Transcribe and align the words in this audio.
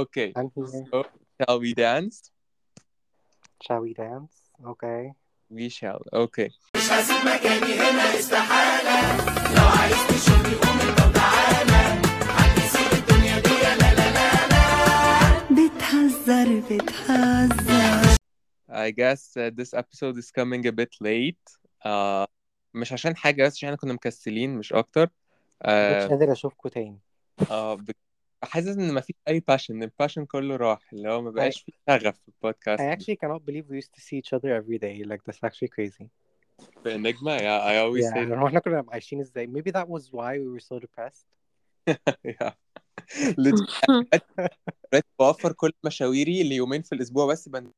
Okay. 0.00 0.32
I'm 0.36 0.50
here. 0.56 0.84
So, 0.90 1.04
shall 1.38 1.60
we 1.60 1.74
dance? 1.74 2.30
Shall 3.64 3.80
we 3.80 3.92
dance? 3.94 4.32
Okay. 4.72 5.12
We 5.50 5.68
shall. 5.68 6.00
Okay. 6.12 6.48
مش 6.76 6.90
هسيب 6.92 7.16
مكاني 7.26 7.72
هنا 7.74 8.18
استحالة 8.18 9.16
لو 9.56 9.66
عايز 9.80 9.96
تشوفني 10.08 10.54
قوم 10.54 10.78
انت 10.88 11.00
وتعالى 11.00 12.00
هتسيب 12.38 12.92
الدنيا 12.98 13.38
دي 13.40 13.48
لا 13.62 13.76
لا 13.76 13.94
لا 13.94 14.48
لا 14.48 14.58
بتهزر 15.50 16.60
بتهزر 16.60 18.12
I 18.70 18.90
guess 18.90 19.36
uh, 19.36 19.50
this 19.60 19.74
episode 19.74 20.16
is 20.16 20.30
coming 20.30 20.66
a 20.66 20.72
bit 20.72 20.92
late. 21.02 21.46
Uh, 21.84 22.26
مش 22.74 22.92
عشان 22.92 23.16
حاجة 23.16 23.44
بس 23.46 23.54
عشان 23.56 23.68
إحنا 23.68 23.76
كنا 23.76 23.92
مكسلين 23.92 24.56
مش 24.56 24.72
أكتر. 24.72 25.02
مش 25.06 25.08
Uh, 25.64 25.68
قادر 26.10 26.32
أشوفكوا 26.32 26.70
تاني 26.70 26.98
uh, 27.40 27.52
ب- 27.52 27.90
حاسس 28.42 28.76
إن 28.76 28.94
مفيش 28.94 29.16
أي 29.28 29.40
passion، 29.50 29.70
ال 29.70 29.77
passion 29.77 30.24
كله 30.24 30.56
راح 30.56 30.92
اللي 30.92 31.08
هو 31.10 31.22
ما 31.22 31.30
بقاش 31.30 31.62
فيه 31.62 31.72
شغف 31.90 32.14
في 32.14 32.34
البودكاست. 32.34 32.82
actually 32.82 33.16
cannot 33.16 33.40
believe 33.50 33.64
we 33.70 33.84
used 33.84 33.92
to 33.96 34.00
see 34.00 34.16
each 34.20 34.38
other 34.38 34.48
every 34.62 34.78
day 34.78 35.08
like 35.08 35.20
that's 35.28 35.48
actually 35.48 35.68
crazy 35.68 36.06
في 36.82 36.94
Enigma, 36.94 37.38
yeah, 37.40 37.62
I 37.62 37.76
always 37.84 38.04
yeah 38.04 38.14
say 38.14 38.38
هو 38.38 38.46
إحنا 38.46 38.60
كنا 38.60 38.84
عايشين 38.88 39.20
إزاي 39.20 39.46
maybe 39.46 39.72
that 39.72 39.86
was 39.86 40.02
why 40.02 40.36
we 40.38 40.60
were 40.60 40.64
so 40.64 40.80
depressed 40.80 41.26
yeah. 42.28 42.52
بقيت 44.92 45.04
بوفر 45.18 45.52
كل 45.52 45.72
مشاويري 45.84 46.42
ليومين 46.42 46.82
في 46.82 46.94
الأسبوع 46.94 47.26
بس 47.26 47.48
بن... 47.48 47.70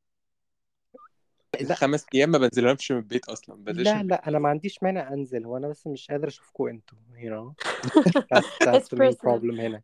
لا. 1.63 1.75
خمس 1.75 2.07
أيام 2.15 2.31
ما 2.31 2.39
بنزلهمش 2.39 2.93
من 2.93 2.99
البيت 2.99 3.25
أصلا 3.29 3.73
لا 3.73 4.03
لا 4.03 4.29
أنا 4.29 4.39
ما 4.39 4.49
عنديش 4.49 4.83
مانع 4.83 5.12
أنزل 5.12 5.45
هو 5.45 5.57
أنا 5.57 5.69
بس 5.69 5.87
مش 5.87 6.11
قادر 6.11 6.29
اشوفكوا 6.29 6.71
أنتوا 6.71 6.99
you 7.17 7.29
know 7.31 7.55
that's 8.33 8.49
that's 8.65 8.85
It's 8.85 8.89
the 8.89 8.97
main 8.97 9.15
problem 9.15 9.61
هنا 9.61 9.83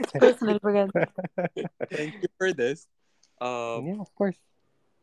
It's 0.00 0.10
personal 0.20 0.58
بجد 0.62 0.90
Thank 1.96 2.14
you 2.22 2.28
for 2.38 2.52
this. 2.52 2.78
Um, 3.42 3.86
yeah 3.86 4.00
of 4.00 4.10
course 4.20 4.38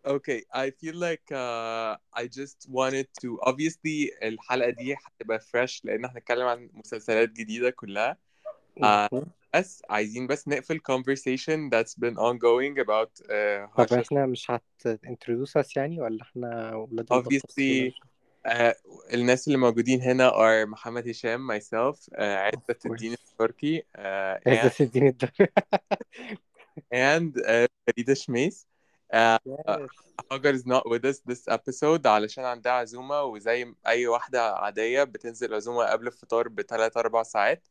Okay, 0.06 0.44
I 0.54 0.72
feel 0.82 0.96
like 1.08 1.28
uh, 1.32 1.96
I 2.22 2.28
just 2.28 2.68
wanted 2.70 3.08
to 3.22 3.40
obviously 3.42 4.10
الحلقة 4.24 4.70
دي 4.70 4.96
هتبقى 5.06 5.40
fresh 5.40 5.80
لأن 5.84 6.06
إحنا 6.06 6.18
هنتكلم 6.18 6.48
عن 6.48 6.70
مسلسلات 6.74 7.30
جديدة 7.30 7.70
كلها 7.70 8.18
مهم. 8.78 9.26
بس 9.56 9.84
عايزين 9.90 10.28
بس 10.28 10.48
نقفل 10.48 10.80
conversation 10.92 11.70
that's 11.70 11.94
been 11.94 12.16
ongoing 12.18 12.84
about 12.86 13.26
uh, 13.26 13.86
طب. 13.86 13.94
إحنا 13.94 14.26
مش 14.26 14.52
هت 14.52 14.64
introduce 14.88 15.62
us 15.62 15.78
يعني 15.78 16.02
ولا 16.02 16.22
إحنا 16.22 16.76
ولاد 16.76 17.14
Obviously 17.14 17.92
uh, 18.48 18.74
الناس 19.14 19.48
اللي 19.48 19.58
موجودين 19.58 20.02
هنا 20.02 20.32
are 20.32 20.68
محمد 20.68 21.08
هشام 21.08 21.60
myself 21.60 21.96
uh, 21.96 22.20
عزة 22.20 22.60
course. 22.70 22.86
الدين 22.86 23.14
التركي 23.14 23.80
uh, 23.82 24.48
عزت 24.48 24.82
الدين 24.82 25.08
الدنيا 25.08 25.50
and 27.24 27.34
uh, 27.42 27.68
فريدة 27.88 28.14
شميس. 28.14 28.68
Uh, 29.14 29.38
yes. 29.50 29.90
هاجر 30.32 30.58
is 30.58 30.62
not 30.62 30.84
with 30.86 31.06
us 31.06 31.20
this 31.32 31.54
episode 31.54 32.06
علشان 32.06 32.44
عندها 32.44 32.72
عزومة 32.72 33.24
وزي 33.24 33.74
أي 33.88 34.08
واحدة 34.08 34.56
عادية 34.56 35.04
بتنزل 35.04 35.54
عزومة 35.54 35.84
قبل 35.84 36.08
الفطار 36.08 36.48
بثلاث 36.48 36.98
أربع 36.98 37.24
ساعات. 37.24 37.68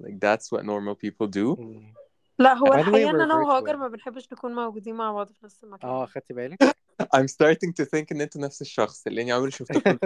Like 0.00 0.18
that's 0.20 0.46
what 0.52 0.62
normal 0.64 0.94
people 0.94 1.26
do. 1.28 1.60
مم. 1.60 1.94
لا 2.38 2.52
هو 2.54 2.66
By 2.66 2.68
the 2.70 2.74
way, 2.74 2.78
الحقيقة 2.78 3.10
إن 3.10 3.16
we're 3.16 3.20
أنا 3.22 3.34
وهاجر 3.34 3.72
virtual. 3.72 3.76
ما 3.78 3.88
بنحبش 3.88 4.32
نكون 4.32 4.54
موجودين 4.54 4.94
مع 4.94 5.12
بعض 5.12 5.32
في 5.32 5.44
نفس 5.44 5.64
المكان. 5.64 5.90
آه 5.90 6.06
خدتي 6.06 6.34
بالك؟ 6.34 6.62
I'm 7.16 7.28
starting 7.28 7.72
to 7.80 7.84
think 7.84 8.06
إن 8.12 8.20
أنتوا 8.20 8.40
نفس 8.40 8.62
الشخص 8.62 9.06
اللي 9.06 9.22
أنا 9.22 9.34
عمري 9.34 9.50
شفتكم 9.50 9.98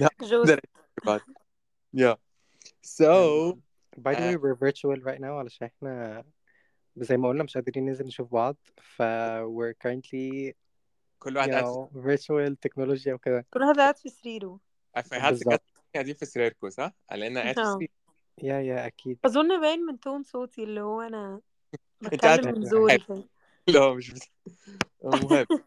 لا 0.00 0.08
جوز. 0.22 0.32
أقدر 0.50 0.60
بعد 1.06 1.20
yeah. 1.96 2.14
So 2.86 3.56
by 4.00 4.14
the 4.14 4.20
way 4.20 4.36
we're 4.36 4.54
virtual 4.68 4.96
right 5.04 5.20
now 5.20 5.24
علشان 5.38 5.66
إحنا 5.66 6.24
زي 6.96 7.16
ما 7.16 7.28
قلنا 7.28 7.44
مش 7.44 7.54
قادرين 7.54 7.86
ننزل 7.86 8.06
نشوف 8.06 8.32
بعض. 8.32 8.56
ف 8.82 9.02
we're 9.42 9.74
currently 9.86 10.52
كل 11.18 11.34
you 11.34 11.36
واحد 11.36 11.50
قاعد 11.50 11.64
know 11.64 11.88
virtual 12.06 12.56
تكنولوجيا 12.60 13.14
وكده. 13.14 13.46
كل 13.50 13.60
واحد 13.62 13.76
قاعد 13.76 13.96
في 13.96 14.08
سريره. 14.08 14.60
في 14.94 15.02
في 15.02 15.20
حد 15.20 15.32
بالظبط. 15.32 15.62
قاعدين 15.94 16.14
في 16.14 16.26
سريركم 16.26 16.70
صح؟ 16.70 16.92
لأن 17.12 17.38
قاعد 17.38 17.54
في 17.54 17.60
آه. 17.60 17.78
يا 18.42 18.60
يا 18.60 18.86
أكيد. 18.86 19.18
أظن 19.24 19.60
باين 19.60 19.80
من 19.80 20.00
تون 20.00 20.22
صوتي 20.22 20.64
اللي 20.64 20.80
هو 20.80 21.00
أنا 21.00 21.40
بتكلم 22.00 22.54
من 22.54 22.64
زوري 22.64 23.04
لا 23.68 23.94
مش 23.94 24.12
المهم 25.04 25.46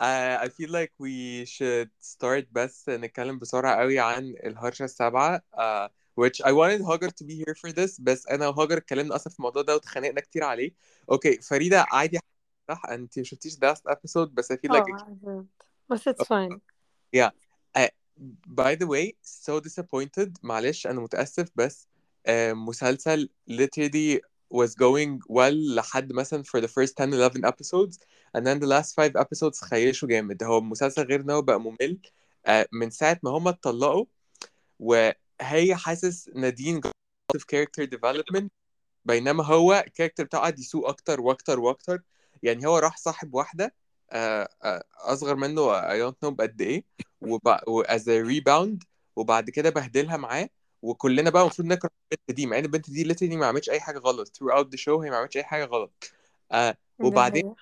uh, 0.00 0.38
I 0.40 0.48
feel 0.48 0.70
like 0.70 0.92
we 0.98 1.44
should 1.46 1.90
start 2.00 2.46
بس 2.52 2.88
نتكلم 2.88 3.38
بسرعة 3.38 3.76
قوي 3.80 3.98
عن 3.98 4.34
الهرشة 4.44 4.84
السابعة 4.84 5.42
uh, 5.54 5.88
which 6.20 6.40
I 6.44 6.52
wanted 6.52 6.82
Hagar 6.82 7.08
to 7.08 7.24
be 7.24 7.34
here 7.34 7.54
for 7.54 7.72
this 7.72 8.00
بس 8.00 8.26
أنا 8.26 8.48
وهاجر 8.48 8.76
اتكلمنا 8.76 9.14
أصلا 9.16 9.32
في 9.32 9.38
الموضوع 9.38 9.62
ده 9.62 9.74
واتخانقنا 9.74 10.20
كتير 10.20 10.44
عليه. 10.44 10.74
okay 11.12 11.40
فريدة 11.42 11.86
عادي 11.92 12.18
صح؟ 12.68 12.82
أنت 12.86 13.18
ما 13.18 13.24
شفتيش 13.24 13.54
last 13.54 13.92
episode 13.92 14.28
بس 14.32 14.52
I 14.52 14.56
feel 14.56 14.70
like 14.70 14.74
آه 14.74 15.04
عزمت. 15.04 15.46
بس 15.90 16.08
it's 16.08 16.24
fine. 16.24 16.58
By 18.46 18.74
the 18.74 18.86
way 18.86 19.14
so 19.22 19.60
disappointed. 19.60 20.38
معلش 20.42 20.86
أنا 20.86 21.00
متأسف 21.00 21.48
بس 21.56 21.88
مسلسل 22.52 23.28
literally 23.50 24.20
was 24.54 24.70
going 24.74 25.18
well 25.28 25.74
لحد 25.74 26.12
مثلا 26.12 26.42
for 26.42 26.60
the 26.60 26.68
first 26.68 26.94
10 26.96 27.12
11 27.14 27.44
episodes. 27.44 27.98
And 28.36 28.46
then 28.46 28.58
the 28.60 28.66
last 28.66 28.94
5 28.94 29.16
episodes 29.16 29.60
خيشوا 29.64 30.08
جامد. 30.08 30.42
هو 30.42 30.58
المسلسل 30.58 31.02
غير 31.02 31.20
إن 31.20 31.40
بقى 31.40 31.60
ممل. 31.60 31.98
uh, 32.48 32.64
من 32.72 32.90
ساعة 32.90 33.18
ما 33.22 33.30
هما 33.30 33.50
اتطلقوا 33.50 34.04
وهي 34.78 35.74
حاسس 35.74 36.28
نادين 36.34 36.80
في 37.38 37.38
character 37.66 37.86
development. 37.86 38.48
بينما 39.04 39.44
هو 39.44 39.84
الكاركتر 39.86 40.24
بتاعه 40.24 40.42
قعد 40.42 40.58
يسوق 40.58 40.88
أكتر 40.88 41.20
وأكتر 41.20 41.60
وأكتر. 41.60 42.02
يعني 42.42 42.66
هو 42.66 42.78
راح 42.78 42.96
صاحب 42.96 43.34
واحدة 43.34 43.74
آه، 44.12 44.48
آه، 44.64 44.84
أصغر 45.00 45.36
منه 45.36 45.80
I 45.80 46.10
don't 46.10 46.16
know 46.26 46.30
بقد 46.30 46.60
إيه. 46.60 46.84
وب... 47.26 47.56
و 47.68 47.82
as 47.84 48.00
a 48.02 48.26
rebound 48.32 48.86
وبعد 49.16 49.50
كده 49.50 49.70
بهدلها 49.70 50.16
معاه 50.16 50.48
وكلنا 50.82 51.30
بقى 51.30 51.42
المفروض 51.42 51.68
نكره 51.68 51.90
البنت 52.12 52.36
دي 52.36 52.46
مع 52.46 52.58
إن 52.58 52.64
البنت 52.64 52.90
دي 52.90 53.14
literally 53.14 53.34
ما 53.36 53.46
عملتش 53.46 53.70
أي 53.70 53.80
حاجة 53.80 53.98
غلط 53.98 54.28
throughout 54.28 54.64
the 54.64 54.80
show 54.80 54.88
هي 55.04 55.10
ما 55.10 55.16
عملتش 55.16 55.36
أي 55.36 55.44
حاجة 55.44 55.64
غلط. 55.64 56.12
آه 56.52 56.70
دي 56.70 56.78
وبعدين. 57.06 57.54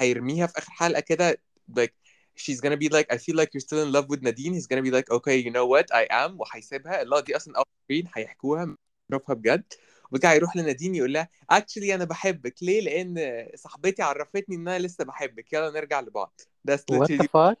هيرميها 0.00 0.46
في 0.46 0.58
آخر 0.58 0.70
حلقة 0.72 1.00
كده 1.00 1.40
like 1.78 1.92
she's 2.38 2.60
gonna 2.60 2.76
be 2.76 2.88
like 2.88 3.14
I 3.14 3.18
feel 3.18 3.36
like 3.36 3.50
you're 3.54 3.66
still 3.66 3.82
in 3.86 3.92
love 3.92 4.06
with 4.08 4.22
Nadine. 4.22 4.54
He's 4.54 4.66
gonna 4.66 4.82
be 4.82 4.90
like 4.90 5.10
okay 5.16 5.36
you 5.46 5.50
know 5.50 5.66
what? 5.66 5.86
I 5.92 6.06
am. 6.10 6.40
وهيسيبها. 6.40 7.02
اللقطه 7.02 7.24
دي 7.24 7.36
أصلا 7.36 7.60
off 7.60 7.64
screen 7.64 8.06
هيحكوها 8.14 8.76
نشوفها 9.10 9.34
بجد. 9.34 9.64
وبعد 10.10 10.20
كده 10.20 10.30
هيروح 10.30 10.56
لنادين 10.56 10.94
يقول 10.94 11.12
لها 11.12 11.28
actually 11.52 11.90
أنا 11.90 12.04
بحبك. 12.04 12.62
ليه؟ 12.62 12.80
لأن 12.80 13.46
صاحبتي 13.54 14.02
عرفتني 14.02 14.56
إن 14.56 14.68
أنا 14.68 14.78
لسه 14.78 15.04
بحبك. 15.04 15.52
يلا 15.52 15.70
نرجع 15.70 16.00
لبعض. 16.00 16.40
That's 16.70 17.56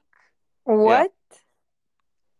what? 0.66 1.10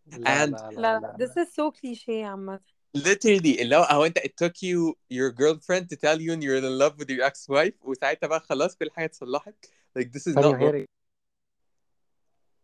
لا 0.06 0.44
And- 0.46 0.50
لا 0.50 0.70
لا 0.70 1.00
لا 1.00 1.00
لا 1.00 1.26
this 1.26 1.30
is 1.30 1.48
so 1.48 1.70
cliché 1.78 2.10
عامة. 2.10 2.60
Literally 2.96 3.60
اللي 3.60 3.76
هو 3.76 3.82
هو 3.82 4.04
أنت 4.04 4.18
it 4.18 4.30
took 4.44 4.52
you 4.52 4.94
your 5.12 5.32
girlfriend 5.32 5.84
to 5.84 5.96
tell 5.96 6.18
you 6.18 6.32
you're 6.40 6.60
in 6.60 6.78
love 6.82 6.96
with 6.98 7.08
your 7.10 7.30
ex-wife 7.30 7.86
وساعتها 7.86 8.26
بقى 8.26 8.40
خلاص 8.40 8.76
كل 8.76 8.90
حاجة 8.90 9.04
اتصلحت. 9.04 9.54
Like 9.98 10.02
this 10.04 10.32
is 10.32 10.34
ثانية 10.34 10.70
not. 10.70 10.74
رج- 10.74 10.86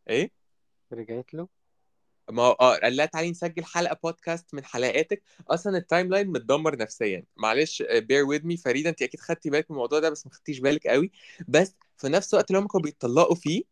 إيه؟ 0.09 0.31
رجعت 0.93 1.35
له؟ 1.35 1.49
ما 2.31 2.43
هو 2.43 2.53
آه 2.53 2.77
قال 2.77 2.97
لها 2.97 3.07
تعالي 3.07 3.31
نسجل 3.31 3.65
حلقة 3.65 3.99
بودكاست 4.03 4.55
من 4.55 4.65
حلقاتك. 4.65 5.23
أصلا 5.49 5.77
ال 5.77 6.09
timeline 6.11 6.29
متدمر 6.29 6.77
نفسيا. 6.79 7.25
معلش 7.37 7.83
bear 7.83 8.27
with 8.35 8.43
me 8.45 8.63
فريدة 8.63 8.91
أنت 8.91 9.03
أكيد 9.03 9.21
خدتي 9.21 9.51
بالك 9.51 9.71
من 9.71 9.77
الموضوع 9.77 9.99
ده 9.99 10.11
بس 10.11 10.27
ما 10.27 10.33
خدتيش 10.33 10.59
بالك 10.59 10.87
قوي. 10.87 11.11
بس 11.49 11.75
في 11.97 12.09
نفس 12.09 12.35
الوقت 12.35 12.51
اللي 12.51 12.61
هم 12.63 12.67
كانوا 12.67 12.83
بيتطلقوا 12.85 13.35
فيه 13.35 13.63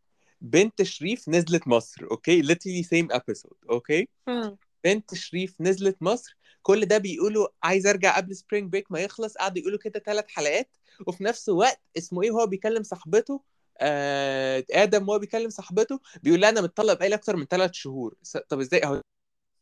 بنت 0.41 0.83
شريف 0.83 1.29
نزلت 1.29 1.69
مصر 1.69 2.07
okay 2.11 2.43
literally 2.43 2.85
same 2.85 3.17
episode 3.17 3.71
okay 3.71 4.09
مم. 4.27 4.57
بنت 4.85 5.15
شريف 5.15 5.61
نزلت 5.61 5.97
مصر 6.01 6.37
كل 6.63 6.87
ده 6.87 6.99
بيقولوا 6.99 7.49
عايز 7.63 7.87
أرجع 7.87 8.17
قبل 8.17 8.37
spring 8.37 8.73
break 8.73 8.93
ما 8.93 9.01
يخلص 9.01 9.37
قعدوا 9.37 9.59
يقولوا 9.59 9.79
كده 9.79 10.01
ثلاث 10.01 10.25
حلقات 10.29 10.77
وفي 11.07 11.25
نفس 11.25 11.49
الوقت 11.49 11.81
اسمه 11.99 12.23
إيه 12.23 12.31
وهو 12.31 12.47
بيكلم 12.47 12.83
صاحبته 12.83 13.41
آه 13.79 14.65
آدم 14.71 15.09
وهو 15.09 15.19
بيكلم 15.19 15.51
صاحبته 15.51 16.01
بيقول 16.23 16.41
لها 16.41 16.49
أنا 16.51 16.61
متطلق 16.61 16.93
بقالي 16.93 17.15
أكتر 17.15 17.37
من 17.37 17.45
ثلاث 17.45 17.71
شهور. 17.73 18.15
طب 18.49 18.61
إزاي؟ 18.61 18.85
أهو. 18.85 19.01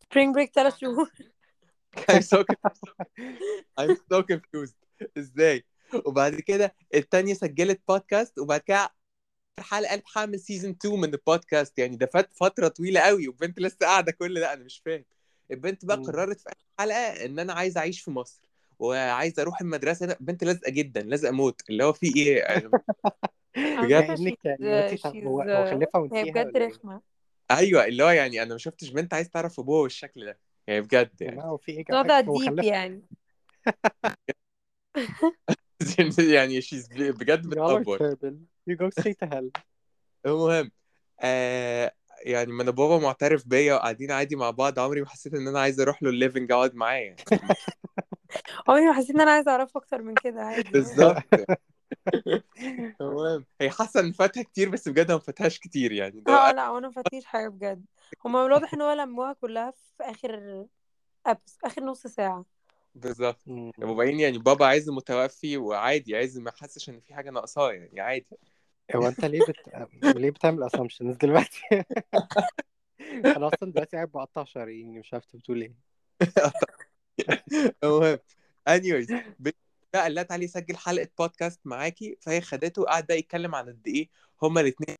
Spring 0.04 0.32
break 0.36 0.52
ثلاث 0.54 0.78
شهور. 0.78 1.10
I'm 2.10 2.22
so 2.22 2.44
confused. 2.44 2.92
I'm 3.80 3.96
so 4.12 4.22
confused. 4.22 5.06
إزاي؟ 5.18 5.64
وبعد 6.04 6.34
كده 6.34 6.74
التانية 6.94 7.34
سجلت 7.34 7.80
بودكاست 7.88 8.38
وبعد 8.38 8.60
كده 8.60 8.90
الحلقة 9.58 9.90
قالت 9.90 10.04
هعمل 10.16 10.40
سيزون 10.40 10.70
2 10.70 11.00
من 11.00 11.04
البودكاست 11.14 11.78
يعني 11.78 11.96
ده 11.96 12.06
فات 12.06 12.30
فترة 12.34 12.68
طويلة 12.68 13.00
قوي 13.00 13.28
والبنت 13.28 13.60
لسه 13.60 13.76
قاعدة 13.80 14.12
كل 14.12 14.40
ده 14.40 14.52
أنا 14.52 14.64
مش 14.64 14.82
فاهم. 14.84 15.04
البنت 15.50 15.84
بقى. 15.84 15.96
قررت 15.96 16.40
في 16.40 16.48
آخر 16.48 16.56
حلقة 16.78 17.24
إن 17.24 17.38
أنا 17.38 17.52
عايز 17.52 17.78
أعيش 17.78 18.00
في 18.00 18.10
مصر 18.10 18.40
وعايز 18.78 19.40
أروح 19.40 19.60
المدرسة. 19.60 20.06
أنا 20.06 20.16
بنت 20.20 20.44
لازقة 20.44 20.70
جدا 20.70 21.02
لازقة 21.02 21.32
موت. 21.32 21.62
اللي 21.70 21.84
هو 21.84 21.92
في 21.92 22.16
إيه؟ 22.16 22.62
بجد؟ 23.82 24.18
she's- 24.18 24.58
دلوقتي 24.60 24.96
she's- 24.96 25.06
هو 25.06 25.42
هو 25.42 25.70
خلفها 25.70 26.08
هي 26.12 26.24
بجد 26.30 26.46
ولا 26.46 26.60
إيه؟ 26.60 26.66
رخمة. 26.68 27.00
أيوه 27.50 27.84
اللي 27.84 28.04
هو 28.04 28.08
يعني 28.10 28.42
أنا 28.42 28.52
ما 28.52 28.58
شفتش 28.58 28.90
بنت 28.90 29.14
عايز 29.14 29.30
تعرف 29.30 29.60
أبوها 29.60 29.82
بالشكل 29.82 30.24
ده. 30.24 30.38
يعني 30.66 30.80
بجد 30.80 31.10
يعني. 31.20 31.42
هو 31.42 31.56
في 31.56 31.72
إيه 31.72 32.20
deep 32.20 32.64
يعني. 32.64 33.02
يعني 36.34 36.62
she's 36.62 36.88
بجد 36.92 37.46
بتأفور. 37.46 37.98
go 38.70 38.90
straight 39.00 39.16
to 39.24 39.28
hell. 39.30 39.62
المهم 40.26 40.70
آه 41.20 41.92
يعني 42.24 42.52
ما 42.52 42.62
أنا 42.62 42.70
بابا 42.70 42.98
معترف 42.98 43.48
بيا 43.48 43.74
وقاعدين 43.74 44.10
عادي 44.10 44.36
مع 44.36 44.50
بعض. 44.50 44.78
عمري 44.78 45.00
ما 45.00 45.08
حسيت 45.08 45.34
إن 45.34 45.48
أنا 45.48 45.60
عايز 45.60 45.80
أروح 45.80 46.02
له 46.02 46.10
ال 46.10 46.16
living 46.16 46.52
اقعد 46.52 46.74
معاه. 46.74 47.16
عمري 48.68 48.86
ما 48.86 48.92
حسيت 48.92 49.10
إن 49.10 49.20
أنا 49.20 49.30
عايزه 49.30 49.50
أعرفه 49.50 49.78
أكتر 49.78 50.02
من 50.02 50.14
كده 50.14 50.42
عادي. 50.42 50.70
بالظبط. 50.72 51.22
المهم 53.00 53.44
هي 53.60 53.70
حاسة 53.70 54.00
إن 54.00 54.12
فاتها 54.12 54.42
كتير 54.42 54.68
بس 54.68 54.88
بجد 54.88 55.12
ما 55.12 55.18
فاتهاش 55.18 55.58
كتير 55.58 55.92
يعني. 55.92 56.20
ده 56.20 56.32
آه 56.32 56.52
لا 56.52 56.68
وأنا 56.70 56.88
مفاتنيش 56.88 57.24
حاجة 57.24 57.48
بجد. 57.48 57.84
هما 58.24 58.46
الواضح 58.46 58.74
إن 58.74 58.82
هو 58.82 58.92
لموها 58.92 59.32
كلها 59.32 59.70
في 59.70 60.02
آخر 60.02 60.66
أبس 61.26 61.58
آخر 61.64 61.84
نص 61.84 62.06
ساعة. 62.06 62.44
بالظبط. 62.94 63.40
وبعدين 63.82 64.20
يعني 64.20 64.38
بابا 64.38 64.66
عايز 64.66 64.90
متوفي 64.90 65.56
وعادي 65.56 66.16
عايز 66.16 66.38
ما 66.38 66.50
يحسش 66.56 66.88
إن 66.88 67.00
في 67.00 67.14
حاجة 67.14 67.30
ناقصاه 67.30 67.72
يعني 67.72 68.00
عادي. 68.00 68.26
هو 68.96 69.08
أنت 69.08 69.24
ليه 69.24 69.40
بت... 69.40 69.56
ليه 70.16 70.30
بتعمل 70.30 70.70
assumptions 70.70 71.16
دلوقتي؟ 71.16 71.60
أنا 73.36 73.48
أصلا 73.48 73.72
دلوقتي 73.72 73.96
قاعد 73.96 74.08
بقطع 74.08 74.44
شراييني 74.44 74.98
مش 74.98 75.14
عارف 75.14 75.24
أنت 75.24 75.36
بتقول 75.36 75.62
إيه. 75.62 75.74
المهم 77.84 78.18
ب- 79.38 79.50
بقى 79.92 80.02
قال 80.02 80.14
لها 80.14 80.22
تعالي 80.22 80.46
سجل 80.46 80.76
حلقة 80.76 81.08
بودكاست 81.18 81.60
معاكي 81.64 82.16
فهي 82.20 82.40
خدته 82.40 82.82
وقعد 82.82 83.06
بقى 83.06 83.18
يتكلم 83.18 83.54
عن 83.54 83.66
قد 83.68 83.86
إيه 83.88 84.08
هما 84.42 84.60
الاثنين 84.60 84.96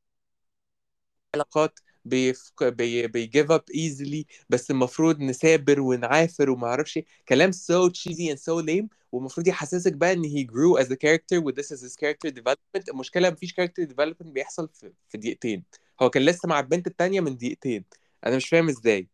علاقات 1.34 1.79
بيفك... 2.05 2.65
بي... 2.65 3.06
بي 3.06 3.21
give 3.21 3.50
up 3.50 3.62
easily 3.75 4.26
بس 4.49 4.71
المفروض 4.71 5.21
نثابر 5.21 5.81
ونعافر 5.81 6.50
وما 6.50 6.67
أعرفش 6.67 6.97
إيه. 6.97 7.05
كلام 7.29 7.53
so 7.53 7.91
cheesy 7.91 8.33
and 8.35 8.39
so 8.39 8.67
lame 8.67 8.87
والمفروض 9.12 9.49
يحسسك 9.49 9.93
بقى 9.93 10.12
إن 10.12 10.25
he 10.25 10.47
grew 10.50 10.85
as 10.85 10.89
a 10.91 10.97
character 10.97 11.43
و 11.45 11.53
this 11.53 11.65
is 11.65 11.81
his 11.83 11.97
character 11.97 12.31
development. 12.31 12.89
المشكلة 12.89 13.31
مفيش 13.31 13.55
character 13.61 13.87
development 13.87 14.27
بيحصل 14.27 14.69
في, 14.69 14.93
في 15.09 15.19
دقيقتين. 15.19 15.65
هو 16.03 16.11
كان 16.11 16.23
لسه 16.23 16.49
مع 16.49 16.61
البنت 16.61 16.87
التانية 16.87 17.21
من 17.21 17.37
دقيقتين. 17.37 17.85
أنا 18.27 18.37
مش 18.37 18.49
فاهم 18.49 18.69
إزاي. 18.69 19.09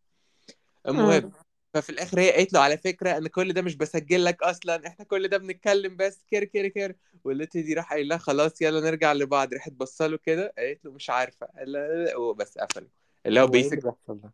المهم. 0.89 1.33
ففي 1.75 1.91
الآخر 1.91 2.21
هي 2.21 2.32
قالت 2.32 2.53
له 2.53 2.61
على 2.61 2.79
فكرة 2.79 3.17
أنا 3.17 3.29
كل 3.29 3.53
ده 3.53 3.62
مش 3.62 3.76
بسجل 3.76 4.25
لك 4.25 4.43
أصلا 4.43 4.87
إحنا 4.87 5.05
كل 5.05 5.29
ده 5.29 5.38
بنتكلم 5.38 5.97
بس 5.97 6.25
كير 6.31 6.44
كير 6.44 6.69
كير. 6.69 6.97
والتي 7.25 7.62
دي 7.62 7.75
راح 7.75 7.93
قايل 7.93 8.09
لها 8.09 8.19
خلاص 8.19 8.62
يلا 8.62 8.81
نرجع 8.81 9.12
لبعض. 9.12 9.55
راحت 9.55 9.73
بصله 9.73 10.17
كده 10.17 10.55
قالت 10.59 10.85
له 10.85 10.93
مش 10.93 11.11
عارفة. 11.11 11.47
قال 11.59 11.73
لها 11.73 12.17
وبس 12.17 12.59
قفلوا. 12.59 12.88
اللي 13.26 13.41
هو 13.41 13.47
ده؟ 13.47 14.32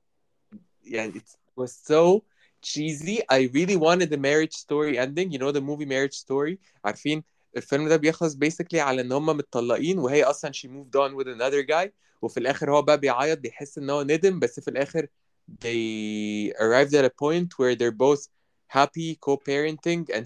يعني 0.85 1.13
it 1.13 1.63
was 1.63 1.71
so 1.71 2.21
cheesy. 2.67 3.19
I 3.33 3.49
really 3.57 3.77
wanted 3.77 4.11
the 4.11 4.19
marriage 4.19 4.57
story 4.57 4.97
ending. 4.99 5.31
You 5.33 5.39
know 5.39 5.53
the 5.53 5.61
movie 5.61 5.87
marriage 5.87 6.19
story 6.19 6.57
عارفين؟ 6.85 7.25
الفيلم 7.57 7.89
ده 7.89 7.97
بيخلص 7.97 8.35
basically 8.35 8.79
على 8.79 9.03
إن 9.03 9.13
هم 9.13 9.27
متطلقين 9.27 9.99
وهي 9.99 10.25
أصلا 10.25 10.53
she 10.53 10.67
moved 10.67 11.01
on 11.01 11.15
with 11.23 11.27
another 11.27 11.63
guy. 11.63 11.89
وفي 12.23 12.41
الآخر 12.41 12.73
هو 12.77 12.83
بقى 12.83 12.99
بيعيط 13.01 13.39
بيحس 13.39 13.79
إن 13.79 13.91
هو 13.91 14.03
ندم 14.03 14.39
بس 14.39 14.61
في 14.61 14.69
الآخر 14.69 15.07
they 15.60 16.54
arrived 16.60 16.94
at 16.94 17.06
a 17.06 17.10
point 17.10 17.50
where 17.60 17.76
they're 17.76 17.92
both 17.92 18.28
happy 18.68 19.16
co-parenting 19.22 20.10
and 20.14 20.26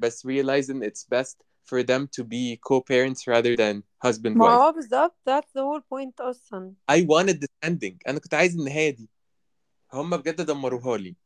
بس 0.00 0.26
realizing 0.26 0.82
it's 0.82 1.04
best 1.04 1.36
for 1.64 1.82
them 1.82 2.08
to 2.16 2.24
be 2.24 2.58
co-parents 2.68 3.26
rather 3.26 3.56
than 3.56 3.82
husband 4.04 4.36
ما 4.36 4.46
wife 4.46 4.50
هو 4.50 4.72
بالظبط 4.72 5.16
that's 5.28 5.52
the 5.52 5.62
whole 5.62 5.80
point 5.80 6.20
اصلا 6.20 6.74
I 6.92 7.00
wanted 7.02 7.40
this 7.40 7.68
ending 7.70 7.96
انا 8.08 8.18
كنت 8.18 8.34
عايز 8.34 8.58
النهايه 8.58 8.90
دي 8.90 9.08
هم 9.92 10.16
بجد 10.16 10.40
دمروها 10.40 10.96
لي 10.98 11.16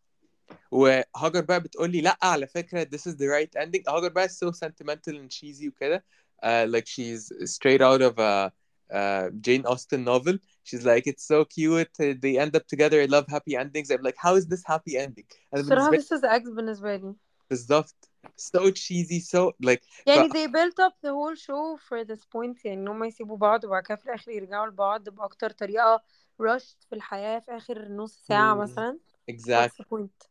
وهاجر 0.71 1.41
بقى 1.41 1.61
بتقول 1.61 1.91
لي 1.91 2.01
لا 2.01 2.19
على 2.23 2.47
فكره 2.47 2.85
this 2.85 3.11
is 3.11 3.15
the 3.15 3.27
right 3.29 3.63
ending 3.63 3.89
هاجر 3.89 4.09
بقى 4.09 4.29
so 4.29 4.51
sentimental 4.53 5.15
and 5.15 5.31
cheesy 5.31 5.69
وكده 5.69 6.05
uh, 6.45 6.67
like 6.75 6.87
she's 6.87 7.33
straight 7.45 7.81
out 7.81 8.03
of 8.03 8.19
a 8.19 8.53
uh, 8.93 9.31
Jane 9.41 9.65
Austen 9.67 10.05
novel 10.05 10.39
she's 10.65 10.85
like 10.85 11.07
it's 11.07 11.27
so 11.33 11.45
cute 11.45 11.95
they 11.99 12.39
end 12.39 12.57
up 12.57 12.67
together 12.67 13.01
I 13.03 13.07
love 13.07 13.27
happy 13.29 13.55
endings 13.57 13.91
I'm 13.91 14.03
like 14.03 14.19
how 14.27 14.35
is 14.37 14.47
this 14.47 14.63
happy 14.67 14.97
ending 14.97 15.27
انا 15.55 15.61
الصراحه 15.63 15.91
بالنسبه 15.91 16.17
لي 16.17 16.21
this 16.21 16.21
is 16.21 16.43
X 16.43 16.51
بالنسبه 16.55 16.97
لي 16.97 17.15
بالظبط 17.51 18.11
so 18.41 18.61
cheesy 18.71 19.21
so 19.21 19.53
like 19.67 19.83
يعني 20.07 20.29
they 20.29 20.47
built 20.47 20.79
up 20.87 20.95
the 21.03 21.13
whole 21.13 21.37
show 21.37 21.77
for 21.89 22.05
this 22.05 22.25
point 22.25 22.65
يعني 22.65 22.81
ان 22.81 22.89
هم 22.89 23.05
يسيبوا 23.05 23.37
بعض 23.37 23.65
وبعد 23.65 23.83
كده 23.83 23.97
في 23.97 24.05
الاخر 24.07 24.31
يرجعوا 24.31 24.67
لبعض 24.67 25.09
باكتر 25.09 25.51
طريقه 25.51 26.03
rushed 26.43 26.87
في 26.89 26.95
الحياه 26.95 27.39
في 27.39 27.57
اخر 27.57 27.89
نص 27.89 28.25
ساعه 28.29 28.55
مم. 28.55 28.61
مثلا 28.61 28.99
exactly 29.31 29.69
what's 29.69 29.85
the 29.85 29.97
point 29.97 30.29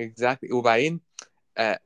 exactly 0.00 0.52
وبعدين 0.52 1.00
آه 1.58 1.80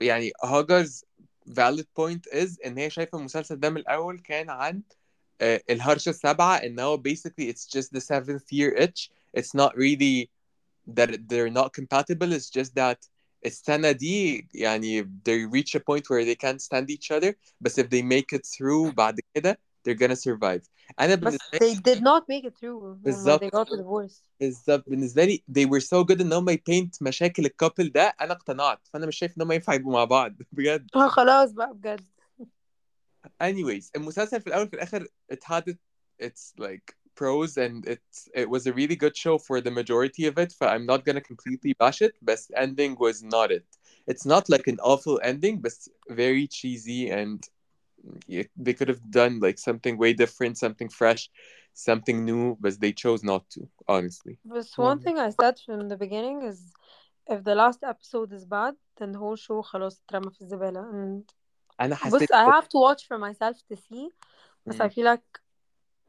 يعني 0.00 0.32
هاجر's 0.44 1.04
valid 1.50 1.86
point 2.00 2.32
is 2.32 2.66
ان 2.66 2.78
هي 2.78 2.90
شايفه 2.90 3.18
المسلسل 3.18 3.60
ده 3.60 3.70
من 3.70 3.76
الاول 3.76 4.18
كان 4.18 4.50
عن 4.50 4.76
آه 4.76 5.00
الهرشه 5.42 6.10
السابعه 6.10 6.56
ان 6.56 6.80
هو 6.80 7.02
basically 7.08 7.52
it's 7.52 7.66
just 7.78 7.88
the 7.96 8.00
seventh 8.00 8.52
year 8.52 8.74
itch 8.82 9.10
it's 9.36 9.54
not 9.54 9.72
really 9.76 10.28
that 10.98 11.10
they're 11.28 11.50
not 11.50 11.72
compatible 11.72 12.32
it's 12.32 12.50
just 12.50 12.74
that 12.74 12.98
السنة 13.46 13.90
دي 13.90 14.48
يعني 14.54 15.02
they 15.02 15.46
reach 15.46 15.74
a 15.74 15.80
point 15.80 16.04
where 16.10 16.24
they 16.24 16.36
can't 16.36 16.60
stand 16.60 16.90
each 16.90 17.10
other 17.10 17.34
بس 17.60 17.80
if 17.80 17.84
they 17.84 18.02
make 18.02 18.36
it 18.38 18.46
through 18.46 18.94
بعد 18.94 19.20
كده 19.34 19.58
they're 19.88 19.94
gonna 19.94 20.16
survive 20.16 20.62
أنا 21.00 21.14
بس 21.14 21.36
بالنسبة 21.54 21.58
they 21.58 21.74
did 21.94 22.00
not 22.02 22.22
make 22.28 22.44
it 22.44 22.54
through 22.58 22.78
when 22.80 22.96
بالظبط. 23.02 23.42
they 23.44 23.50
got 23.50 23.68
a 23.68 23.76
divorce 23.76 24.22
بالظبط 24.40 24.88
بالنسبه 24.88 25.24
لي 25.24 25.42
they 25.58 25.64
were 25.66 25.80
so 25.80 26.04
good 26.04 26.20
ان 26.20 26.32
هم 26.32 26.48
يبينت 26.48 27.02
مشاكل 27.02 27.44
الكابل 27.46 27.88
ده 27.92 28.14
انا 28.20 28.32
اقتنعت 28.32 28.88
فانا 28.92 29.06
مش 29.06 29.16
شايف 29.18 29.36
ان 29.36 29.42
هم 29.42 29.52
ينفع 29.52 29.74
يبقوا 29.74 29.92
مع 29.92 30.04
بعض 30.04 30.34
بجد 30.52 30.90
اه 30.96 31.08
خلاص 31.08 31.52
بقى 31.52 31.74
بجد 31.74 32.04
anyways 33.40 33.90
المسلسل 33.96 34.40
في 34.40 34.46
الاول 34.46 34.68
في 34.68 34.74
الاخر 34.74 35.06
it 35.32 35.44
had 35.44 35.62
it, 35.68 35.78
it's 36.22 36.52
like 36.58 36.94
pros 37.14 37.56
and 37.56 37.86
it's 37.94 38.28
it 38.34 38.48
was 38.54 38.66
a 38.66 38.72
really 38.72 38.96
good 39.04 39.16
show 39.16 39.36
for 39.38 39.60
the 39.60 39.70
majority 39.80 40.24
of 40.30 40.34
it 40.44 40.50
but 40.60 40.68
I'm 40.74 40.86
not 40.92 41.04
gonna 41.06 41.24
completely 41.32 41.72
bash 41.82 42.00
it 42.06 42.14
but 42.28 42.38
ending 42.64 42.92
was 43.04 43.18
not 43.34 43.48
it 43.58 43.66
it's 44.10 44.26
not 44.32 44.44
like 44.54 44.66
an 44.72 44.78
awful 44.92 45.16
ending 45.30 45.54
but 45.64 45.74
very 46.22 46.46
cheesy 46.56 47.02
and 47.20 47.38
y- 48.34 48.48
they 48.64 48.74
could 48.78 48.88
have 48.92 49.04
done 49.20 49.34
like 49.46 49.58
something 49.68 49.94
way 50.02 50.12
different 50.24 50.54
something 50.64 50.88
fresh 51.00 51.22
something 51.88 52.18
new 52.30 52.44
but 52.62 52.72
they 52.82 52.92
chose 53.04 53.22
not 53.32 53.42
to 53.54 53.60
honestly 53.94 54.34
But 54.54 54.66
one 54.90 54.98
Mm. 54.98 55.02
thing 55.04 55.16
I 55.18 55.30
said 55.40 55.54
from 55.66 55.88
the 55.92 55.96
beginning 56.04 56.38
is 56.50 56.58
if 57.34 57.38
the 57.48 57.54
last 57.62 57.80
episode 57.92 58.30
is 58.38 58.44
bad 58.58 58.74
then 58.98 59.08
the 59.12 59.18
whole 59.18 59.36
show 59.46 59.62
خلاص 59.62 60.02
اترمى 60.02 60.30
في 60.30 60.40
الزبالة 60.40 60.80
and 60.90 61.24
أنا 61.81 61.95
بص 61.95 62.01
حسيت 62.01 62.31
I 62.33 62.45
have 62.45 62.65
to 62.65 62.79
watch 62.79 63.03
for 63.07 63.17
myself 63.17 63.57
to 63.57 63.75
see. 63.75 64.11
بس 64.65 64.75
I 64.75 64.81
مم. 64.81 64.89
feel 64.89 65.15
like 65.17 65.41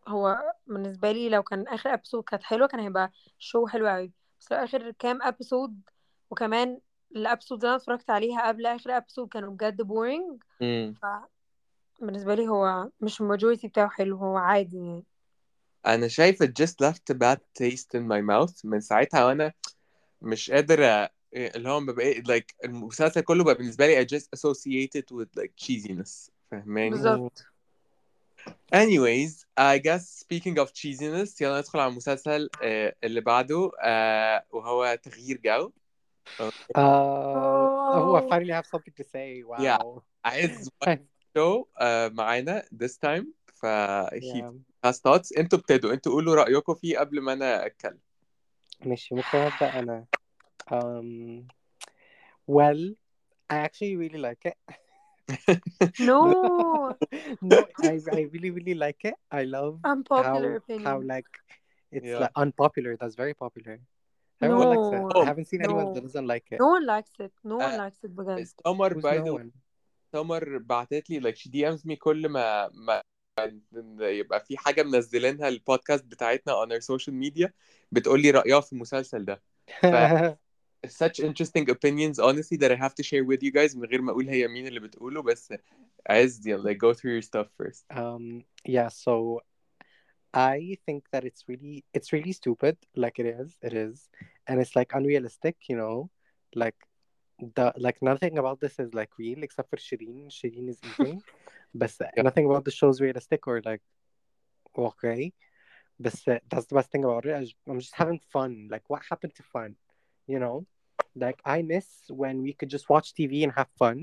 هو 0.09 0.53
بالنسبة 0.67 1.13
لي 1.13 1.29
لو 1.29 1.43
كان 1.43 1.69
آخر 1.69 1.97
episode 1.97 2.25
كانت 2.27 2.43
حلوة 2.43 2.69
كان 2.69 2.81
هيبقى 2.81 3.13
show 3.41 3.69
حلو 3.69 3.87
أوي. 3.87 4.13
بس 4.41 4.53
لو 4.53 4.59
آخر 4.59 4.91
كام 4.91 5.23
episode 5.23 5.73
وكمان 6.31 6.81
الابسود 7.17 7.59
اللي 7.59 7.69
أنا 7.69 7.77
اتفرجت 7.77 8.11
عليها 8.11 8.49
قبل 8.49 8.67
آخر 8.67 9.01
episode 9.01 9.29
كانوا 9.31 9.53
بجد 9.53 9.83
boring. 9.83 10.37
مم. 10.61 10.95
بالنسبة 12.01 12.35
لي 12.35 12.49
هو 12.49 12.91
مش 13.01 13.21
الماجوريتي 13.21 13.69
بتاعه 13.69 13.89
حلو 13.89 14.17
هو 14.17 14.37
عادي 14.37 14.77
يعني. 14.77 15.05
أنا 15.87 16.09
شايف 16.09 16.43
it 16.43 16.47
just 16.47 16.87
left 16.87 17.15
a 17.15 17.19
bad 17.19 17.39
taste 17.63 17.99
in 17.99 18.03
my 18.03 18.21
mouth. 18.31 18.61
من 18.65 18.81
ساعتها 18.81 19.25
وأنا 19.25 19.53
مش 20.23 20.51
قادر 20.51 21.09
اللي 21.35 21.69
هو 21.69 21.81
ببقى 21.81 22.15
like 22.15 22.55
المسلسل 22.65 23.21
كله 23.21 23.45
بقى 23.45 23.55
بالنسبة 23.55 23.87
لي 23.87 24.05
I 24.05 24.09
just 24.09 24.27
associate 24.37 25.01
it 25.01 25.17
with 25.17 25.43
like 25.43 25.51
cheesiness 25.67 26.31
فاهماني 26.51 26.91
بالظبط 26.91 27.45
anyways 28.75 29.45
I 29.61 29.79
guess 29.79 30.25
speaking 30.25 30.57
of 30.65 30.69
cheesiness 30.73 31.41
يلا 31.41 31.59
ندخل 31.59 31.79
على 31.79 31.91
المسلسل 31.91 32.51
آه، 32.63 32.95
اللي 33.05 33.21
بعده 33.21 33.71
آه، 33.83 34.45
وهو 34.51 34.99
تغيير 35.03 35.41
جو 35.45 35.73
Uh, 36.41 36.51
oh, 37.97 38.15
I 38.21 38.23
finally 38.33 38.53
have 38.59 38.67
something 38.67 38.93
to 39.01 39.05
say. 39.05 39.43
Yeah. 39.59 39.79
Wow. 39.79 40.03
عايز 40.25 40.69
one 40.85 40.99
show 41.39 41.65
آه، 41.81 42.09
معانا 42.09 42.63
this 42.83 42.93
time 43.07 43.25
ف 43.55 43.67
he 44.15 44.43
Yeah. 44.43 44.53
has 44.87 44.97
thoughts 45.01 45.39
أنتوا 45.39 45.59
ابتدوا 45.59 45.93
أنتوا 45.93 46.13
قولوا 46.13 46.35
رأيكم 46.35 46.75
فيه 46.75 46.99
قبل 46.99 47.21
ما 47.21 47.33
أنا 47.33 47.67
أتكلم 47.67 47.99
ماشي 48.87 49.15
ممكن 49.15 49.39
أبدأ 49.39 49.79
أنا. 49.79 50.05
Um, 50.71 51.47
well, 52.47 52.95
I 53.51 53.57
actually 53.57 53.97
really 53.97 54.19
like 54.19 54.45
it. 54.45 54.57
no 55.99 56.95
no, 57.41 57.67
I, 57.83 58.01
I 58.13 58.21
really, 58.33 58.51
really 58.51 58.75
like 58.75 59.05
it. 59.05 59.15
I 59.31 59.45
love 59.45 59.81
unpopular 59.85 60.51
how, 60.51 60.57
opinion 60.57 60.85
how 60.87 61.01
like 61.03 61.27
it's 61.91 62.07
Yeah. 62.07 62.21
like 62.21 62.33
unpopular. 62.37 62.97
That's 62.97 63.15
very 63.15 63.35
popular. 63.35 63.81
Everyone 64.43 64.69
likes 64.69 64.89
it. 64.93 65.01
No. 65.01 65.23
I 65.23 65.25
haven't 65.25 65.49
seen 65.49 65.63
anyone 65.65 65.87
No. 65.87 65.95
that 65.95 66.03
doesn't 66.03 66.27
like 66.27 66.47
it. 66.51 66.59
no 66.61 66.69
one 66.69 66.87
likes 66.87 67.15
it 67.21 67.33
no 67.45 67.57
one 67.57 67.75
Uh, 67.75 67.79
likes 67.79 68.05
it 68.05 68.11
بجد 68.11 68.49
باي 69.03 69.19
no 69.19 69.25
ذا 69.25 69.33
one? 69.33 69.51
سمر 70.13 70.59
بعتت 70.59 71.11
لي 71.11 71.21
like 71.21 71.37
she 71.37 71.49
DMs 71.51 71.83
me 71.87 71.95
كل 71.99 72.29
ما 72.29 72.69
ما 72.69 73.03
يبقى 74.01 74.41
في 74.41 74.57
حاجة 74.59 74.83
منزلينها 74.83 75.49
البودكاست 75.49 76.05
بتاعتنا 76.05 76.65
on 76.65 76.69
our 76.69 76.81
social 76.81 77.13
media 77.13 77.51
بتقول 77.93 78.23
لي 78.23 78.31
رأيها 78.31 78.61
في 78.61 78.73
المسلسل 78.73 79.25
ده 79.25 79.43
such 80.88 81.20
interesting 81.20 81.70
opinions 81.70 82.20
honestly 82.20 82.58
that 82.58 82.72
I 82.72 82.76
have 82.76 82.96
to 82.96 83.04
share 83.04 83.24
with 83.24 83.44
you 83.44 83.52
guys 83.52 83.76
من 83.76 83.86
غير 83.86 84.02
ما 84.02 84.12
اقول 84.12 84.30
هي 84.30 84.48
مين 84.48 84.68
اللي 84.68 84.80
بتقوله 84.80 85.22
بس 85.22 85.54
عايز 86.10 86.48
يعني 86.48 86.62
like 86.62 86.78
go 86.78 86.94
through 86.94 87.14
your 87.20 87.22
stuff 87.22 87.48
first 87.62 87.86
Um, 87.98 88.44
yeah, 88.66 88.90
so 88.90 89.42
I 90.34 90.78
think 90.86 91.04
that 91.12 91.24
it's 91.26 91.44
really 91.48 91.84
it's 91.94 92.14
really 92.14 92.32
stupid, 92.32 92.78
like 92.96 93.20
it 93.20 93.26
is, 93.26 93.58
it 93.62 93.74
is, 93.74 94.10
and 94.48 94.60
it's 94.62 94.76
like 94.76 94.92
unrealistic, 94.94 95.56
you 95.70 95.76
know, 95.76 96.10
like 96.56 96.76
the 97.56 97.74
like 97.86 98.02
nothing 98.02 98.38
about 98.38 98.60
this 98.64 98.80
is 98.80 98.94
like 98.94 99.12
real 99.18 99.44
except 99.44 99.70
for 99.70 99.78
Shireen. 99.78 100.30
Shireen 100.30 100.70
is 100.70 100.80
eating, 100.84 101.22
but 101.74 101.92
nothing 102.18 102.46
about 102.46 102.64
the 102.66 102.72
show 102.72 102.90
is 102.90 103.02
realistic 103.02 103.48
or 103.48 103.62
like 103.66 103.82
okay. 104.78 105.34
But 106.00 106.16
that's 106.50 106.66
the 106.68 106.76
best 106.76 106.92
thing 106.92 107.04
about 107.04 107.26
it. 107.26 107.36
I 107.36 107.44
j- 107.46 107.56
I'm 107.68 107.80
just 107.80 107.96
having 107.96 108.20
fun. 108.36 108.68
Like, 108.72 108.84
what 108.88 109.02
happened 109.10 109.36
to 109.36 109.44
fun? 109.44 109.76
You 110.28 110.40
know, 110.40 110.66
like 111.16 111.40
I 111.46 111.62
miss 111.62 111.88
when 112.22 112.36
we 112.46 112.54
could 112.54 112.70
just 112.76 112.86
watch 112.90 113.08
TV 113.14 113.44
and 113.46 113.52
have 113.60 113.70
fun, 113.84 113.98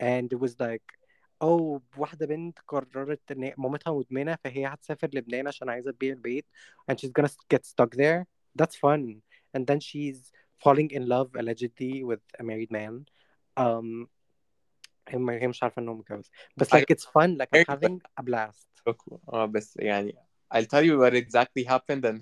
and 0.00 0.32
it 0.32 0.40
was 0.40 0.54
like 0.60 0.82
أو 1.42 1.82
واحدة 1.96 2.26
بنت 2.26 2.58
قررت 2.68 3.32
إن 3.32 3.42
هي- 3.42 3.54
مامتها 3.58 3.92
مدمنة 3.92 4.38
فهي 4.44 4.66
هتسافر 4.66 5.08
لبنان 5.12 5.48
عشان 5.48 5.68
عايزة 5.68 5.90
تبيع 5.90 6.12
البيت 6.12 6.46
and 6.90 6.94
she's 7.00 7.10
gonna 7.20 7.28
get 7.54 7.64
stuck 7.66 7.94
there 7.96 8.24
that's 8.62 8.76
fun 8.76 9.22
and 9.56 9.66
then 9.66 9.80
she's 9.80 10.32
falling 10.64 10.90
in 10.90 11.06
love 11.08 11.28
allegedly 11.36 12.04
with 12.04 12.20
a 12.40 12.42
married 12.42 12.70
man 12.70 13.04
um 13.60 14.08
هي 15.08 15.40
هي 15.42 15.48
مش 15.48 15.62
عارفة 15.62 15.82
إنه 15.82 15.94
متجوز 15.94 16.30
بس 16.56 16.74
I- 16.74 16.78
like 16.78 16.94
it's 16.94 17.04
fun 17.04 17.36
like 17.38 17.48
I'm 17.52 17.52
Married, 17.52 17.66
but- 17.66 17.74
having 17.74 18.00
a 18.20 18.22
blast 18.22 18.82
اه 19.28 19.44
بس 19.46 19.76
يعني 19.76 20.16
I'll 20.54 20.66
tell 20.66 20.84
you 20.84 20.98
what 20.98 21.14
exactly 21.14 21.64
happened 21.64 22.04
and 22.04 22.20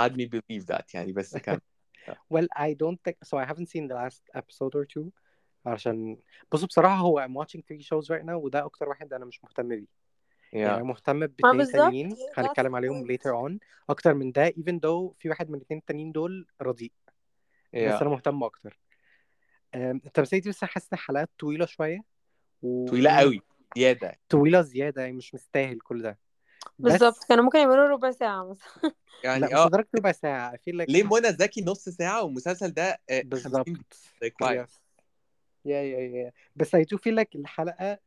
had 0.00 0.12
me 0.16 0.26
believe 0.26 0.66
that 0.66 0.94
يعني 0.94 1.12
بس 1.12 1.36
كان 1.36 1.60
well 2.09 2.47
I 2.59 2.73
don't 2.73 2.99
think 3.07 3.17
so 3.23 3.37
I 3.37 3.45
haven't 3.51 3.67
seen 3.67 3.87
the 3.87 3.95
last 3.95 4.23
episode 4.41 4.75
or 4.75 4.85
two 4.85 5.09
عشان 5.65 6.17
بصوا 6.51 6.67
بصراحة 6.67 6.95
هو 6.95 7.27
I'm 7.27 7.45
watching 7.45 7.59
three 7.59 7.81
shows 7.83 8.05
right 8.07 8.25
now 8.25 8.29
وده 8.33 8.65
أكتر 8.65 8.89
واحد 8.89 9.13
أنا 9.13 9.25
مش 9.25 9.43
مهتم 9.43 9.67
بيه. 9.67 10.01
يعني 10.53 10.69
yeah 10.69 10.73
أنا 10.75 10.83
مهتم 10.83 11.19
باتنين 11.19 11.57
بالظبط 11.57 11.75
تانيين 11.75 12.15
هنتكلم 12.37 12.75
عليهم 12.75 13.07
later 13.07 13.49
on. 13.49 13.57
أكتر 13.89 14.13
من 14.13 14.31
ده 14.31 14.49
even 14.49 14.75
though 14.75 15.13
في 15.17 15.29
واحد 15.29 15.49
من 15.49 15.55
الاتنين 15.55 15.79
التانيين 15.79 16.11
دول 16.11 16.47
رديء. 16.61 16.91
بس 17.73 17.81
yeah 17.81 18.01
أنا 18.01 18.09
مهتم 18.09 18.43
أكتر. 18.43 18.79
التمثيلية 19.75 20.43
دي 20.43 20.49
بس 20.49 20.63
حاسس 20.63 20.85
إن 20.93 20.97
الحلقات 20.97 21.29
طويلة 21.39 21.65
شوية؟ 21.65 22.03
طويلة 22.61 23.11
قوي. 23.11 23.41
زيادة 23.77 24.19
طويلة 24.29 24.61
زيادة 24.61 25.01
يعني 25.01 25.13
مش 25.13 25.33
مستاهل 25.33 25.79
كل 25.79 26.01
ده. 26.01 26.19
بالظبط 26.79 27.23
كانوا 27.29 27.43
ممكن 27.43 27.59
يعملوا 27.59 27.87
ربع 27.87 28.11
ساعة 28.11 28.43
مثلا. 28.49 28.67
لا 29.23 29.29
يعني 29.29 29.45
مش 29.45 29.53
آه 29.53 29.67
لدرجة 29.67 29.87
ربع 29.95 30.11
ساعة 30.11 30.51
I 30.51 30.55
feel 30.55 30.75
like 30.81 30.85
ليه 30.87 31.03
منى 31.03 31.31
زكي 31.33 31.61
نص 31.61 31.89
ساعة 31.89 32.23
والمسلسل 32.23 32.71
ده 32.71 33.01
آه، 33.09 33.21
50 33.21 33.29
بالظبط. 33.29 33.67
like 34.23 34.45
why 34.45 34.51
yes. 34.51 34.71
Yeah 35.65 35.83
yeah 35.93 36.15
yeah. 36.15 36.31
بس 36.55 36.75
I 36.75 36.79
do 36.79 36.97
feel 36.97 37.15
like 37.21 37.35
الحلقة 37.35 37.99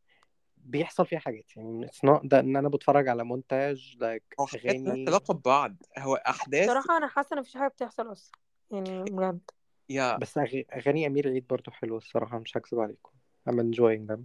بيحصل 0.57 1.07
فيها 1.07 1.19
حاجات. 1.19 1.57
يعني 1.57 1.87
it's 1.89 2.09
not 2.11 2.21
that 2.21 2.35
إن 2.35 2.57
أنا 2.57 2.69
بتفرج 2.69 3.09
على 3.09 3.25
مونتاج 3.25 3.97
like 4.01 4.41
هو 4.41 4.47
حاجات 4.47 4.65
مالهاش 4.77 4.89
أغاني 4.89 5.05
علاقة 5.09 5.35
ببعض. 5.35 5.77
هو 5.99 6.15
أحداث 6.15 6.65
بصراحة 6.71 6.97
أنا 6.97 7.07
حاسة 7.09 7.35
إن 7.35 7.41
مفيش 7.41 7.57
حاجة 7.57 7.69
بتحصل 7.69 8.13
أصلا 8.13 8.33
يعني 8.71 9.05
بجد. 9.05 9.41
يا 9.89 10.17
بس 10.17 10.39
أغ- 10.39 10.65
أغاني 10.77 11.07
أمير 11.07 11.29
عيد 11.29 11.47
برضو 11.47 11.71
حلوة 11.71 11.99
الصراحة 11.99 12.39
مش 12.39 12.57
هكذب 12.57 12.81
عليكم. 12.81 13.11
I'm 13.51 13.53
enjoying 13.53 14.13
them. 14.15 14.21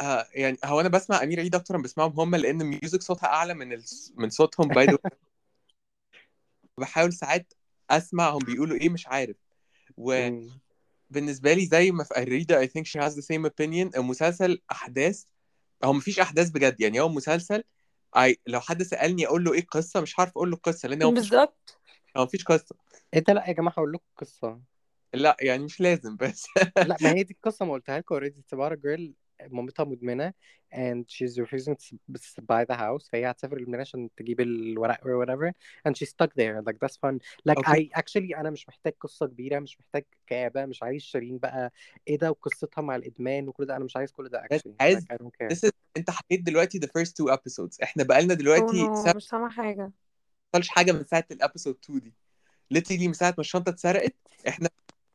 آه 0.00 0.26
يعني 0.34 0.58
هو 0.64 0.80
أنا 0.80 0.88
بسمع 0.88 1.22
أمير 1.22 1.40
عيد 1.40 1.54
أكتر 1.54 1.76
من 1.76 1.82
بسمعهم 1.82 2.20
هم 2.20 2.36
لأن 2.36 2.60
الميوزك 2.60 3.02
صوتها 3.02 3.26
أعلى 3.26 3.54
من 3.54 3.72
ال... 3.72 3.84
من 4.16 4.30
صوتهم 4.30 4.68
by 4.68 4.86
the 4.86 4.98
بحاول 6.78 7.12
ساعات 7.12 7.54
أسمع 7.90 8.28
هم 8.30 8.38
بيقولوا 8.38 8.76
إيه 8.76 8.88
مش 8.88 9.06
عارف. 9.06 9.36
مم. 9.98 10.50
وبالنسبة 11.10 11.52
لي 11.52 11.66
زي 11.66 11.90
ما 11.90 12.04
في 12.04 12.16
Areeda 12.22 12.66
I 12.66 12.68
think 12.68 12.84
she 12.86 13.00
has 13.00 13.14
the 13.14 13.22
same 13.22 13.46
opinion. 13.46 13.98
المسلسل 13.98 14.60
أحداث 14.72 15.24
هو 15.84 15.92
مفيش 15.92 16.20
أحداث 16.20 16.50
بجد. 16.50 16.80
يعني 16.80 17.00
هو 17.00 17.08
مسلسل 17.08 17.64
I... 18.18 18.34
لو 18.46 18.60
حد 18.60 18.82
سألني 18.82 19.26
أقول 19.26 19.44
له 19.44 19.52
إيه 19.52 19.60
القصة 19.60 20.00
مش 20.00 20.18
عارف 20.18 20.30
أقول 20.30 20.50
له 20.50 20.56
القصة 20.56 20.88
لأن 20.88 21.02
هو 21.02 21.10
بالظبط. 21.10 21.80
هو 22.16 22.24
مفيش 22.24 22.44
قصة. 22.44 22.76
إيه 23.14 23.20
ده؟ 23.20 23.32
لأ 23.32 23.48
يا 23.48 23.52
جماعة 23.52 23.74
هقول 23.74 23.92
لكم 23.92 24.04
قصة 24.16 24.60
لأ 25.14 25.36
يعني 25.40 25.64
مش 25.64 25.80
لازم 25.80 26.16
بس. 26.16 26.46
لأ 26.76 26.96
ما 27.00 27.10
هي 27.10 27.22
دي 27.28 27.34
القصة 27.34 27.64
ما 27.64 27.72
قلتها 27.72 27.98
لكم 27.98 28.20
about 28.20 28.72
a 28.72 28.76
girl 28.76 29.12
مامتها 29.46 29.84
مدمنة 29.84 30.32
and 30.74 31.04
she's 31.08 31.38
refusing 31.38 31.74
to 31.74 31.96
to 32.18 32.42
buy 32.42 32.64
the 32.64 32.76
house. 32.76 33.08
فهي 33.12 33.30
هتسافر 33.30 33.58
لبنان 33.58 33.80
عشان 33.80 34.08
تجيب 34.16 34.40
الورق 34.40 35.00
or 35.00 35.24
whatever 35.26 35.52
and 35.88 35.92
she's 35.92 36.08
stuck 36.08 36.30
there. 36.30 36.62
Like 36.62 36.78
that's 36.84 36.96
fun. 36.96 37.18
Like 37.48 37.58
Okay. 37.58 37.72
I 37.72 38.00
actually 38.00 38.36
أنا 38.38 38.50
مش 38.50 38.68
محتاج 38.68 38.92
قصة 39.00 39.26
كبيرة 39.26 39.58
مش 39.58 39.80
محتاج 39.80 40.04
كآبة 40.26 40.66
مش 40.66 40.82
عايز 40.82 41.02
شيرين 41.02 41.38
بقى. 41.38 41.72
إيه 42.08 42.18
ده؟ 42.18 42.30
وقصتها 42.30 42.82
مع 42.82 42.96
الإدمان 42.96 43.48
وكل 43.48 43.66
ده. 43.66 43.76
أنا 43.76 43.84
مش 43.84 43.96
عايز 43.96 44.12
كل 44.12 44.28
ده 44.28 44.42
actually. 44.42 44.72
عايز 44.80 45.04
like 45.04 45.14
I 45.14 45.16
don't 45.16 45.30
care. 45.42 45.50
this 45.54 45.68
is... 45.68 45.72
أنت 45.96 46.10
حكيت 46.10 46.42
دلوقتي 46.42 46.80
the 46.80 46.88
first 47.00 47.10
two 47.10 47.36
episodes. 47.36 47.82
إحنا 47.82 48.04
بقالنا 48.04 48.32
أو 48.32 48.38
دلوقتي 48.38 48.88
نو 48.88 48.94
سنة 49.04 49.12
مش 49.16 49.28
سامعة 49.28 49.50
حاجة. 49.50 49.92
حصلش 50.54 50.68
حاجة 50.68 50.92
من 50.92 51.04
ساعة 51.04 51.24
ال 51.30 51.36
episode 51.36 51.78
2 51.84 52.00
دي. 52.00 52.14
Literally 52.74 53.06
من 53.06 53.12
ساعة 53.12 53.30
ما 53.30 53.40
الشنطة 53.40 53.70
اتسرقت 53.70 54.14
إحنا 54.48 54.68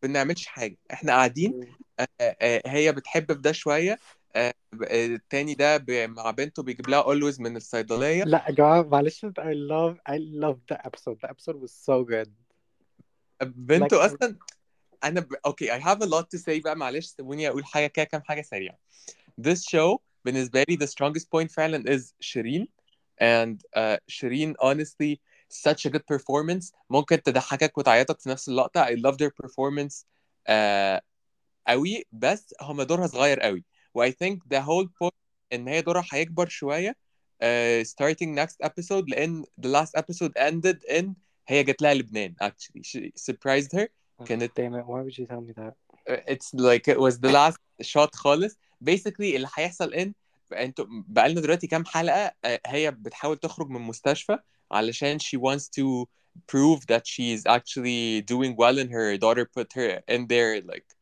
ما 0.04 0.10
بنعملش 0.10 0.46
حاجة. 0.46 0.78
إحنا 0.94 1.12
قاعدين 1.12 1.68
آه، 2.00 2.08
آه، 2.22 2.62
هي 2.66 2.92
بتحب 2.92 3.34
في 3.34 3.40
ده 3.40 3.52
شوية 3.52 4.00
آه، 4.36 4.54
آه، 4.88 5.06
التاني 5.06 5.54
ده 5.54 5.86
مع 6.08 6.32
بنته 6.32 6.64
بيجيب 6.64 6.90
لها 6.90 7.04
always 7.04 7.40
من 7.40 7.56
الصيدلية. 7.58 8.24
لا 8.24 8.46
يا 8.48 8.52
جماعة 8.52 8.82
معلش 8.82 9.26
I 9.26 9.54
love 9.70 9.96
I 10.10 10.18
love 10.18 10.58
the 10.74 10.78
episode. 10.78 11.18
The 11.26 11.30
episode 11.30 11.56
was 11.62 11.72
so 11.72 12.04
good. 12.12 12.30
بنته 13.44 13.98
Like- 13.98 14.02
أصلا 14.02 14.38
أنا 15.04 15.20
ب... 15.20 15.34
أوكي 15.46 15.80
I 15.80 15.82
have 15.82 15.98
a 16.02 16.06
lot 16.08 16.26
to 16.36 16.40
say 16.44 16.62
بقى 16.64 16.76
معلش 16.76 17.06
سيبوني 17.06 17.48
أقول 17.48 17.66
حاجة 17.66 17.88
كده 17.88 18.06
كام 18.06 18.22
حاجة 18.22 18.42
سريعة. 18.42 18.78
This 19.42 19.60
show 19.60 19.98
بالنسبة 20.26 20.64
لي 20.70 20.78
the 20.78 20.90
strongest 20.90 21.26
point 21.36 21.54
فعلا 21.54 21.98
is 21.98 22.14
شيرين. 22.20 22.68
And 23.22 23.58
uh, 23.78 23.98
شيرين 24.08 24.54
honestly 24.58 25.18
such 25.54 25.86
a 25.86 25.90
good 25.90 26.06
performance 26.16 26.72
ممكن 26.90 27.22
تضحكك 27.24 27.78
وتعيطك 27.78 28.20
في 28.20 28.30
نفس 28.30 28.50
اللقطه 28.50 28.86
I 28.86 28.96
loved 28.98 29.22
her 29.22 29.32
performance 29.46 30.06
uh, 30.50 31.02
قوي 31.68 32.04
بس 32.12 32.54
هم 32.62 32.82
دورها 32.82 33.08
صغير 33.08 33.40
قوي 33.40 33.64
و 33.94 34.06
I 34.10 34.12
think 34.12 34.38
the 34.54 34.62
whole 34.62 34.88
point 35.04 35.14
ان 35.54 35.68
هي 35.68 35.82
دورها 35.82 36.06
هيكبر 36.12 36.48
شوية 36.48 36.96
uh, 37.44 37.84
starting 37.86 38.36
next 38.36 38.68
episode 38.68 39.04
لأن 39.08 39.44
the 39.62 39.70
last 39.70 39.92
episode 40.02 40.32
ended 40.38 40.98
in 40.98 41.06
هي 41.48 41.64
جت 41.64 41.82
لها 41.82 41.94
لبنان 41.94 42.36
actually 42.44 42.82
she 42.84 43.12
surprised 43.32 43.72
her 43.78 43.88
كانت 44.26 44.52
damn 44.60 44.74
it 44.74 44.86
why 44.86 45.02
would 45.04 45.18
you 45.18 45.26
tell 45.26 45.42
me 45.42 45.54
that 45.54 45.74
it's 46.28 46.54
like 46.54 46.88
it 46.88 47.00
was 47.00 47.20
the 47.20 47.32
last 47.32 47.58
shot 47.82 48.16
خالص 48.16 48.58
basically 48.86 49.20
اللي 49.20 49.48
هيحصل 49.56 49.94
ان 49.94 50.14
أنتوا 50.54 50.86
بقالنا 50.90 51.42
دلوقتي 51.42 51.68
كام 51.68 51.86
حلقة 51.86 52.32
آه، 52.46 52.62
هي 52.66 52.92
بتحاول 52.92 53.38
تخرج 53.38 53.70
من 53.70 53.76
المستشفى 53.76 54.40
علشان 54.74 55.20
she 55.20 55.38
wants 55.40 55.64
to 55.70 56.06
prove 56.52 56.80
that 56.92 57.04
she 57.06 57.34
is 57.38 57.44
actually 57.46 58.22
doing 58.34 58.56
well 58.58 58.78
and 58.80 58.90
her 58.92 59.18
daughter 59.18 59.46
put 59.58 59.68
her 59.76 60.02
in 60.16 60.28
there 60.28 60.62
like 60.72 60.96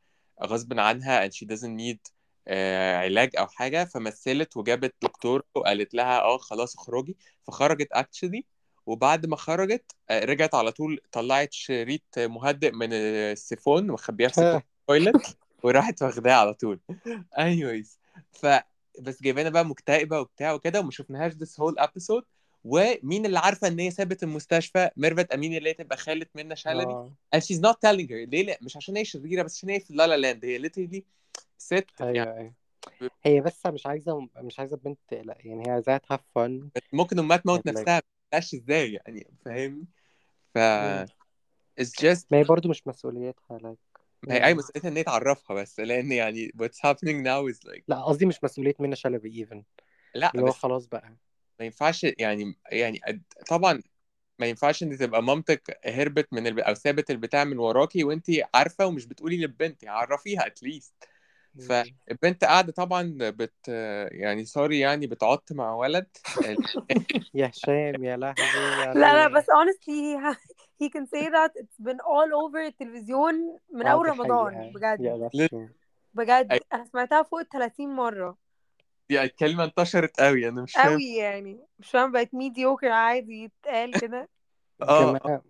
غصب 0.43 0.79
عنها 0.79 1.27
and 1.27 1.31
she 1.33 1.45
doesn't 1.45 1.77
need 1.77 2.11
آه، 2.47 2.97
علاج 2.97 3.35
أو 3.37 3.47
حاجة. 3.47 3.83
فمثلت 3.85 4.57
وجابت 4.57 4.95
دكتور 5.01 5.43
وقالت 5.55 5.93
لها 5.93 6.19
آه 6.21 6.37
خلاص 6.37 6.75
اخرجي. 6.77 7.17
فخرجت 7.47 7.87
actually. 7.95 8.41
وبعد 8.85 9.25
ما 9.25 9.35
خرجت 9.35 9.91
آه، 10.09 10.25
رجعت 10.25 10.55
على 10.55 10.71
طول 10.71 10.99
طلعت 11.11 11.53
شريط 11.53 12.01
مهدئ 12.17 12.71
من 12.71 12.93
السيفون 12.93 13.89
ومخبيها 13.89 14.29
في 14.29 14.61
ال 14.81 14.89
toilet 14.89 15.37
وراحت 15.63 16.01
واخداه 16.03 16.33
على 16.33 16.53
طول. 16.53 16.79
anyways. 17.39 17.97
ف 18.33 18.45
بس 19.01 19.21
جايبانا 19.23 19.49
بقى 19.49 19.65
مكتئبة 19.65 20.19
وبتاع 20.19 20.53
وكده 20.53 20.79
وما 20.79 20.91
شفناهاش 20.91 21.33
this 21.33 21.55
whole 21.61 21.83
episode. 21.83 22.23
ومين 22.63 23.25
اللي 23.25 23.39
عارفة 23.39 23.67
إن 23.67 23.79
هي 23.79 23.91
سابت 23.91 24.23
المستشفى؟ 24.23 24.89
ميرفت 24.97 25.31
امين 25.31 25.57
اللي 25.57 25.69
هي 25.69 25.73
تبقى 25.73 25.97
خاله 25.97 26.25
منى 26.35 26.55
شلبي. 26.55 27.09
and 27.35 27.39
she's 27.39 27.59
not 27.59 27.75
telling 27.85 28.07
her. 28.07 28.29
ليه؟ 28.29 28.43
لأ 28.43 28.57
مش 28.61 28.77
عشان 28.77 28.97
هي 28.97 29.05
شريرة 29.05 29.43
بس 29.43 29.57
عشان 29.57 29.69
هي 29.69 29.79
في 29.79 29.93
la 29.93 30.17
la 30.17 30.25
land. 30.25 30.45
هي 30.45 30.59
literally 30.69 31.01
ست 31.57 31.85
يعني. 31.99 32.21
أيوه. 32.21 32.37
أيوه 32.37 32.53
هي 33.23 33.41
بس 33.41 33.65
مش 33.65 33.85
عايزة 33.85 34.27
مش 34.37 34.59
عايزة 34.59 34.75
البنت 34.75 34.99
تقلق 35.07 35.37
يعني 35.45 35.67
هي 35.67 35.71
عايزاها 35.71 35.97
تهاف 35.97 36.21
فن 36.35 36.69
ممكن 36.93 37.19
امها 37.19 37.37
تموت 37.37 37.67
نفسها 37.67 38.01
تعرفش 38.31 38.53
إزاي 38.53 38.93
يعني؟ 38.93 39.27
فاهمني؟ 39.45 39.87
ف 40.53 40.57
it's 41.81 41.91
just 42.01 42.25
ما 42.31 42.37
هي 42.37 42.43
برضه 42.43 42.69
مش 42.69 42.87
مسؤوليتها 42.87 43.57
like 43.57 44.01
ما 44.23 44.33
هي 44.35 44.45
أي 44.45 44.53
مسؤوليتها 44.53 44.89
إن 44.89 44.97
هي 44.97 45.03
تعرفها 45.03 45.55
بس 45.55 45.79
لأن 45.79 46.11
يعني 46.11 46.51
what's 46.61 46.89
happening 46.89 47.23
now 47.25 47.53
is 47.53 47.69
like 47.69 47.83
لأ 47.87 48.03
قصدي 48.03 48.25
مش 48.25 48.43
مسؤولية 48.43 48.73
منى 48.79 48.95
شلبي 48.95 49.39
ايفن 49.39 49.63
لأ 50.15 50.31
اللي 50.31 50.43
هو 50.43 50.47
بس 50.47 50.53
خلاص 50.53 50.85
بقى. 50.85 51.15
ما 51.61 51.65
ينفعش 51.65 52.03
يعني 52.03 52.55
يعني 52.71 52.99
أد- 53.09 53.43
طبعا 53.49 53.81
ما 54.39 54.47
ينفعش 54.47 54.83
إن 54.83 54.97
تبقى 54.97 55.23
مامتك 55.23 55.79
هربت 55.85 56.27
من 56.33 56.47
الب... 56.47 56.59
أو 56.59 56.73
سابت 56.73 57.11
البتاع 57.11 57.43
من 57.43 57.57
وراكي 57.57 58.03
وانت 58.03 58.25
عارفة 58.55 58.85
ومش 58.85 59.05
بتقولي 59.05 59.37
للبنت 59.37 59.83
يعني 59.83 59.97
عرفيها 59.97 60.47
اتليست 60.47 60.93
فالبنت 61.59 62.43
قاعدة 62.43 62.71
طبعا 62.71 63.17
بت 63.19 63.67
يعني 64.11 64.45
سوري 64.45 64.79
يعني 64.79 65.07
بتعط 65.07 65.51
مع 65.51 65.73
ولد. 65.73 66.07
يا 67.35 67.47
هشام 67.47 68.03
يا 68.03 68.17
لهوي 68.17 68.75
لا 68.75 68.93
لا 68.93 69.27
بس 69.27 69.43
honestly 69.43 69.91
he, 69.91 70.17
ha- 70.23 70.39
he 70.83 70.89
can 70.89 71.05
say 71.07 71.29
that 71.29 71.51
it's 71.55 71.85
been 71.85 71.99
all 71.99 72.29
over 72.45 72.57
التلفزيون 72.57 73.59
من 73.73 73.87
آه 73.87 73.91
أول 73.91 74.05
دي 74.05 74.11
رمضان 74.11 74.53
حقيقة. 74.53 75.27
بجد. 75.27 75.71
بجد. 76.13 76.53
أي- 76.53 76.65
أنا 76.73 76.85
سمعتها 76.85 77.23
فوق 77.23 77.39
ال 77.39 77.49
30 77.49 77.89
مرة. 77.95 78.37
دي 79.11 79.23
الكلمة 79.23 79.63
انتشرت 79.63 80.21
قوي 80.21 80.49
أنا 80.49 80.61
مش 80.61 80.73
فاهم. 80.73 80.89
قوي 80.89 81.15
يعني. 81.15 81.59
مش 81.79 81.89
فاهم 81.89 82.11
بقت 82.11 82.29
mediocre 82.29 82.87
عادي 82.87 83.43
يتقال 83.43 83.91
كده. 84.01 84.29
آه. 84.81 85.43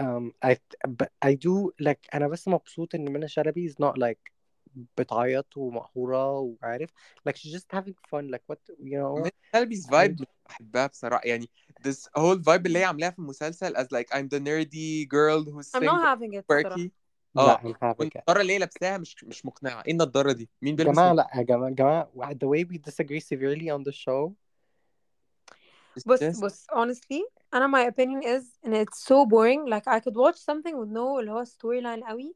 um, 0.00 0.32
I 0.44 0.56
but 0.88 1.08
I 1.24 1.34
do 1.34 1.70
like 1.82 2.14
أنا 2.14 2.28
بس 2.28 2.48
مبسوط 2.48 2.94
إن 2.94 3.12
منى 3.12 3.28
شلبي 3.28 3.70
is 3.70 3.74
not 3.74 3.94
like 3.98 4.32
بتعيط 4.98 5.56
ومقهورة 5.56 6.38
وعارف. 6.38 6.90
Like 7.28 7.36
she's 7.36 7.52
just 7.52 7.78
having 7.78 7.94
fun. 8.10 8.30
Like 8.30 8.42
what 8.52 8.58
you 8.78 8.98
know. 8.98 9.22
من 9.24 9.30
سلبي's 9.56 9.86
vibe 9.86 10.20
مش 10.20 10.26
بحبها 10.48 10.86
بصراحة. 10.86 11.22
يعني 11.24 11.50
this 11.88 12.08
whole 12.18 12.38
vibe 12.38 12.66
اللي 12.66 12.78
هي 12.78 12.84
عاملاها 12.84 13.10
في 13.10 13.18
المسلسل 13.18 13.76
as 13.76 13.86
like 13.86 14.16
I'm 14.16 14.28
the 14.28 14.40
nerdy 14.40 15.06
girl 15.06 15.44
who's 15.52 15.70
I'm 15.74 15.84
not 15.84 16.02
having 16.02 16.32
it 16.32 16.44
quirky. 16.46 16.90
آه 17.38 17.60
والنضارة 17.98 18.40
اللي 18.40 18.52
هي 18.52 18.58
لابساها 18.58 18.98
مش 18.98 19.24
مش 19.24 19.46
مقنعة. 19.46 19.82
إيه 19.86 19.92
النضارة 19.92 20.32
دي؟ 20.32 20.48
مين 20.62 20.76
بيلبس 20.76 20.92
جماعة 20.94 21.12
لا 21.12 21.30
يا 21.34 21.42
جماعة 21.42 21.70
جماعة 21.70 22.08
the 22.32 22.46
way 22.46 22.64
we 22.70 22.78
disagree 22.78 23.20
severely 23.20 23.68
on 23.70 23.82
the 23.90 23.92
show. 23.92 24.32
بص 26.06 26.22
بص 26.22 26.66
honestly 26.66 27.22
أنا 27.54 27.66
my 27.66 27.90
opinion 27.92 28.24
is 28.24 28.44
إن 28.66 28.84
it's 28.84 28.98
so 28.98 29.26
boring. 29.26 29.70
Like 29.70 29.86
I 29.92 30.00
could 30.00 30.16
watch 30.16 30.38
something 30.38 30.74
with 30.74 30.88
no 30.88 31.18
اللي 31.18 31.30
هو 31.30 31.44
storyline 31.44 32.08
قوي 32.08 32.34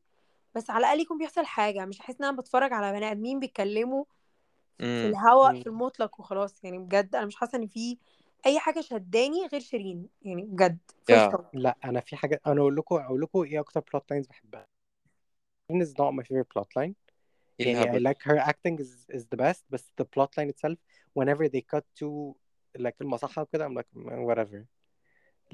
بس 0.55 0.71
على 0.71 0.79
الأقل 0.79 1.01
يكون 1.01 1.19
بيحصل 1.19 1.45
حاجة. 1.45 1.85
مش 1.85 2.01
هحس 2.01 2.21
إن 2.21 2.25
أنا 2.25 2.37
بتفرج 2.37 2.73
على 2.73 2.93
بني 2.93 3.11
آدمين 3.11 3.41
بيتكلموا 3.41 4.05
في. 4.79 5.07
الهواء. 5.07 5.61
في 5.61 5.67
المطلق 5.67 6.21
وخلاص. 6.21 6.65
يعني 6.65 6.79
بجد 6.79 7.15
أنا 7.15 7.27
مش 7.27 7.37
حاسة 7.37 7.59
إن 7.59 7.67
في 7.67 7.99
أي 8.47 8.59
حاجة 8.59 8.81
شداني 8.81 9.47
غير 9.47 9.61
شيرين. 9.61 10.09
يعني 10.23 10.43
بجد 10.43 10.79
Yeah. 11.11 11.41
لا 11.53 11.77
أنا 11.85 12.01
في 12.01 12.17
حاجة 12.17 12.41
أنا 12.47 12.61
أقول 12.61 12.77
لكم 12.77 12.97
أقول 12.97 13.21
لكم 13.21 13.43
إيه 13.43 13.61
أكتر 13.61 13.81
plot 13.81 14.01
lines 14.13 14.29
بحبها. 14.29 14.67
is 15.70 15.98
not 15.98 16.14
my 16.14 16.24
favorite 16.24 16.50
plot 16.50 16.68
line 16.76 16.96
ايه 17.60 17.74
يعني 17.74 17.80
I 17.80 17.90
الهبل 17.90 18.08
like 18.08 18.22
her 18.24 18.38
acting 18.38 18.78
is 18.80 19.06
is 19.18 19.26
the 19.26 19.38
best 19.38 19.62
بس 19.70 19.92
the 20.02 20.06
plot 20.06 20.30
line 20.38 20.50
itself 20.50 20.78
whenever 21.20 21.48
they 21.50 21.62
cut 21.76 21.84
to 22.00 22.36
like 22.80 22.96
المصحة 23.02 23.42
وكده 23.42 23.68
I'm 23.68 23.74
like 23.74 23.88
"Mm, 23.96 24.26
whatever 24.26 24.66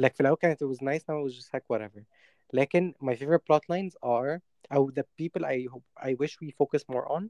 like 0.01 0.13
في 0.13 0.21
الأول 0.21 0.38
كانت 0.38 0.63
it 0.63 0.67
was 0.67 0.77
nice 0.81 1.03
now 1.09 1.19
it 1.19 1.24
was 1.24 1.36
just 1.36 1.53
like 1.53 1.63
whatever 1.67 2.03
لكن 2.53 2.93
my 3.03 3.15
favorite 3.15 3.45
plot 3.51 3.62
lines 3.69 3.93
are 4.03 4.39
أو 4.74 4.91
the 4.91 5.03
people 5.21 5.45
I 5.45 5.67
hope 5.74 5.83
I 6.09 6.13
wish 6.13 6.38
we 6.41 6.51
focus 6.51 6.83
more 6.89 7.17
on 7.17 7.24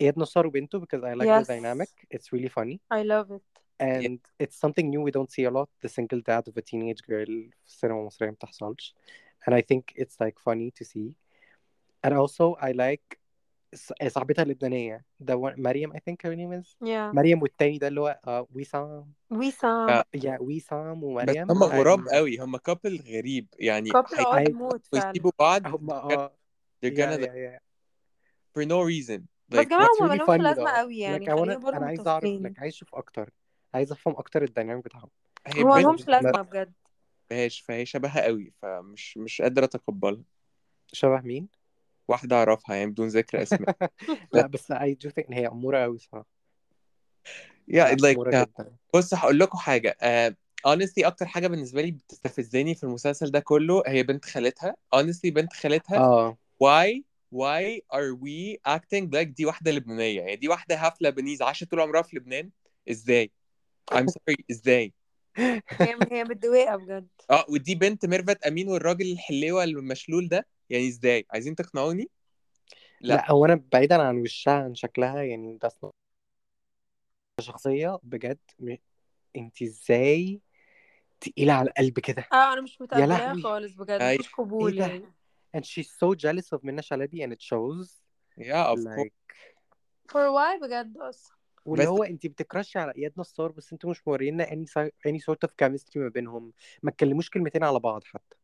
إياد 0.00 0.18
نصار 0.18 0.46
وبنته 0.46 0.80
because 0.80 1.02
I 1.04 1.14
like 1.14 1.28
Yes. 1.28 1.46
the 1.46 1.54
dynamic 1.54 1.88
it's 2.10 2.32
really 2.32 2.48
funny 2.48 2.78
I 2.90 3.02
love 3.02 3.30
it 3.36 3.42
and 3.80 4.18
it's 4.42 4.56
something 4.64 4.86
new 4.90 5.02
we 5.08 5.10
don't 5.18 5.30
see 5.36 5.44
a 5.44 5.50
lot 5.58 5.68
the 5.84 5.88
single 5.98 6.20
dad 6.30 6.44
of 6.48 6.56
a 6.56 6.62
teenage 6.62 7.02
girl 7.10 7.26
في 7.26 7.66
السينما 7.66 8.00
المصرية 8.00 8.28
ما 8.28 8.34
بتحصلش 8.34 8.94
and 9.48 9.54
I 9.54 9.60
think 9.62 9.82
it's 10.02 10.16
like 10.24 10.36
funny 10.48 10.70
to 10.80 10.84
see 10.84 11.14
And 12.07 12.13
also 12.13 12.55
I 12.59 12.71
like 12.73 13.19
ص- 13.75 14.07
صاحبتها 14.07 14.43
اللبنانية. 14.43 15.05
The 15.23 15.33
one 15.35 15.59
مريم 15.59 15.93
I 15.93 15.95
think 15.97 16.15
her 16.27 16.35
name 16.35 16.61
is. 16.63 16.75
Yeah. 16.87 17.15
مريم 17.15 17.41
والتاني 17.41 17.77
ده 17.77 17.87
اللي 17.87 18.01
هو 18.01 18.19
uh, 18.27 18.55
وسام 18.57 19.13
وسام 19.31 19.89
آه. 19.89 20.03
yeah 20.17 20.41
وسام 20.41 20.99
بس 20.99 21.03
ومريم. 21.03 21.51
هم 21.51 21.63
غراب 21.63 22.05
I'm- 22.09 22.13
قوي. 22.13 22.37
هم 22.39 22.57
كابل 22.57 23.03
غريب. 23.07 23.47
يعني 23.59 23.89
odd 23.91 24.15
I- 24.15 24.51
موت 24.51 24.87
ويسيبوا 24.93 25.31
بعض. 25.39 25.67
هم 25.67 25.91
آه 25.91 26.31
they're 26.85 26.89
yeah, 26.89 26.95
gonna 26.97 27.19
yeah, 27.23 27.33
yeah. 27.35 27.59
for 28.53 28.65
no 28.65 28.83
reason. 28.91 29.21
بس 29.49 29.59
like 29.59 29.67
جماعة 29.67 29.87
What's 29.87 30.01
هما 30.01 30.15
really 30.17 30.29
مالهمش 30.29 30.43
لازمة 30.43 30.69
قوي 30.71 30.97
يعني. 30.99 31.25
Like 31.25 31.29
I 31.29 31.31
خلينا 31.31 31.59
wanna 31.59 31.75
أنا 31.75 31.85
عايز 31.85 32.07
أعرف 32.07 32.23
like 32.23 32.59
عايز 32.59 32.73
أشوف 32.73 32.95
أكتر. 32.95 33.29
عايز 33.73 33.91
أفهم 33.91 34.13
أكتر 34.17 34.43
الديناميك 34.43 34.85
بتاعهم. 34.85 35.09
بنت 35.45 35.57
مالهمش 35.57 36.07
لازمة 36.07 36.41
بجد. 36.41 36.73
فهيش 37.29 37.59
فهي 37.61 37.85
شبهها 37.85 38.23
قوي. 38.23 38.53
فمش 38.61 39.17
مش 39.17 39.41
قادر 39.41 39.63
أتقبلها. 39.63 40.23
شبه 40.93 41.21
مين؟ 41.21 41.47
واحدة 42.07 42.35
أعرفها 42.35 42.75
يعني 42.75 42.91
بدون 42.91 43.07
ذكر 43.07 43.41
أسماء. 43.41 43.75
لا 44.33 44.47
بس 44.47 44.71
I 44.71 44.95
do 45.05 45.09
think 45.09 45.27
إن 45.29 45.33
هي 45.33 45.47
أمورة 45.47 45.77
أوي 45.77 45.97
صراحة. 45.97 46.27
Yeah 47.71 47.75
لا 47.75 47.95
like 47.95 48.05
أمورة 48.05 48.31
uh, 48.31 48.35
جدا. 48.35 48.75
بص 48.93 49.13
هقول 49.13 49.39
لكم 49.39 49.57
حاجة. 49.57 49.97
uh, 50.01 50.33
honestly 50.67 51.05
أكتر 51.05 51.25
حاجة 51.25 51.47
بالنسبة 51.47 51.81
لي 51.81 51.91
بتستفزني 51.91 52.75
في 52.75 52.83
المسلسل 52.83 53.31
ده 53.31 53.39
كله 53.39 53.83
هي 53.87 54.03
بنت 54.03 54.25
خالتها. 54.25 54.75
Honestly 54.95 55.29
بنت 55.29 55.53
خالتها. 55.53 55.97
آه. 55.97 56.37
Why 56.63 57.01
why 57.35 57.79
are 57.93 58.13
we 58.23 58.57
acting 58.73 59.09
like 59.15 59.27
دي 59.27 59.45
واحدة 59.45 59.71
لبنانية؟ 59.71 60.21
يعني 60.21 60.35
دي 60.35 60.47
واحدة 60.47 60.75
half 60.75 60.93
Lebanese 61.01 61.41
عاشت 61.41 61.71
طول 61.71 61.79
عمرها 61.79 62.01
في 62.01 62.17
لبنان. 62.17 62.49
إزاي؟ 62.91 63.31
I'm 63.93 64.05
sorry 64.05 64.35
إزاي؟ 64.51 64.93
هي 65.37 65.95
هي 66.11 66.23
متدوقة 66.23 66.75
بجد. 66.75 67.07
آه 67.31 67.45
ودي 67.49 67.75
بنت 67.75 68.05
ميرفت 68.05 68.43
أمين 68.43 68.69
والراجل 68.69 69.11
الحليوة 69.11 69.63
المشلول 69.63 70.27
ده. 70.27 70.47
يعني 70.69 70.87
إزاي؟ 70.87 71.25
عايزين 71.31 71.55
تقنعوني؟ 71.55 72.09
لا. 73.01 73.13
لا 73.15 73.31
هو 73.31 73.45
أنا 73.45 73.63
بعيدا 73.71 74.01
عن 74.01 74.21
وشها 74.21 74.63
عن 74.63 74.75
شكلها 74.75 75.23
يعني 75.23 75.57
ده 75.57 75.71
شخصية 77.41 77.99
بجد 78.03 78.39
م... 78.59 78.75
أنت 79.35 79.61
إزاي 79.61 80.41
تقيلة 81.19 81.53
على 81.53 81.69
القلب 81.69 81.99
كده؟ 81.99 82.27
آه 82.33 82.53
أنا 82.53 82.61
مش 82.61 82.81
متقبلاها 82.81 83.27
لهوي. 83.27 83.41
خالص 83.41 83.73
بجد 83.73 84.01
أي. 84.01 84.15
مفيش 84.15 84.31
قبول 84.31 84.73
إيه؟ 84.73 84.79
يعني. 84.79 85.05
And 85.57 85.61
she's 85.61 85.87
so 85.87 86.15
jealous 86.15 86.57
of 86.57 86.59
منى 86.63 86.81
شلبي 86.81 87.27
and 87.27 87.31
it 87.31 87.41
shows. 87.41 87.87
Yeah 88.39 88.73
of 88.73 88.77
course. 88.77 88.97
Like 88.97 89.35
for 90.11 90.31
why 90.31 90.61
بجد 90.61 90.97
أصلا؟ 90.97 91.37
واللي 91.65 91.87
هو 91.87 92.03
أنت 92.03 92.27
بتكرشي 92.27 92.79
على 92.79 92.93
إياد 92.97 93.13
نصار 93.17 93.51
بس 93.51 93.73
أنتوا 93.73 93.89
مش 93.89 94.07
مورينا 94.07 94.45
any, 94.45 94.65
si- 94.67 95.11
any 95.11 95.19
sort 95.19 95.47
of 95.47 95.51
chemistry 95.63 95.97
ما 95.97 96.09
بينهم. 96.09 96.53
ما 96.83 96.89
اتكلموش 96.89 97.29
كلمتين 97.29 97.63
على 97.63 97.79
بعض 97.79 98.03
حتى. 98.03 98.35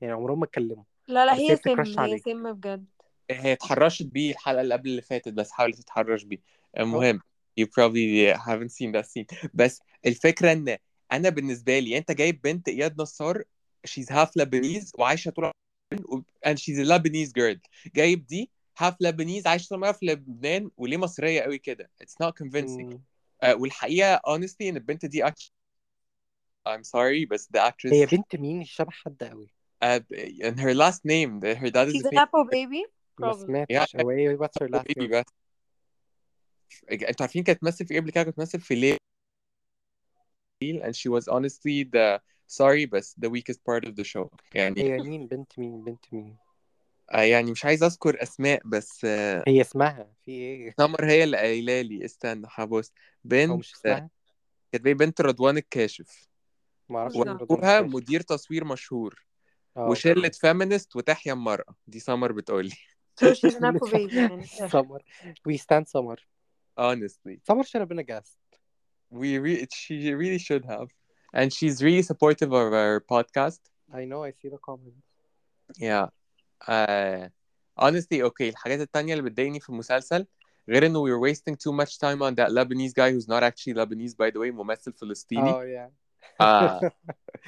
يعني 0.00 0.12
عمرهم 0.12 0.38
ما 0.38 0.44
اتكلموا. 0.44 0.84
لا 1.08 1.26
لا 1.26 1.34
هي 1.34 1.56
سم 1.56 2.00
هي. 2.00 2.18
سم 2.18 2.52
بجد. 2.52 2.86
هي 3.30 3.52
اتحرشت 3.52 4.06
بيه 4.06 4.32
الحلقة 4.32 4.60
اللي 4.60 4.74
قبل 4.74 4.90
اللي 4.90 5.02
فاتت 5.02 5.32
بس 5.32 5.50
حاولت 5.50 5.76
تتحرش 5.76 6.22
بيه. 6.22 6.38
المهم 6.78 7.20
you 7.60 7.64
probably 7.64 8.36
haven't 8.38 8.70
seen 8.70 8.92
that 8.92 9.06
scene. 9.06 9.48
بس 9.54 9.80
الفكرة 10.06 10.52
إن 10.52 10.78
أنا 11.12 11.28
بالنسبة 11.28 11.78
لي 11.78 11.98
أنت 11.98 12.12
جايب 12.12 12.42
بنت 12.42 12.68
إياد 12.68 13.00
نصار 13.00 13.44
she's 13.88 14.06
half 14.10 14.28
Lebanese 14.42 14.90
وعايشة 14.98 15.30
طول 15.30 15.44
عمرها 15.44 16.24
and 16.46 16.58
she's 16.58 16.78
a 16.78 16.84
Lebanese 16.84 17.32
girl. 17.32 17.58
جايب 17.94 18.26
دي 18.26 18.50
half 18.82 18.94
Lebanese 19.04 19.46
عايشة 19.46 19.68
طول 19.68 19.78
عمرها 19.78 19.92
في 19.92 20.06
لبنان 20.06 20.70
وليه 20.76 20.96
مصرية 20.96 21.40
قوي 21.40 21.58
كده. 21.58 21.90
It's 22.02 22.26
not 22.26 22.32
convincing. 22.44 22.84
مم. 22.84 23.02
uh, 23.44 23.48
والحقيقة 23.48 24.16
honestly 24.16 24.62
إن 24.62 24.76
البنت 24.76 25.06
دي 25.06 25.24
actually 25.26 25.52
I'm 26.68 26.82
sorry 26.82 27.28
بس 27.30 27.48
the 27.56 27.60
actress 27.60 27.92
هي 27.92 28.06
بنت 28.06 28.36
مين؟ 28.36 28.64
شبه 28.64 28.90
حد 28.90 29.24
قوي. 29.24 29.55
Uh, 29.86 30.00
and 30.46 30.56
her 30.64 30.74
last 30.82 31.00
name 31.04 31.32
her 31.62 31.70
dad 31.76 31.86
is 31.88 31.94
she's 31.94 32.04
a 32.04 32.08
a 32.08 32.10
famous 32.10 32.20
nepo 32.20 32.44
baby? 32.44 32.82
ما 33.18 33.32
probably. 33.32 33.46
سمعتش 33.46 33.96
هو 33.96 34.10
إيه 34.10 34.36
what's 34.36 34.62
her 34.62 34.68
last 34.68 34.84
baby 34.84 35.08
name 35.08 35.10
بس 35.10 35.24
أنتوا 36.92 37.16
عارفين 37.20 37.42
كانت 37.42 37.60
تمثل 37.60 37.86
في 37.86 37.94
إيه 37.94 38.00
قبل 38.00 38.10
كده 38.10 38.24
كانت 38.24 38.36
تمثل 38.36 38.60
في 38.60 38.74
ليل 38.74 38.98
and 40.82 40.94
she 40.94 41.08
was 41.10 41.24
honestly 41.28 41.84
the 41.84 42.20
sorry 42.46 42.86
بس 42.92 43.16
the 43.24 43.28
weakest 43.28 43.58
part 43.70 43.84
of 43.88 43.92
the 43.94 44.04
show. 44.04 44.28
يعني 44.54 44.82
هي 44.82 44.98
مين 44.98 45.26
بنت 45.26 45.58
مين 45.58 45.84
بنت 45.84 46.04
مين 46.12 46.36
آه 47.12 47.20
يعني 47.20 47.50
مش 47.50 47.64
عايز 47.64 47.82
أذكر 47.82 48.22
أسماء 48.22 48.62
بس 48.64 49.04
آه 49.04 49.44
هي 49.48 49.60
اسمها 49.60 50.12
في 50.24 50.30
إيه؟ 50.30 50.74
سمر 50.78 51.04
هي 51.04 51.24
اللي 51.24 51.36
قايلة 51.36 51.80
لي. 51.80 52.04
استنى 52.04 52.46
هبص 52.50 52.88
أو 52.88 52.94
بنت 53.24 53.50
مش 53.58 53.74
اسمها؟ 53.74 54.10
كانت 54.72 54.84
بي 54.84 54.94
بنت 54.94 55.20
رضوان 55.20 55.56
الكاشف. 55.56 56.28
ما 56.88 56.98
أعرفش 56.98 57.16
لا. 57.16 57.24
مين 57.24 57.32
رضوان 57.32 57.48
وابوها 57.50 57.78
الكاشف. 57.78 57.94
مدير 57.96 58.20
تصوير 58.20 58.64
مشهور. 58.64 59.14
آه 59.14 59.35
وشله 59.75 60.29
فيمينست 60.29 60.95
وتحيا 60.95 61.33
المرأة 61.33 61.75
دي 61.87 61.99
سمر 61.99 62.31
بتقول 62.31 62.65
لي 62.65 62.71
so 63.21 63.33
she's 63.33 63.55
a 63.55 63.59
nepo 63.59 63.87
baby 63.87 64.13
يعني 64.13 64.43
في 64.43 64.53
الآخر. 64.57 64.67
سمر 64.81 65.03
we 65.49 65.57
stand 65.57 65.83
سمر 65.87 66.27
honestly 66.79 67.37
سمر 67.43 67.63
should 67.63 67.81
have 67.81 67.89
been 67.89 67.99
a 67.99 68.03
guest 68.03 68.37
we 69.11 69.37
re- 69.39 69.67
she 69.73 70.13
really 70.13 70.39
should 70.39 70.65
have 70.65 70.87
and 71.35 71.51
she's 71.53 71.81
really 71.83 72.03
supportive 72.03 72.51
of 72.51 72.73
our 72.73 72.99
podcast 73.13 73.61
I 73.93 74.05
know 74.05 74.23
I 74.23 74.31
see 74.31 74.49
the 74.49 74.61
comments 74.69 75.05
Yeah. 75.79 76.07
Uh, 76.67 77.27
honestly, 77.77 78.21
okay, 78.21 78.41
الحاجات 78.49 78.79
التانية 78.79 79.13
اللي 79.13 79.23
بتضايقني 79.29 79.59
في 79.59 79.69
المسلسل 79.69 80.25
غير 80.69 80.85
انه 80.85 81.03
we're 81.05 81.31
wasting 81.33 81.53
too 81.55 81.73
much 81.81 81.97
time 81.97 82.21
on 82.21 82.35
that 82.35 82.49
Lebanese 82.51 82.93
guy 82.93 83.11
who's 83.11 83.27
not 83.27 83.43
actually 83.43 83.73
Lebanese 83.73 84.15
by 84.15 84.31
the 84.31 84.39
way 84.39 84.51
ممثل 84.51 84.93
فلسطيني 84.93 85.49
اه 85.51 85.63
يا 85.65 85.91
آه 86.41 86.91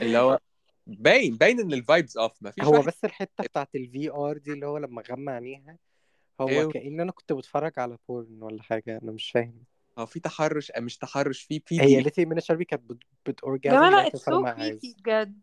اللي 0.02 0.18
هو 0.18 0.40
باين 0.89 1.37
باين 1.37 1.61
إن 1.61 1.73
الفايبز 1.73 2.19
اوف 2.19 2.33
ما 2.43 2.51
فيش 2.51 2.65
هو 2.65 2.73
واحد 2.73 2.87
بس 2.87 3.05
الحتة 3.05 3.45
بتاعت 3.45 3.75
الفي 3.75 4.11
ار 4.11 4.39
دي 4.39 4.53
اللي 4.53 4.67
هو 4.67 4.79
لما 4.79 5.03
غمى 5.11 5.33
عينيها 5.33 5.79
هو 6.41 6.49
إيوه. 6.49 6.73
كأن 6.73 7.01
أنا 7.01 7.13
كنت 7.13 7.33
بتفرج 7.33 7.73
على 7.79 7.99
بورن 8.09 8.43
ولا 8.43 8.63
حاجة 8.63 8.99
أنا 9.03 9.13
مش 9.13 9.31
فاهم. 9.31 9.65
هو 9.99 10.07
في 10.07 10.21
تحرش 10.21 10.71
آه، 10.71 10.81
مش 10.81 10.99
تحرش 10.99 11.43
في 11.43 11.63
بي 11.71 11.81
هي 11.81 12.01
ليتي 12.01 12.25
منى 12.25 12.41
شلبي 12.41 12.65
كانت 12.65 12.83
بت 12.83 12.99
بتورجازم 13.27 13.77
جماعة 13.77 13.97
وهي 13.97 14.11
لا 14.15 14.19
so 14.19 14.29
مع 14.29 14.55
creepy 14.55 14.59
عايز 14.59 14.97
بجد 14.99 15.41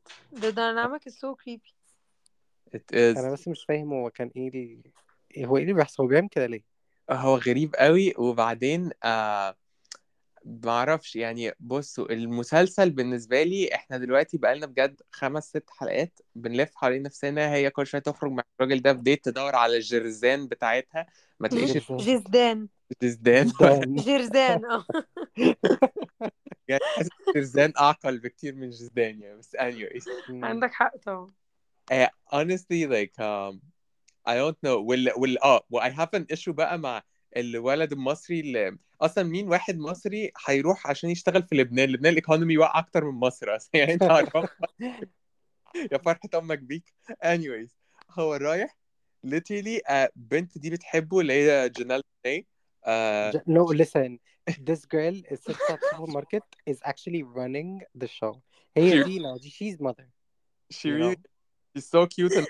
is 1.10 1.14
so 1.14 1.36
creepy. 1.36 1.74
It 2.76 2.94
is. 2.94 3.18
أنا 3.18 3.32
بس 3.32 3.48
مش 3.48 3.66
فاهم 3.66 3.94
هو 3.94 4.10
كان 4.10 4.32
إيه 4.36 4.50
ال... 4.50 4.82
إيه- 5.38 5.46
هو 5.46 5.58
إيه 5.58 5.64
اللي 5.64 5.74
بيحصل 5.74 6.04
هو 6.04 6.10
بيعمل 6.10 6.30
كده 6.30 6.46
ليه؟ 6.46 6.64
هو 7.12 7.36
غريب 7.38 7.76
قوي 7.76 8.14
وبعدين 8.18 8.92
آه 9.04 9.56
معرفش 10.46 11.16
يعني 11.16 11.52
بصوا 11.60 12.14
المسلسل 12.14 12.90
بالنسبة 12.90 13.44
لي 13.44 13.76
إحنا 13.76 13.98
دلوقتي 13.98 14.38
بقالنا 14.38 14.66
بجد 14.66 15.02
خمس 15.12 15.44
ست 15.50 15.70
حلقات 15.70 16.20
بنلف 16.36 16.76
حوالين 16.76 17.04
نفسنا 17.04 17.54
هي 17.54 17.70
كل 17.70 17.88
شوية 17.88 18.02
تخرج 18.02 18.32
مع 18.32 18.44
الراجل 18.60 18.82
ده 18.82 18.94
في 18.94 19.00
ديت 19.00 19.26
تدور 19.26 19.56
على 19.56 19.78
الجرزان 19.78 20.48
بتاعتها 20.48 21.06
ما 21.40 21.48
تلاقيش 21.48 21.72
جرزان. 21.92 22.68
جزدان 23.02 23.52
جدان. 23.52 23.96
جرزان 23.96 24.66
آه. 24.66 24.86
يعني 26.68 26.82
حاسس 26.96 27.10
الجرزان 27.28 27.74
أعقل 27.80 28.20
بكتير 28.20 28.56
من 28.56 28.70
جزدان 28.70 29.22
يعني 29.22 29.38
بس 29.38 29.56
anyways. 29.56 30.04
عندك 30.44 30.74
حق 30.74 30.98
طبعا. 30.98 31.34
uh, 31.94 32.08
honestly 32.34 32.86
like 32.88 33.16
um 33.20 33.60
I 34.30 34.34
don't 34.38 34.58
know 34.66 34.78
وال 34.78 35.12
وال 35.18 35.44
آه 35.44 35.62
و 35.70 35.80
I 35.82 35.90
have 35.90 36.20
an 36.20 36.36
issue 36.38 36.50
بقى 36.52 36.80
مع 36.80 37.04
الولد 37.38 37.92
المصري 37.92 38.40
اللي 38.40 38.78
أصلا 39.06 39.24
مين 39.24 39.50
واحد 39.50 39.78
مصري 39.78 40.32
هيروح 40.48 40.88
عشان 40.88 41.10
يشتغل 41.10 41.44
في 41.44 41.56
لبنان 41.56 41.90
لبنان 41.90 42.12
الايكونومي 42.12 42.58
واقع 42.58 42.80
أكتر 42.80 43.06
من 43.06 43.20
مصر 43.20 43.56
أصلا 43.56 43.70
يعني 43.74 43.94
أنت 43.94 44.04
عارف 44.04 44.30
يا 45.92 45.98
فرحة 45.98 46.30
أمك 46.36 46.60
بيك 46.60 46.94
anyways 47.26 47.70
هو 48.12 48.34
رايح 48.34 48.78
literally 49.28 49.80
uh, 49.90 50.10
بنت 50.16 50.58
دي 50.58 50.70
بتحبه 50.70 51.20
اللي 51.20 51.34
هي 51.34 51.70
جنال 51.70 52.02
موني 52.26 52.48
uh, 52.86 53.34
J- 53.36 53.44
No, 53.48 53.64
listen. 53.82 54.20
This 54.70 54.86
girl 54.86 55.16
is 55.34 55.40
sits 55.46 55.66
at 55.74 55.80
supermarket 55.92 56.44
is 56.72 56.78
actually 56.86 57.24
running 57.24 57.82
the 58.02 58.08
show. 58.08 58.42
هي 58.78 59.04
دي 59.04 59.20
no, 59.20 59.38
she's 59.42 59.80
mother. 59.80 60.08
she 60.74 60.90
really 60.90 61.18
she's 61.76 61.88
so 61.90 62.06
cute 62.08 62.36
and 62.36 62.48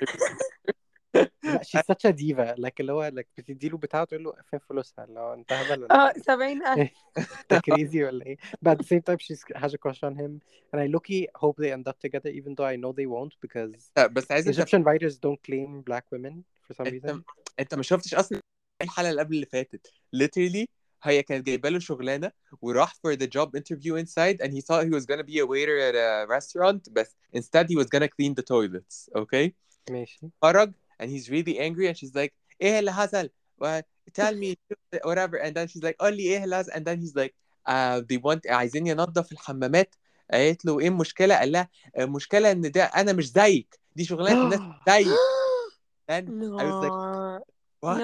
لا 1.44 1.62
she's 1.62 1.80
such 1.80 2.10
a 2.10 2.12
diva. 2.12 2.54
Like 2.58 2.72
اللي 2.80 2.92
هو 2.92 3.10
like 3.10 3.26
بتدي 3.38 3.68
له 3.68 3.78
بتاعه 3.78 4.04
تقول 4.04 4.24
له 4.24 4.34
فين 4.50 4.58
فلوسها؟ 4.58 5.04
اللي 5.04 5.20
هو 5.20 5.34
انت 5.34 5.52
هبل 5.52 5.82
ولا 5.82 5.94
اه 5.94 6.12
إيه؟ 6.16 6.22
70000 6.22 6.90
انت 7.52 7.54
crazy 7.70 7.96
ولا 7.96 8.26
ايه؟ 8.26 8.36
But 8.36 8.70
at 8.72 8.78
the 8.78 8.86
same 8.86 9.02
time 9.02 9.18
she 9.18 9.34
has 9.60 9.70
a 9.74 9.78
crush 9.78 10.00
on 10.02 10.14
him 10.20 10.40
and 10.72 10.80
I 10.80 10.86
low-key 10.94 11.26
hope 11.36 11.56
they 11.56 11.72
end 11.72 11.88
up 11.92 11.98
together 12.06 12.30
even 12.30 12.54
though 12.54 12.68
I 12.72 12.76
know 12.76 12.92
they 12.92 13.06
won't 13.06 13.34
because 13.46 14.04
بس 14.12 14.30
عايز 14.32 14.48
انت 14.48 14.60
Egyptian 14.60 14.82
writers 14.84 15.14
don't 15.14 15.40
claim 15.50 15.82
black 15.90 16.04
women 16.14 16.34
for 16.68 16.74
some 16.74 16.86
انت 16.86 17.06
reason. 17.06 17.20
انت 17.60 17.74
ما 17.74 17.82
شفتش 17.82 18.14
اصلا 18.14 18.40
الحلقه 18.82 19.10
اللي 19.10 19.22
قبل 19.22 19.34
اللي 19.34 19.46
فاتت 19.46 19.92
literally 20.16 20.66
هي 21.02 21.22
كانت 21.22 21.46
جايبه 21.46 21.68
له 21.68 21.78
شغلانه 21.78 22.32
وراح 22.62 22.94
for 22.94 23.16
the 23.16 23.26
job 23.26 23.48
interview 23.56 23.96
inside 24.04 24.36
and 24.42 24.50
he 24.52 24.60
thought 24.60 24.84
he 24.84 24.90
was 24.98 25.06
gonna 25.06 25.24
be 25.24 25.38
a 25.38 25.46
waiter 25.46 25.78
at 25.90 25.94
a 25.94 26.26
restaurant 26.30 26.92
بس 26.92 27.16
instead 27.36 27.66
he 27.66 27.76
was 27.82 27.86
gonna 27.86 28.08
clean 28.08 28.34
the 28.40 28.44
toilets 28.44 29.10
okay 29.18 29.50
ماشي. 29.90 30.30
خرج 30.42 30.72
and 30.99 31.09
he's 31.09 31.29
really 31.29 31.59
angry 31.59 31.87
and 31.87 31.97
she's 31.97 32.15
like 32.15 32.33
إيه 32.61 32.79
اللي 32.79 32.93
حصل؟ 32.93 33.29
Tell 34.11 34.35
me 34.35 34.55
whatever. 35.03 35.37
And 35.43 35.53
then 35.55 35.67
she's 35.67 35.83
like 35.83 35.95
قول 35.99 36.17
لي 36.17 36.23
إيه 36.23 36.43
اللي 36.43 36.57
حصل? 36.57 36.71
And 36.71 36.83
then 36.83 36.99
he's 37.01 37.15
like 37.15 37.33
uh, 37.69 38.01
they 38.01 38.17
want 38.17 38.51
عايزين 38.51 38.87
ينظف 38.87 39.31
الحمامات. 39.31 39.95
قالت 40.31 40.65
له 40.65 40.79
إيه 40.79 40.87
المشكلة؟ 40.87 41.35
قال 41.35 41.51
لها 41.51 41.69
المشكلة 41.99 42.51
إن 42.51 42.71
ده 42.71 42.83
أنا 42.83 43.13
مش 43.13 43.31
زيك. 43.31 43.79
دي 43.95 44.05
شغلانة 44.05 44.43
الناس 44.43 44.59
زيك. 44.89 45.07
Then 46.11 46.25
I 46.59 46.63
was 46.63 46.77
like 46.83 46.97
what? 47.81 47.99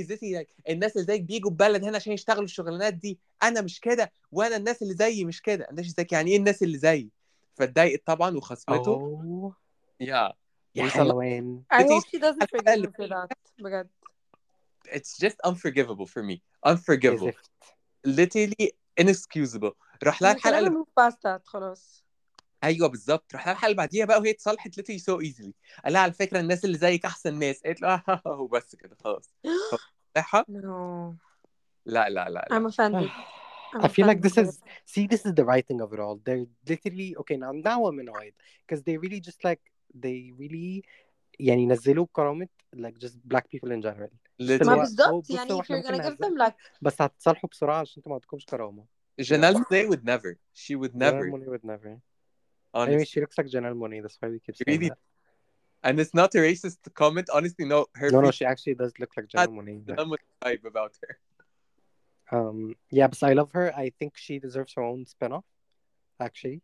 This 0.00 0.22
like 0.22 0.50
الناس 0.68 0.96
اللي 0.96 1.06
زيك 1.06 1.22
بيجوا 1.22 1.50
البلد 1.50 1.84
هنا 1.84 1.96
عشان 1.96 2.12
يشتغلوا 2.12 2.44
الشغلانات 2.44 2.94
دي. 2.94 3.18
أنا 3.42 3.60
مش 3.60 3.80
كده 3.80 4.12
وأنا 4.32 4.56
الناس 4.56 4.82
اللي 4.82 4.94
زيي 4.94 5.24
مش 5.24 5.42
كده. 5.42 5.66
She's 5.80 5.94
like 6.00 6.12
يعني 6.12 6.30
إيه 6.30 6.36
الناس 6.36 6.62
اللي 6.62 6.78
زيي؟ 6.78 7.10
فاتضايقت 7.54 8.06
طبعا 8.06 8.36
وخصمته. 8.36 8.96
Oh. 8.96 9.52
Yeah. 10.04 10.41
يا 10.75 10.83
وصل- 10.83 10.91
حيوان. 10.93 11.63
I 11.73 11.77
It 11.83 11.87
hope 11.87 12.03
is- 12.03 12.09
she 12.09 12.19
doesn't 12.19 12.49
forgive 12.49 12.67
اللي- 12.73 12.87
him 12.87 12.91
for 12.91 13.07
that 13.09 13.29
بجد 13.59 13.89
it's 14.87 15.17
just 15.25 15.35
unforgivable 15.45 16.05
for 16.07 16.23
me 16.23 16.41
unforgivable 16.65 17.31
زفت. 17.31 17.51
literally 18.07 18.69
inexcusable 19.01 19.73
راح 20.03 20.21
لها 20.21 20.33
we 20.33 20.35
can 20.35 20.37
الحلقه 20.37 20.59
never 20.59 20.67
اللي 20.67 20.69
move 20.85 20.87
past 21.03 21.15
that 21.15 21.47
خلاص 21.47 22.03
ايوه 22.63 22.87
بالظبط 22.87 23.33
راح 23.33 23.45
لها 23.45 23.51
الحلقه 23.53 23.65
اللي 23.65 23.77
بعديها 23.77 24.05
بقى 24.05 24.19
وهي 24.19 24.31
اتصالحت 24.31 24.79
literally 24.79 24.99
so 24.99 25.21
easily 25.29 25.51
قال 25.83 25.93
لها 25.93 26.01
على 26.01 26.13
فكره 26.13 26.39
الناس 26.39 26.65
اللي 26.65 26.77
زيك 26.77 27.05
احسن 27.05 27.39
ناس 27.39 27.63
قالت 27.63 27.81
له 27.81 28.03
آه 28.09 28.21
وبس 28.41 28.75
كده 28.75 28.95
خلاص 29.03 29.33
صحة 30.15 30.45
no 30.49 31.13
لا 31.85 32.09
لا 32.09 32.09
لا, 32.09 32.29
لا. 32.29 32.47
I'm 32.51 32.71
offended 32.71 33.09
I'm 33.75 33.81
I 33.83 33.87
feel 33.87 34.05
like 34.07 34.21
this 34.21 34.37
offended. 34.37 34.49
is 34.49 34.59
see 34.93 35.07
this 35.13 35.23
is 35.27 35.33
the 35.39 35.45
writing 35.49 35.79
of 35.85 35.89
it 35.93 35.99
all. 36.05 36.15
They're 36.25 36.47
literally 36.71 37.09
okay 37.21 37.37
now 37.43 37.51
now 37.69 37.79
I'm 37.89 37.99
annoyed 38.05 38.33
because 38.63 38.81
they 38.87 38.95
really 39.03 39.21
just 39.29 39.41
like 39.49 39.61
they 39.93 40.31
really 40.39 40.81
يعني 41.39 41.63
ينزلوا 41.63 42.07
كرامة 42.13 42.47
like 42.75 42.97
just 42.99 43.15
black 43.33 43.43
people 43.53 43.69
in 43.71 43.81
general. 43.81 44.09
ما 44.09 44.09
اللي 44.39 44.57
literally 44.59 44.69
هو- 44.69 44.79
بالظبط 44.79 45.23
بصوا 45.31 45.35
يعني 45.35 45.49
if 45.49 45.59
إحنا 45.59 45.81
you're 45.81 45.85
gonna 45.85 45.91
ممكن 45.91 46.15
give 46.15 46.17
them 46.17 46.37
نهزق. 46.37 46.49
like 46.49 46.53
بس 46.81 47.01
هتصالحوا 47.01 47.49
بسرعة 47.49 47.79
عشان 47.79 47.93
انتوا 47.97 48.09
ما 48.09 48.13
عندكمش 48.15 48.45
كرامة. 48.45 48.85
Janelle 49.21 49.55
Monáe 49.57 49.89
would 49.89 50.03
never 50.05 50.35
she 50.53 50.75
would 50.75 50.91
Janelle 50.93 50.97
never 50.97 51.25
Monáe 51.31 51.47
would 51.53 51.63
never. 51.63 51.99
honestly 52.73 52.93
Anyway, 52.93 53.05
she 53.05 53.19
looks 53.21 53.37
like 53.39 53.47
Janelle 53.47 53.77
Monáe. 53.83 54.01
That's 54.03 54.17
why 54.21 54.29
we 54.33 54.39
keep 54.45 54.55
She 54.55 54.63
saying 54.63 54.79
really 54.79 54.89
that. 54.89 54.99
and 55.87 55.95
it's 56.01 56.13
not 56.21 56.29
a 56.35 56.41
racist 56.49 56.79
comment 57.01 57.27
honestly 57.37 57.65
no 57.73 57.79
her 58.01 58.09
No, 58.11 58.17
no, 58.17 58.21
features 58.27 58.35
she 58.39 58.45
actually 58.51 58.75
does 58.81 58.93
look 59.01 59.11
like 59.17 59.27
Janelle 59.31 59.53
Monáe. 59.59 59.75
like- 59.77 59.85
Janelle 59.87 60.09
Monáe 60.11 60.27
vibe 60.45 60.65
about 60.73 60.93
her 61.03 61.13
Um, 62.37 62.59
yeah, 62.97 63.07
but 63.07 63.21
I 63.23 63.33
love 63.39 63.51
her. 63.53 63.67
I 63.83 63.85
think 63.99 64.11
she 64.25 64.33
deserves 64.47 64.71
her 64.77 64.83
own 64.91 65.05
spin-off. 65.13 65.45
Actually, 66.27 66.59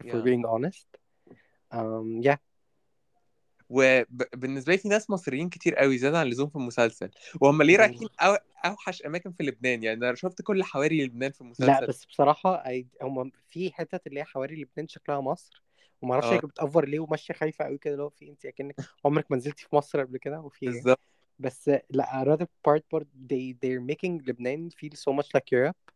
if 0.00 0.06
Yeah. 0.06 0.12
we're 0.14 0.26
being 0.30 0.44
honest. 0.54 0.88
Um, 1.78 2.06
yeah. 2.28 2.38
وبالنسبه 3.69 4.71
لي 4.73 4.77
في 4.77 4.87
ناس 4.89 5.09
مصريين 5.09 5.49
كتير 5.49 5.75
قوي 5.75 5.97
زيادة 5.97 6.19
عن 6.19 6.25
اللزوم 6.25 6.49
في 6.49 6.55
المسلسل 6.55 7.09
وهم 7.41 7.61
ليه. 7.63 7.77
رايحين 7.77 8.07
أو... 8.19 8.37
أوحش 8.65 9.01
أماكن 9.01 9.31
في 9.31 9.43
لبنان 9.43 9.83
يعني 9.83 10.05
أنا 10.09 10.15
شفت 10.15 10.41
كل 10.41 10.63
حواري 10.63 11.05
لبنان 11.05 11.31
في 11.31 11.41
المسلسل 11.41 11.67
لا 11.71 11.85
بس 11.85 12.05
بصراحة 12.05 12.63
I... 12.63 12.83
هم 13.01 13.31
في 13.47 13.71
حتت 13.71 14.07
اللي 14.07 14.19
هي 14.19 14.23
حواري 14.23 14.55
لبنان 14.61 14.87
شكلها 14.87 15.21
مصر 15.21 15.63
وما 16.01 16.13
أعرفش 16.13 16.27
آه. 16.27 16.33
هي 16.33 16.37
بتأفور 16.37 16.87
ليه 16.87 16.99
وماشية 16.99 17.33
خايفة 17.33 17.65
قوي 17.65 17.77
كده 17.77 17.93
اللي 17.93 18.03
هو 18.03 18.09
في 18.09 18.29
انت 18.29 18.45
أكنك 18.45 18.75
عمرك 19.05 19.31
ما 19.31 19.37
نزلتي 19.37 19.63
في 19.63 19.75
مصر 19.75 20.01
قبل 20.01 20.17
كده 20.17 20.39
وفي 20.39 20.65
بالظبط 20.65 20.99
بس 21.39 21.71
لأ 21.89 22.23
another 22.25 22.45
part 22.71 22.81
برضه 22.91 23.09
they 23.33 23.53
they're 23.65 23.93
making 23.95 24.27
لبنان 24.27 24.69
feel 24.71 24.97
so 24.97 25.13
much 25.19 25.27
like 25.37 25.45
Europe 25.53 25.93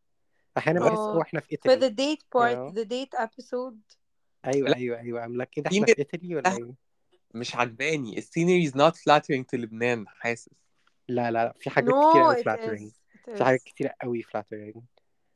أحيانا 0.58 0.80
بحس 0.80 1.00
آه. 1.00 1.12
هو 1.14 1.22
إحنا 1.22 1.40
في 1.40 1.56
for 1.56 1.70
ايطالي 1.70 1.90
the 1.90 1.94
date 1.94 2.22
part 2.22 2.74
Yeah. 2.74 2.82
the 2.82 2.88
date 2.88 3.26
episode 3.26 3.98
أيوه. 4.46 4.76
أيوه 4.76 5.00
أيوه 5.00 5.28
like 5.44 5.50
كده 5.52 5.68
إحنا 5.68 5.80
من- 5.80 5.86
في 5.86 6.00
ايطالي 6.00 6.36
ولا 6.36 6.58
إيه؟ 6.58 6.83
مش 7.34 7.56
عجباني. 7.56 8.18
السينري 8.18 8.72
is 8.72 8.74
not 8.74 8.94
flattering 8.94 9.44
to 9.44 9.60
لبنان 9.60 10.08
حاسس. 10.08 10.50
لا 11.08 11.32
لا 11.32 11.46
لا. 11.46 11.54
في 11.60 11.70
حاجات 11.70 11.94
no 11.94 12.10
كتير 12.10 12.22
قوي 12.22 12.36
it 12.36 12.46
flattering. 12.46 12.92
Is 12.92 13.32
it 13.34 13.38
في 13.38 13.44
حاجات 13.44 13.64
كتير 13.64 13.88
قوي 13.88 14.24
flattering. 14.24 14.80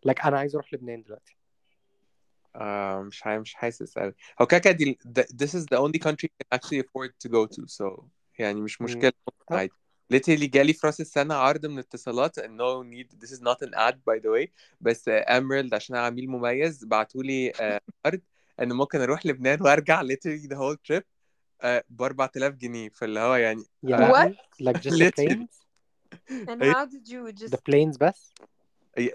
Like 0.09 0.25
أنا 0.25 0.37
عايز 0.39 0.55
أروح 0.55 0.73
لبنان 0.73 1.03
دلوقتي. 1.03 1.37
آه 2.55 3.01
مش 3.01 3.25
عارف 3.25 3.41
مش 3.41 3.53
حاسس 3.53 3.97
قوي 3.97 4.13
هو 4.41 4.45
كده 4.45 4.59
كده 4.59 4.73
دي 4.73 4.99
this 5.15 5.49
is 5.49 5.63
the 5.63 5.77
only 5.77 5.99
country 6.07 6.27
you 6.27 6.37
can 6.43 6.57
actually 6.57 6.81
afford 6.81 7.11
to 7.25 7.29
go 7.29 7.47
to. 7.55 7.65
So 7.67 8.03
يعني 8.39 8.61
مش. 8.61 8.81
مشكلة. 8.81 9.11
عادي 9.51 9.71
literally 10.13 10.49
جالي 10.49 10.73
في 10.73 10.87
راس 10.87 11.01
السنة 11.01 11.35
عرض 11.35 11.65
من 11.65 11.79
اتصالات. 11.79 12.39
No 12.39 12.83
need. 12.83 13.25
This 13.25 13.31
is 13.31 13.41
not 13.41 13.67
an 13.67 13.73
ad 13.73 13.95
by 13.95 14.19
the 14.19 14.29
way. 14.29 14.47
بس 14.81 15.05
اميرالد 15.09 15.73
عشان 15.73 15.95
عميل 15.95 16.29
مميز 16.29 16.85
بعتولي 16.85 17.51
آه، 17.61 17.81
عرض. 18.05 18.21
إن 18.59 18.73
ممكن 18.73 19.01
أروح 19.01 19.25
لبنان 19.25 19.61
وأرجع 19.61 20.03
literally 20.03 20.47
the 20.47 20.55
whole 20.55 20.77
trip. 20.91 21.03
ب 21.89 22.01
4000 22.01 22.53
جنيه 22.53 22.89
فاللي 22.89 23.19
هو 23.19 23.35
يعني 23.35 23.61
آه، 23.61 23.87
لهوي 23.87 24.37
like 24.63 24.77
just 24.77 24.93
the 24.93 25.11
planes 25.11 25.67
and 26.49 26.61
how 26.61 26.85
did 26.85 27.07
you 27.09 27.31
just 27.31 27.51
the 27.51 27.57
planes 27.69 27.97
بس؟ 27.99 28.33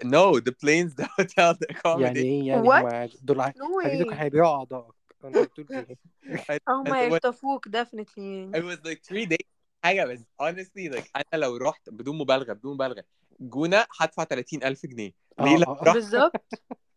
no 0.05 0.39
the 0.39 0.51
planes 0.63 0.93
the 1.01 1.07
hotel 1.17 1.53
the 1.53 1.67
يعني 1.85 2.13
accommodation 2.13 2.17
إيه؟ 2.17 2.47
يعني 2.47 2.67
What? 2.69 2.83
هم 2.83 3.17
دول 3.21 3.41
way. 3.41 4.19
هيبيعوا 4.19 4.55
اعضائك 4.57 4.93
إيه؟ 5.71 5.97
هم 6.69 6.93
هيخطفوك 6.93 7.67
definitely. 7.69 8.51
It 8.57 8.63
was 8.63 8.77
like 8.85 9.01
three 9.11 9.25
days. 9.25 9.47
حاجة 9.83 10.05
بس 10.05 10.19
honestly 10.41 10.93
like 10.95 11.09
أنا 11.15 11.41
لو 11.41 11.57
رحت 11.57 11.89
بدون 11.89 12.17
مبالغة 12.17 12.53
بدون 12.53 12.73
مبالغة 12.73 13.03
جونة 13.39 13.85
هدفع 13.99 14.23
30000 14.23 14.85
جنيه. 14.85 15.11
ليه 15.39 15.55
آه، 15.55 15.57
لأ؟ 15.57 15.69
آه. 15.69 15.81
أروح 15.81 15.93
بالظبط. 15.93 16.45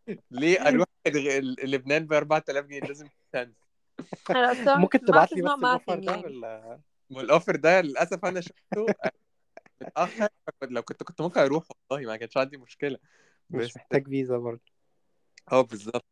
ليه 0.31 0.67
أروح 0.67 0.87
ال- 1.07 1.71
لبنان 1.71 2.05
ب 2.05 2.13
4000 2.13 2.65
جنيه؟ 2.65 2.79
لازم 2.79 3.05
لا 3.33 3.41
الصراحة 3.41 3.66
ممكن 4.77 4.99
تبعت 4.99 5.31
لي 5.31 5.41
بس 5.41 5.51
الاوفر 5.51 5.99
ده 5.99 6.11
يعني. 6.11 6.23
ولا؟ 6.23 6.79
ما 7.09 7.21
الأوفر 7.21 7.55
ده 7.55 7.81
للأسف 7.81 8.25
أنا 8.25 8.41
شفته 8.41 8.85
فكنت- 9.97 10.71
لو 10.71 10.81
كنت 10.81 11.03
كنت 11.03 11.21
ممكن 11.21 11.39
أروح 11.39 11.63
والله 11.89 12.07
ما 12.07 12.15
كانش 12.17 12.37
عندي 12.37 12.57
مشكلة. 12.57 12.97
مش 13.49 13.75
محتاج 13.77 14.07
فيزا 14.07 14.37
برضه. 14.37 14.61
آه 15.51 15.61
بالظبط. 15.61 16.05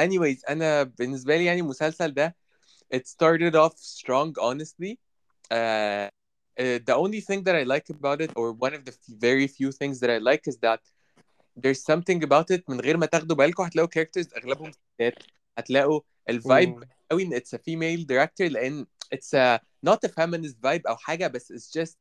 Anyways 0.00 0.50
أنا 0.50 0.82
بالنسبة 0.82 1.36
لي 1.36 1.44
يعني 1.44 1.60
المسلسل 1.60 2.14
ده 2.14 2.36
it 2.94 3.00
started 3.00 3.54
off 3.54 3.74
strong 3.76 4.32
honestly. 4.40 4.96
uh, 5.52 6.08
uh, 6.60 6.78
the 6.88 6.94
only 6.94 7.20
thing 7.20 7.40
that 7.46 7.54
I 7.54 7.64
like 7.74 7.88
about 7.96 8.20
it 8.20 8.30
or 8.36 8.52
one 8.66 8.74
of 8.74 8.84
the 8.84 8.94
very 9.26 9.46
few 9.46 9.70
things 9.80 9.96
that 10.00 10.10
I 10.10 10.18
like 10.30 10.42
is 10.52 10.56
that 10.66 10.80
there's 11.62 11.82
something 11.92 12.22
about 12.24 12.56
it 12.56 12.62
من 12.68 12.80
غير 12.80 12.96
ما 12.96 13.06
تاخدوا 13.06 13.36
بالكم 13.36 13.62
هتلاقوا 13.62 13.90
characters 14.02 14.36
أغلبهم 14.36 14.72
ستات. 14.72 15.14
هتلاقوا 15.58 16.00
الفايب. 16.28 16.84
قوي 17.11 17.23
ان 17.23 17.33
it's 17.39 17.53
a 17.53 17.57
female 17.57 18.05
director 18.05 18.51
لان 18.51 18.85
it's 19.15 19.33
a 19.33 19.59
not 19.89 19.97
a 20.05 20.09
feminist 20.09 20.55
vibe 20.65 20.81
او 20.87 20.95
حاجه 20.97 21.27
بس 21.27 21.51
it's 21.51 21.79
just 21.81 21.95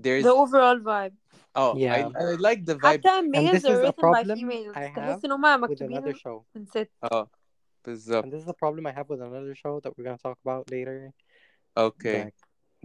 there's 0.00 0.24
the 0.24 0.34
overall 0.34 0.80
vibe 0.84 1.14
Oh, 1.56 1.74
Yeah. 1.76 1.94
I, 1.96 2.00
I 2.22 2.36
like 2.48 2.60
the 2.64 2.74
vibe. 2.74 2.86
حتى 2.86 3.22
males 3.22 3.52
this 3.52 3.64
are 3.64 3.72
is 3.76 3.80
a 3.80 3.82
written 3.82 4.12
by 4.14 4.22
problem 4.24 4.38
females 4.38 4.76
I 4.76 4.86
have 4.86 4.96
تحس 4.96 5.24
ان 5.24 5.32
هما 5.32 5.56
with 5.56 5.70
another 5.70 5.80
مكتوبين 5.82 6.14
show. 6.14 6.44
من 6.54 6.66
ست 6.66 6.90
اه 7.12 7.30
بالظبط 7.84 8.24
And 8.24 8.28
this 8.32 8.42
is 8.44 8.48
a 8.48 8.54
problem 8.64 8.86
I 8.86 8.92
have 8.98 9.08
with 9.08 9.20
another 9.20 9.54
show 9.54 9.80
that 9.80 9.90
we're 9.96 10.04
gonna 10.04 10.18
talk 10.28 10.38
about 10.46 10.70
later. 10.70 11.12
اوكي 11.78 12.24
Like, 12.24 12.34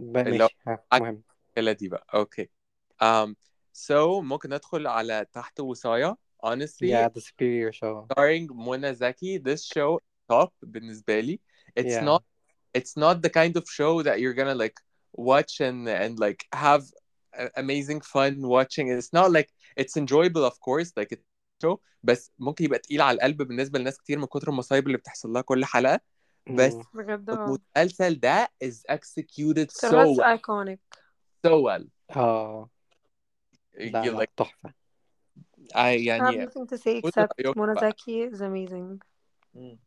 but 0.00 0.26
اللي 0.26 0.44
هو 0.44 0.48
ماشي 0.48 0.56
ها 0.66 0.84
عك- 0.92 1.02
مهم. 1.02 1.22
الأسئلة 1.58 1.72
دي 1.72 1.88
بقى 1.88 2.06
اوكي 2.14 2.50
um 3.04 3.34
so 3.88 3.92
ممكن 4.22 4.50
ندخل 4.54 4.86
على 4.86 5.26
تحت 5.32 5.60
وصايا 5.60 6.16
honestly 6.46 6.88
Yeah, 6.90 7.08
the 7.08 7.20
superior 7.20 7.72
show. 7.72 8.06
starring 8.12 8.46
Mona 8.52 8.94
Zaki 8.94 9.38
this 9.38 9.64
show 9.64 9.98
top 10.32 10.50
بالنسبة 10.62 11.20
لي 11.20 11.40
it's 11.80 11.96
Yeah. 11.96 12.04
not 12.10 12.22
it's 12.78 12.94
not 13.04 13.16
the 13.22 13.30
kind 13.40 13.54
of 13.60 13.64
show 13.78 14.02
that 14.06 14.16
you're 14.20 14.36
gonna 14.40 14.54
like 14.64 14.78
watch 15.30 15.60
and 15.68 15.88
and 16.04 16.18
like 16.26 16.40
have 16.66 16.82
a- 17.42 17.50
amazing 17.62 18.00
fun 18.14 18.34
watching 18.56 18.86
it's 18.88 19.12
not 19.18 19.28
like 19.38 19.48
it's 19.80 19.96
enjoyable 20.02 20.44
of 20.50 20.56
course 20.66 20.90
like 21.00 21.10
it's 21.14 21.24
show 21.64 21.76
بس 22.02 22.32
ممكن 22.38 22.64
يبقى 22.64 22.78
تقيل 22.78 23.00
على 23.02 23.14
القلب 23.16 23.42
بالنسبة 23.42 23.78
لناس 23.78 23.98
كتير 23.98 24.18
من 24.18 24.26
كتر 24.26 24.48
المصايب 24.48 24.86
اللي 24.86 24.98
بتحصل 24.98 25.28
لها 25.32 25.42
كل 25.42 25.64
حلقة 25.64 26.00
بس 26.50 26.74
Mm. 26.74 26.84
بجد 26.94 27.30
اه 27.30 27.56
المسلسل 27.76 28.20
ده 28.20 28.48
is 28.64 28.76
executed 28.92 29.66
so 29.70 29.80
صراحة 29.80 30.06
well, 30.14 30.38
iconic 30.38 30.78
so 31.46 31.50
well 31.50 31.84
اه 32.16 32.68
لا 33.78 34.02
you 34.04 34.06
لا 34.12 34.24
like 34.24 34.28
تحفة. 34.36 34.74
I 35.74 35.76
I 35.76 35.98
have 35.98 36.06
يعني 36.06 36.46
nothing 36.46 36.66
to 36.66 36.78
say 36.78 37.00
قول 37.02 37.12
except 37.12 37.28
رأيك 37.38 37.56
بقى. 37.56 37.76
Monozaki 37.76 38.30
is 38.34 38.40
amazing 38.40 38.98
مم. 39.54 39.78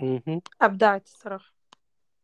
مهم. 0.00 0.40
أبدعت 0.62 1.06
الصراحة 1.06 1.54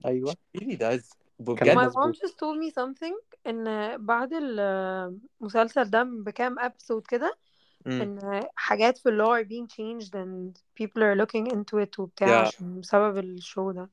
أيوة 0.06 0.36
really 0.58 0.76
does 0.76 1.10
كلام 1.58 1.76
بجد 1.76 1.76
my 1.76 1.86
مظبوط. 1.86 2.16
mom 2.16 2.28
just 2.28 2.38
told 2.38 2.58
me 2.58 2.70
something 2.70 3.14
إن 3.46 3.96
بعد 4.06 4.32
المسلسل 4.32 5.90
ده 5.90 6.02
بكام 6.02 6.58
episode 6.58 7.02
كده 7.08 7.38
مم. 7.86 8.02
إن 8.02 8.44
حاجات 8.54 8.98
في 8.98 9.08
اللور 9.08 9.42
are 9.42 9.46
being 9.46 9.66
changed 9.68 10.10
and 10.14 10.54
people 10.82 11.02
are 11.02 11.16
looking 11.16 11.46
into 11.52 11.78
it 11.86 11.98
وبتاع 11.98 12.28
Yeah. 12.28 12.40
عشان 12.40 12.80
بسبب 12.80 13.18
الشو 13.18 13.70
ده 13.72 13.90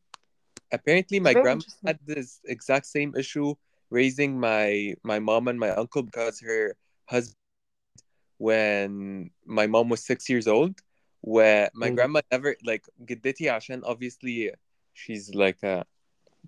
apparently 0.74 1.20
my 1.20 1.34
very 1.34 1.44
grandma 1.44 1.62
interesting. 1.62 1.88
had 1.88 2.00
this 2.06 2.42
exact 2.46 2.86
same 2.86 3.12
issue 3.16 3.54
raising 3.90 4.40
my 4.40 4.96
my 5.04 5.20
mom 5.20 5.48
and 5.48 5.60
my 5.60 5.70
uncle 5.82 6.04
because 6.04 6.40
her 6.42 6.76
husband 7.14 7.44
when 8.38 9.32
my 9.46 9.68
mom 9.68 9.90
was 9.90 10.04
six 10.04 10.30
years 10.30 10.48
old 10.48 10.76
where 11.23 11.71
my 11.75 11.91
grandma 11.91 12.21
never 12.35 12.55
like 12.65 12.91
جدتي 13.01 13.51
عشان 13.51 13.83
obviously 13.85 14.53
she's 14.95 15.35
like 15.35 15.63
a 15.65 15.85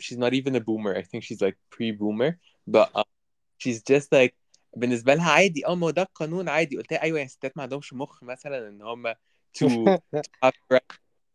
she's 0.01 0.19
not 0.19 0.33
even 0.33 0.55
a 0.57 0.61
boomer. 0.61 0.95
I 0.97 1.03
think 1.03 1.23
she's 1.23 1.41
like 1.41 1.57
pre-boomer. 1.71 2.39
But 2.67 2.89
um, 2.95 3.05
she's 3.59 3.83
just 3.83 4.09
like 4.13 4.35
بالنسبة 4.77 5.15
لها 5.15 5.31
عادي. 5.31 5.67
آه 5.67 5.75
ما 5.75 5.87
هو 5.87 5.91
ده 5.91 6.03
القانون 6.03 6.49
عادي. 6.49 6.77
قلت 6.77 6.93
لها 6.93 7.03
أيوه 7.03 7.21
يا 7.21 7.27
ستات 7.27 7.57
ما 7.57 7.63
عندهمش 7.63 7.93
مخ 7.93 8.23
مثلا 8.23 8.69
إن 8.69 8.83
هم 8.83 9.13
to 9.59 9.65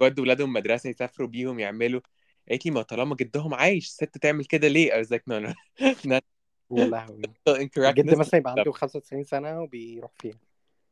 يودوا 0.01 0.23
ولادهم 0.23 0.53
مدرسة 0.53 0.89
يسافروا 0.89 1.27
بيهم 1.27 1.59
يعملوا. 1.59 2.01
قالت 2.49 2.65
لي 2.65 2.71
ما 2.71 2.81
طالما 2.81 3.15
جدهم 3.15 3.53
عايش 3.53 3.87
ست 3.87 4.17
تعمل 4.17 4.45
كده 4.45 4.67
ليه؟ 4.67 4.91
I 4.91 5.05
was 5.05 5.09
like 5.09 5.23
no 5.29 5.47
no. 5.47 5.53
يا 6.71 6.85
لهوي. 6.85 7.21
incorrectness 7.49 8.17
مثلا 8.17 8.39
يبقى 8.39 8.51
عنده 8.57 8.71
95 8.71 9.23
سنة 9.23 9.61
وبيروح 9.61 10.11
فيها. 10.19 10.39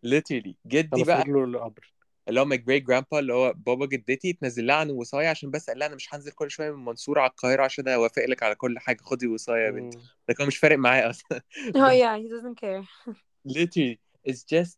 Literally. 0.05 0.53
جدي 0.67 1.03
بقى 1.03 1.21
رجله 1.21 1.43
القبر. 1.43 1.93
اللي 2.27 2.41
هو 2.41 2.45
my 2.45 2.57
great 2.57 2.83
grandpa 2.91 3.17
اللي 3.17 3.33
هو 3.33 3.53
بابا 3.53 3.85
جدتي 3.85 4.33
تنزل 4.33 4.65
لها 4.65 4.75
عن 4.75 4.89
وصاية 4.89 5.27
عشان 5.27 5.51
بس 5.51 5.69
قال 5.69 5.79
لها 5.79 5.87
أنا 5.87 5.95
مش 5.95 6.13
هنزل 6.13 6.31
كل 6.31 6.51
شوية 6.51 6.71
من 6.71 6.77
المنصورة 6.77 7.21
على 7.21 7.29
القاهرة 7.29 7.63
عشان 7.63 7.87
أوافق 7.87 8.25
لك 8.25 8.43
على 8.43 8.55
كل 8.55 8.79
حاجة 8.79 9.01
خدي 9.01 9.27
وصاية 9.27 9.65
يا 9.65 9.71
بنتي. 9.71 9.97
ده 10.27 10.33
كان 10.33 10.47
مش 10.47 10.57
فارق 10.57 10.77
معايا 10.77 11.09
أصلا. 11.09 11.41
Oh 11.75 11.91
yeah 11.91 12.17
he 12.17 12.27
doesn't 12.29 12.55
care. 12.55 12.83
Literally 13.55 13.99
it's 14.29 14.43
just 14.43 14.77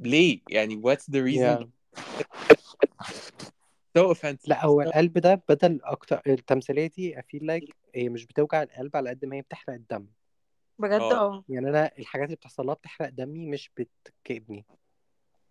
ليه 0.00 0.40
يعني 0.50 0.82
what's 0.82 1.06
the 1.06 1.22
reason? 1.22 1.38
Yeah. 1.38 1.64
so 3.98 4.14
offensive. 4.14 4.48
لا 4.48 4.64
هو 4.66 4.82
القلب 4.82 5.18
ده 5.18 5.42
بدل 5.48 5.80
أكتر 5.84 6.22
التمثيلية 6.26 6.86
دي 6.86 7.16
I 7.16 7.20
feel 7.20 7.42
like 7.42 7.72
هي 7.94 8.08
مش 8.08 8.26
بتوجع 8.26 8.62
القلب 8.62 8.96
على 8.96 9.10
قد 9.10 9.24
ما 9.24 9.36
هي 9.36 9.42
بتحرق 9.42 9.74
الدم. 9.74 10.06
بجد؟ 10.78 11.00
آه. 11.00 11.12
آه. 11.12 11.44
يعني 11.48 11.68
أنا 11.68 11.90
الحاجات 11.98 12.26
اللي 12.26 12.36
بتحصل 12.36 12.66
لها 12.66 12.74
بتحرق 12.74 13.08
دمي 13.08 13.46
مش 13.46 13.70
بتكئبني. 13.76 14.64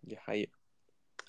دي 0.02 0.16
حقيقة. 0.16 0.61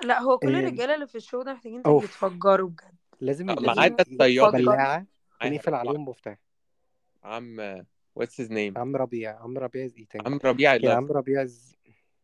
لا 0.04 0.20
هو 0.20 0.38
كل 0.38 0.56
إيه، 0.56 0.60
الرجالة 0.60 0.96
اللي 0.96 1.08
في 1.08 1.16
الشو 1.16 1.42
ده 1.42 1.54
محتاجين. 1.54 1.84
يتفجروا 1.88 2.70
بجد. 2.70 2.96
لازم 3.22 3.50
آه، 3.50 3.54
لازم 3.54 3.66
ما 3.66 3.82
عدا 3.82 4.04
الطيار 4.12 4.48
يتفجروا. 4.48 4.74
بلاعة 4.76 5.06
ونقفل 5.44 5.74
عليهم 5.74 6.10
مفتاح 6.10 6.38
عم 7.24 7.84
what's 8.20 8.44
his 8.44 8.50
name 8.50 8.78
عم 8.78 8.96
ربيع 8.96 9.40
عم 9.44 9.58
ربيع 9.58 9.88
is 9.88 9.92
eating. 9.92 10.26
عم 10.26 10.40
ربيع 10.46 10.76
يا 10.76 10.94
عم 10.94 11.12
ربيع 11.12 11.46
is 11.46 11.76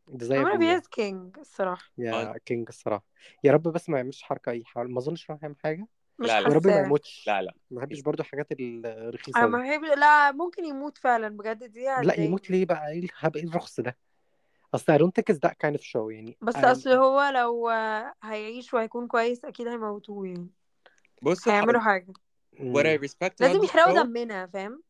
ده 0.07 0.25
زي 0.25 0.37
عمرو 0.37 0.53
أبويا. 0.53 0.69
بياز 0.69 0.87
كينج 0.87 1.37
الصراحة. 1.39 1.91
يا 1.97 2.37
كينج 2.45 2.67
الصراحة. 2.69 3.05
يا 3.43 3.51
رب 3.51 3.63
بس 3.63 3.89
ما 3.89 3.97
يعملش 3.97 4.23
حركة 4.23 4.49
أي 4.49 4.63
حاجة 4.65 4.87
ما 4.87 4.99
أظنش 4.99 5.29
انه 5.29 5.39
هيعمل 5.41 5.55
حاجة. 5.63 5.87
مش 6.19 6.27
لا، 6.27 6.41
لا. 6.41 6.47
ويا 6.47 6.55
رب 6.55 6.67
ما 6.67 6.79
يموتش. 6.79 7.23
لا 7.27 7.41
لا. 7.41 7.53
ما 7.71 7.77
بحبش 7.77 7.99
برضو 7.99 8.23
الحاجات 8.23 8.47
الرخيصة 8.51 9.39
أنا 9.39 9.47
ما 9.47 9.59
بحب 9.59 9.83
لا 9.83 10.31
ممكن 10.31 10.65
يموت 10.65 10.97
فعلا 10.97 11.37
بجد. 11.37 11.63
دي 11.63 11.83
لا. 12.03 12.19
يموت 12.19 12.49
ليه 12.49 12.65
بقى؟ 12.65 12.89
إيه 12.91 13.07
إيه 13.35 13.43
الرخص 13.43 13.79
ده؟ 13.79 13.97
أصل 14.75 14.93
I 14.97 15.01
don't 15.01 15.11
think 15.11 15.35
it's 15.35 15.39
that 15.39 15.53
kind 15.67 15.75
of 15.75 15.83
show 15.83 16.09
يعني. 16.09 16.37
بس 16.41 16.55
I- 16.55 16.65
أصل 16.65 16.89
هو 16.89 17.31
لو 17.35 17.69
هيعيش 18.23 18.73
وهيكون 18.73 19.07
كويس 19.07 19.45
أكيد 19.45 19.67
هيموتوه 19.67 20.27
يعني. 20.27 20.47
بص 21.21 21.47
هيعملوا 21.47 21.81
حاجة. 21.81 22.13
what 22.55 22.83
I 22.85 23.07
respect 23.07 23.33
لازم 23.39 23.63
يحرقوا 23.63 23.99
show 23.99 24.03
دمنا 24.03 24.47
فاهم؟ 24.47 24.83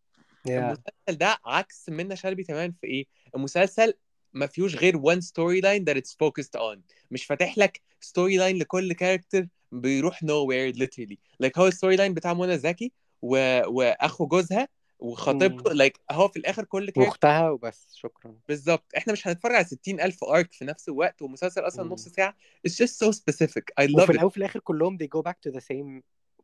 Yeah. 0.48 0.52
المسلسل 0.52 1.18
ده 1.20 1.38
عكس 1.46 1.89
منة 1.89 2.15
شلبي 2.15 2.44
تمام 2.44 2.76
في 2.82 2.88
إيه؟ 2.88 3.06
المسلسل 3.36 3.94
ما 4.34 4.48
فيهوش 4.48 4.76
غير 4.76 4.98
one 4.98 5.20
storyline 5.22 5.84
that 5.89 5.98
it's 5.98 6.12
focused 6.12 6.60
on. 6.62 6.78
مش 7.12 7.26
فاتح 7.26 7.58
لك 7.58 7.82
storyline 8.06 8.60
لكل 8.60 8.94
character 8.93 9.48
بيروح 9.72 10.20
nowhere 10.24 10.76
literally. 10.76 11.15
Like 11.44 11.58
هو 11.58 11.68
ال 11.67 11.95
storyline 11.95 12.13
بتاع 12.13 12.34
منى 12.34 12.58
زكي 12.58 12.92
و... 13.22 13.62
وأخو 13.68 14.28
جوزها 14.28 14.68
وخطيبته 15.00 15.88
like 15.88 15.98
هو 16.12 16.28
في 16.28 16.40
الآخر 16.40 16.64
كل 16.66 16.86
character 16.86 17.02
واختها 17.02 17.50
وبس 17.50 17.94
شكرا. 17.96 18.36
بالظبط. 18.48 18.86
إحنا 18.98 19.14
مش 19.14 19.28
هنتفرج 19.28 19.56
على 19.56 19.66
60000 19.66 20.24
arc 20.24 20.52
في 20.54 20.66
نفس 20.66 20.90
الوقت 20.90 21.22
ومسلسل 21.22 21.68
أصلا 21.68 21.86
مم. 21.86 21.94
نص 21.94 22.08
ساعة. 22.08 22.36
It's 22.68 22.72
just 22.72 23.06
so 23.06 23.12
specific. 23.12 23.64
I 23.82 23.88
love 23.88 24.04
وفي 24.04 24.14
it. 24.14 24.24
وفي 24.24 24.38
الآخر 24.38 24.60
كلهم 24.60 24.98
they 24.98 25.08
go 25.08 25.22
back 25.22 25.36
to 25.50 25.54
the 25.56 25.62
same 25.62 26.02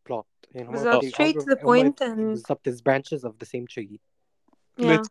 plot. 0.09 0.25
يعني 0.51 0.67
بالظبط. 0.71 1.05
straight 1.05 1.35
to 1.35 1.55
the 1.55 1.59
point 1.59 2.01
and 2.01 2.19
بالظبط 2.19 2.69
it's 2.69 2.81
branches 2.81 3.21
of 3.23 3.33
the 3.43 3.47
same 3.47 3.65
tree. 3.67 3.99
Yeah. 4.81 5.01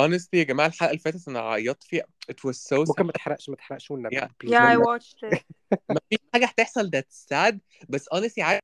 honestly 0.00 0.34
يا 0.34 0.42
جماعة 0.44 0.66
الحلقة 0.66 0.90
اللي 0.90 0.98
فاتت 1.00 1.28
أنا 1.28 1.40
عيطت 1.40 1.82
فيها. 1.82 2.04
It 2.32 2.50
was 2.50 2.54
so 2.56 2.88
ممكن 2.88 3.04
ما 3.04 3.12
تحرقش 3.12 3.48
ما 3.48 3.56
تحرقش 3.56 3.90
والنبي 3.90 4.20
Yeah. 4.20 4.24
please. 4.24 4.50
yeah 4.50 4.76
I 4.76 4.76
watched 4.86 5.34
it. 5.34 5.42
ما 5.90 6.00
فيش 6.10 6.18
حاجة 6.32 6.46
هتحصل 6.46 6.90
that's 6.90 7.26
sad 7.34 7.54
بس 7.88 8.08
honestly 8.14 8.38
عارف 8.38 8.60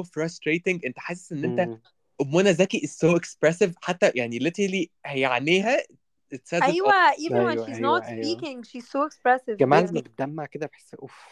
so 0.00 0.04
frustrating. 0.04 0.80
أنت 0.86 0.98
حاسس 0.98 1.32
إن 1.32 1.44
أنت 1.44 1.60
مم. 1.60 1.80
منى 2.25 2.53
زكي 2.53 2.79
is 2.87 2.89
so 2.89 3.19
expressive 3.19 3.73
حتى 3.81 4.11
يعني 4.15 4.39
literally 4.39 4.87
هي 5.05 5.25
عينيها 5.25 5.77
it 6.33 6.37
says 6.37 6.59
it 6.59 6.63
all. 6.63 6.63
ايوه 6.63 7.11
even 7.11 7.31
when 7.31 7.49
أيوة، 7.49 7.65
she's 7.65 7.75
أيوة، 7.75 7.99
not 7.99 8.03
أيوة. 8.05 8.37
speaking 8.37 8.63
she's 8.63 8.85
so 8.85 9.07
expressive 9.09 9.57
جماعة 9.59 9.79
يعني. 9.81 9.91
لما 9.91 10.01
بتدمع 10.01 10.45
كده 10.45 10.65
بحس 10.67 10.93
اوف 10.93 11.25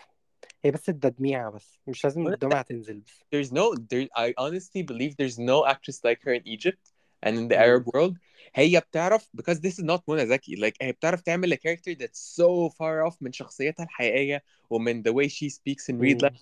هي 0.65 0.71
بس 0.71 0.89
التدميعة 0.89 1.51
بس 1.51 1.79
مش 1.87 2.03
لازم 2.03 2.25
ولا- 2.25 2.33
الدمعة 2.33 2.61
تنزل 2.61 2.99
بس 2.99 3.19
there's 3.35 3.51
no 3.51 3.75
there 3.75 4.07
I 4.17 4.33
honestly 4.37 4.83
believe 4.83 5.15
there's 5.17 5.37
no 5.39 5.65
actress 5.73 5.99
like 6.03 6.19
her 6.25 6.33
in 6.33 6.47
Egypt 6.47 6.91
and 7.25 7.33
in 7.37 7.47
the 7.47 7.55
Mm. 7.55 7.65
Arab 7.65 7.83
world 7.93 8.15
هي 8.55 8.79
بتعرف 8.79 9.29
because 9.37 9.55
this 9.59 9.73
is 9.79 9.83
not 9.83 10.01
منى 10.07 10.27
زكي 10.27 10.55
like 10.55 10.73
هي 10.81 10.91
بتعرف 10.91 11.21
تعمل 11.21 11.53
a 11.53 11.57
character 11.57 11.95
that's 11.95 12.35
so 12.41 12.69
far 12.69 13.09
off 13.11 13.15
من 13.21 13.31
شخصيتها 13.31 13.83
الحقيقية 13.83 14.43
ومن 14.69 15.03
the 15.03 15.11
way 15.11 15.27
she 15.29 15.49
speaks 15.49 15.89
in 15.89 15.95
real 15.99 16.17
مم. 16.23 16.29
life 16.29 16.41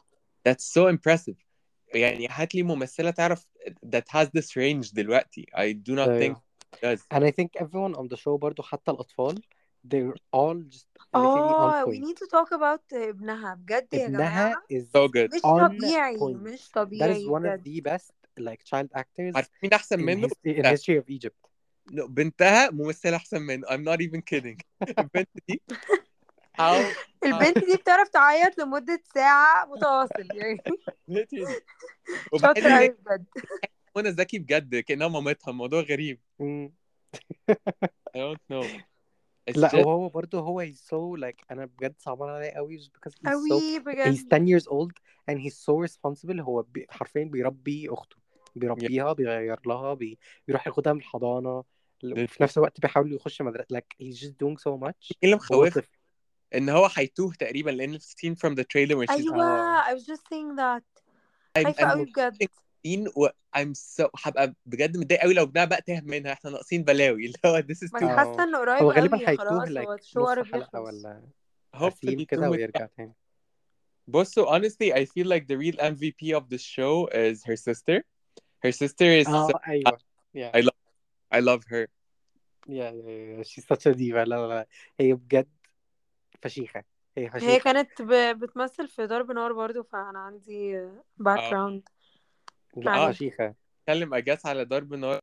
that's 0.50 0.63
so 0.78 0.88
impressive 0.98 1.36
يعني 1.94 2.29
هات 2.31 2.55
لي 2.55 2.62
ممثلة 2.62 3.11
تعرف 3.11 3.46
that 3.87 4.05
has 4.16 4.27
this 4.27 4.46
range 4.57 4.94
دلوقتي 4.94 5.46
I 5.55 5.72
do 5.90 5.94
not 5.94 6.09
think 6.20 6.37
does 6.83 7.01
and 7.14 7.24
I 7.24 7.31
think 7.31 7.62
everyone 7.62 7.94
on 7.94 8.09
the 8.09 8.16
show 8.16 8.29
برضو 8.29 8.62
حتى 8.62 8.90
الأطفال 8.90 9.42
they're 9.88 10.14
all 10.37 10.57
just 10.74 10.87
آه 11.14 11.85
on 11.85 11.88
we 11.88 11.98
need 11.98 12.16
to 12.16 12.27
talk 12.27 12.53
about 12.53 12.81
ابنها 12.92 13.55
بجد 13.55 13.88
يا 13.94 14.07
ابنها 14.07 14.29
جماعة 14.29 14.62
is 14.72 14.85
so 14.85 15.09
good 15.09 15.35
مش 15.35 15.42
طبيعي 15.42 16.18
point. 16.18 16.53
مش 16.53 16.68
that 16.68 16.72
طبيعي 16.72 17.24
is 17.24 17.27
one 17.27 17.44
of 17.44 17.64
the 17.64 17.81
best 17.90 18.12
like 18.40 18.62
child 18.64 18.88
actors 19.01 19.37
عارف 19.37 19.51
مين 19.62 19.72
أحسن 19.72 19.98
in, 19.98 20.03
منه؟ 20.03 20.29
history, 20.29 20.59
in 20.59 20.64
history 20.64 21.03
of 21.03 21.11
Egypt 21.11 21.48
No, 21.90 22.05
بنتها 22.07 22.70
ممثلة 22.70 23.16
أحسن 23.16 23.42
منه 23.42 23.66
I'm 23.66 23.85
not 23.85 24.01
even 24.01 24.20
kidding 24.20 24.59
البنت 24.98 25.29
دي 25.48 25.62
البنت 27.25 27.59
دي 27.59 27.77
بتعرف 27.77 28.09
تعيط 28.09 28.59
لمدة 28.59 29.03
ساعة 29.14 29.66
متواصل 29.66 30.29
يعني. 30.35 30.59
أوي 32.33 32.79
هي 32.79 32.88
بجد. 32.88 33.27
منى 33.97 34.12
زكي 34.12 34.38
بجد 34.38 34.77
كأنها 34.77 35.09
مامتها 35.09 35.51
الموضوع 35.51 35.81
غريب. 35.81 36.21
I 37.51 38.16
don't 38.16 38.53
know. 38.53 38.66
لا 39.57 39.68
just 39.68 39.75
وهو 39.75 40.09
برضو 40.09 40.38
هو 40.38 40.66
he's 40.66 40.79
so 40.79 41.21
like 41.21 41.44
أنا 41.51 41.64
بجد 41.64 41.94
صعبان 41.99 42.29
عليه 42.29 42.51
قوي 42.51 42.79
just 42.79 42.88
because 42.88 43.12
he's 43.12 43.29
so 43.29 43.33
أوي 43.33 43.51
he's 43.51 43.83
بجد. 43.83 44.29
10 44.29 44.47
years 44.47 44.64
old 44.64 44.92
and 45.31 45.38
he's 45.38 45.55
so 45.55 45.88
responsible. 45.88 46.40
هو 46.40 46.62
بي 46.62 46.87
حرفيا 46.90 47.25
بيربي 47.25 47.88
أخته 47.90 48.16
بيربيها 48.57 49.12
بيغير 49.12 49.59
لها 49.66 49.94
بي... 49.94 50.18
بيروح 50.47 50.66
ياخدها 50.66 50.92
من 50.92 50.99
الحضانة 50.99 51.64
وفي 52.05 52.42
نفس 52.42 52.59
الوقت 52.59 52.81
بيحاول 52.81 53.12
يخش 53.12 53.42
مدرسة 53.42 53.79
like 53.79 54.05
he's 54.05 54.16
just 54.16 54.33
doing 54.44 54.57
so 54.59 54.88
much. 54.88 55.12
إيه 55.23 55.35
اللي 55.35 55.37
طفل. 55.71 55.98
إن 56.55 56.69
هو 56.69 56.89
هيتوه 56.95 57.33
تقريبا 57.39 57.71
لأن 57.71 57.99
seen 57.99 58.35
from 58.35 58.55
the 58.55 58.65
trailer 58.65 58.97
when 58.97 59.07
she's 59.07 59.11
أيوه 59.11 59.83
I 59.83 59.95
was 59.95 60.05
just 60.07 60.23
saying 60.33 60.57
that. 60.57 60.83
I'm, 61.59 61.65
خايفة 61.65 61.85
I'm 61.85 61.91
قوي 61.91 62.05
بجد. 62.05 62.49
seen 62.87 63.13
و 63.17 63.29
I'm 63.57 63.75
so 63.75 64.09
هبقى 64.25 64.55
بجد 64.67 64.97
متضايق 64.97 65.21
قوي 65.23 65.35
لو 65.35 65.43
ابنها 65.43 65.65
بقى 65.65 65.83
تاه 65.83 66.01
منها. 66.01 66.33
إحنا 66.33 66.51
ناقصين 66.51 66.85
بلاوي. 66.85 67.25
اللي 67.27 67.39
هو 67.47 67.63
this 67.63 67.89
is 67.89 67.93
ما 67.93 68.01
too 68.01 68.03
أنا 68.03 68.13
آه. 68.13 68.17
حاسة 68.17 68.45
إنه 68.45 68.59
قريب 68.59 68.83
هو 68.83 68.91
غالبا 68.91 69.17
قوي 69.17 69.29
هيتوه 69.29 69.47
خلاص 69.47 69.69
هو 69.69 69.97
like 69.97 70.01
الشو 70.01 70.21
نص 70.21 70.29
قرب 70.29 70.45
حلقة 70.45 70.79
يخلص 70.79 71.05
ولا 71.05 71.23
hopefully 71.77 72.09
أسيم 72.09 72.25
كده 72.25 72.47
too 72.47 72.51
ويرجع 72.51 72.87
تاني. 72.97 73.15
بصوا 74.07 74.59
honestly 74.59 74.93
I 74.93 75.05
feel 75.05 75.27
like 75.27 75.47
the 75.47 75.57
real 75.57 75.77
MVP 75.77 76.41
of 76.41 76.45
the 76.49 76.59
show 76.59 77.09
is 77.13 77.45
her 77.45 77.57
sister. 77.57 78.03
Her 78.65 78.73
sister 78.73 79.23
is 79.23 79.29
آه 79.29 79.51
أيوه. 79.69 79.99
Yeah. 80.37 80.51
I 80.57 80.61
love 80.61 80.79
I 81.35 81.41
love 81.41 81.65
her. 81.73 81.87
Yeah 82.69 82.93
yeah, 82.93 83.39
yeah. 83.39 83.43
she's 83.43 83.67
such 83.67 83.87
a 83.87 83.95
diva. 83.95 84.25
لا 84.25 84.25
لا 84.25 84.47
لا. 84.49 84.67
هي 85.01 85.15
بجد 85.15 85.49
فشيخة 86.42 86.85
هي 87.16 87.24
هي 87.27 87.31
فشيخة. 87.31 87.59
كانت 87.72 88.03
ب... 88.03 88.12
بتمثل 88.38 88.88
في 88.88 89.07
ضرب 89.07 89.31
نار 89.31 89.53
برضو 89.53 89.83
فأنا 89.83 90.18
عندي 90.18 90.88
باك 91.16 91.38
آه. 91.38 91.51
جراوند 91.51 91.88
لا 92.77 92.90
عليها. 92.90 93.12
فشيخة. 93.12 93.55
نتكلم 93.81 94.14
اجاس 94.14 94.46
على 94.46 94.64
ضرب 94.64 94.94
نار. 94.94 95.18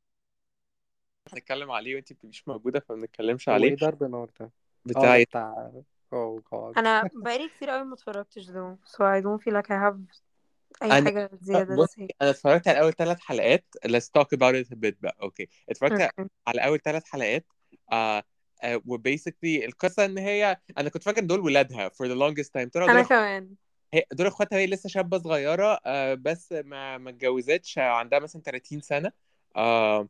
نتكلم 1.35 1.71
عليه 1.71 1.95
وانت 1.95 2.13
بتبقيش 2.13 2.47
موجودة 2.47 2.79
فما 2.79 2.97
بنتكلمش 2.97 3.49
هو 3.49 3.55
عليه. 3.55 3.69
إيه 3.69 3.75
ضرب 3.75 4.03
نار 4.03 4.29
ده؟ 4.39 4.45
آه 4.45 4.49
بتاع 4.85 5.17
ده 5.17 5.23
بتاع 5.23 5.71
أوه 6.13 6.41
جاد 6.73 6.77
أنا 6.77 7.03
بقالي 7.23 7.49
كتير 7.49 7.69
قوي 7.69 7.83
ما 7.83 7.93
اتفرجتش 7.93 8.47
though 8.49 8.75
so 8.87 8.97
I 8.99 9.21
don't 9.23 9.41
feel 9.43 9.53
like 9.53 9.67
I 9.69 9.79
have 9.85 9.97
أي 10.83 10.89
أنا- 10.89 11.05
حاجة 11.05 11.29
زيادة 11.41 11.75
بص 11.75 11.95
أنا 12.21 12.29
اتفرجت 12.29 12.67
على 12.67 12.79
أول 12.81 12.93
ثلاث 12.93 13.19
حلقات. 13.19 13.65
Let's 13.87 14.09
talk 14.19 14.27
about 14.37 14.55
it 14.65 14.71
a 14.71 14.75
bit 14.75 14.95
بقى. 15.01 15.17
أوكي 15.21 15.49
اتفرجت 15.69 16.01
أوكي 16.01 16.29
على 16.47 16.65
أول 16.65 16.79
ثلاث 16.79 17.03
حلقات. 17.05 17.45
آه 17.91 18.17
آه 18.17 18.23
و 18.85 18.93
basically 18.93 19.65
القصة 19.65 20.05
إن 20.05 20.17
هي 20.17 20.57
أنا 20.77 20.89
كنت 20.89 21.03
فاكر 21.03 21.21
دول 21.23 21.39
ولادها 21.39 21.89
for 21.89 22.05
the 22.07 22.15
longest 22.19 22.47
time. 22.47 22.69
طلعوا 22.69 22.91
أنا 22.91 22.99
دول 22.99 23.09
كمان. 23.09 23.49
هي 23.93 24.03
دول 24.13 24.27
أخواتها 24.27 24.57
هي 24.59 24.67
لسه 24.67 24.89
شابة 24.89 25.17
صغيرة 25.17 25.79
آه 25.85 26.13
بس 26.13 26.51
ما 26.51 26.97
ما 26.97 27.09
اتجوزتش 27.09 27.77
آه، 27.77 27.81
عندها 27.81 28.19
مثلا 28.19 28.41
30 28.41 28.81
سنة. 28.81 29.11
آه 29.55 30.07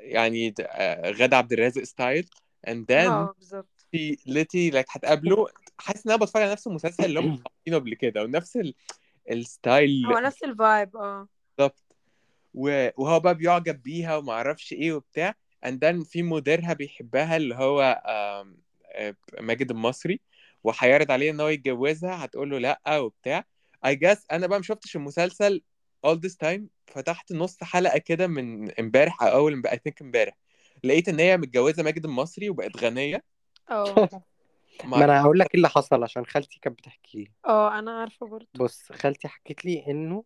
يعني 0.00 0.54
آه 0.60 1.10
غادة 1.10 1.36
عبد 1.36 1.52
الرازق 1.52 1.82
style 1.82 2.28
and 2.66 2.84
then 2.90 3.10
آه 3.10 3.34
بالظبط. 3.38 3.86
في 3.92 4.16
ليتي 4.26 4.70
like 4.70 4.86
هتقابله. 4.90 5.46
حاسس 5.78 6.06
إن 6.06 6.12
أنا 6.12 6.24
بتفرج 6.24 6.42
على 6.42 6.52
نفس 6.52 6.66
المسلسل 6.66 7.04
اللي 7.04 7.20
هم 7.20 7.24
عاملينه 7.66 7.78
قبل 7.82 7.94
كده 7.94 8.22
ونفس 8.22 8.56
ال- 8.56 8.74
ال 9.30 9.43
style 9.43 10.06
هو 10.06 10.18
نفس 10.18 10.42
ال 10.44 10.54
vibe 10.54 10.96
آه. 10.96 11.28
بالظبط. 11.58 11.96
وهو 12.54 13.20
بقى 13.20 13.34
بيعجب 13.34 13.82
بيها 13.82 14.16
وما 14.16 14.32
أعرفش 14.32 14.72
إيه 14.72 14.92
وبتاع. 14.92 15.34
And 15.66 15.72
then 15.72 16.04
في 16.04 16.22
مديرها 16.22 16.72
بيحبها 16.72 17.36
اللي 17.36 17.54
هو 17.54 18.02
آه، 18.06 19.16
ماجد 19.40 19.70
المصري 19.70 20.20
وهيعرض 20.64 21.10
عليه 21.10 21.30
إن 21.30 21.40
هو 21.40 21.48
يتجوزها 21.48 22.24
هتقول 22.24 22.50
له 22.50 22.58
لأ 22.58 22.98
وبتاع. 22.98 23.44
I 23.86 23.90
guess 23.90 24.18
أنا 24.32 24.46
بقى 24.46 24.58
ما 24.58 24.64
شفتش 24.64 24.96
المسلسل 24.96 25.62
all 26.06 26.16
this 26.16 26.48
time 26.48 26.60
فتحت 26.86 27.32
نص 27.32 27.64
حلقة 27.64 27.98
كده 27.98 28.26
من 28.26 28.70
امبارح 28.80 29.22
أو 29.22 29.28
أول 29.28 29.62
I 29.66 29.70
think 29.70 30.02
امبارح. 30.02 30.36
لقيت 30.84 31.08
إن 31.08 31.20
هي 31.20 31.36
متجوزة 31.36 31.82
ماجد 31.82 32.04
المصري 32.04 32.50
وبقت 32.50 32.76
غنية. 32.76 33.22
آه 33.70 34.08
ما 34.84 35.04
أنا 35.04 35.22
هقول 35.22 35.38
لك 35.38 35.46
إيه 35.46 35.54
اللي 35.54 35.68
حصل 35.68 36.02
عشان 36.02 36.26
خالتي 36.26 36.58
كانت 36.62 36.78
بتحكي 36.78 37.18
لي. 37.18 37.30
آه 37.46 37.78
أنا 37.78 38.00
عارفة 38.00 38.26
برضو 38.26 38.48
بص 38.54 38.92
خالتي 38.92 39.28
حكت 39.28 39.64
لي 39.64 39.84
إنه 39.88 40.24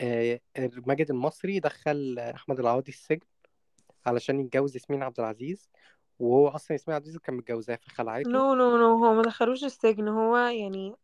آه، 0.00 0.40
ماجد 0.58 1.10
المصري 1.10 1.60
دخل 1.60 2.18
أحمد 2.18 2.60
العوضي 2.60 2.92
السجن. 2.92 3.26
علشان 4.08 4.40
يتجوز 4.40 4.74
ياسمين 4.76 5.02
عبد 5.02 5.20
العزيز 5.20 5.68
وهو 6.18 6.48
أصلا 6.48 6.72
ياسمين 6.72 6.94
عبد 6.94 7.04
العزيز 7.04 7.20
كان 7.20 7.34
متجوزاه 7.36 7.76
فخلعته 7.76 8.30
no 8.30 8.54
no 8.54 8.76
no 8.76 9.04
هو 9.04 9.14
ما 9.14 9.22
دخلوش 9.22 9.64
السجن 9.64 10.08
هو 10.08 10.36
يعني 10.36 10.94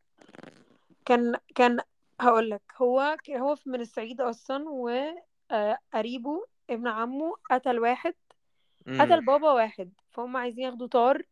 كان 1.05 1.37
كان 1.55 1.81
هقول 2.21 2.51
لك 2.51 2.63
هو 2.77 3.17
ك- 3.25 3.31
هو 3.31 3.57
من 3.67 3.81
الصعيد 3.81 4.21
أصلا 4.21 4.69
وقريبه 4.69 6.45
ابن 6.71 6.89
عمه 6.89 7.37
قتل 7.51 7.79
واحد 7.79 8.15
مم. 8.87 9.01
قتل 9.01 9.25
بابا 9.25 9.53
واحد 9.53 9.93
فهم 10.11 10.37
عايزين 10.37 10.65
ياخدوا 10.65 10.87
طار 10.87 11.23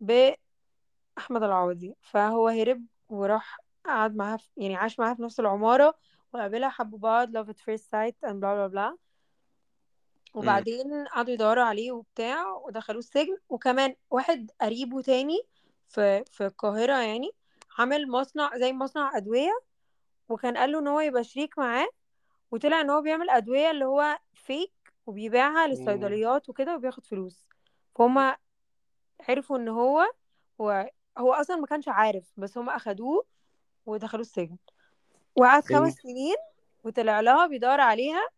بأحمد 0.00 1.42
العوضي. 1.42 1.94
فهو 2.02 2.48
هرب 2.48 2.84
وراح 3.08 3.58
قعد 3.86 4.16
معاها 4.16 4.36
في 4.36 4.48
يعني 4.56 4.76
عاش 4.76 4.98
معاها 4.98 5.14
في 5.14 5.22
نفس 5.22 5.40
العمارة 5.40 5.94
وقابلها 6.32 6.68
حبوا 6.68 6.98
بعض 6.98 7.36
love 7.38 7.50
at 7.50 7.56
first 7.58 7.84
sight 7.84 8.28
and 8.30 8.34
blah 8.34 8.54
blah 8.54 8.68
blah. 8.74 9.07
وبعدين 10.34 11.06
قعدوا 11.06 11.34
يدوروا 11.34 11.64
عليه 11.64 11.92
وبتاع 11.92 12.52
ودخلوه 12.56 12.98
السجن. 12.98 13.36
وكمان 13.48 13.94
واحد 14.10 14.50
قريبه 14.60 15.00
تاني 15.02 15.42
في 15.88 16.24
في 16.24 16.46
القاهرة 16.46 16.96
يعني 17.02 17.30
عمل 17.78 18.10
مصنع 18.10 18.58
زي 18.58 18.72
مصنع 18.72 19.16
أدوية 19.16 19.60
وكان 20.28 20.56
قال 20.56 20.72
له 20.72 20.78
إن 20.78 20.88
هو 20.88 21.00
يبقى 21.00 21.24
شريك 21.24 21.58
معاه. 21.58 21.88
وطلع 22.50 22.80
إن 22.80 22.90
هو 22.90 23.02
بيعمل 23.02 23.30
أدوية 23.30 23.70
اللي 23.70 23.84
هو 23.84 24.18
فيك 24.34 24.72
وبيبيعها 25.06 25.66
للصيدليات 25.66 26.48
وكده 26.48 26.74
وبياخد 26.76 27.06
فلوس. 27.06 27.46
فهم 27.98 28.34
عرفوا 29.28 29.58
إن 29.58 29.68
هو 29.68 30.06
هو 30.60 30.90
هو 31.18 31.32
أصلا 31.32 31.56
ما 31.56 31.66
كانش 31.66 31.88
عارف 31.88 32.24
بس 32.36 32.58
هم 32.58 32.70
أخدوه 32.70 33.24
ودخلوه 33.86 34.20
السجن. 34.20 34.56
وقعد 35.36 35.62
خمس 35.64 35.92
سنين 35.94 36.36
وطلع 36.84 37.20
لها 37.20 37.46
بيدور 37.46 37.80
عليها. 37.80 38.28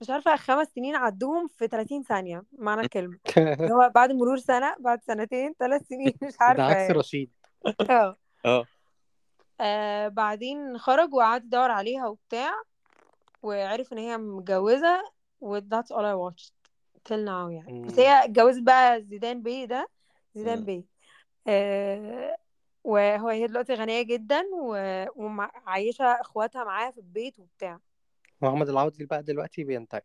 مش 0.00 0.10
عارفة 0.10 0.36
خمس 0.36 0.66
سنين 0.74 0.96
عدوهم 0.96 1.46
في 1.48 1.66
30 1.68 2.02
ثانية 2.02 2.42
معنى 2.52 2.80
الكلمة. 2.86 3.18
اللي 3.36 3.72
هو 3.74 3.92
بعد 3.94 4.12
مرور 4.12 4.38
سنة 4.38 4.74
بعد 4.78 5.02
سنتين 5.02 5.54
ثلاث 5.58 5.82
سنين 5.88 6.12
مش 6.22 6.32
ده 6.36 6.44
عارفة 6.44 6.62
عكس 6.64 6.76
يعني. 6.80 6.92
رشيد. 6.92 7.30
آه. 7.90 8.16
آه. 8.46 8.64
آه، 9.60 10.08
بعدين 10.08 10.78
خرج 10.78 11.14
وقعد 11.14 11.44
يدور 11.44 11.70
عليها 11.70 12.06
وبتاع 12.06 12.50
وعرف 13.42 13.92
إن 13.92 13.98
هي 13.98 14.16
متجوزة 14.18 15.02
و 15.40 15.60
that's 15.60 15.88
all 15.92 16.04
I 16.04 16.14
watched 16.32 16.52
till 17.08 17.26
now 17.26 17.50
يعني. 17.50 17.82
بس. 17.86 17.98
هي 17.98 18.24
اتجوزت 18.24 18.62
بقى 18.62 19.02
زيدان 19.02 19.42
بيه 19.42 19.64
ده 19.64 19.88
زيدان. 20.34 20.64
بيه. 20.64 20.84
آه 21.46 22.36
وهو 22.84 23.28
هي 23.28 23.46
دلوقتي 23.46 23.74
غنية 23.74 24.02
جدا 24.02 24.42
و- 24.62 25.06
ومعيشة 25.16 26.04
إخواتها 26.04 26.64
معاها 26.64 26.90
في 26.90 26.98
البيت 26.98 27.38
وبتاع. 27.38 27.78
محمد 28.42 28.68
العوضي 28.68 29.04
بقى 29.04 29.22
دلوقتي 29.22 29.64
بينتهي 29.64 30.02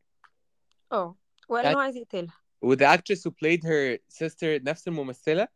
آه 0.92 1.16
وقال 1.50 1.66
إن 1.66 1.74
هو 1.74 1.80
عايز 1.80 1.96
يقتلها. 1.96 2.40
و 2.62 2.76
the 2.76 2.98
actress 2.98 3.20
who 3.20 3.32
played 3.32 3.62
her 3.64 3.98
sister 4.24 4.64
نفس 4.64 4.88
الممثلة؟ 4.88 5.48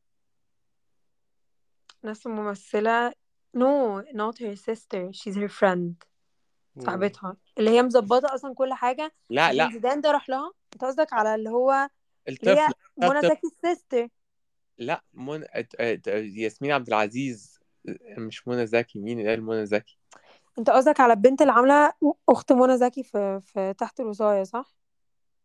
نفس 2.03 2.27
الممثلة. 2.27 3.13
No 3.57 4.01
not 4.13 4.37
her 4.39 4.55
sister. 4.55 5.11
She's 5.11 5.35
her 5.35 5.49
friend. 5.49 5.93
صاحبتها. 6.79 7.37
اللي 7.57 7.71
هي 7.71 7.83
مظبطة 7.83 8.35
أصلا 8.35 8.53
كل 8.53 8.73
حاجة. 8.73 9.13
لا 9.29 9.53
لا. 9.53 9.69
زيدان 9.71 10.01
ده 10.01 10.11
راح 10.11 10.29
لها. 10.29 10.51
أنت 10.73 10.83
قصدك 10.83 11.13
على 11.13 11.35
اللي 11.35 11.49
هو 11.49 11.89
اللي 12.27 12.39
هي 12.45 12.67
الطفل. 12.67 13.13
منى. 13.13 13.21
زكي 13.21 13.47
ال 13.47 13.56
sister 13.56 14.07
لا 14.77 15.03
من... 15.13 15.43
ات- 15.43 15.75
ات- 15.75 16.07
ياسمين 16.07 16.71
عبد 16.71 16.87
العزيز. 16.87 17.59
مش 18.17 18.47
منى 18.47 18.67
زكي. 18.67 18.99
مين 18.99 19.19
اللي 19.19 19.29
قال 19.29 19.43
منى 19.43 19.65
زكي؟ 19.65 19.99
انت 20.59 20.69
قصدك 20.69 20.99
على 20.99 21.13
البنت 21.13 21.41
اللي 21.41 21.53
عاملة 21.53 21.93
أخت 22.29 22.51
منى 22.51 22.77
زكي 22.77 23.03
في 23.03 23.41
في 23.45 23.73
تحت 23.73 23.99
الوصاية 23.99 24.43
صح؟ 24.43 24.75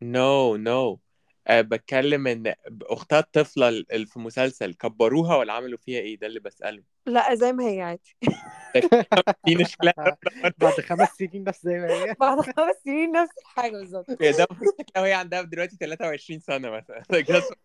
no 0.03 0.57
no, 0.57 0.61
no 0.61 0.95
no. 0.97 0.99
أه 1.47 1.61
بتكلم 1.61 2.27
إن 2.27 2.55
أختها 2.83 3.19
الطفلة 3.19 3.69
اللي 3.69 4.07
في 4.07 4.19
مسلسل 4.19 4.75
كبروها 4.75 5.37
ولا 5.37 5.53
عملوا 5.53 5.79
فيها 5.79 6.01
إيه؟ 6.01 6.19
ده 6.19 6.27
اللي 6.27 6.41
بسأله. 6.41 6.83
لا 7.07 7.35
زي 7.35 7.53
ما 7.53 7.65
هي 7.65 7.81
عادي. 7.81 8.17
في 9.47 9.57
مشكله 9.57 9.93
بعد 10.59 10.73
خمس 10.73 11.09
سنين 11.09 11.45
بس 11.45 11.63
زي 11.63 11.79
ما 11.79 11.87
هي. 11.93 12.15
بعد 12.21 12.41
خمس 12.41 12.75
سنين 12.85 13.13
نفس 13.13 13.33
الحاجة 13.39 13.71
بالظبط. 13.73 14.11
هي 14.11 14.33
ده 14.33 14.47
شكلها 14.81 15.03
وهي 15.03 15.13
عندها 15.13 15.43
دلوقتي 15.43 15.77
23 15.77 16.41
سنة 16.41 16.71
مثلا. 16.71 17.03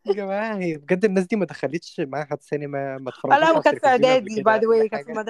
يا 0.05 0.13
جماعة 0.13 0.57
هي 0.57 0.77
بجد 0.77 1.05
الناس 1.05 1.25
دي 1.25 1.35
ما 1.35 1.45
دخلتش 1.45 1.99
معهد 1.99 2.41
سينما 2.41 2.97
ما 2.97 3.09
اتفرجتش 3.09 3.39
لا 3.39 3.51
وكانت 3.51 3.79
في 3.79 3.87
إعدادي 3.87 4.35
كده 4.35 4.43
by 4.43 4.59
the 4.59 4.67
way 4.67 4.89
كانت 4.89 5.05
في 5.05 5.13
ما 5.13 5.21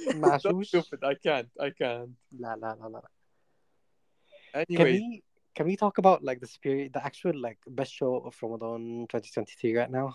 that's 0.00 0.46
عاشوش 0.46 0.76
stupid 0.76 0.98
I 1.04 1.14
can't 1.14 1.50
I 1.66 1.70
can't 1.70 2.10
لا 2.32 2.56
لا 2.56 2.76
لا 2.80 2.88
لا 2.88 3.02
Can 4.54 4.62
anyway 4.62 4.92
we 4.92 5.22
can 5.56 5.66
we 5.66 5.76
talk 5.76 5.98
about 5.98 6.22
like 6.28 6.40
the 6.40 6.50
spirit 6.56 6.92
the 6.92 7.02
actual 7.10 7.34
like 7.46 7.58
best 7.80 7.92
show 8.00 8.14
of 8.28 8.34
Ramadan 8.42 9.06
2023 9.08 9.76
right 9.76 9.90
now? 9.90 10.14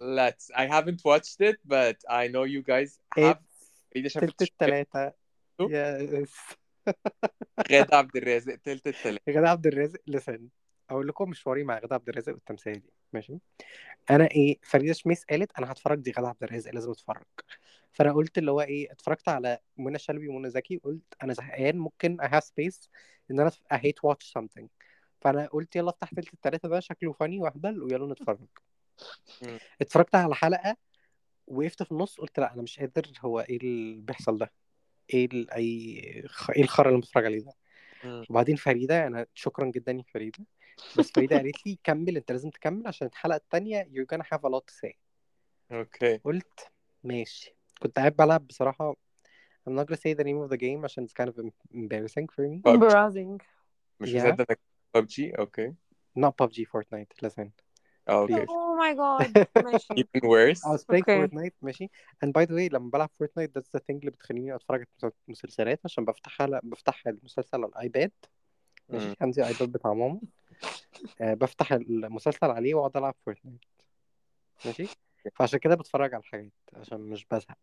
let's 0.00 0.50
I 0.62 0.66
haven't 0.66 1.00
watched 1.04 1.40
it 1.40 1.56
but 1.64 1.96
I 2.08 2.28
know 2.28 2.44
you 2.44 2.62
guys 2.62 2.98
have 3.16 3.38
It's 3.38 3.56
فريدة 3.92 4.08
شافت 4.08 4.24
تلت 4.24 4.42
التلاتة 4.42 5.12
شو؟ 5.60 5.68
يس 5.70 6.34
غادة 7.72 7.96
عبد 7.96 8.16
الرازق 8.16 8.56
تلت 8.56 8.86
التلاتة 8.86 9.32
غادة 9.32 9.48
عبد 9.48 9.66
الرازق 9.66 10.00
listen 10.10 10.40
أقول 10.91 11.07
لكم 11.07 11.29
مشواري 11.29 11.63
مع 11.63 11.79
غادة 11.79 11.95
عبد 11.95 12.09
الرازق 12.09 12.33
والتمثيلية 12.33 12.83
ماشي؟ 13.13 13.37
أنا 14.09 14.31
إيه 14.31 14.59
فريدة 14.63 14.93
شميس 14.93 15.25
قالت 15.25 15.51
أنا 15.57 15.71
هتفرج 15.71 15.99
دي 15.99 16.11
غادة 16.11 16.27
عبد 16.27 16.43
الرازق 16.43 16.71
لازم 16.71 16.91
أتفرج. 16.91 17.23
فأنا 17.91 18.13
قلت 18.13 18.37
اللي 18.37 18.51
هو 18.51 18.61
إيه 18.61 18.91
اتفرجت 18.91 19.29
على 19.29 19.59
منى 19.77 19.99
شلبي 19.99 20.27
ومنى 20.27 20.49
زكي 20.49 20.77
قلت 20.77 21.15
أنا 21.23 21.33
زهقان 21.33 21.77
ممكن 21.77 22.17
I 22.21 22.25
have 22.25 22.43
space 22.43 22.87
إن 23.31 23.39
أنا 23.39 23.51
hate 23.73 24.09
watch 24.09 24.31
something. 24.39 24.65
فأنا 25.21 25.47
قلت 25.47 25.75
يلا 25.75 25.89
أفتح 25.89 26.09
تلت 26.09 26.33
التلاتة 26.33 26.69
ده 26.69 26.79
شكله 26.79 27.11
فاني 27.11 27.39
وأهبل 27.39 27.83
ويلا 27.83 28.13
نتفرج. 28.13 28.47
اتفرجت 29.81 30.15
على 30.15 30.35
حلقة 30.35 30.77
وقفت 31.47 31.83
في 31.83 31.91
النص 31.91 32.17
قلت 32.19 32.39
لأ 32.39 32.53
أنا 32.53 32.61
مش 32.61 32.79
قادر 32.79 33.11
هو 33.21 33.39
إيه 33.39 33.57
اللي 33.57 34.01
بيحصل 34.01 34.37
ده؟ 34.37 34.51
إيه 35.13 35.25
ال... 35.25 35.51
أي. 35.51 35.65
إيه 36.55 36.61
الخرا 36.63 36.89
اللي 36.89 37.01
بتفرج 37.01 37.25
عليه 37.25 37.39
ده. 37.39 37.53
وبعدين 38.29 38.55
فريدة 38.55 39.07
أنا 39.07 39.25
شكرا 39.33 39.65
جدا 39.65 39.91
يا 39.91 40.03
فريدة. 40.13 40.45
بس 40.97 41.11
فريدة 41.11 41.37
قالت 41.37 41.67
لي 41.67 41.79
كمل 41.83 42.17
انت 42.17 42.31
لازم 42.31 42.49
تكمل 42.49 42.87
عشان 42.87 43.07
الحلقة 43.07 43.35
التانية 43.35 43.83
you're 43.83 44.15
gonna 44.15 44.25
have 44.25 44.41
a 44.41 44.49
lot 44.49 44.63
to 44.71 44.87
say. 44.87 44.93
أوكي. 45.71 46.17
قلت 46.17 46.71
ماشي. 47.03 47.55
كنت 47.81 47.99
قاعد 47.99 48.15
بلعب 48.15 48.47
بصراحة 48.47 48.95
I'm 49.69 49.73
not 49.73 49.85
gonna 49.85 49.97
say 49.97 50.13
the 50.13 50.23
name 50.23 50.47
of 50.47 50.49
the 50.51 50.57
game 50.57 50.83
عشان 50.83 51.07
it's 51.07 51.23
kind 51.23 51.29
of 51.29 51.35
embarrassing 51.73 52.27
for 52.35 52.41
me. 52.41 52.61
PUBG. 52.67 52.75
embarrassing. 52.75 53.43
مش 53.99 54.09
Yeah. 54.13 54.15
مصدق 54.15 54.45
إنك 54.49 54.59
PUBG 54.95 55.31
okay. 55.39 55.73
Not 56.19 56.31
PUBG 56.43 56.65
Fortnite 56.65 57.21
لازم 57.21 57.49
آه 58.09 58.21
okay. 58.21 58.45
Oh 58.45 58.75
my 58.81 58.95
god. 58.95 59.45
ماشي. 59.65 59.93
Even 59.93 60.21
worse. 60.21 60.59
I 60.59 60.71
was 60.75 60.83
playing 60.83 61.03
Okay. 61.03 61.27
Fortnite 61.27 61.53
ماشي. 61.61 61.89
And 62.25 62.29
by 62.29 62.45
the 62.45 62.51
way 62.51 62.73
لما 62.73 62.89
بلعب 62.89 63.09
Fortnite 63.23 63.49
that's 63.59 63.69
the 63.77 63.79
thing 63.79 63.95
اللي 63.95 64.11
بتخليني 64.11 64.55
أتفرج 64.55 64.85
على 65.03 65.11
مسلسلات 65.27 65.79
عشان 65.85 66.05
بفتحها 66.05 66.59
بفتح 66.63 67.07
المسلسل 67.07 67.57
على 67.57 67.65
ال 67.65 67.73
iPad. 67.73 68.11
ماشي. 68.89 69.15
عندي 69.21 69.45
iPad 69.47 69.71
بتاع 69.71 69.93
ماما. 69.93 70.13
آه 70.13 70.40
بفتح 71.19 71.71
المسلسل 71.71 72.45
عليه 72.51 72.73
واقعد 72.73 72.97
ألعب 72.97 73.15
Fortnite. 73.25 73.65
ماشي؟ 74.65 74.87
فعشان 75.35 75.59
كده 75.59 75.75
بتفرج 75.75 76.13
على 76.13 76.21
الحاجات 76.23 76.51
عشان 76.73 76.97
مش 76.99 77.25
بزهق. 77.31 77.57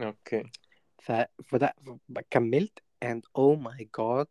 Okay. 0.00 0.42
ف 0.98 1.12
فده 1.44 1.74
كملت 2.30 2.78
and 3.04 3.20
oh 3.38 3.56
my 3.68 3.84
god 4.00 4.26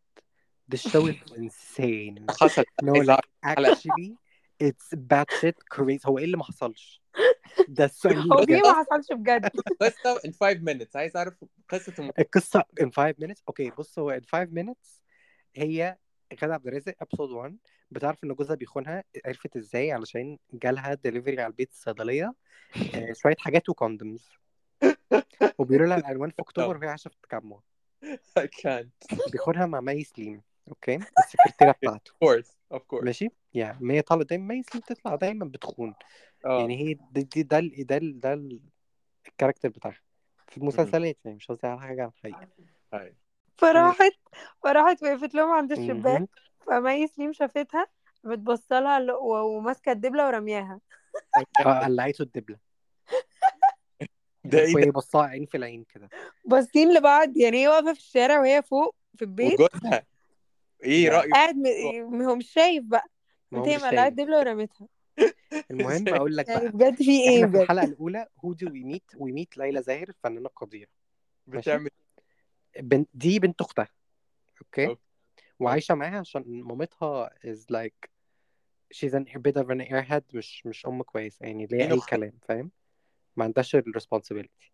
this 0.75 0.81
show 0.91 1.07
is 1.11 1.15
insane. 1.41 2.25
حصل. 2.41 2.63
No 2.83 2.89
عايز 2.95 3.09
like 3.11 3.25
actually 3.45 4.15
it's 4.63 4.97
batshit 4.97 5.55
crazy. 5.75 6.07
هو 6.07 6.17
إيه 6.17 6.25
اللي 6.25 6.37
ما 6.37 6.43
حصلش 6.43 7.01
ده 7.67 7.85
السؤال 7.85 8.33
هو 8.33 8.41
بجد. 8.41 8.61
ما 8.65 8.73
حصلش 8.73 9.11
بجد؟ 9.11 9.45
قصة 9.81 10.19
in 10.27 10.31
5 10.31 10.53
minutes. 10.59 10.95
عايز 10.95 11.17
أعرف 11.17 11.33
قصة. 11.69 12.13
القصة 12.19 12.63
in 12.81 12.89
5 12.89 13.13
minutes. 13.21 13.41
Okay 13.47 13.69
بص 13.69 13.99
هو 13.99 14.19
in 14.19 14.25
5 14.25 14.45
minutes 14.49 15.01
هي 15.55 15.97
غادة 16.41 16.53
عبد 16.53 16.67
الرازق 16.67 16.93
episode 17.03 17.19
1 17.31 17.57
بتعرف 17.91 18.23
إن 18.23 18.33
جوزها 18.33 18.55
بيخونها 18.55 19.03
عرفت 19.25 19.57
إزاي؟ 19.57 19.91
علشان 19.91 20.37
جالها 20.53 20.93
دليفري 20.93 21.41
على 21.41 21.47
البيت 21.51 21.71
الصيدلية. 21.71 22.33
آه، 22.95 23.13
شوية 23.21 23.35
حاجات 23.39 23.69
و 23.69 23.77
condoms 23.77 24.29
وبيقولوا 25.59 25.87
لها 25.89 25.97
العنوان 25.97 26.29
في 26.35 26.41
أكتوبر 26.41 26.77
وهي 26.77 26.87
عايشة 26.89 27.09
في 27.09 27.15
التجمع 27.15 27.59
I 28.39 28.43
can't. 28.43 29.31
بيخونها 29.31 29.65
مع 29.65 29.81
مي 29.81 30.03
سليم 30.03 30.41
okay 30.67 30.95
السكرتيرة 30.95 31.71
بتاعته. 31.71 32.11
of 32.11 32.15
course 32.27 32.47
of 32.73 32.79
course. 32.79 33.03
ماشي؟ 33.03 33.29
يعني 33.53 33.77
ما 33.81 33.93
هي 33.93 34.01
طالعة 34.01 34.23
دايما 34.25 34.53
مي 34.55 34.63
سليم 34.63 34.83
تطلع 34.87 35.15
دايما 35.15 35.45
بتخون. 35.45 35.93
آه. 36.45 36.59
يعني 36.59 36.77
هي 36.77 36.93
دي, 37.11 37.23
دي 37.23 37.43
ده 37.43 37.59
ده 37.59 37.97
ده 38.01 38.33
ال- 38.33 38.59
ال 39.27 39.31
character 39.31 39.69
بتاعها. 39.69 39.99
في 40.47 40.57
المسلسلات 40.57 41.17
يعني 41.25 41.37
مش 41.37 41.47
قصدي 41.47 41.67
على 41.67 41.79
حاجة 41.79 42.01
عن 42.03 42.07
الحقيقة. 42.17 42.47
Hi. 42.93 43.15
فراحت 43.57 44.13
فراحت 44.63 45.03
وقفت 45.03 45.35
لهم 45.35 45.51
عند 45.51 45.71
الشباك. 45.71 46.29
فمي 46.67 47.07
سليم 47.07 47.33
شافتها 47.33 47.87
بتبص 48.23 48.71
لها 48.71 49.13
وماسكة 49.13 49.91
الدبلة 49.91 50.25
ورمياها. 50.27 50.79
آه 51.65 51.79
قلعته 51.79 52.21
الدبلة. 52.21 52.57
ده 54.43 54.59
إيه 54.59 54.65
ده؟ 54.67 54.73
وهي 54.75 54.91
بصاها 54.91 55.25
عين 55.27 55.45
في 55.45 55.57
العين 55.57 55.83
كده. 55.83 56.09
باصين 56.45 56.93
لبعض 56.93 57.37
يعني 57.37 57.63
هي 57.63 57.67
واقفة 57.67 57.93
في 57.93 57.99
الشارع 57.99 58.39
وهي 58.39 58.61
فوق 58.61 58.95
في 59.15 59.21
البيت. 59.21 59.59
وجوزها؟ 59.59 60.05
إيه 60.83 61.09
رأيك؟ 61.09 61.31
قاعد 61.33 61.55
م... 61.55 62.21
هو 62.21 62.35
مش 62.35 62.51
شايف 62.51 62.83
بقى. 62.83 63.05
ما 63.51 63.59
هو 63.59 63.63
انت 63.63 63.69
هي 63.71 63.75
مش 63.77 63.83
مقلعه 63.83 64.03
شايف. 64.03 64.19
الدبلة 64.19 64.39
ورمتها 64.39 64.87
المهم 65.71 66.07
أقول 66.15 66.37
لك 66.37 66.47
يعني 66.49 66.61
بقى. 66.69 66.71
بجد 66.71 66.95
في 67.03 67.21
إيه 67.21 67.35
إحنا 67.35 67.47
في 67.47 67.53
بجد؟ 67.53 67.61
الحلقة 67.61 67.85
الأولى 67.85 68.27
هو 68.45 68.53
دو 68.53 68.71
وي 68.71 68.83
ميت 68.83 69.11
وي 69.17 69.31
ميت 69.31 69.57
ليلى 69.57 69.81
زاهر 69.81 70.09
الفنانه 70.09 70.47
القديره 70.49 70.89
بتعمل 71.47 71.89
بنت 72.79 73.09
دي 73.13 73.39
بنت 73.39 73.61
أختها. 73.61 73.87
Okay. 74.61 74.95
وعايشة 75.59 75.95
معاها 75.95 76.19
عشان 76.19 76.43
مامتها 76.47 77.29
is 77.45 77.59
like 77.73 78.09
she's 78.93 79.11
an 79.13 79.25
a 79.35 79.39
bit 79.39 79.61
of 79.61 79.67
an 79.69 79.81
airhead 79.89 80.21
مش 80.33 80.65
مش 80.65 80.85
أم 80.85 81.01
كويسه 81.03 81.45
يعني 81.45 81.65
اللي 81.65 81.77
هي 81.77 81.83
مين 81.87 81.91
أي؟ 81.93 81.99
كلام 82.09 82.33
فاهم؟ 82.47 82.71
ما 83.35 83.43
عندهاش 83.43 83.75
ال 83.75 83.82
responsibility 83.82 84.71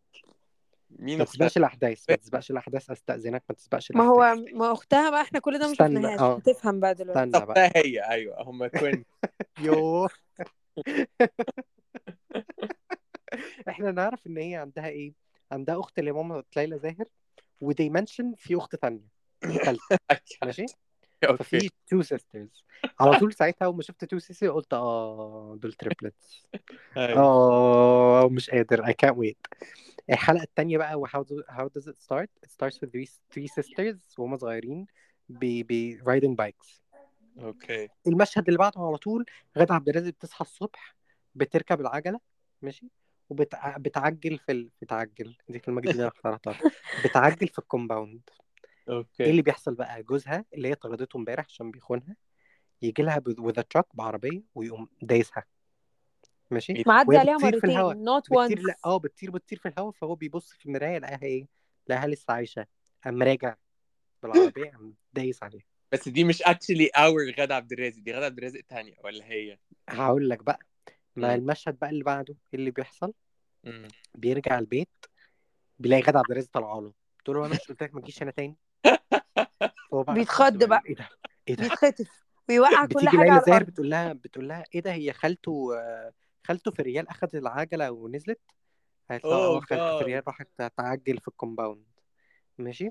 مين 0.89 1.17
ما 1.17 1.23
تسبقش 1.23 1.57
الأحداث 1.57 2.09
ما 2.09 2.15
تسبقش 2.15 2.51
الأحداث 2.51 2.91
أستأذنك 2.91 3.43
ما 3.49 3.55
تسبقش 3.55 3.91
ما 3.91 4.03
هو 4.03 4.35
ما 4.53 4.71
أختها 4.71 5.09
بقى 5.09 5.21
إحنا 5.21 5.39
كل 5.39 5.59
ده 5.59 5.67
ما 5.67 5.73
شفناهاش. 5.73 6.19
آه. 6.19 6.35
هتفهم 6.35 6.79
بقى 6.79 6.95
دلوقتي. 6.95 7.19
استنى 7.23 7.45
بقى. 7.45 7.65
اختها 7.65 7.81
هي 7.85 8.09
أيوه 8.09 8.41
هم 8.41 8.67
twin 8.67 9.05
يوه 9.59 10.09
إحنا 13.69 13.91
نعرف 13.91 14.27
إن 14.27 14.37
هي 14.37 14.55
عندها 14.55 14.87
إيه؟ 14.87 15.13
عندها 15.51 15.79
أخت 15.79 15.99
لماما 15.99 16.43
ليلى 16.57 16.79
زاهر. 16.79 17.05
و 17.61 17.67
they 17.67 17.89
mention 17.89 18.33
في 18.37 18.55
أخت 18.57 18.75
ثالثه 18.75 19.07
ماشي؟ 20.43 20.65
ففي 21.21 21.69
two 21.87 22.01
sisters 22.01 22.65
على 22.99 23.19
طول 23.19 23.33
ساعتها 23.33 23.65
اول 23.65 23.75
ما 23.75 23.81
شفت 23.81 24.05
two 24.05 24.19
sisters 24.19 24.49
قلت 24.51 24.73
آه 24.73 25.57
دول 25.61 25.73
triplets 25.73 26.47
هاي. 26.95 27.13
آه 27.13 28.29
مش 28.31 28.49
قادر 28.49 28.85
I 28.85 28.89
can't 28.89 29.15
wait. 29.15 29.65
الحلقة 30.09 30.43
التانية 30.43 30.77
بقى 30.77 30.99
و 30.99 31.07
how, 31.07 31.19
do, 31.23 31.53
how 31.55 31.63
does 31.65 31.85
it 31.87 31.95
start 32.07 32.27
it 32.45 32.49
starts 32.49 32.75
with 32.81 32.89
three, 32.89 33.09
three 33.35 33.47
sisters 33.47 34.19
وهم 34.19 34.37
صغيرين 34.37 34.87
ب 35.29 35.63
ب 35.67 35.99
riding 36.03 36.35
bikes. 36.45 36.81
Okay. 37.39 37.89
المشهد 38.07 38.47
اللي 38.47 38.57
بعده 38.57 38.81
على 38.81 38.97
طول 38.97 39.25
غادة 39.57 39.75
عبد 39.75 39.89
الرازق 39.89 40.07
بتصحى 40.09 40.41
الصبح 40.41 40.95
بتركب 41.35 41.81
العجلة 41.81 42.19
ماشي؟ 42.61 42.87
وبتعجل 43.31 44.37
في 44.37 44.51
ال... 44.51 44.69
بتعجل. 44.81 45.35
دي 45.49 45.59
كلمة 45.59 45.81
جديدة 45.81 45.99
أنا 45.99 46.07
اخترعتها 46.15 46.59
بتعجل 47.05 47.47
في 47.47 47.59
ال 47.59 47.65
compound. 47.65 48.21
إيه 48.89 48.95
okay 48.95 49.29
اللي 49.29 49.41
بيحصل 49.41 49.75
بقى؟ 49.75 50.03
جوزها 50.03 50.45
اللي 50.53 50.67
هي 50.67 50.75
طردته 50.75 51.17
امبارح 51.17 51.45
عشان 51.45 51.71
بيخونها 51.71 52.15
يجي 52.81 53.03
لها 53.03 53.21
with 53.39 53.61
truck 53.61 53.85
بعربية 53.93 54.43
ويقوم 54.55 54.87
دايسها. 55.01 55.43
ماشي؟ 56.51 56.83
معدي 56.87 57.17
عليها 57.17 57.37
بتطير 57.37 57.59
في 57.59 57.67
الهواء 57.67 57.95
مرتين 57.95 58.37
بتطير 58.37 58.57
once. 58.57 58.67
لا 58.67 58.77
آه 58.85 58.97
بتطير 58.97 59.31
بتطير 59.31 59.59
في 59.59 59.67
الهواء 59.67 59.91
فهو 59.91 60.15
بيبص 60.15 60.53
في 60.53 60.65
المراية 60.65 60.97
لقاها 60.97 61.23
إيه؟ 61.23 61.47
لقاها 61.87 62.07
لسه 62.07 62.33
عايشة. 62.33 62.65
قام 63.05 63.23
راجع 63.23 63.55
بالعربية 64.23 64.69
قام 64.71 64.95
دايس 65.13 65.43
عليها. 65.43 65.63
بس 65.91 66.09
دي 66.09 66.23
مش 66.23 66.41
actually 66.41 66.87
our 66.87 67.31
غادة 67.39 67.55
عبد 67.55 67.71
الرازق 67.71 68.01
دي 68.01 68.13
غادة 68.13 68.25
عبد 68.25 68.37
الرازق 68.37 68.61
تانية 68.69 68.93
ولا 69.03 69.25
هي؟ 69.25 69.57
هقول 69.89 70.29
لك 70.29 70.43
بقى. 70.43 70.59
ما. 71.15 71.35
المشهد 71.35 71.79
بقى 71.79 71.89
اللي 71.89 72.03
بعده 72.03 72.35
إيه 72.53 72.59
اللي 72.59 72.71
بيحصل. 72.71 73.13
بيرجع 74.15 74.59
البيت 74.59 75.05
بيلاقي 75.79 76.01
غادة 76.01 76.19
عبد 76.19 76.31
الرازق 76.31 76.49
طالعة 76.53 76.79
له. 76.79 76.93
تقول 77.25 77.37
له 77.37 77.45
أنا 77.45 77.55
مش 77.55 77.67
قلت 77.67 77.83
لك 77.83 77.95
ما 77.95 78.01
تجيش 78.01 78.23
هنا 78.23 78.31
تاني؟ 78.31 78.57
فهو 79.91 80.03
بقى 80.03 80.15
بيتخض 80.15 80.63
بقى. 80.63 80.81
إيه 80.85 80.95
ده؟ 80.95 81.09
إيه 81.47 81.55
ده؟ 81.55 81.63
بيتخطف 81.63 82.25
ويوقع 82.49 82.85
كل 82.85 82.93
بتيجي 82.93 83.09
حاجة 83.09 83.19
ليلى 83.19 83.31
على 83.31 83.41
زاهر 83.45 83.55
الأرض. 83.57 83.65
بتقول 83.71 83.89
لها 83.89 84.13
بتقول 84.13 84.47
لها 84.47 84.63
إيه 84.75 84.81
ده؟ 84.81 84.93
هي 84.93 85.13
خالته 85.13 85.77
آه، 85.77 86.13
خالته 86.43 86.71
في 86.71 86.81
ريال 86.81 87.07
اخذت 87.09 87.35
العجلة 87.35 87.91
ونزلت؟ 87.91 88.39
قالت 89.09 89.25
لها 89.25 89.33
آه 89.33 89.59
خالته 89.59 89.97
في 89.97 90.03
God. 90.03 90.05
ريال 90.05 90.23
راحت 90.27 90.47
تعجل 90.77 91.17
في 91.17 91.27
الكومباوند. 91.27 91.85
ماشي؟ 92.57 92.89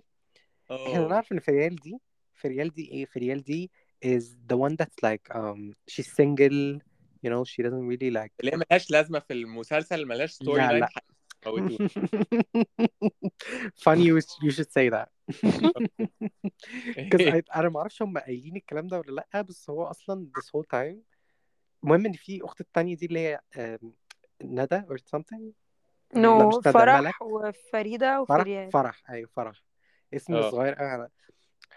إحنا. 0.70 1.08
نعرف 1.08 1.32
إن 1.32 1.40
في 1.40 1.50
ريال 1.50 1.76
دي 1.76 1.98
فريال 2.34 2.70
دي 2.70 2.90
إيه؟ 2.90 3.04
فريال 3.04 3.42
دي 3.42 3.70
is 4.04 4.22
the 4.52 4.56
one 4.56 4.76
that's 4.82 5.08
like 5.10 5.36
um 5.36 5.74
she's 5.90 6.06
single 6.06 6.80
you 7.26 7.30
know 7.30 7.44
she 7.44 7.62
doesn't 7.66 7.86
really 7.92 8.10
like 8.10 8.32
اللي 8.40 8.52
هي 8.52 8.56
ملهاش 8.56 8.90
لازمة 8.90 9.18
في 9.18 9.32
المسلسل 9.32 10.06
ملهاش 10.06 10.30
ستوري 10.30 10.62
لا، 10.62 10.72
لاين 10.72 10.88
funny 13.84 14.04
you, 14.08 14.20
you 14.44 14.50
should 14.56 14.70
say 14.70 14.90
that. 14.90 15.08
Because 16.96 17.32
I, 17.32 17.42
أنا 17.56 17.68
ما 17.68 17.78
أعرفش 17.78 18.02
هم 18.02 18.18
قايلين 18.18 18.56
الكلام 18.56 18.86
ده 18.86 18.98
ولا 18.98 19.24
لأ 19.32 19.42
بس 19.42 19.70
هو 19.70 19.84
أصلا 19.84 20.28
this 20.38 20.42
whole 20.44 20.66
time. 20.74 20.96
المهم 21.84 22.06
إن 22.06 22.12
في 22.12 22.44
أخت 22.44 22.60
التانية 22.60 22.96
دي 22.96 23.06
اللي 23.06 23.20
هي 23.20 23.40
ندى 24.42 24.80
or 24.80 24.96
something 25.16 25.40
نو 26.14 26.48
ملك 26.48 26.68
فرح 26.68 27.22
وفريدة 27.22 28.24
فرح؟ 28.24 28.40
وفريال. 28.40 28.70
فرح 28.70 29.10
أيوه 29.10 29.28
فرح. 29.36 29.62
اسم 30.14 30.34
آه. 30.34 30.50
صغير 30.50 30.74
قوي 30.74 30.88
على 30.88 31.08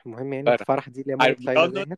المهم 0.06 0.34
يعني 0.34 0.46
فرح. 0.58 0.68
فرح 0.68 0.89
دي 0.89 1.02
اللي 1.02 1.14
هي 1.14 1.96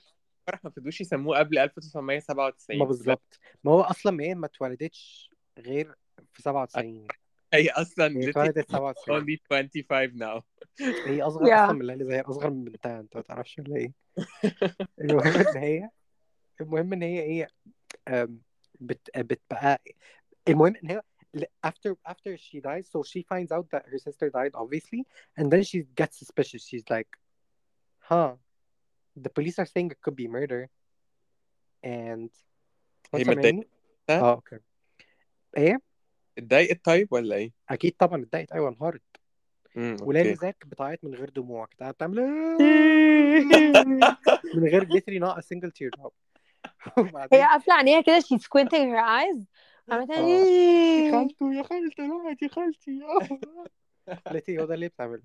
فرح 0.47 0.63
ما 0.63 0.69
فضوش 0.69 1.01
يسموه 1.01 1.37
قبل 1.39 1.57
1997 1.57 2.77
ما 2.79 2.85
بالظبط. 2.85 3.39
ما 3.63 3.71
هو 3.71 3.81
أصلا 3.81 4.11
ما 4.11 4.23
هي 4.23 4.35
ما 4.35 4.45
اتولدتش 4.45 5.29
غير 5.59 5.95
في 6.33 6.41
97 6.41 7.07
هي 7.53 7.69
أصلا 7.69 8.07
هي 8.17 8.29
اتولدت 8.29 8.71
97 8.71 9.21
only 9.21 9.37
25 9.49 10.19
now. 10.19 10.41
هي 11.07 11.21
أصغر 11.21 11.45
Yeah. 11.45 11.53
أصلا 11.53 11.71
من 11.73 11.85
ليلى 11.85 12.05
زاهر 12.05 12.29
أصغر 12.29 12.49
من 12.49 12.63
بنتها 12.63 12.99
أنت 12.99 13.15
ما 13.15 13.21
تعرفش 13.21 13.59
ولا 13.59 13.75
إيه. 13.75 13.93
المهم 15.01 15.47
إن 15.47 15.57
هي 15.57 15.89
المهم 16.61 16.93
إن 16.93 17.01
هي 17.01 17.21
إيه 17.21 17.47
بت 18.79 19.09
بتبقى 19.17 19.81
المهم 20.47 20.75
إن 20.83 20.89
هي 20.91 21.01
after 21.67 21.95
after 22.11 22.37
she 22.37 22.59
dies 22.61 22.85
so 22.87 23.03
she 23.03 23.21
finds 23.33 23.51
out 23.51 23.65
that 23.73 23.83
her 23.91 23.97
sister 23.97 24.29
died 24.29 24.53
obviously 24.55 25.01
and 25.37 25.45
then 25.51 25.63
she 25.63 25.79
gets 26.01 26.17
suspicious. 26.17 26.63
She's 26.69 26.85
like 26.89 27.09
huh. 27.99 28.33
The 29.19 29.29
police 29.29 29.59
are 29.59 29.65
saying 29.65 29.91
it 29.91 29.99
could 30.05 30.15
be 30.15 30.27
murder. 30.27 30.67
And 31.83 32.29
هي 33.13 33.23
متضايقة؟ 33.23 33.65
آه 34.09 34.31
أوكي 34.31 34.59
إيه؟ 35.57 35.81
اتضايقت 36.37 36.85
طيب 36.85 37.07
ولا 37.11 37.35
إيه؟ 37.35 37.51
أكيد 37.69 37.95
طبعا 37.99 38.23
اتضايقت. 38.23 38.51
أيوه 38.51 38.69
انهارت. 38.69 39.01
أوكي. 39.77 40.33
ذاك 40.33 40.65
بتعيط 40.65 41.03
من 41.03 41.15
غير 41.15 41.29
دموع. 41.29 41.67
قاعدة 41.79 41.93
بتعمل 41.93 42.15
من 44.55 44.67
غير 44.67 44.85
literally 44.85 45.19
not 45.19 45.37
a 45.37 45.41
single 45.41 45.69
teardrop 45.69 46.11
هي 47.33 47.41
قافلة 47.41 47.73
عينيها 47.73 48.01
كده 48.01 48.19
she's 48.19 48.41
squinting 48.41 48.69
her 48.69 49.05
eyes. 49.05 49.43
عملت 49.89 50.09
يا 50.09 51.11
خالته 51.11 51.53
يا 51.53 51.63
خالته 51.63 52.03
يا 52.41 52.47
خالتي 52.47 53.01
إيه 54.49 54.59
هو 54.61 54.65
ده 54.65 54.73
اللي 54.73 54.87
بتعمله. 54.87 55.23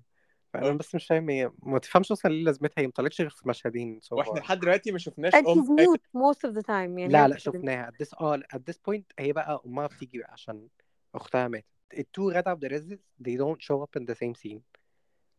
فأنا 0.53 0.71
بس 0.73 0.95
مش 0.95 1.07
فاهم 1.07 1.29
هي 1.29 1.51
ما 1.63 1.79
تفهمش 1.79 2.11
أصلا 2.11 2.31
ليه 2.31 2.43
لازمتها 2.43 2.81
هي 2.81 2.85
ما 2.87 2.93
طلعتش 2.95 3.21
غير 3.21 3.29
في 3.29 3.49
مشهدين 3.49 3.99
so 4.03 4.11
وإحنا. 4.11 4.39
لحد 4.39 4.59
دلوقتي 4.59 4.91
ما 4.91 4.97
شفناش 4.97 5.33
and 5.33 5.37
أم 5.37 5.43
she's 5.45 5.67
mute 5.67 6.21
most 6.21 6.49
of 6.49 6.53
the 6.55 6.61
time 6.67 6.69
يعني 6.69 7.07
لا 7.07 7.27
لا. 7.27 7.37
شفناها 7.37 7.91
at 7.91 8.05
this 8.05 8.21
آه 8.21 8.37
at 8.37 8.59
this 8.71 8.75
point 8.89 9.01
هي 9.19 9.33
بقى 9.33 9.61
أمها 9.65 9.87
بتيجي 9.87 10.17
بقى 10.19 10.31
عشان 10.31 10.67
أختها 11.15 11.47
ماتت 11.47 11.65
التو 11.97 12.31
غدا 12.31 12.49
عبد 12.49 12.65
الرزق 12.65 12.99
they 13.27 13.31
don't 13.37 13.61
show 13.65 13.85
up 13.85 14.01
in 14.01 14.05
the 14.05 14.15
same 14.17 14.33
scene 14.43 14.59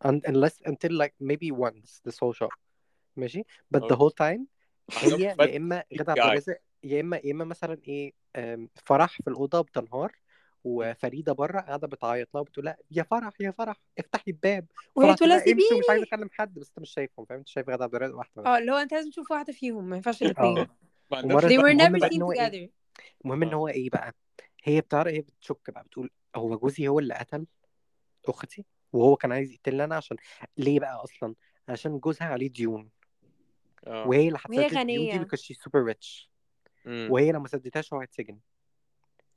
Un- 0.09 0.21
unless 0.31 0.57
until 0.71 0.93
like 1.03 1.15
maybe 1.23 1.51
once 1.53 1.91
this 2.09 2.15
whole 2.17 2.35
show 2.43 2.49
ماشي 3.17 3.43
but 3.77 3.81
the 3.81 3.85
Okay. 3.85 3.97
whole 3.97 4.15
time 4.23 4.41
هي 4.99 5.23
يا 5.23 5.57
إما 5.57 5.85
غدا 6.01 6.11
عبد. 6.13 6.21
الرزق 6.21 6.57
يا 6.85 7.01
إما 7.01 7.17
يا 7.25 7.33
إما 7.33 7.45
مثلا 7.45 7.79
إيه 7.89 8.13
فرح 8.85 9.23
في 9.23 9.31
الأوضة 9.31 9.61
بتنهار 9.61 10.13
وفريده 10.65 11.33
بره 11.33 11.61
قاعدة 11.61 11.87
بتعيط 11.87 12.29
لها 12.35 12.43
بتقول 12.43 12.65
لها 12.65 12.77
يا 12.91 13.03
فرح 13.03 13.33
يا 13.41 13.51
فرح 13.51 13.77
افتحي 13.99 14.31
الباب. 14.31 14.67
وهي 14.95 15.15
تقول 15.15 15.29
لها 15.29 15.39
امشي 15.39 15.51
ومش 15.53 15.61
عايزة 15.89 16.05
سيبيني. 16.05 16.05
أكلم 16.05 16.29
حد 16.33 16.55
بس 16.59 16.69
أنت 16.69 16.79
مش 16.79 16.91
شايفهم 16.91 17.27
فاهم؟ 17.27 17.39
أنت 17.39 17.49
شايف 17.49 17.69
غدا 17.69 17.85
عبد 17.85 17.95
الرزق 17.95 18.17
واحدة 18.17 18.43
آه 18.47 18.59
اللي 18.59 18.73
هو 18.73 18.77
أنت 18.77 18.93
لازم 18.93 19.11
تشوف 19.11 19.31
واحدة 19.31 19.53
فيهم 19.53 19.85
ما 19.85 19.97
ينفعش 19.97 20.23
آه. 20.23 20.27
الاثنين 20.27 20.67
they 21.13 21.59
were 21.63 21.77
never 21.77 22.09
seen 22.09 22.23
إيه؟ 22.23 22.49
together. 22.49 22.71
المهم 23.25 23.43
إن 23.43 23.49
آه. 23.49 23.55
هو 23.55 23.69
إيه 23.69 23.91
بقى؟ 23.91 24.15
هي 24.65 24.81
بتعرف 24.81 25.13
هي 25.13 25.21
بتشك 25.21 25.71
بقى 25.71 25.85
بتقول 25.85 26.11
هو 26.37 26.59
جوزي 26.59 26.89
هو 26.89 26.99
اللي 26.99 27.15
قتل 27.15 27.47
أختي 28.29 28.65
وهو 28.93 29.17
كان 29.17 29.33
عايز 29.33 29.53
يقتلني 29.53 29.85
أنا 29.85 29.97
عشان 29.97 30.17
ليه 30.57 30.81
بقى 30.81 31.05
أصلا؟ 31.05 31.35
عشان 31.69 31.99
جوزها 31.99 32.27
عليه 32.27 32.49
ديون. 32.49 32.91
آه. 33.87 34.09
وهي 34.09 34.29
اللي 34.29 34.39
هتسدد 34.39 34.79
الديون 34.79 35.19
دي 35.19 35.25
because 35.25 35.41
she's 35.41 35.57
super 35.57 35.93
rich. 35.95 36.27
وهي 36.87 37.33
لو 37.33 37.41
ما 37.41 37.49
سددتهاش 37.49 37.93
هو 37.93 38.01
هيتسجن. 38.01 38.39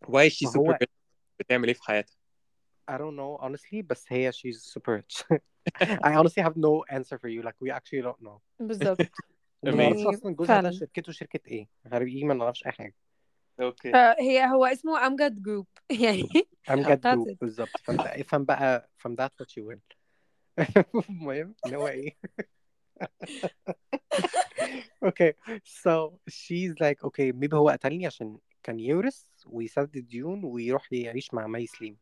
Why 0.08 0.30
she 0.30 0.46
super 0.46 0.78
فهو 0.78 0.88
بتعمل 1.40 1.68
إيه 1.68 1.74
في 1.74 1.84
حياتها؟ 1.84 2.16
I 2.92 2.94
don't 2.94 3.16
know 3.16 3.42
honestly 3.46 3.82
بس 3.84 4.06
هي 4.10 4.32
she's 4.32 4.74
super 4.74 5.02
rich. 5.02 5.24
I 6.06 6.14
honestly 6.16 6.44
have 6.44 6.56
no 6.56 6.84
answer 6.90 7.18
for 7.18 7.28
you. 7.28 7.42
Like 7.42 7.58
we 7.62 7.72
actually 7.72 8.02
don't 8.02 8.22
know. 8.22 8.40
بالظبط. 8.60 9.00
وما 9.64 9.72
نعرفش 9.84 10.00
يعني 10.00 10.16
أصلا 10.16 10.36
جوزها 10.36 10.56
ده 10.56 10.62
فعلا 10.62 10.72
شركته 10.72 11.12
شركة 11.12 11.40
إيه؟ 11.48 11.68
غريب 11.88 12.26
ما 12.26 12.34
نعرفش 12.34 12.66
أي 12.66 12.72
حاجة. 12.72 12.96
okay. 13.60 13.96
آه، 13.96 14.16
هي 14.20 14.46
هو 14.46 14.66
اسمه 14.66 15.08
امجد 15.08 15.42
group 15.41 15.68
يعني 16.04 16.48
امجد 16.70 17.02
that's 17.08 17.12
جروب 17.14 17.30
it. 17.30 17.38
بالظبط. 17.42 17.78
فانت 17.84 18.00
افهم 18.02 18.46
بقى 18.46 18.90
from 19.08 19.12
that 19.12 19.30
what 19.42 19.48
you 19.58 19.64
will. 19.64 19.96
المهم 21.10 21.56
إن 21.66 21.74
هو 21.74 21.88
إيه؟ 21.88 22.18
okay 25.04 25.34
so 25.64 26.12
she's 26.30 26.74
like 26.82 27.08
okay 27.08 27.34
maybe 27.34 27.54
هو 27.54 27.70
قتلني 27.70 28.06
عشان 28.06 28.38
كان 28.66 28.80
يورث 28.80 29.22
ويسدد 29.45 30.07
ديون 30.07 30.43
ويروح 30.43 30.93
يعيش 30.93 31.34
مع 31.34 31.47
مي 31.47 31.68
سليم. 31.68 31.97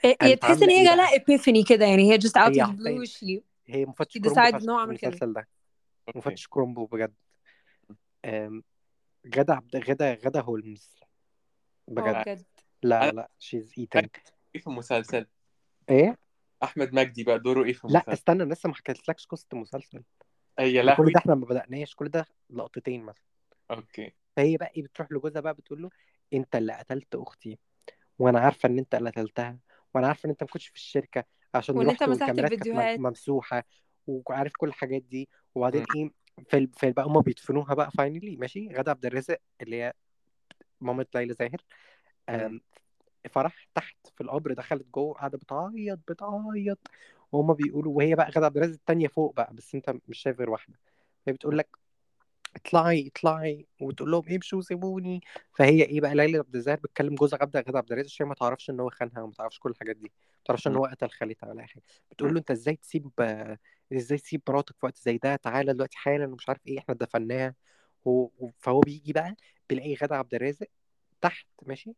هي 0.00 0.14
قامت 0.14 0.42
تحس 0.42 0.62
إن 0.62 0.70
هي 0.70 0.78
إيه 0.78 0.84
جالها 0.84 1.06
epiphany 1.06 1.68
كده 1.68 1.86
يعني 1.86 2.12
هي 2.12 2.18
the 2.18 2.30
حرفيا 2.36 2.64
blue 2.64 3.08
she 3.08 3.42
هي 3.66 3.86
مفتش 3.86 4.18
كرومبو 4.18 4.58
في 4.58 4.84
المسلسل 4.84 5.32
ده. 5.32 5.48
مفتش 6.14 6.48
كرومبو 6.48 6.86
بجد. 6.86 7.14
غدا 9.36 9.54
عبد 9.54 9.76
غدا 9.76 10.14
غدا 10.14 10.40
هولمز. 10.40 10.96
آه 11.88 11.92
بجد. 11.92 12.14
بجد 12.14 12.46
لا 12.82 13.10
لا 13.10 13.30
she's 13.40 13.68
eating. 13.80 14.08
إيه 14.54 14.60
في 14.60 14.66
المسلسل؟ 14.66 15.26
إيه؟ 15.90 16.18
أحمد 16.62 16.94
مجدي 16.94 17.24
بقى 17.24 17.38
دوره 17.38 17.64
إيه 17.64 17.72
في 17.72 17.86
لا 17.86 17.90
المسلسل؟ 17.90 18.12
استنى 18.12 18.42
أنا 18.42 18.52
لسه 18.52 18.68
ما 18.68 18.74
حكيتلكش 18.74 19.26
قصة 19.26 19.46
المسلسل. 19.52 20.02
يا 20.60 20.84
ده 20.84 20.94
كل 20.94 21.12
ده 21.12 21.18
إحنا 21.18 21.34
ما 21.34 21.46
بدأناش 21.46 21.94
كل 21.94 22.08
ده 22.08 22.26
لقطتين 22.50 23.02
مثلا. 23.02 23.24
أوكي. 23.70 24.12
فهي 24.38 24.56
بقى 24.56 24.72
إيه 24.76 24.82
بتروح 24.82 25.12
لجوزها 25.12 25.40
بقى 25.40 25.54
بتقول 25.54 25.82
له 25.82 25.90
أنت 26.34 26.56
اللي 26.56 26.72
قتلت 26.72 27.14
أختي 27.14 27.58
وأنا 28.18 28.40
عارفة 28.40 28.68
إن 28.68 28.78
أنت 28.78 28.94
اللي 28.94 29.10
قتلتها 29.10 29.58
وأنا 29.94 30.06
عارفة 30.06 30.26
إن 30.26 30.30
أنت 30.30 30.42
ما 30.42 30.48
كنتش 30.48 30.66
في 30.68 30.76
الشركة 30.76 31.24
عشان 31.54 31.76
وإن 31.76 31.88
أنت 31.90 32.02
رحت 32.02 32.10
مسحت 32.10 32.20
والكاميرات 32.22 32.50
كانت 32.50 32.66
مم- 32.66 32.72
الفيديوهات. 32.78 33.00
ممسوحة 33.00 33.64
وعارف 34.06 34.52
كل 34.58 34.68
الحاجات 34.68 35.02
دي. 35.02 35.28
وبعدين. 35.54 35.84
إيه 36.54 36.68
في 36.76 36.92
بقى 36.92 37.04
هما 37.06 37.20
بيدفنوها 37.20 37.74
بقى 37.74 37.90
فاينلي 37.90 38.36
ماشي؟ 38.36 38.68
غادة 38.68 38.90
عبد 38.90 39.06
الرازق 39.06 39.38
اللي 39.60 39.82
هي 39.82 39.92
مامة 40.80 41.06
ليلى 41.14 41.34
زاهر 41.34 41.62
فرح 43.30 43.68
تحت 43.74 43.96
في 44.14 44.20
القبر 44.20 44.52
دخلت 44.52 44.86
جوه 44.94 45.14
قاعدة 45.14 45.38
بتعيط 45.38 45.98
بتعيط. 46.08 46.78
وهما 47.32 47.54
بيقولوا 47.54 47.96
وهي 47.96 48.14
بقى 48.14 48.30
غادة 48.30 48.46
عبد 48.46 48.56
الرازق 48.56 48.74
التانية 48.74 49.08
فوق 49.08 49.34
بقى 49.34 49.54
بس 49.54 49.74
أنت 49.74 49.94
مش 50.08 50.18
شايف 50.18 50.38
غير 50.38 50.50
واحدة. 50.50 50.78
هي 51.28 51.32
بتقول 51.32 51.58
لك 51.58 51.68
اطلعي 52.66 53.08
اطلعي 53.16 53.66
وتقول 53.80 54.10
لهم 54.10 54.22
امشوا 54.28 54.58
وسيبوني. 54.58 55.20
فهي 55.52 55.82
إيه 55.82 56.00
بقى 56.00 56.14
ليلى 56.14 56.38
عبد 56.38 56.54
الزاهر 56.56 56.76
بتكلم 56.76 57.14
جوزها 57.14 57.38
غدا 57.42 57.60
غدا 57.60 57.78
عبد 57.78 57.92
الرازق 57.92 58.08
عشان 58.08 58.26
ما 58.26 58.34
تعرفش 58.34 58.70
إن 58.70 58.80
هو 58.80 58.90
خانها 58.90 59.22
وما 59.22 59.32
تعرفش 59.32 59.58
كل 59.58 59.70
الحاجات 59.70 59.96
دي 59.96 60.12
ما 60.16 60.42
تعرفش 60.44 60.66
إن. 60.66 60.76
هو 60.76 60.86
قتل 60.86 61.10
خالتها 61.10 61.48
ولا 61.48 61.62
اي 61.62 61.66
حاجة 61.66 61.82
بتقول 62.10 62.34
له 62.34 62.38
أنت 62.38 62.50
إزاي 62.50 62.76
تسيب 62.76 63.10
إزاي 63.92 64.18
تسيب 64.18 64.42
مراتك 64.48 64.76
في 64.80 64.86
وقت 64.86 64.96
زي 64.96 65.18
ده؟ 65.18 65.36
تعالى 65.36 65.72
دلوقتي 65.72 65.98
حالا 65.98 66.26
ومش 66.26 66.48
عارف 66.48 66.66
إيه 66.66 66.78
إحنا 66.78 66.94
دفناها. 66.94 67.54
و... 68.04 68.28
فهو 68.58 68.80
بيجي 68.80 69.12
بقى 69.12 69.36
بيلاقي 69.68 69.94
غدا 69.94 70.16
عبد 70.16 70.34
الرازق 70.34 70.66
تحت 71.20 71.46
ماشي. 71.66 71.94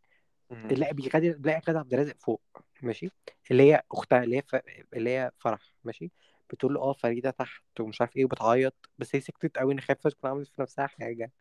لا 0.51 0.93
بيغادر 0.93 1.33
بيلاقي 1.33 1.63
غدا 1.69 1.79
عبد 1.79 1.95
الرازق 1.95 2.17
فوق 2.19 2.43
ماشي؟ 2.83 3.11
اللي 3.51 3.63
هي 3.73 3.83
أختها 3.93 4.25
اللي 4.25 4.37
هي 4.37 4.43
ف... 4.43 4.57
اللي 4.95 5.11
هي 5.11 5.31
فرح 5.39 5.75
ماشي؟ 5.85 6.11
بتقول 6.51 6.75
له 6.75 6.81
آه 6.81 6.93
فريدة 6.93 7.31
تحت 7.31 7.81
ومش 7.81 8.01
عارف 8.01 8.17
إيه 8.17 8.25
وبتعيط. 8.25 8.91
بس 8.99 9.15
هي 9.15 9.21
سكتت 9.21 9.59
قوي 9.59 9.73
ان 9.73 9.81
خايفة 9.81 10.11
تكون 10.11 10.31
عملت 10.31 10.49
في 10.49 10.63
نفسها 10.63 10.87
حاجة. 10.87 11.33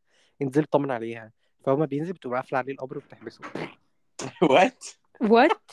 انزل 0.41 0.65
طمن 0.65 0.91
عليها. 0.91 1.31
فهو 1.65 1.85
بينزل 1.85 2.13
بتقوم 2.13 2.35
قافلة 2.35 2.57
عليه 2.57 2.73
القبر 2.73 2.97
وبتحبسه. 2.97 3.41
What? 4.51 4.85
What 5.21 5.71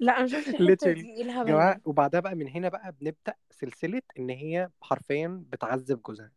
لا 0.00 0.18
أنا 0.18 0.26
شفت 0.26 0.48
الحتة 0.48 0.74
literally. 0.74 0.94
دي 0.98 1.14
إيه 1.16 1.22
الهبل 1.22 1.48
جماعة 1.48 1.74
ده؟ 1.74 1.82
وبعدها 1.84 2.20
بقى 2.20 2.34
من 2.34 2.48
هنا 2.48 2.68
بقى 2.68 2.94
بنبدأ 3.00 3.34
سلسلة 3.50 4.02
إن 4.18 4.30
هي 4.30 4.68
حرفيا 4.82 5.44
بتعذب 5.48 6.02
جوزها. 6.02 6.32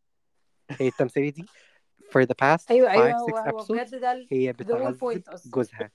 هي 0.69 0.87
التمثيلية 0.87 1.31
دي 1.31 1.45
for 2.11 2.21
the 2.23 2.35
past 2.43 2.71
أيوه 2.71 2.91
أيوه 2.91 3.11
5 3.11 3.19
هو 3.19 3.27
6 3.27 3.49
هو 3.49 3.59
episodes 3.59 3.71
بجد 3.71 3.95
ده 3.99 4.27
هي 4.31 4.53
بتعذب 4.53 5.23
جوزها. 5.45 5.91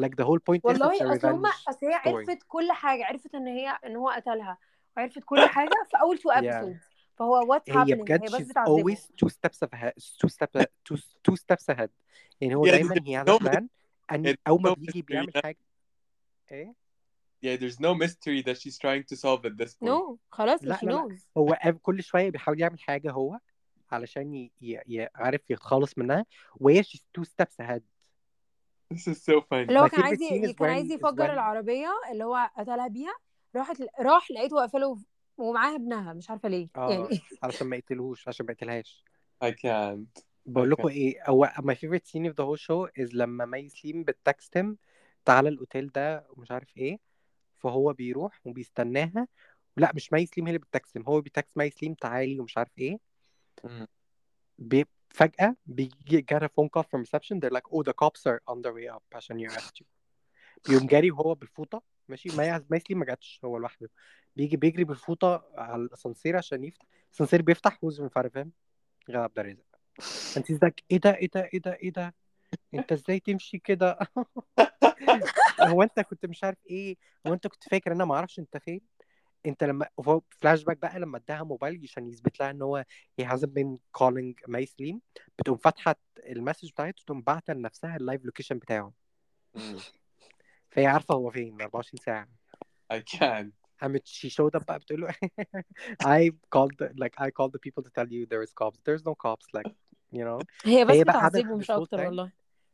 Like 0.00 0.14
the 0.20 0.24
whole 0.24 0.40
point 0.50 0.60
والله 0.62 1.14
أصل 1.14 1.26
هما 1.26 1.50
revenge 1.50 1.68
أصل 1.68 1.86
هي 1.86 1.94
عرفت 1.94 2.38
كل 2.48 2.72
حاجة 2.72 3.04
عرفت 3.04 3.34
إن 3.34 3.46
هي 3.46 3.68
إن 3.86 3.96
هو 3.96 4.08
قتلها. 4.10 4.58
عرفت 4.96 5.22
كل 5.24 5.40
حاجة 5.40 5.86
في 5.90 5.96
أول 6.02 6.18
two 6.18 6.30
episodes 6.30 6.80
فهو 7.16 7.50
what 7.50 7.70
happening 7.70 7.90
هي 7.90 8.02
بجد 8.02 8.20
هي 8.22 8.40
بس 8.40 8.48
بتعذبه 8.48 8.70
always 8.70 9.12
two 9.18 9.28
steps 9.28 9.64
two 11.24 11.34
step 11.36 11.56
ahead 11.70 11.90
يعني 12.40 12.54
هو 12.54 12.66
دايما 12.66 12.94
هي 13.06 13.16
has 13.16 13.38
plan 13.38 13.68
أول 14.48 14.62
ما 14.62 14.74
بيجي 14.74 15.02
بيعمل 15.02 15.32
حاجة 15.44 15.58
إيه 16.50 16.84
Yeah, 17.44 17.58
there's 17.60 17.78
no 17.78 17.92
mystery 18.04 18.40
that 18.46 18.56
she's 18.62 18.78
trying 18.84 19.04
to 19.10 19.16
solve 19.16 19.44
at 19.44 19.54
this 19.62 19.74
point. 19.74 19.90
No, 19.90 20.16
خلاص, 20.32 20.62
لا, 20.62 20.76
she 20.76 20.84
لا, 20.84 21.08
knows. 21.08 21.20
هو 21.36 21.56
كل 21.82 22.02
شوية 22.02 22.30
بيحاول 22.30 22.60
يعمل 22.60 22.80
حاجة 22.80 23.10
هو 23.10 23.38
علشان 23.92 24.50
عارف 25.14 25.50
يتخلص 25.50 25.98
منها 25.98 26.26
وهي 26.56 26.82
she's 26.82 27.00
two 27.18 27.24
steps 27.24 27.64
ahead. 27.64 27.82
This 28.94 29.12
is 29.12 29.16
so 29.16 29.40
funny. 29.40 29.52
اللي 29.52 29.80
هو 29.80 29.88
كان 29.88 30.02
عايز 30.02 30.18
كان 30.58 30.70
عايز 30.70 30.92
يفجر 30.92 31.32
العربية 31.32 31.90
اللي 32.10 32.24
هو 32.24 32.50
قتلها 32.58 32.88
بيها 32.88 33.14
راحت 33.56 33.82
راح 34.00 34.30
لقيته 34.30 34.56
قافله 34.56 34.98
ومعاها 35.36 35.76
ابنها 35.76 36.12
مش 36.12 36.30
عارفة 36.30 36.48
ليه 36.48 36.68
آه 36.76 36.90
يعني. 36.90 37.20
علشان 37.42 37.66
ما 37.66 37.76
يقتلهوش 37.76 38.28
عشان 38.28 38.46
ما 38.46 38.52
يقتلهاش. 38.52 39.04
I 39.44 39.48
can't. 39.48 40.22
بقول 40.46 40.70
لكم 40.70 40.88
إيه 40.88 41.24
هو 41.26 41.46
my 41.46 41.74
favorite 41.74 42.06
scene 42.10 42.30
of 42.30 42.34
the 42.34 42.44
whole 42.44 42.60
show 42.60 43.04
is 43.04 43.14
لما 43.14 43.44
مي 43.44 43.68
سليم 43.68 44.04
بت 44.04 44.22
text 44.22 44.58
him 44.58 44.66
تعالى 45.24 45.48
الأوتيل 45.48 45.88
ده 45.88 46.26
ومش 46.30 46.50
عارف 46.50 46.76
إيه 46.76 46.98
فهو 47.58 47.92
بيروح 47.92 48.40
وبيستناها. 48.44 49.28
لا 49.76 49.92
مش 49.94 50.12
مي 50.12 50.26
سليم 50.26 50.46
هي 50.46 50.54
اللي 50.54 50.66
بت 50.66 50.77
text 50.77 50.98
him 50.98 51.08
هو 51.08 51.20
بي 51.20 51.33
text 51.33 51.58
مي 51.58 51.70
سليم 51.70 51.94
تعالي 51.94 52.40
ومش 52.40 52.58
عارف 52.58 52.78
إيه. 52.78 52.98
بي... 54.58 54.86
فجأة 55.08 55.56
بيجي 55.66 56.26
get 56.34 56.38
a 56.38 56.48
phone 56.48 56.68
call 56.76 56.82
from 56.82 57.00
reception 57.04 57.38
they're 57.40 57.56
like 57.58 57.68
oh 57.72 57.82
the 57.82 57.92
cops 57.92 58.26
are 58.26 58.40
on 58.50 58.62
their 58.62 58.74
way 58.74 58.96
up 58.96 59.02
عشان 59.14 59.48
arrest 59.50 59.80
you 59.80 59.84
بيقوم 60.68 60.86
جاري 60.86 61.10
وهو 61.10 61.34
بالفوطة. 61.34 61.82
ماشي 62.08 62.36
مي 62.36 62.64
مي 62.70 62.78
سليم 62.78 62.98
ما 62.98 63.04
جاتش 63.04 63.40
هو 63.44 63.58
لوحده. 63.58 63.90
بيجي 64.36 64.56
بيجري 64.56 64.84
بالفوطة 64.84 65.48
على 65.54 65.82
الأسانسير 65.82 66.36
عشان 66.36 66.64
يفتح 66.64 66.86
الأسانسير 67.08 67.42
بيفتح 67.42 67.78
in 67.84 68.08
front 68.08 68.26
of 68.26 68.34
him 68.36 68.48
غادة 69.10 69.22
عبد 69.22 69.38
الرازق 69.38 69.64
أنت 70.36 70.50
إيه 70.90 70.98
ده 70.98 71.14
إيه 71.16 71.28
ده 71.34 71.48
إيه 71.54 71.60
ده 71.60 71.72
إيه 71.82 71.92
ده؟ 71.92 72.14
أنت 72.74 72.92
إزاي 72.92 73.20
تمشي 73.20 73.58
كده؟ 73.58 73.98
هو 75.60 75.82
أنت 75.82 76.00
كنت 76.00 76.26
مش 76.26 76.44
عارف 76.44 76.58
إيه؟ 76.70 76.96
هو 77.26 77.32
أنت 77.34 77.46
كنت 77.46 77.68
فاكر 77.68 77.92
أنا 77.92 78.04
ما 78.04 78.14
أعرفش 78.14 78.38
أنت 78.38 78.56
فين 78.56 78.80
أنت 79.46 79.64
لما 79.64 79.88
هو 80.00 80.22
فلاش 80.40 80.64
باك 80.64 80.76
بقى 80.78 81.00
لما 81.00 81.16
اداها 81.18 81.42
موبايل 81.42 81.80
عشان 81.82 82.08
يثبت 82.08 82.40
لها 82.40 82.50
إن 82.50 82.62
هو 82.62 82.84
he 83.22 83.24
hasn't 83.24 83.50
been 83.58 83.76
calling 83.98 84.34
مي 84.48 84.66
سليم 84.66 85.00
بتقوم 85.38 85.56
فاتحة 85.56 85.96
ال 86.26 86.32
message 86.32 86.70
بتاعته 86.70 87.02
تقوم 87.06 87.22
باعتة 87.22 87.52
لنفسها 87.52 87.96
ال 87.96 88.02
live 88.02 88.24
location 88.24 88.58
بتاعه. 88.58 88.92
فهي 90.73 90.85
عارفه 90.85 91.15
هو 91.15 91.29
فين 91.31 91.61
24 91.61 91.83
ساعه 92.05 92.27
I 92.93 92.97
can't 92.97 93.51
قامت 93.81 94.07
she 94.07 94.29
showed 94.29 94.59
up 94.59 94.65
بقى 94.65 94.79
بتقول 94.79 95.01
له 95.01 95.07
I 96.03 96.29
called 96.55 96.75
the, 96.81 96.87
like 96.89 97.23
I 97.25 97.29
called 97.29 97.51
the 97.53 97.59
people 97.67 97.83
to 97.83 97.89
tell 97.99 98.07
you 98.11 98.25
there 98.25 98.43
is 98.47 98.53
cops 98.63 98.77
there's 98.89 99.03
no 99.03 99.13
cops 99.27 99.45
like 99.57 99.71
you 100.13 100.23
know 100.25 100.39
هي 100.65 100.85
بس 100.85 100.95
هي 100.95 101.03
بقى 101.03 101.13
قعدت 101.13 101.35
بتعذبه 101.37 101.55
مش 101.57 101.65
this 101.71 101.75
whole 101.75 101.79
اكتر 101.81 101.97
time. 101.97 102.05
والله 102.05 102.31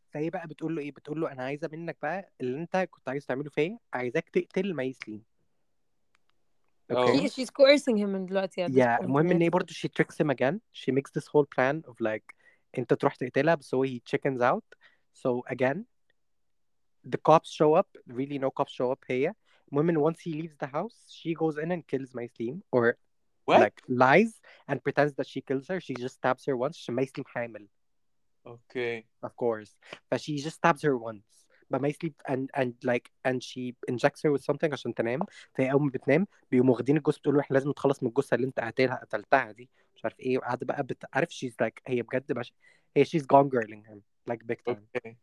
فهي 0.10 0.30
بقى 0.30 0.48
بتقول 0.48 0.76
له 0.76 0.82
ايه 0.82 0.92
بتقول 0.92 1.22
له 1.22 1.32
انا 1.32 1.44
عايزه 1.44 1.70
منك 1.72 1.98
بقى 2.02 2.32
اللي 2.42 2.58
انت 2.58 2.78
كنت 2.92 3.10
عايز 3.10 3.26
تعمله 3.26 3.50
فيا 3.50 3.78
عايزاك 3.94 4.30
تقتل 4.30 4.74
ماي 4.74 4.94
سليم 4.94 5.24
Oh. 6.92 6.96
اوكي 6.98 7.28
She- 7.28 7.32
she's 7.32 7.50
coercing 7.50 7.98
him 7.98 8.06
من 8.06 8.26
دلوقتي 8.26 8.68
at 8.68 8.70
this 8.70 8.78
يا 8.78 8.98
point 8.98 9.02
المهم 9.04 9.32
ان 9.32 9.42
هي 9.42 9.48
already. 9.48 9.52
برضه 9.52 9.74
she 9.74 9.88
tricks 10.00 10.16
him 10.26 10.30
again 10.30 10.56
she 10.82 10.92
makes 10.96 11.12
this 11.20 11.26
whole 11.26 11.46
plan 11.58 11.90
of 11.92 11.96
like 12.08 12.36
انت 12.78 12.94
تروح 12.94 13.16
تقتلها 13.16 13.56
بس 13.56 13.74
هو 13.76 13.86
he 13.88 14.00
chickens 14.16 14.40
out 14.42 14.64
so 15.18 15.54
again 15.56 15.78
the 17.14 17.18
cops 17.30 17.50
show 17.60 17.72
up 17.80 17.90
really 18.08 18.38
no 18.40 18.50
cops 18.60 18.74
show 18.74 18.92
up 18.96 19.00
هي 19.08 19.34
المهم 19.72 19.90
ان 19.90 20.14
once 20.14 20.18
he 20.18 20.32
leaves 20.34 20.56
the 20.64 20.70
house 20.72 20.98
she 21.10 21.34
goes 21.34 21.58
in 21.64 21.72
and 21.72 21.82
kills 21.88 22.12
Maislim 22.14 22.62
or 22.72 22.98
What? 23.52 23.60
like 23.66 23.78
lies 24.04 24.32
and 24.70 24.78
pretends 24.86 25.14
that 25.18 25.28
she 25.34 25.40
kills 25.50 25.66
her 25.72 25.80
she 25.88 25.94
just 26.06 26.16
stabs 26.22 26.44
her 26.48 26.56
once 26.58 26.78
عشان 26.78 26.96
Maislim 27.06 27.24
حامل 27.26 27.68
Okay. 28.48 29.06
of 29.28 29.32
course 29.36 29.72
but 30.10 30.20
she 30.22 30.34
just 30.46 30.56
stabs 30.62 30.82
her 30.88 30.96
once 30.98 31.28
but 31.72 31.82
Maislim 31.86 32.14
and 32.32 32.44
and 32.60 32.72
like 32.92 33.06
and 33.28 33.38
she 33.50 33.64
injects 33.92 34.22
her 34.24 34.32
with 34.32 34.44
something 34.44 34.74
عشان 34.74 34.94
تنام 34.94 35.20
فهي 35.54 35.72
اول 35.72 35.82
ما 35.84 35.90
بتنام 35.90 36.28
بيقوموا 36.52 36.74
واخدين 36.74 36.98
الجثه 36.98 37.20
بتقول 37.20 37.40
احنا 37.40 37.54
لازم 37.54 37.70
نتخلص 37.70 38.04
من 38.04 38.10
الجثه 38.10 38.36
اللي 38.36 38.48
انت 38.48 38.60
قتلها 38.60 38.96
قتلتها 38.96 39.52
دي 39.52 39.70
مش 39.96 40.04
عارف 40.06 40.20
ايه 40.20 40.38
وقاعده 40.38 40.66
بقى 40.66 40.84
بت... 40.84 41.06
عارف 41.14 41.30
she's 41.30 41.66
like 41.66 41.80
هي 41.88 42.02
بجد 42.02 42.32
بش... 42.32 42.54
هي 42.98 43.06
she's 43.06 43.24
gone 43.34 43.50
girling 43.50 43.84
him 43.92 44.00
like 44.32 44.40
big 44.52 44.74
time 44.74 44.80
Okay. 44.98 45.16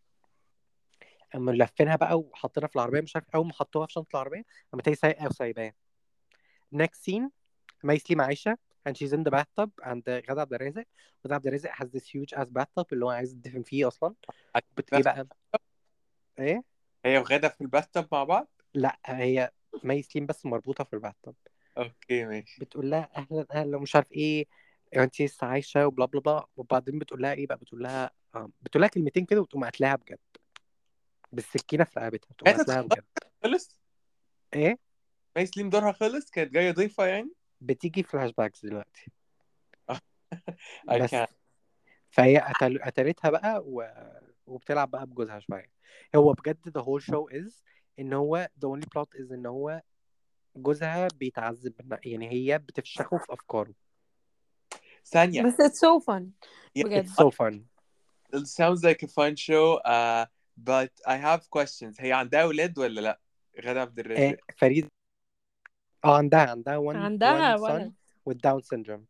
اما 1.35 1.51
لفينها 1.51 1.95
بقى 1.95 2.19
وحاطينها 2.19 2.67
في 2.67 2.75
العربية 2.75 3.01
مش 3.01 3.15
عارف 3.15 3.27
أول 3.35 3.45
ما 3.47 3.53
حطوها 3.53 3.85
في 3.87 3.93
شنطة 3.93 4.15
العربية 4.15 4.43
قامت 4.71 4.89
هي 4.89 4.95
سايقة 4.95 5.25
وسايباه 5.27 5.73
next 6.75 6.97
scene 7.09 7.29
ميسليم 7.83 8.21
عايشة 8.21 8.57
and 8.89 8.91
she's 8.91 9.11
in 9.13 9.23
the 9.23 9.31
bathtub 9.31 9.69
and 9.83 10.01
غادة 10.09 10.41
عبد 10.41 10.53
الرازق. 10.53 10.83
غادة 11.25 11.35
عبد 11.35 11.47
الرازق 11.47 11.69
has 11.71 11.85
this 11.85 12.03
huge 12.03 12.37
ass 12.39 12.47
bathtub 12.59 12.85
اللي 12.93 13.05
هو 13.05 13.09
عايز 13.09 13.33
يدفن 13.33 13.63
فيه 13.63 13.87
أصلا. 13.87 14.13
بت 14.77 14.93
إيه 14.93 15.03
بقى؟ 15.03 15.27
إيه؟ 16.39 16.63
هي 17.05 17.17
وغادة 17.17 17.49
في 17.49 17.63
الباتhtub 17.63 18.05
مع 18.11 18.23
بعض؟ 18.23 18.47
لا 18.73 18.99
هي 19.05 19.51
ميسليم 19.83 20.25
بس 20.25 20.45
مربوطة 20.45 20.83
في 20.83 20.93
الباتhtub. 20.95 21.33
أوكي 21.77 22.25
ماشي. 22.25 22.61
بتقول 22.61 22.89
لها 22.89 23.09
أهلا 23.17 23.45
أهلا 23.51 23.77
ومش 23.77 23.95
عارف 23.95 24.11
إيه. 24.11 24.45
انت 24.95 25.21
لسه 25.21 25.47
عايشة 25.47 25.87
وبلا 25.87 26.05
بلا 26.05 26.21
بلا. 26.21 26.45
وبعدين 26.57 26.99
بتقول 26.99 27.21
لها 27.21 27.33
إيه 27.33 27.47
بقى؟ 27.47 27.57
بتقول 27.57 27.83
لها 27.83 28.11
آه، 28.35 28.49
بتقول 28.61 28.81
لها 28.81 28.89
كلمتين 28.89 29.25
كده 29.25 29.41
وتقوم 29.41 29.63
قاتلاها 29.63 29.95
بجد. 29.95 30.19
بالسكينة 31.31 31.83
في 31.83 31.99
رقبتها 31.99 32.27
تقوم 32.37 32.53
كانت 32.55 32.57
قاتلاها 32.57 32.81
بجد. 32.81 33.03
خلص؟ 33.43 33.81
إيه؟ 34.53 34.77
مي 35.37 35.48
سليم 35.48 35.69
دورها 35.69 35.91
خلص؟ 35.91 36.29
كانت 36.29 36.51
جاية 36.53 36.71
ضيفة 36.71 37.05
يعني؟ 37.05 37.31
بتيجي 37.61 38.03
flashbacks 38.03 38.65
دلوقتي. 38.65 39.11
I 40.91 41.01
بس. 41.01 41.15
can't. 41.15 41.33
فهي 42.09 42.37
قتل... 42.37 42.81
قتلتها 42.83 43.29
بقى 43.31 43.63
و... 43.65 43.87
وبتلعب 44.45 44.91
بقى 44.91 45.05
بجوزها 45.07 45.39
شوية. 45.39 45.71
هو 46.15 46.33
بجد 46.33 46.69
the 46.77 46.81
whole 46.83 47.03
show 47.05 47.35
is 47.39 47.61
إن 47.99 48.13
هو 48.13 48.49
the 48.59 48.67
only 48.67 48.85
plot 48.97 49.19
is 49.19 49.31
إن 49.31 49.45
هو 49.45 49.81
جوزها 50.55 51.07
بيتعذب 51.15 51.99
يعني 52.05 52.31
هي 52.31 52.57
بتفشخه 52.57 53.17
في 53.17 53.33
أفكاره. 53.33 53.73
ثانية. 55.05 55.43
بس 55.43 55.53
it's 55.53 55.79
so 55.79 55.99
fun. 56.03 56.23
Yeah, 56.79 56.83
بجد. 56.83 57.05
It's 57.07 57.13
so 57.13 57.31
fun. 57.31 57.59
It 58.33 58.47
sounds 58.47 58.83
like 58.83 59.03
a 59.03 59.07
fun 59.07 59.35
show. 59.35 59.79
Uh, 59.85 60.25
but 60.57 60.91
I 61.07 61.17
have 61.17 61.41
questions. 61.49 61.95
هي 61.99 62.13
عندها 62.13 62.43
أولاد 62.43 62.79
ولا 62.79 63.01
لأ؟ 63.01 63.19
غادة 63.65 63.81
عبد 63.81 63.99
الرازق. 63.99 64.21
إيه 64.21 64.39
فريد. 64.57 64.87
آه 66.05 66.17
عندها 66.17 66.49
عندها 66.49 66.77
one 66.77 66.95
عندها 66.95 67.57
one 67.57 67.59
son 67.59 67.61
ولد 67.61 67.93
with 68.29 68.37
Down 68.37 68.61
syndrome. 68.61 69.01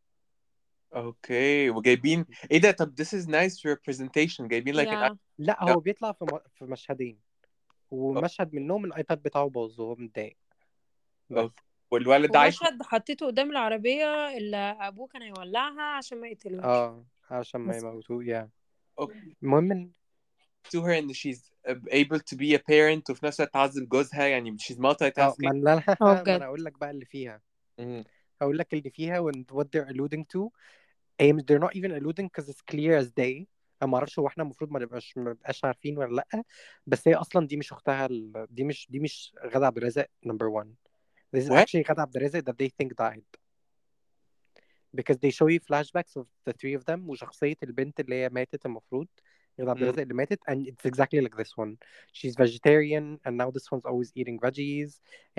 أوكي 0.95 1.69
وجايبين 1.69 2.25
إيه 2.51 2.61
ده؟ 2.61 2.71
طب 2.71 2.95
this 3.01 3.07
is 3.07 3.27
nice 3.27 3.61
representation 3.71 4.41
جايبين 4.41 4.75
like 4.75 4.87
an 4.87 5.13
yeah. 5.13 5.15
لا 5.37 5.63
هو 5.63 5.79
بيطلع 5.79 6.11
في 6.11 6.25
م... 6.25 6.39
في 6.55 6.65
مشهدين. 6.65 7.19
ومشهد 7.91 8.53
منهم 8.53 8.85
ال 8.85 8.93
iPad 8.93 9.23
بتاعه 9.23 9.49
باظ 9.49 9.79
وهو 9.79 9.95
متضايق. 9.95 10.37
بس. 11.29 11.37
okay. 11.37 11.63
والولد 11.91 12.35
عايش 12.35 12.61
ومشهد 12.61 12.83
حطيته 12.83 13.25
قدام 13.25 13.51
العربية 13.51 14.37
اللي 14.37 14.57
أبوه 14.57 15.07
كان 15.07 15.21
هيولعها 15.21 15.81
عشان 15.81 16.21
ما 16.21 16.27
يقتلوش. 16.27 16.63
آه 16.63 17.05
عشان 17.29 17.61
ما. 17.61 17.77
يموتوه 17.77 18.23
يا 18.25 18.49
Okay. 19.01 19.13
المهم 19.43 19.91
to 20.75 20.81
her 20.81 20.97
إن 20.99 21.13
she's 21.13 21.39
able 21.91 22.19
to 22.19 22.35
be 22.37 22.53
a 22.55 22.59
parent 22.59 23.09
وفي 23.09 23.25
نفس 23.25 23.39
الوقت 23.39 23.53
تعذب 23.53 23.89
جوزها 23.89 24.25
يعني 24.27 24.57
she's 24.57 24.79
ما 24.79 24.93
multitasking 24.93 25.47
أنا 25.47 25.57
لا 25.59 25.95
آه 26.01 26.23
ما 26.27 26.35
أنا 26.35 26.45
أقول 26.45 26.63
لك 26.63 26.77
بقى 26.79 26.91
اللي 26.91 27.05
فيها. 27.05 27.41
هقول 28.41 28.57
لك 28.57 28.73
اللي 28.73 28.89
فيها 28.89 29.31
when 29.31 29.35
what 29.53 29.65
they're 29.65 29.89
alluding 29.93 30.23
to. 30.35 30.49
they're 31.19 31.59
not 31.59 31.75
even 31.75 31.91
alluding 31.91 32.27
because 32.27 32.49
it's 32.49 32.61
clear 32.71 32.97
as 33.03 33.11
day. 33.11 33.45
أنا 33.81 33.91
ما 33.91 33.97
أعرفش 33.97 34.19
هو 34.19 34.27
إحنا 34.27 34.43
المفروض 34.43 34.71
ما 34.71 34.79
نبقاش 34.79 35.17
ما 35.17 35.31
نبقاش 35.31 35.65
عارفين 35.65 35.97
ولا 35.97 36.15
لأ. 36.15 36.43
بس 36.87 37.07
هي 37.07 37.13
أصلا 37.15 37.47
دي 37.47 37.57
مش 37.57 37.71
أختها 37.73 38.05
ال... 38.05 38.47
دي 38.49 38.63
مش 38.63 38.87
دي 38.89 38.99
مش 38.99 39.35
غادة 39.45 39.65
عبد 39.65 39.77
الرازق 39.77 40.05
number 40.27 40.63
one. 40.63 40.67
This 41.35 41.43
is 41.43 41.49
What? 41.49 41.57
actually 41.57 41.89
غادة 41.89 42.01
عبد 42.01 42.15
الرازق 42.17 42.39
that 42.39 42.53
they 42.63 42.69
think 42.81 42.93
died. 43.05 43.23
Because 44.97 45.17
they 45.17 45.31
show 45.31 45.47
you 45.53 45.59
flashbacks 45.69 46.15
of 46.21 46.25
the 46.45 46.53
three 46.53 46.73
of 46.79 46.83
them 46.85 47.09
وشخصية 47.09 47.55
البنت 47.63 47.99
اللي 47.99 48.15
هي 48.15 48.29
ماتت 48.29 48.65
المفروض. 48.65 49.07
غادة 49.60 49.70
عبد 49.70 49.78
مم. 49.80 49.84
الرازق 49.88 50.00
اللي 50.02 50.14
ماتت 50.14 50.38
and 50.50 50.66
it's 50.66 50.90
exactly 50.90 51.20
like 51.26 51.36
this 51.42 51.52
one 51.64 51.76
she's 52.12 52.34
vegetarian 52.36 53.18
and 53.26 53.32
now 53.42 53.50
this 53.50 53.66
one's 53.72 53.84
always 53.90 54.10
eating 54.20 54.38
veggies 54.46 54.90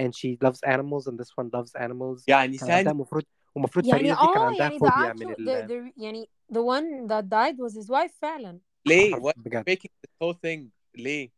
and 0.01 0.09
she 0.19 0.37
loves 0.45 0.59
animals 0.75 1.07
and 1.07 1.15
this 1.19 1.31
one 1.41 1.49
loves 1.53 1.71
animals 1.75 2.23
يعني 2.27 2.57
كان 2.57 2.69
عندها 2.71 2.77
ثانية 2.83 2.91
المفروض 2.91 3.23
ومفروض 3.55 3.85
يعني 3.85 3.99
فريدة 3.99 4.15
دي 4.21 4.27
كان 4.27 4.41
اه 4.41 4.45
عندها 4.47 4.59
يعني 4.67 4.77
the 4.77 4.79
فوبيا 4.79 5.13
من 5.13 5.27
actual 5.27 5.35
the, 5.35 5.39
ال 5.39 5.67
the 5.67 5.93
يعني 6.03 6.29
the 6.53 6.61
one 6.61 7.07
that 7.07 7.23
died 7.29 7.57
was 7.57 7.73
his 7.83 7.89
wife 7.89 8.13
فعلا 8.21 8.59
ليه 8.85 9.15
حرف- 9.15 9.23
why 9.23 9.33
بجد 9.35 9.69
making 9.69 9.89
this 10.05 10.11
whole 10.23 10.37
thing 10.37 10.61
ليه 10.95 11.29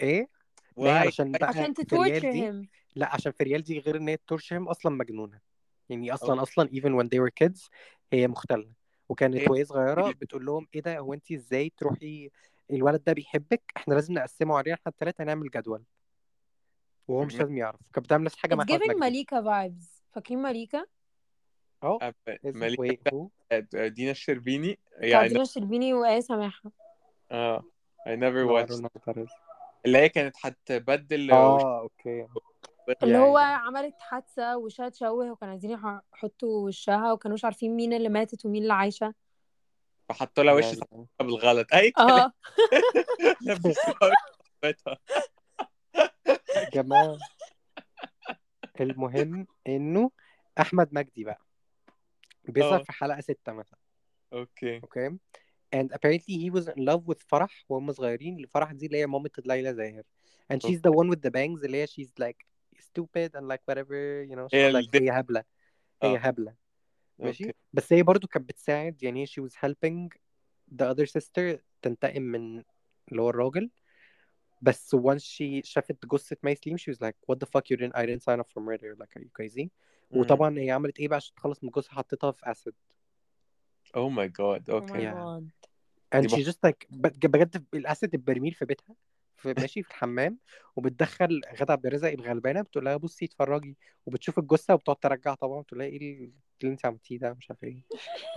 ايه 0.00 0.28
ما 0.76 0.84
هي 0.86 0.98
why 0.98 1.00
علشان 1.00 1.32
بقى 1.32 1.48
عشان 1.48 1.74
to 1.74 1.84
فريال 1.90 2.20
torture 2.22 2.32
دي 2.32 2.42
him 2.64 2.68
لا 2.96 3.14
عشان 3.14 3.32
فريال 3.32 3.62
دي 3.62 3.78
غير 3.78 3.96
ان 3.96 4.08
هي 4.08 4.16
تورشهم 4.26 4.68
اصلا 4.68 4.92
مجنونه 4.96 5.40
يعني 5.88 6.14
اصلا 6.14 6.40
أوكي. 6.40 6.52
اصلا 6.52 6.68
even 6.68 6.92
when 7.02 7.08
they 7.08 7.20
were 7.20 7.46
kids 7.46 7.68
هي 8.12 8.28
مختله 8.28 8.72
وكانت 9.09 9.35
هي 9.35 9.45
وهي 9.49 9.65
صغيرة 9.65 10.11
بتقول 10.11 10.45
لهم 10.45 10.67
إيه 10.75 10.81
ده 10.81 10.99
هو 10.99 11.13
انت 11.13 11.31
إزاي 11.31 11.71
تروحي 11.77 12.29
الولد 12.71 13.03
ده 13.03 13.13
بيحبك؟ 13.13 13.61
إحنا 13.77 13.93
لازم 13.93 14.13
نقسمه 14.13 14.57
علينا 14.57 14.75
إحنا 14.75 14.91
الثلاثه 14.91 15.23
نعمل 15.23 15.49
جدول. 15.49 15.83
وهو 17.07 17.25
مش 17.25 17.35
لازم 17.35 17.57
يعرف. 17.57 17.79
كانت 17.93 18.05
بتعمل 18.05 18.23
نفس 18.23 18.35
الحاجة 18.35 18.53
it's 18.53 18.57
مع 18.57 18.63
مجدي. 18.63 18.95
مليكة 18.95 19.41
vibes. 19.41 20.01
فاكرين 20.11 20.39
مليكة 20.39 20.87
آه 21.83 22.13
who 22.29 23.27
بتاعت 23.49 23.75
دينا 23.75 24.11
الشربيني. 24.11 24.79
يعني 24.97 25.27
دينا 25.27 25.41
الشربيني 25.41 25.93
وآية 25.93 26.19
سماحة. 26.19 26.71
آه 27.31 27.63
I 28.07 28.11
never 28.11 28.47
watched. 28.47 28.89
اللي 29.85 29.97
هي 29.97 30.09
كانت 30.09 30.35
هتبدل 30.43 31.31
آه 31.31 31.79
أوكي. 31.79 32.27
اللي 33.03 33.17
هو 33.17 33.39
يا. 33.39 33.43
عملت 33.43 33.95
حادثة 33.99 34.57
وشها 34.57 34.89
تشوه 34.89 35.31
وكانوا 35.31 35.51
عايزين 35.53 35.71
يح- 35.71 36.01
يحطوا 36.13 36.67
وشها 36.67 37.11
وكانوش 37.13 37.45
عارفين 37.45 37.75
مين 37.75 37.93
اللي 37.93 38.09
ماتت 38.09 38.45
ومين 38.45 38.61
اللي 38.63 38.73
عايشة. 38.73 39.13
فحطوا 40.09 40.43
لها 40.43 40.53
وش 40.53 40.65
بالغلط. 41.19 41.73
أي 41.73 41.93
آه. 41.97 42.31
جماعة 46.73 47.17
المهم 48.81 49.47
إنه 49.67 50.11
أحمد 50.59 50.89
مجدي 50.91 51.23
بقى 51.23 51.41
بيظهر 52.43 52.79
آه. 52.79 52.83
في 52.83 52.91
حلقة 52.91 53.21
ستة 53.21 53.53
مثلا. 53.53 53.79
okay. 54.33 54.79
okay. 54.83 55.09
And 55.75 55.87
apparently 55.93 56.35
he 56.43 56.49
was 56.49 56.67
in 56.67 56.85
love 56.85 57.01
with 57.11 57.21
فرح 57.27 57.65
وهم 57.69 57.91
صغيرين. 57.91 58.39
الفرح 58.39 58.71
دي 58.71 58.85
اللي 58.85 58.97
هي 58.97 59.07
مامة 59.07 59.29
ليلى 59.45 59.73
زاهر. 59.73 60.03
And 60.53 60.57
she's 60.57 60.79
the 60.81 60.91
one 60.91 61.09
with 61.11 61.19
the 61.27 61.31
bangs 61.31 61.63
اللي 61.65 61.77
هي 61.77 61.87
she's 61.87 62.09
like 62.23 62.45
stupid 62.78 63.30
and 63.34 63.46
like 63.52 63.62
whatever 63.70 64.24
you 64.30 64.36
know 64.36 64.46
she's 64.48 64.54
هي 64.54 64.72
like 64.72 64.76
الد- 64.76 64.96
هي 64.96 65.10
هبلة 65.10 65.44
هي 66.02 66.16
اه 66.16 66.18
هبلة 66.18 66.54
ماشي 67.18 67.44
اوكي 67.44 67.56
بس 67.72 67.92
هي 67.92 68.02
برضو 68.02 68.26
كانت 68.26 68.48
بتساعد 68.48 69.02
يعني 69.02 69.26
she 69.26 69.40
was 69.42 69.52
helping 69.52 70.08
the 70.74 70.84
other 70.94 71.06
sister 71.06 71.58
تنتقم 71.82 72.22
من 72.22 72.62
اللي 73.10 73.22
هو 73.22 73.30
الراجل 73.30 73.70
بس 74.62 74.96
once 74.96 75.22
she 75.22 75.60
شافت 75.64 76.06
جثة 76.06 76.36
مايسليم 76.42 76.76
she 76.76 76.92
was 76.94 76.96
like 76.96 77.14
what 77.32 77.38
the 77.38 77.46
fuck 77.50 77.64
you 77.70 77.76
didn't 77.76 77.96
I 77.96 78.06
didn't 78.06 78.22
sign 78.22 78.40
up 78.40 78.48
for 78.54 78.60
murder 78.60 78.94
like 79.02 79.16
are 79.16 79.22
you 79.24 79.30
crazy 79.40 79.60
مم. 79.60 79.70
وطبعا 80.20 80.58
هي 80.58 80.70
عملت 80.70 80.98
ايه 81.00 81.08
بقى 81.08 81.16
عشان 81.16 81.34
تخلص 81.34 81.64
من 81.64 81.70
جثة 81.70 81.90
حطيتها 81.90 82.30
في 82.30 82.44
acid 82.46 82.72
Oh 83.96 84.10
my 84.10 84.28
god 84.28 84.60
oh 84.62 84.68
my 84.68 84.70
اوكي 84.70 84.98
Yeah. 84.98 85.14
god 85.14 85.44
and 86.14 86.20
دي 86.20 86.28
she 86.28 86.46
just 86.48 86.58
like 86.66 86.86
بج- 86.90 87.26
بجد 87.26 87.64
الاسد 87.74 88.14
البرميل 88.14 88.52
في 88.54 88.64
بيتها 88.64 88.94
في 89.39 89.53
ماشي 89.57 89.83
في 89.83 89.89
الحمام 89.89 90.37
وبتدخل 90.75 91.41
غادة 91.59 91.73
عبد 91.73 91.85
الرازق 91.85 92.07
الغلبانة 92.11 92.61
بتقول 92.61 92.85
لها 92.85 92.97
بصي 92.97 93.25
اتفرجي 93.25 93.77
وبتشوف 94.05 94.39
الجثة 94.39 94.73
وبتقعد 94.73 94.95
ترجع 94.95 95.33
طبعا 95.35 95.61
بتقول 95.61 95.79
لها 95.79 95.87
إيه 95.87 95.97
اللي 95.97 96.31
انت 96.63 96.85
عملتيه 96.85 97.19
ده 97.19 97.33
مش 97.33 97.51
عارف 97.51 97.63
إيه. 97.63 97.83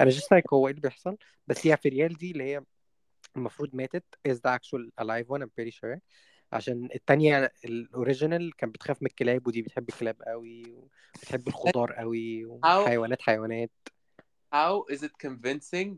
أنا 0.01 0.11
just 0.11 0.33
like 0.33 0.53
هو 0.53 0.67
إيه 0.67 0.71
اللي 0.71 0.81
بيحصل 0.83 1.17
بس 1.47 1.67
هي 1.67 1.77
فريال 1.77 2.15
دي 2.15 2.31
اللي 2.31 2.45
هي 2.45 2.63
المفروض 3.37 3.75
ماتت 3.75 4.05
is 4.29 4.33
the 4.33 4.59
actual 4.59 5.05
alive 5.05 5.27
one 5.37 5.43
I'm 5.43 5.51
pretty 5.61 5.75
sure 5.81 5.99
عشان 6.53 6.89
التانية 6.95 7.53
ال 7.65 7.75
original 7.75 8.57
كانت 8.57 8.75
بتخاف 8.75 9.03
من 9.03 9.07
الكلاب 9.07 9.47
ودي 9.47 9.63
بتحب 9.63 9.89
الكلاب 9.89 10.23
قوي 10.27 10.63
وبتحب 10.73 11.49
الخضار 11.49 11.93
قوي 11.93 12.45
وحيوانات 12.45 13.23
حيوانات. 13.23 13.71
How 14.55 14.85
is 14.95 14.99
it 15.03 15.13
convincing 15.27 15.97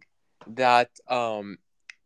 that 0.60 0.90
um 1.10 1.58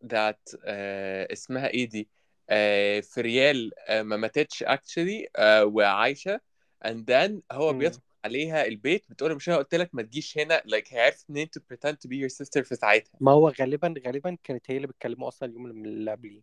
that 0.05 0.42
uh, 0.55 1.32
اسمها 1.32 1.68
إيه 1.68 1.88
دي؟ 1.88 2.09
Uh, 2.51 3.05
فريال 3.14 3.70
uh, 3.88 3.92
ما 3.92 4.16
ماتتش 4.16 4.64
uh, 4.64 5.38
وعايشة 5.62 6.40
and 6.84 7.05
then 7.11 7.40
هو. 7.53 7.72
بيدخل 7.72 8.01
عليها 8.24 8.66
البيت 8.66 9.05
بتقول 9.11 9.34
مش 9.34 9.49
أنا 9.49 9.57
قلت 9.59 9.74
لك 9.74 9.90
ما 9.94 10.03
تجيش 10.03 10.38
هنا 10.38 10.62
like 10.74 10.92
هي 10.92 11.01
عرفت 11.01 11.30
منين 11.30 11.49
to 11.59 11.61
pretend 11.61 11.92
to 11.94 12.09
be 12.11 12.14
your 12.14 12.30
sister 12.30 12.61
في 12.62 12.74
ساعتها 12.74 13.12
ما 13.20 13.32
هو 13.32 13.49
غالبا 13.49 13.94
غالبا 14.07 14.36
كانت 14.44 14.70
هي 14.70 14.76
اللي 14.76 14.86
بتكلمه 14.86 15.28
أصلا 15.28 15.49
اليوم 15.49 15.66
اللي 15.66 16.11
قبليه 16.11 16.42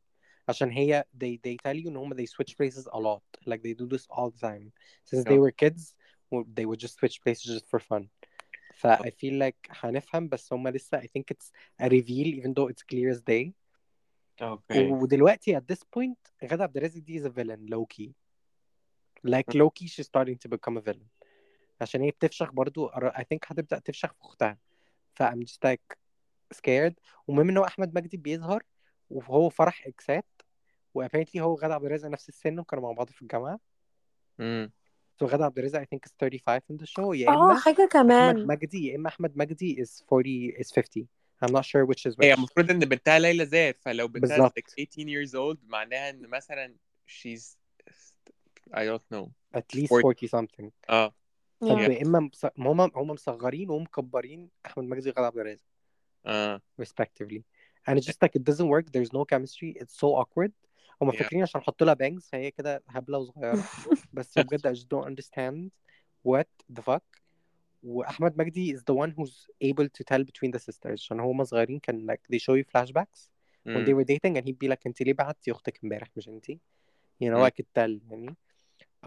عشان 0.49 0.71
هي 0.71 1.05
they 1.23 1.37
they 1.47 1.55
tell 1.67 1.75
you 1.83 1.87
إن 1.87 1.97
هم 1.97 2.13
they 2.13 2.25
switch 2.27 2.53
places 2.55 2.87
a 2.87 2.99
lot 2.99 3.49
like 3.49 3.59
they 3.61 3.73
do 3.73 3.87
this 3.97 4.05
all 4.09 4.29
the 4.31 4.39
time 4.47 4.71
since 5.05 5.23
they 5.25 5.37
Yeah. 5.37 5.39
were 5.39 5.51
kids 5.51 5.95
they 6.57 6.65
would 6.65 6.79
just 6.79 6.95
switch 6.99 7.17
places 7.23 7.43
just 7.55 7.67
for 7.69 7.79
fun 7.79 8.07
ف 8.73 8.87
I 8.87 9.09
feel 9.09 9.33
like 9.43 9.69
هنفهم 9.69 10.27
بس 10.29 10.53
هم 10.53 10.67
لسه 10.67 10.99
I 11.01 11.03
think 11.05 11.23
it's 11.31 11.51
a 11.81 11.89
reveal 11.89 12.27
even 12.39 12.53
though 12.53 12.67
it's 12.73 12.83
clear 12.93 13.09
as 13.15 13.21
day 13.21 13.53
أوكي. 14.41 14.91
ودلوقتي 14.91 15.59
at 15.59 15.63
this 15.73 15.79
point 15.79 16.47
غادة 16.49 16.63
عبد 16.63 16.77
الرازق 16.77 16.99
دي 17.01 17.19
is 17.19 17.25
a 17.25 17.29
villain 17.29 17.69
low 17.73 17.85
key 17.95 18.09
like 19.27 19.55
low 19.55 19.69
key 19.69 19.87
she's 19.87 20.05
starting 20.05 20.37
to 20.37 20.49
become 20.49 20.77
a 20.77 20.81
villain. 20.81 21.07
عشان 21.81 22.01
هي 22.01 22.11
بتفشخ 22.11 22.51
برضو 22.51 22.89
I 22.89 23.21
think 23.21 23.39
هتبدأ 23.45 23.79
تفشخ 23.79 24.13
في 24.13 24.21
أختها. 24.21 24.57
ف 25.13 25.23
I'm 25.23 25.45
just 25.45 25.59
like 25.67 25.97
scared. 26.55 26.93
ومهم 27.27 27.49
إن 27.49 27.57
هو 27.57 27.65
أحمد 27.65 27.95
مجدي 27.95 28.17
بيظهر 28.17 28.63
وهو 29.09 29.49
فرح 29.49 29.87
إكسات. 29.87 30.25
و 30.93 31.07
apparently 31.07 31.37
هو 31.37 31.55
غادة 31.55 31.73
عبد 31.73 31.85
الرازق 31.85 32.07
نفس 32.09 32.29
السن 32.29 32.59
وكانوا 32.59 32.83
مع 32.83 32.91
بعض 32.91 33.09
في 33.09 33.21
الجامعة. 33.21 33.59
امم 34.39 34.71
so 35.23 35.25
غادة 35.25 35.45
عبد 35.45 35.57
الرازق 35.57 35.79
I 35.81 35.85
think 35.85 35.99
is 36.09 36.13
35 36.19 36.61
in 36.71 36.77
the 36.83 36.87
show 36.87 37.13
يا 37.15 37.29
آه 37.29 37.45
إما 37.45 37.59
حاجة 37.59 37.75
أحمد 37.75 37.89
كمان. 37.91 38.47
مجدي 38.47 38.87
يا 38.87 38.95
إما 38.95 39.07
أحمد 39.09 39.37
مجدي 39.37 39.85
is 39.85 40.03
40 40.13 40.51
is 40.59 40.71
50 40.71 41.07
I'm 41.44 41.52
not 41.52 41.64
sure 41.64 41.84
which 41.86 42.06
is 42.10 42.14
هي 42.22 42.32
which 42.34 42.38
المفروض 42.38 42.70
ان 42.70 42.78
بنتها 42.78 43.18
ليلى 43.18 43.46
زاهر 43.46 43.74
فلو 43.80 44.08
بنتها 44.08 44.36
بالظبط. 44.36 44.58
like 44.58 44.70
18 44.78 45.08
years 45.08 45.30
old 45.34 45.58
معناها 45.68 46.10
ان 46.10 46.26
مثلا 46.26 46.74
she's 47.06 47.56
I 48.74 48.80
don't 48.84 49.02
know 49.14 49.28
at 49.56 49.74
least 49.76 49.92
40. 49.92 50.04
40 50.04 50.28
something 50.28 50.70
اه 50.90 51.14
طب 51.60 51.66
Yeah. 51.78 51.90
يا 51.90 52.02
اما 52.02 52.20
مص... 52.20 52.44
هم 52.58 52.80
هم 52.80 53.10
مصغرين 53.10 53.70
ومكبرين 53.70 54.50
احمد 54.66 54.84
مجدي 54.84 55.10
وغادة 55.10 55.26
عبد 55.26 55.38
الرازق 55.38 55.64
اه 56.26 56.60
respectively 56.82 57.40
and 57.90 57.94
it's 57.98 58.06
just 58.06 58.18
like 58.24 58.34
it 58.40 58.44
doesn't 58.44 58.68
work 58.68 58.86
there's 58.92 59.12
no 59.12 59.24
chemistry 59.24 59.74
it's 59.82 59.94
so 60.02 60.08
awkward 60.22 60.50
هم 61.02 61.10
Yeah. 61.10 61.16
فاكرين 61.16 61.42
عشان 61.42 61.60
احط 61.60 61.82
لها 61.82 61.94
بانجز 61.94 62.28
فهي 62.28 62.50
كده 62.50 62.82
هبله 62.88 63.18
وصغيره 63.18 63.64
بس 64.12 64.38
بجد 64.38 64.68
I 64.68 64.78
just 64.78 64.86
don't 64.86 65.06
understand 65.10 65.70
what 66.28 66.46
the 66.78 66.82
fuck 66.82 67.20
واحمد 67.85 68.37
مجدي 68.37 68.77
is 68.77 68.79
the 68.79 68.95
one 68.95 69.11
who's 69.11 69.47
able 69.63 69.87
to 69.87 70.03
tell 70.03 70.23
between 70.23 70.51
the 70.51 70.59
sisters 70.59 71.01
عشان 71.01 71.19
هما 71.19 71.43
صغيرين 71.43 71.79
كان 71.79 72.11
like 72.11 72.35
they 72.35 72.39
show 72.39 72.53
you 72.55 72.63
flashbacks 72.63 73.29
when 73.65 73.85
they 73.85 73.93
were 73.93 74.05
dating 74.05 74.37
and 74.37 74.45
he'd 74.45 74.59
be 74.65 74.67
like 74.71 74.85
انت 74.85 75.01
ليه 75.01 75.13
بعتي 75.13 75.51
أختك 75.51 75.79
امبارح 75.83 76.07
مش 76.17 76.27
انت 76.27 76.51
you 76.51 77.29
know. 77.29 77.43
I 77.45 77.49
could 77.49 77.67
tell 77.79 77.99
يعني 78.11 78.35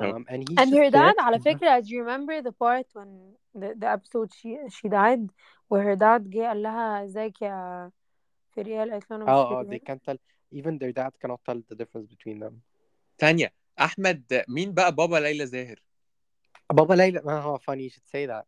Oh. 0.00 0.14
um, 0.14 0.24
and 0.28 0.48
he's 0.48 0.58
And 0.58 0.72
her 0.74 0.90
dad 0.90 1.14
على 1.18 1.38
فكرة 1.38 1.80
do 1.80 1.88
you 1.88 2.02
remember 2.04 2.42
the 2.42 2.52
part 2.52 2.86
when 2.94 3.08
the, 3.54 3.74
the 3.74 3.88
episode 3.96 4.30
she 4.32 4.56
she 4.68 4.88
died 4.88 5.28
where 5.68 5.82
her 5.82 5.96
dad 5.96 6.30
جه 6.30 6.46
قال 6.48 6.62
لها 6.62 7.04
ازيك 7.04 7.42
يا 7.42 7.90
فريال 8.56 8.90
قالت 8.90 9.10
له 9.10 9.16
أنا 9.16 9.24
مش 9.24 9.30
آه 9.30 9.60
آه 9.60 9.64
they 9.64 9.78
can't 9.90 10.12
tell 10.12 10.18
even 10.54 10.78
their 10.78 10.92
dad 10.92 11.12
cannot 11.24 11.40
tell 11.50 11.58
the 11.72 11.76
difference 11.76 12.06
between 12.06 12.38
them 12.40 12.52
ثانية 13.18 13.52
احمد 13.80 14.44
مين 14.48 14.72
بقى 14.72 14.94
بابا 14.94 15.16
ليلى 15.16 15.46
زاهر 15.46 15.82
بابا 16.72 16.94
ليلى 16.94 17.20
ما 17.24 17.40
هو 17.40 17.58
funny 17.58 17.90
you 17.90 17.94
should 17.94 18.08
say 18.08 18.26
that 18.26 18.44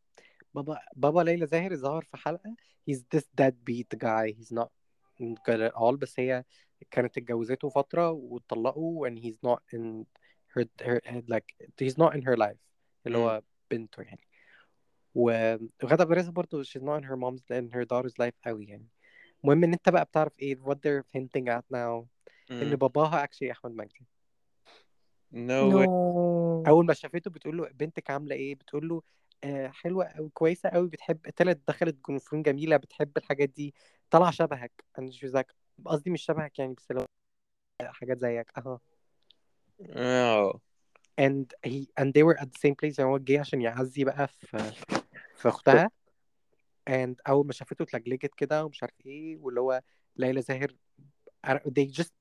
بابا 0.55 0.79
بابا 0.97 1.21
ليلى 1.21 1.47
زاهر 1.47 1.77
ظهر 1.77 2.03
في 2.03 2.17
حلقة. 2.17 2.55
He's 2.91 2.99
this 3.15 3.25
deadbeat 3.41 3.99
guy. 3.99 4.33
He's 4.39 4.53
not 4.53 4.69
good 5.21 5.61
at 5.61 5.75
all. 5.75 5.97
بس 5.97 6.21
هي 6.21 6.45
كانت 6.91 7.19
اتجوزته 7.19 7.69
فترة 7.69 8.11
واتطلقوا 8.11 9.09
and 9.09 9.19
he's 9.19 9.39
not 9.47 9.61
in 9.75 10.05
her, 10.57 10.65
her 10.85 11.01
like 11.29 11.55
he's 11.83 11.97
not 11.97 12.15
in 12.15 12.23
her 12.23 12.37
life. 12.37 12.59
اللي 13.07 13.19
هو 13.19 13.43
بنته 13.71 14.03
يعني. 14.03 14.27
و- 15.15 15.57
وغادة 15.83 16.03
عبد 16.03 16.11
الرازق 16.13 16.31
برضه 16.31 16.65
she's 16.65 16.83
not 16.83 17.01
in 17.03 17.05
her 17.05 17.17
mom's 17.17 17.45
in 17.51 17.71
her 17.75 17.85
daughter's 17.85 18.15
life 18.27 18.35
قوي 18.47 18.67
يعني. 18.67 18.89
المهم 19.45 19.65
إن 19.65 19.73
أنت 19.73 19.89
بقى 19.89 20.05
بتعرف 20.05 20.33
إيه 20.39 20.57
what 20.57 20.77
they're 20.77 21.05
hinting 21.17 21.49
at 21.49 21.65
now. 21.77 22.05
إن 22.51 22.71
مم. 22.71 22.77
باباها 22.77 23.27
actually 23.27 23.51
أحمد 23.51 23.73
مجدي. 23.73 24.07
No 25.33 25.71
no. 25.73 25.89
أول 26.67 26.87
ما 26.87 26.95
شافته 26.95 27.31
بتقول 27.31 27.57
له 27.59 27.69
بنتك 27.69 28.11
عاملة 28.11 28.35
إيه؟ 28.37 28.55
بتقول 28.55 28.89
له 28.89 29.03
آه 29.45 29.69
حلوة 29.69 30.05
قوي 30.05 30.29
كويسة 30.35 30.69
قوي 30.69 30.89
بتحب 30.89 31.31
طلعت 31.37 31.61
دخلت 31.69 31.97
جنوفون 32.09 32.43
جميلة 32.43 32.77
بتحب 32.77 33.17
الحاجات 33.17 33.49
دي 33.49 33.75
طالعه 34.11 34.31
شبهك. 34.31 34.85
أنا 34.99 35.07
مش 35.07 35.27
like 35.27 35.53
قصدي 35.85 36.11
مش 36.11 36.23
شبهك 36.23 36.59
يعني 36.59 36.75
بس 36.75 36.91
لو 36.91 37.05
حاجات 37.83 38.19
زيك. 38.19 38.59
أها. 38.59 38.81
oh. 39.81 40.59
and 41.21 41.47
he 41.67 41.89
and 42.01 42.13
they 42.15 42.23
were 42.23 42.39
at 42.41 42.47
the 42.47 42.59
same 42.59 42.75
place 42.75 42.99
يعني 42.99 43.11
هو 43.11 43.19
جه 43.19 43.41
عشان 43.41 43.61
يعزي 43.63 44.05
بقى 44.05 44.29
في 44.29 44.73
في 45.37 45.49
أختها. 45.49 45.91
and 46.91 47.15
أول 47.29 47.47
ما 47.47 47.53
شافته 47.53 47.83
اتلجلجت 47.83 48.35
كده 48.35 48.65
ومش 48.65 48.83
عارف 48.83 48.95
إيه 49.07 49.37
واللي 49.37 49.61
هو 49.61 49.83
ليلى 50.17 50.43
زاهر 50.43 50.75
they 51.49 51.87
just 52.01 52.13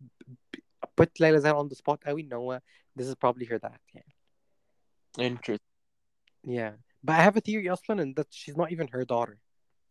put 1.02 1.10
ليلى 1.20 1.40
زاهر 1.40 1.64
on 1.64 1.70
the 1.72 1.76
spot 1.78 1.98
قوي 2.06 2.22
إن 2.22 2.34
هو 2.34 2.62
this 3.02 3.06
is 3.06 3.16
probably 3.26 3.46
her 3.46 3.60
dad 3.60 3.80
يعني. 3.94 4.16
Interesting. 5.20 5.60
Yeah. 6.48 6.89
but 7.03 7.13
I 7.13 7.23
have 7.23 7.37
a 7.37 7.41
theory 7.41 7.69
اصلا 7.69 8.03
in 8.03 8.15
that 8.15 8.27
she's 8.31 8.57
not 8.57 8.71
even 8.73 8.89
her 8.89 9.05
daughter 9.05 9.39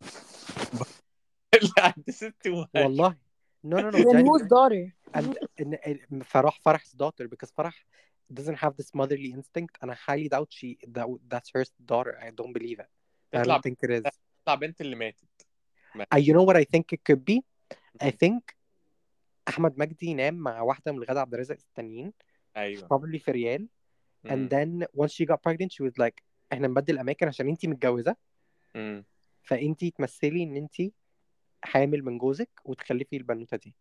لا 1.78 1.94
this 2.06 2.22
is 2.22 2.32
too 2.42 2.54
much 2.54 2.68
والله 2.74 3.16
no 3.64 3.76
no 3.80 3.90
no 3.90 3.98
then 3.98 4.04
genuinely. 4.04 4.28
whose 4.28 4.46
daughter 4.48 4.94
and 5.14 5.38
in, 5.58 5.74
in 5.84 6.22
فرح 6.22 6.60
فرح's 6.60 6.92
daughter 6.92 7.28
because 7.28 7.50
فرح 7.50 7.74
doesn't 8.32 8.56
have 8.56 8.76
this 8.76 8.90
motherly 8.94 9.30
instinct 9.38 9.78
and 9.80 9.90
I 9.90 9.94
highly 9.94 10.28
doubt 10.28 10.48
she 10.50 10.78
that 10.96 11.06
that's 11.28 11.50
her 11.54 11.64
daughter 11.84 12.18
I 12.22 12.30
don't 12.30 12.52
believe 12.52 12.78
it 12.80 12.90
I 13.32 13.42
تطلع 13.42 13.56
don't 13.56 13.62
think 13.62 13.78
it 13.82 13.90
is 13.90 14.02
تطلع 14.42 14.54
بنت 14.54 14.80
اللي 14.80 14.96
ماتت 14.96 15.46
uh, 16.14 16.18
you 16.18 16.32
know 16.34 16.42
what 16.42 16.56
I 16.56 16.64
think 16.64 16.92
it 16.92 17.02
could 17.04 17.24
be 17.24 17.42
I 18.02 18.10
think 18.10 18.56
أحمد 19.48 19.78
مجدي 19.78 20.14
نام 20.14 20.34
مع 20.34 20.60
واحدة 20.60 20.92
من 20.92 20.98
الغادة 20.98 21.20
عبد 21.20 21.34
الرازق 21.34 21.56
التانيين 21.56 22.12
ايوه 22.56 22.88
probably 22.88 23.16
في 23.18 23.30
ريال 23.30 23.68
مم. 24.24 24.30
and 24.30 24.50
then 24.50 24.86
once 25.00 25.12
she 25.12 25.26
got 25.26 25.42
pregnant 25.42 25.72
she 25.72 25.82
was 25.82 25.98
like 25.98 26.22
إحنا 26.53 26.67
نبدل 26.67 26.99
أماكن 26.99 27.27
عشان 27.27 27.47
انتي 27.47 27.67
متجوزة. 27.67 28.15
مم. 28.75 29.05
فانتي 29.43 29.91
تمثلي 29.91 30.43
ان 30.43 30.55
انتي 30.55 30.93
حامل 31.63 32.03
من 32.05 32.17
جوزك 32.17 32.49
وتخلفي 32.65 33.17
البنوتة 33.17 33.57
دي. 33.57 33.75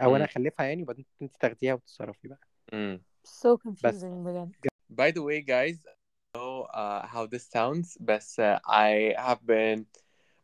أو 0.00 0.16
أنا. 0.16 0.24
اخلفها 0.24 0.66
يعني 0.66 0.82
وبعدين 0.82 1.04
انتي 1.22 1.38
تاخديها 1.40 1.74
وتتصرفي 1.74 2.28
بقى. 2.28 2.40
مم. 2.72 3.02
so 3.28 3.56
confusing 3.68 4.04
بجد. 4.04 4.52
By 4.92 5.10
the 5.12 5.22
way, 5.22 5.40
guys, 5.42 5.76
I 5.86 5.94
don't 5.94 6.40
know 6.40 6.66
uh, 6.74 7.06
how 7.06 7.26
this 7.26 7.44
sounds, 7.56 7.96
بس 8.00 8.40
uh, 8.40 8.58
I 8.66 9.14
have 9.18 9.38
been 9.46 9.84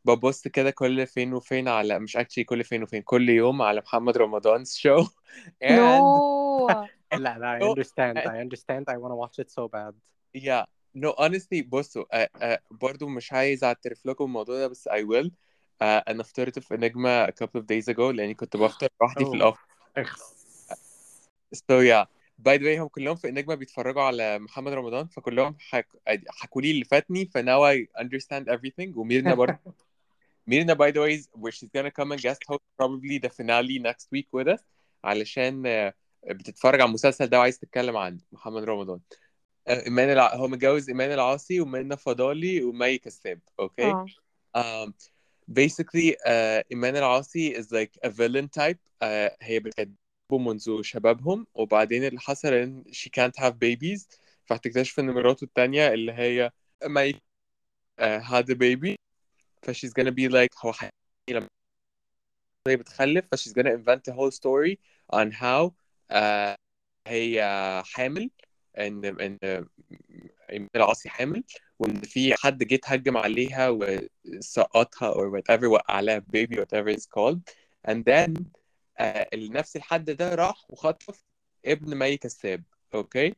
ببص 0.04 0.48
كده 0.48 0.70
كل 0.70 1.06
فين 1.06 1.34
وفين 1.34 1.68
على 1.68 1.98
مش 1.98 2.16
actually 2.16 2.44
كل 2.44 2.64
فين 2.64 2.82
وفين 2.82 3.02
كل 3.02 3.28
يوم 3.28 3.62
على 3.62 3.80
محمد 3.80 4.18
رمضان's 4.18 4.76
show. 4.76 5.06
And 5.62 6.16
no. 6.16 6.88
لا 7.18 7.38
لا 7.38 7.58
I 7.58 7.62
No, 7.62 7.74
understand 7.74 8.16
I- 8.18 8.26
I 8.26 8.38
understand. 8.46 8.84
I 8.88 8.96
want 8.98 9.12
to 9.12 9.18
watch 9.22 9.38
it 9.44 9.50
so 9.50 9.68
bad. 9.68 9.94
Yeah. 10.34 10.64
No 10.98 11.12
honestly 11.12 11.64
بصوا 11.66 12.04
uh, 12.24 12.28
uh, 12.42 12.58
برضو 12.70 13.08
مش 13.08 13.32
عايز 13.32 13.64
أعترف 13.64 14.06
لكم 14.06 14.24
الموضوع 14.24 14.58
ده 14.58 14.68
بس 14.68 14.88
I 14.88 14.92
will. 15.02 15.28
uh, 15.28 15.32
أنا 15.82 16.22
فطرت 16.22 16.58
في 16.58 16.74
انجما 16.74 17.26
a 17.26 17.30
couple 17.30 17.60
of 17.60 17.64
days 17.64 17.94
ago 17.94 18.00
لأني 18.00 18.34
كنت 18.34 18.56
بفطر 18.56 18.88
لوحدي 19.00 19.24
في. 19.24 19.30
الأوفيس. 19.34 19.64
so 21.54 21.80
yeah. 21.90 22.06
By 22.48 22.58
the 22.58 22.62
way 22.64 22.78
هم 22.78 22.88
كلهم 22.88 23.16
في 23.16 23.28
انجما 23.28 23.54
بيتفرجوا 23.54 24.02
على 24.02 24.38
محمد 24.38 24.72
رمضان 24.72 25.06
فكلهم 25.06 25.56
حك... 25.60 25.88
حكوا 26.28 26.62
لي 26.62 26.70
اللي 26.70 26.84
فاتني 26.84 27.26
ف 27.26 27.38
now 27.38 27.60
I 27.74 28.02
understand 28.04 28.44
everything. 28.54 28.96
وميرنا 28.96 29.34
برضه 29.34 29.58
ميرنا 30.46 30.74
by 30.74 30.92
the 30.92 30.98
way 30.98 31.20
is- 31.20 31.40
where 31.40 31.52
she's 31.52 31.70
gonna 31.78 31.90
come 31.90 32.12
and 32.12 32.20
guest 32.20 32.38
host 32.52 32.64
probably 32.82 33.18
the 33.18 33.30
finale 33.30 33.78
next 33.92 34.06
week 34.16 34.26
with 34.40 34.48
us 34.58 34.62
علشان 35.04 35.62
آه، 35.66 35.94
بتتفرج 36.26 36.80
على 36.80 36.88
المسلسل 36.88 37.26
ده 37.26 37.38
وعايز 37.38 37.58
تتكلم 37.58 37.96
عن 37.96 38.18
محمد 38.32 38.64
رمضان. 38.64 39.00
آه، 39.12 39.23
إيمان 39.68 40.10
الع... 40.10 40.34
هو 40.34 40.48
متجوز 40.48 40.88
إيمان 40.88 41.12
العاصي 41.12 41.60
ومنى 41.60 41.96
فضالي 41.96 42.62
ومي 42.62 42.98
كساب 42.98 43.40
أوكي؟ 43.60 43.82
آه. 43.82 44.06
um, 44.56 44.92
basically 45.50 46.12
uh, 46.12 46.64
إيمان 46.72 46.96
العاصي 46.96 47.62
is 47.62 47.66
like 47.66 48.08
a 48.08 48.10
villain 48.10 48.48
type. 48.48 48.78
uh, 49.04 49.36
هي 49.42 49.60
بتكد 49.60 49.94
منذ 50.32 50.82
شبابهم 50.82 51.46
وبعدين 51.54 52.04
اللي 52.04 52.20
حصل 52.20 52.52
إن 52.52 52.84
she 52.92 53.08
can't 53.20 53.44
have 53.44 53.52
babies 53.52 54.18
فهتكتشف 54.44 55.00
إن 55.00 55.10
مراته 55.10 55.44
التانية 55.44 55.92
اللي 55.92 56.12
هي 56.12 56.50
ما 56.84 57.12
uh, 57.12 58.22
had 58.22 58.44
a 58.50 58.54
baby 58.54 58.94
ف 59.62 59.70
she's 59.70 59.90
gonna 59.90 60.10
be 60.10 60.28
like 60.28 60.64
هو 60.64 60.72
حي... 60.72 60.88
لما 61.30 61.48
هي 62.68 62.76
بتخلف 62.76 63.24
ف 63.32 63.34
she's 63.34 63.52
gonna 63.52 63.72
invent 63.78 64.12
a 64.12 64.16
whole 64.16 64.30
story 64.30 64.76
on 65.12 65.32
how 65.32 65.70
uh, 66.12 66.56
هي 67.06 67.42
حامل. 67.86 68.30
إن 68.78 69.04
إن 69.04 69.38
إيمان 70.50 70.68
العاصي 70.76 71.08
حامل 71.08 71.44
وإن 71.78 72.00
في 72.00 72.34
حد 72.34 72.64
جه 72.64 72.74
اتهجم 72.74 73.16
عليها 73.16 73.68
وسقطها 73.68 75.12
or 75.14 75.30
whatever 75.40 75.64
وقع 75.64 76.00
لها 76.00 76.18
baby 76.36 76.56
whatever 76.56 76.88
it's 76.88 77.06
called. 77.06 77.40
And 77.88 78.04
then 78.04 78.34
uh, 79.00 79.24
نفس 79.34 79.76
الحد 79.76 80.10
ده 80.10 80.34
راح 80.34 80.64
وخطف 80.70 81.24
ابن 81.66 81.94
مي 81.98 82.16
كساب 82.16 82.62
okay 82.94 83.34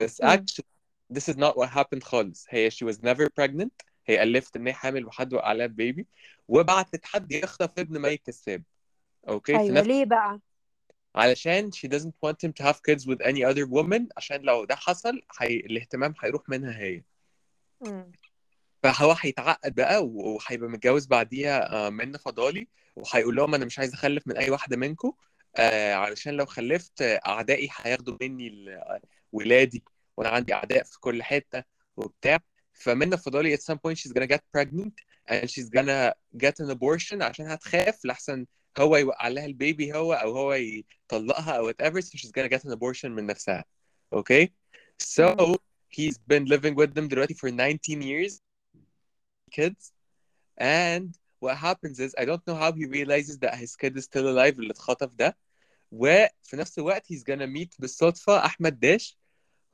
بس 0.00 0.22
actually 0.22 0.64
this 1.12 1.28
is 1.28 1.36
not 1.36 1.56
what 1.56 1.68
happened 1.68 2.02
خالص. 2.02 2.46
هي 2.48 2.70
she 2.70 2.84
was 2.84 2.96
never 3.02 3.28
pregnant. 3.40 3.72
هي 4.06 4.22
ألفت 4.22 4.56
إن 4.56 4.66
هي 4.66 4.72
حامل 4.72 5.06
وحد 5.06 5.34
وقع 5.34 5.52
لها 5.52 5.66
baby 5.66 6.06
وبعتت 6.48 7.04
حد 7.04 7.32
يخطف 7.32 7.78
ابن 7.78 7.98
مي 8.00 8.16
كساب 8.16 8.62
okay 9.28 9.52
في 9.52 9.58
أيوه 9.58 9.74
نفس 9.78 9.86
ليه 9.88 10.04
بقى؟ 10.04 10.40
علشان 11.14 11.70
she 11.72 11.88
doesn't 11.88 12.14
want 12.26 12.36
him 12.46 12.52
to 12.52 12.64
have 12.64 12.76
kids 12.88 13.06
with 13.06 13.20
any 13.22 13.44
other 13.44 13.66
woman. 13.66 14.06
عشان 14.16 14.40
لو 14.42 14.64
ده 14.64 14.74
حصل 14.76 15.22
هي... 15.40 15.56
الاهتمام 15.56 16.14
هيروح 16.22 16.48
منها 16.48 16.78
هي. 16.78 17.02
مم. 17.80 18.12
فهو 18.82 19.16
هيتعقد 19.20 19.74
بقى 19.74 20.06
وهيبقى 20.06 20.68
متجوز 20.70 21.06
بعديها 21.06 21.72
آه، 21.86 21.90
منة 21.90 22.18
فضالي. 22.18 22.68
وهيقول 22.96 23.36
لهم 23.36 23.54
أنا 23.54 23.64
مش 23.64 23.78
عايز 23.78 23.92
أخلف 23.94 24.26
من 24.26 24.36
أي 24.36 24.50
واحدة 24.50 24.76
منكم. 24.76 25.12
آه 25.56 25.94
علشان 25.94 26.34
لو 26.34 26.46
خلفت 26.46 27.02
آه، 27.02 27.20
أعدائي 27.26 27.68
هياخدوا 27.82 28.16
مني 28.20 28.74
آه، 28.74 29.00
ولادي. 29.32 29.84
وأنا 30.16 30.30
عندي 30.30 30.54
أعداء 30.54 30.82
في 30.82 31.00
كل 31.00 31.22
حتة 31.22 31.62
وبتاع. 31.96 32.38
فمنة 32.72 33.16
فضالي 33.16 33.56
at 33.56 33.60
some 33.60 33.76
point 33.76 33.96
she's 33.98 34.12
gonna 34.12 34.26
get 34.34 34.40
pregnant 34.56 34.94
and 35.30 35.50
she's 35.50 35.68
gonna 35.70 36.12
get 36.36 36.64
an 36.64 36.70
abortion 36.70 37.22
عشان 37.22 37.46
هتخاف 37.50 38.04
لحسن 38.04 38.46
هو 38.79 38.97
يوقع 38.97 39.27
لها 39.27 39.45
البيبي 39.45 39.93
هو 39.93 40.13
او 40.13 40.37
هو 40.37 40.53
يطلقها 40.53 41.51
او 41.57 41.71
whatever 41.71 42.01
so 42.01 42.17
she's 42.17 42.31
gonna 42.31 42.49
get 42.49 42.63
an 42.63 42.71
abortion 42.71 43.05
من 43.05 43.25
نفسها 43.25 43.65
okay 44.15 44.47
so 45.03 45.35
مم. 45.39 45.55
he's 45.89 46.17
been 46.33 46.45
living 46.45 46.75
with 46.75 46.93
them 46.93 47.07
دلوقتي 47.07 47.33
for 47.33 47.49
19 47.51 48.01
years 48.01 48.41
kids 49.51 49.91
and 50.59 51.17
what 51.39 51.55
happens 51.55 51.99
is 51.99 52.15
I 52.17 52.25
don't 52.25 52.45
know 52.47 52.55
how 52.55 52.71
he 52.71 52.85
realizes 52.85 53.37
that 53.39 53.55
his 53.55 53.75
kid 53.75 53.97
is 53.97 54.05
still 54.05 54.27
alive 54.27 54.59
اللي 54.59 54.71
اتخطف 54.71 55.13
ده 55.15 55.37
وفي 55.91 56.53
نفس 56.53 56.79
الوقت 56.79 57.07
he's 57.13 57.23
gonna 57.23 57.47
meet 57.47 57.79
بالصدفة 57.79 58.45
أحمد 58.45 58.79
داش 58.79 59.17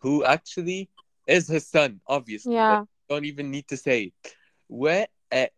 who 0.03 0.23
actually 0.25 0.89
is 1.31 1.47
his 1.47 1.67
son 1.67 1.91
obviously 2.07 2.53
yeah 2.53 2.84
don't 3.11 3.25
even 3.25 3.51
need 3.51 3.67
to 3.67 3.77
say 3.77 4.03
it 4.07 4.36
و 4.69 4.88
آه، 4.88 5.07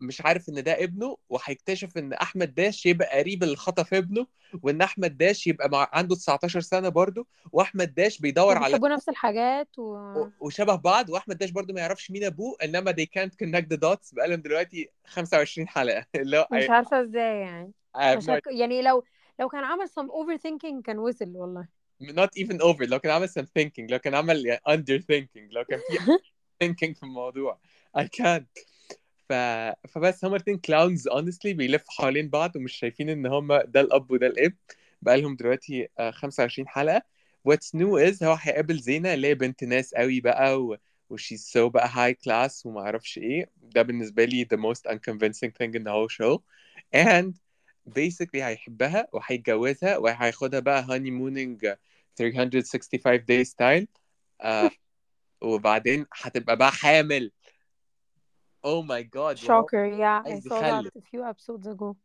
مش 0.00 0.20
عارف 0.20 0.48
إن 0.48 0.62
ده 0.62 0.72
ابنه 0.84 1.16
وهيكتشف 1.28 1.96
إن 1.98 2.12
أحمد 2.12 2.54
داش 2.54 2.86
يبقى 2.86 3.18
قريب 3.18 3.42
اللي 3.42 3.56
خطف 3.56 3.94
ابنه 3.94 4.26
وإن 4.62 4.82
أحمد 4.82 5.16
داش 5.18 5.46
يبقى 5.46 5.68
مع... 5.68 5.88
عنده 5.92 6.16
19 6.16 6.60
سنة 6.60 6.88
برضه 6.88 7.26
وأحمد 7.52 7.94
داش 7.94 8.18
بيدور 8.18 8.56
على 8.56 8.64
وبيحبوا 8.66 8.88
نفس 8.88 9.08
الحاجات 9.08 9.78
و... 9.78 9.82
و- 9.82 10.28
وشبه 10.40 10.74
بعض 10.74 11.10
وأحمد 11.10 11.38
داش 11.38 11.50
برضو 11.50 11.72
ما 11.72 11.80
يعرفش 11.80 12.10
مين 12.10 12.24
أبوه 12.24 12.56
إنما 12.64 12.92
they 12.92 13.06
can't 13.18 13.32
connect 13.44 13.66
the 13.74 13.78
dots 13.78 14.14
بقالهم 14.14 14.40
دلوقتي 14.40 14.90
25 15.06 15.68
حلقة. 15.68 16.06
اللي 16.14 16.38
هو 16.38 16.48
مش 16.52 16.70
عارفة 16.70 17.02
إزاي 17.02 17.40
يعني. 17.40 17.72
I 17.96 18.00
have 18.00 18.16
عشان 18.16 18.36
no- 18.36 18.40
ك- 18.40 18.46
يعني 18.46 18.82
لو 18.82 19.04
لو 19.40 19.48
كان 19.48 19.64
عمل 19.64 19.86
some 19.88 20.08
overthinking 20.10 20.82
كان 20.84 20.98
وصل 20.98 21.36
والله. 21.36 21.68
Not 22.02 22.30
even 22.38 22.56
over 22.62 22.82
لو 22.82 22.98
كان 22.98 23.12
عمل 23.12 23.28
some 23.28 23.42
thinking 23.58 23.90
لو 23.90 23.98
كان 23.98 24.14
عمل 24.14 24.46
يعني 24.46 24.60
under 24.68 25.00
thinking 25.02 25.52
لو 25.52 25.64
كان 25.64 25.80
في 25.80 25.98
thinking 26.64 26.98
في 26.98 27.02
الموضوع. 27.02 27.58
I 27.98 28.02
can't. 28.02 28.69
فبس 29.88 30.24
هما 30.24 30.36
الاتنين 30.36 30.58
كلاونز 30.58 31.08
honestly 31.08 31.46
بيلفوا 31.46 31.92
حوالين 31.92 32.28
بعض 32.28 32.56
ومش 32.56 32.72
شايفين 32.72 33.08
إن 33.08 33.26
هما 33.26 33.64
ده 33.64 33.80
الأب 33.80 34.10
وده 34.10 34.26
الإب. 34.26 34.54
بقالهم 35.02 35.36
دلوقتي 35.36 35.88
آه، 35.98 36.10
25 36.10 36.68
حلقة. 36.68 37.02
What's 37.48 37.76
new 37.76 38.10
is 38.10 38.22
هو 38.22 38.36
هيقابل 38.40 38.78
زينة 38.78 39.14
اللي 39.14 39.28
هي 39.28 39.34
بنت 39.34 39.64
ناس 39.64 39.94
قوي 39.94 40.20
بقى 40.20 40.62
و... 40.62 40.76
و 41.10 41.16
she's 41.18 41.52
so 41.54 41.58
بقى 41.58 41.88
high 41.88 42.14
class 42.24 42.66
وما 42.66 42.80
أعرفش 42.80 43.18
إيه. 43.18 43.50
ده 43.62 43.82
بالنسبة 43.82 44.24
لي 44.24 44.44
the 44.54 44.58
most 44.58 44.90
unconvincing 44.92 45.50
thing 45.50 45.72
in 45.74 45.82
the 45.84 45.90
whole 45.92 46.08
show. 46.08 46.40
And 46.96 47.34
basically 47.98 48.34
هيحبها 48.42 49.08
وهيتجوزها 49.12 49.96
وهياخدها 49.96 50.60
بقى 50.60 50.82
honeymooning 50.84 51.76
365 52.16 53.18
day 53.18 53.44
style. 53.44 53.86
آه 54.40 54.70
وبعدين 55.42 56.06
هتبقى 56.12 56.56
بقى 56.56 56.72
حامل. 56.72 57.32
oh 58.63 58.81
my 58.83 59.03
god 59.03 59.37
وهو 59.43 59.67
shocker 59.67 59.85
yeah 59.99 60.21
I 60.25 60.31
عايز 60.31 60.47
saw 60.47 60.59
that 60.59 60.63
يخلف 60.63 60.97
a 60.97 61.01
few 61.01 61.23
episodes 61.23 61.67
ago 61.67 61.95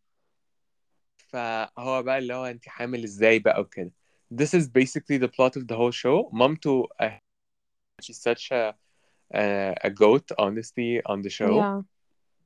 فهو 1.17 2.03
بقى 2.03 2.19
اللي 2.19 2.35
هو 2.35 2.45
انت 2.45 2.69
حامل 2.69 3.05
ازاي 3.05 3.39
بقى 3.39 3.61
وكده 3.61 3.93
this 4.35 4.49
is 4.61 4.65
basically 4.69 5.19
the 5.19 5.29
plot 5.29 5.57
of 5.61 5.67
the 5.67 5.77
whole 5.77 5.93
show 5.93 6.31
مامته 6.35 6.89
uh, 7.03 7.11
she's 8.03 8.21
such 8.21 8.53
a 8.53 8.75
uh, 9.35 9.75
a 9.85 9.91
goat 9.91 10.33
honestly 10.39 11.01
on 11.13 11.23
the 11.23 11.31
show 11.31 11.53
yeah 11.61 11.83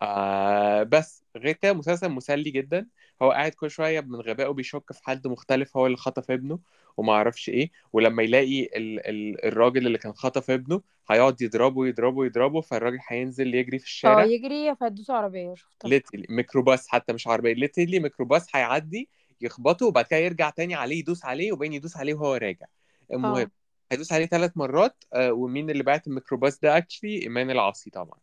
آه 0.02 0.84
بس 0.84 1.24
غير 1.38 1.54
كده 1.56 1.74
مسلسل 1.74 2.10
مسلي 2.10 2.52
جدا. 2.52 2.88
هو 3.22 3.32
قاعد 3.32 3.52
كل 3.52 3.72
شوية 3.72 4.02
من 4.02 4.16
غبائه 4.22 4.50
بيشك 4.50 4.94
في 4.94 5.04
حد 5.04 5.28
مختلف 5.28 5.78
هو 5.78 5.86
اللي 5.86 5.98
خطف 5.98 6.32
ابنه 6.32 6.60
وما 6.98 7.14
أعرفش 7.14 7.50
إيه. 7.50 7.72
ولما 7.94 8.24
يلاقي 8.24 8.64
ال 8.64 9.08
ال 9.08 9.46
الراجل 9.46 9.88
اللي 9.88 9.98
كان 9.98 10.14
خطف 10.14 10.50
ابنه 10.52 10.82
هيقعد 11.12 11.42
يضربه 11.42 11.88
يضربه 11.88 12.26
يضربه 12.26 12.62
فالراجل 12.62 12.98
هينزل 13.08 13.56
يجري 13.56 13.80
في 13.80 13.86
آه 13.86 13.88
الشارع 13.88 14.24
يجري 14.26 14.76
فهتدوسوا 14.76 15.16
عربية 15.16 15.54
شفتها 15.56 15.90
literally 15.90 16.26
ميكروباص 16.30 16.88
حتى 16.88 17.14
مش 17.14 17.28
عربية 17.28 17.54
literally 17.54 18.00
ميكروباص 18.00 18.56
هيعدي 18.56 19.10
يخبطه 19.42 19.86
وبعد 19.86 20.06
كده 20.06 20.20
يرجع 20.20 20.50
تاني 20.50 20.76
عليه 20.76 21.00
يدوس 21.00 21.26
عليه 21.26 21.52
وبين 21.52 21.74
يدوس 21.74 21.98
عليه 21.98 22.14
وهو 22.14 22.36
راجع. 22.36 22.66
المهم 23.14 23.38
آه. 23.38 23.52
هيدوس 23.92 24.14
عليه 24.14 24.26
ثلاث 24.26 24.58
مرات 24.58 25.04
آه 25.14 25.34
ومين 25.34 25.70
اللي 25.70 25.84
بعت 25.84 26.08
الميكروباص 26.08 26.60
ده؟ 26.60 26.78
actually 26.78 27.22
إيمان 27.22 27.52
العاصي 27.52 27.90
طبعا. 27.90 28.20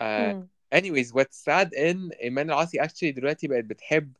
آه 0.00 0.32
مم. 0.32 0.48
Anyways 0.74 1.08
what's 1.14 1.44
sad 1.44 1.78
ان 1.78 2.10
ايمان 2.12 2.50
العاصي 2.50 2.82
actually 2.82 3.12
دلوقتي 3.12 3.48
بقت 3.48 3.64
بتحب 3.64 4.12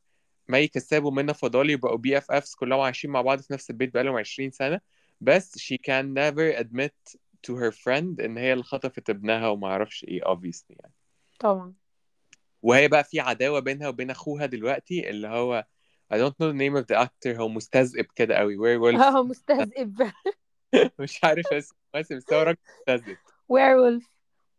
مي 0.47 0.67
كساب 0.67 1.03
ومنى 1.03 1.33
فضالي 1.33 1.75
بقوا 1.75 1.97
BFFs 1.97 2.55
كلهم 2.55 2.79
عايشين 2.79 3.11
مع 3.11 3.21
بعض 3.21 3.39
في 3.41 3.53
نفس 3.53 3.69
البيت 3.69 3.93
بقالهم 3.93 4.15
20 4.15 4.51
سنة. 4.51 4.81
بس 5.21 5.57
she 5.59 5.75
can 5.75 6.05
never 6.15 6.59
admit 6.63 7.15
to 7.47 7.53
her 7.55 7.71
friend 7.71 8.23
إن 8.23 8.37
هي 8.37 8.53
اللي 8.53 8.63
خطفت 8.63 9.09
ابنها 9.09 9.47
وما 9.47 9.67
أعرفش 9.67 10.03
إيه 10.03 10.21
obviously 10.21 10.65
يعني. 10.69 10.93
طبعا. 11.39 11.73
وهي 12.61 12.87
بقى 12.87 13.03
في 13.03 13.19
عداوة 13.19 13.59
بينها 13.59 13.87
وبين 13.87 14.09
أخوها 14.09 14.45
دلوقتي 14.45 15.09
اللي 15.09 15.27
هو 15.27 15.65
I 16.13 16.15
don't 16.15 16.33
know 16.33 16.51
the 16.51 16.57
name 16.57 16.75
of 16.81 16.85
the 16.85 17.07
actor 17.07 17.39
هو 17.39 17.49
مستذئب 17.49 18.05
كده 18.15 18.35
قوي 18.35 18.57
werewolf. 18.57 19.01
آه 19.15 19.23
مستذئب. 19.23 20.11
مش 20.99 21.23
عارف 21.23 21.53
اسمه 21.53 21.77
بس 21.93 22.33
هو 22.33 22.41
راجل 22.41 22.57
مستذئب. 22.79 23.17
Werewolf. 23.53 24.03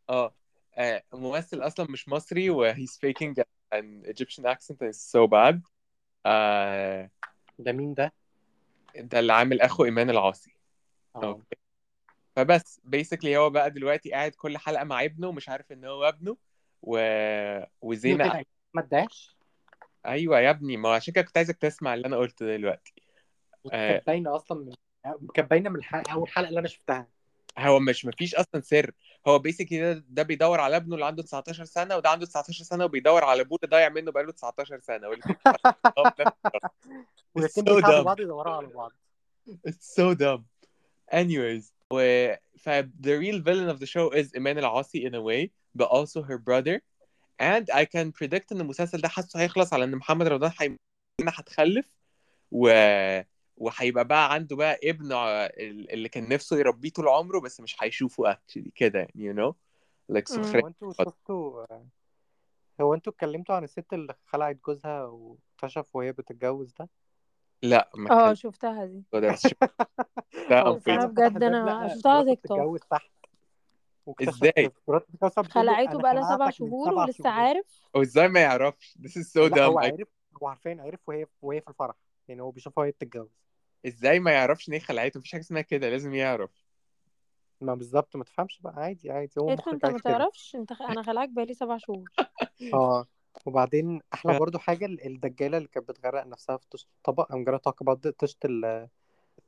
آه. 0.09 0.35
آه، 0.77 1.03
ممثل 1.13 1.61
أصلا 1.61 1.91
مش 1.91 2.09
مصري 2.09 2.51
و 2.51 2.75
he's 2.75 2.99
faking 3.07 3.43
an 3.75 3.85
Egyptian 4.07 4.45
accent 4.45 4.77
it's 4.83 5.13
so 5.13 5.29
bad. 5.29 5.61
آه 6.27 7.11
ده 7.59 7.73
مين 7.73 7.95
ده؟ 7.95 8.13
ده 8.97 9.19
اللي 9.19 9.33
عامل 9.33 9.61
أخو 9.61 9.85
إيمان 9.85 10.11
العاصي. 10.11 10.57
آه. 11.17 11.25
أوكي. 11.25 11.57
فبس 12.37 12.81
basically 12.97 13.27
هو 13.27 13.51
بقى 13.51 13.71
دلوقتي 13.71 14.13
قاعد 14.13 14.33
كل 14.33 14.59
حلقة 14.59 14.85
مع 14.85 15.05
ابنه 15.05 15.29
ومش 15.29 15.49
عارف 15.49 15.73
إن 15.73 15.85
هو 15.85 16.09
ابنه 16.09 16.37
و... 16.83 16.99
وزينة 17.81 18.25
طلع 18.25 18.43
أحمد. 18.75 18.89
داش 18.89 19.37
أيوه 20.07 20.41
يا 20.41 20.51
ابني 20.51 20.77
ما 20.77 20.95
عشان 20.95 21.15
كده 21.15 21.25
كنت 21.25 21.37
عايزك 21.37 21.57
تسمع 21.57 21.95
اللي 21.95 22.07
أنا 22.07 22.17
قلته 22.17 22.57
دلوقتي. 22.57 22.95
آه، 23.73 23.93
كانت 23.93 24.07
باينة 24.07 24.37
أصلا 24.37 24.59
من 24.59 24.73
كانت 25.35 25.51
باينة 25.51 25.71
من 25.71 25.77
الحلقة 25.77 26.13
أول 26.13 26.29
حلقة 26.29 26.49
اللي 26.49 26.61
أنا 26.61 26.69
شفتها. 26.69 27.09
هو 27.59 27.81
مش 27.81 28.05
مفيش 28.05 28.35
أصلا 28.35 28.61
سر. 28.61 28.93
هو 29.27 29.39
بيسكلي 29.39 29.95
ده, 29.95 30.05
ده 30.09 30.23
بيدور 30.23 30.61
على 30.61 30.77
ابنه 30.77 30.95
اللي 30.95 31.07
عنده 31.07 31.23
19 31.23 31.65
سنة 31.65 31.97
وده 31.97 32.11
عنده 32.11 32.27
19 32.27 32.65
سنة 32.65 32.85
وبيدور 32.85 33.25
على 33.25 33.43
ابوه 33.43 33.59
اللي 33.63 33.71
ضايع 33.71 33.89
منه 33.89 34.13
بقاله 34.13 34.33
19 34.33 34.81
سنة 34.81 35.09
والاثنين 37.35 37.67
بيساعدوا 37.67 38.01
dumb. 38.03 38.05
بعض 38.05 38.21
يدوروا 38.21 38.53
على 38.55 38.67
بعض 38.67 38.93
It's 39.69 39.95
so 40.01 40.15
dumb. 40.15 40.43
Anyways, 41.13 41.73
و 41.93 41.99
ف 42.59 42.69
the 42.81 43.19
real 43.23 43.41
villain 43.43 43.69
of 43.77 43.79
the 43.81 43.87
show 43.87 44.11
is 44.15 44.35
إيمان 44.35 44.59
العاصي 44.59 45.11
in 45.11 45.13
a 45.15 45.21
way, 45.21 45.51
but 45.83 45.87
also 45.89 46.23
her 46.23 46.39
brother. 46.39 46.81
And 47.43 47.65
I 47.73 47.85
can 47.85 48.13
predict 48.13 48.53
إن 48.53 48.61
المسلسل 48.61 49.01
ده 49.01 49.09
حاسه 49.09 49.41
هيخلص 49.41 49.73
على 49.73 49.85
إن 49.85 49.97
محمد 49.97 50.27
رمضان 50.27 50.53
هي... 50.61 50.77
هتخلف 51.29 51.97
و 52.53 52.69
وهيبقى 53.57 54.05
بقى 54.05 54.33
عنده 54.33 54.57
بقى 54.57 54.79
ابن 54.85 55.13
اللي 55.93 56.09
كان 56.09 56.29
نفسه 56.29 56.57
يربيه 56.59 56.91
طول 56.91 57.09
عمره 57.09 57.41
بس 57.41 57.61
مش 57.61 57.77
هيشوفه 57.83 58.33
actually 58.35 58.71
كده 58.75 59.09
يعني 59.15 59.53
like 60.13 60.15
مم. 60.15 60.43
سخرية 60.43 60.63
هو 60.63 60.67
أنتوا 60.69 60.93
شفتوا 60.93 61.67
هو 62.81 62.95
أنتوا 62.95 63.13
اتكلمتوا 63.13 63.55
عن 63.55 63.65
الست 63.65 63.93
اللي 63.93 64.15
خلعت 64.27 64.57
جوزها 64.67 65.05
واكتشف 65.05 65.87
وهي 65.97 66.13
بتتجوز 66.13 66.73
ده؟ 66.79 66.89
لا 67.63 67.91
ما 67.95 68.11
آه 68.31 68.35
شفتها 68.35 68.85
دي. 68.85 69.03
هو 69.15 70.79
فتح 70.81 71.07
بجد. 71.07 71.43
أنا 71.43 71.89
شفتها 71.89 72.13
على 72.13 72.25
تيك 72.25 72.47
توك 72.47 72.59
بتتجوز 72.59 72.81
تحت. 72.91 73.11
إزاي؟ 74.23 74.71
خلعته 75.51 75.91
أنا 75.91 75.99
بقالها 75.99 76.35
سبع 76.35 76.51
شهور 76.51 76.95
ولسه 76.95 77.31
عارف. 77.31 77.81
هو 77.97 78.03
إزاي 78.03 78.29
ما 78.29 78.41
يعرفش؟ 78.41 78.99
This 79.03 79.11
is 79.23 79.33
so 79.33 79.37
هو 79.39 79.49
dumb. 79.49 79.83
I- 79.83 79.85
عارف 79.85 80.09
هو 80.43 80.47
عارفين 80.49 80.81
عارف 80.81 81.01
وهي 81.09 81.27
وهي 81.43 81.61
في 81.61 81.69
الفرح. 81.69 81.95
يعني 82.29 82.43
هو 82.43 82.51
بيشوفها 82.51 82.83
وهي 82.83 82.91
بتتجوز. 82.91 83.31
إزاي 83.87 84.21
ما 84.21 84.31
يعرفش 84.31 84.69
إن 84.69 84.75
هي 84.75 84.81
خلعته؟ 84.81 85.19
مفيش 85.19 85.33
حاجة 85.33 85.41
اسمها 85.41 85.63
كده 85.63 85.91
لازم 85.91 86.15
يعرف. 86.15 86.51
ما 87.61 87.75
بالظبط 87.75 88.17
ما 88.17 88.25
تفهمش 88.25 88.61
بقى 88.61 88.75
عادي 88.77 89.11
عادي. 89.11 89.33
هو 89.39 89.49
المخرج 89.49 89.75
أنت 89.75 89.87
ما 89.87 89.99
تعرفش؟ 89.99 90.57
أنت 90.57 90.73
خ... 90.73 90.83
أنا 90.83 91.03
خلعك 91.03 91.29
بقالي 91.29 91.55
سبع 91.55 91.77
شهور. 91.77 92.11
آه. 92.75 93.07
وبعدين 93.47 94.01
أحلى 94.15 94.39
برضو 94.39 94.59
حاجة 94.59 94.87
ال- 94.87 95.07
الدجالة 95.07 95.57
اللي 95.57 95.69
كانت 95.69 95.89
بتغرق 95.89 96.27
نفسها 96.27 96.57
في 96.57 96.67
طشت 96.71 96.89
الطبق 96.97 97.33
I'm 97.33 97.45
gonna 97.49 97.59
talk 97.71 97.87
about 97.87 98.09
طشت 98.19 98.45
ال- 98.45 98.89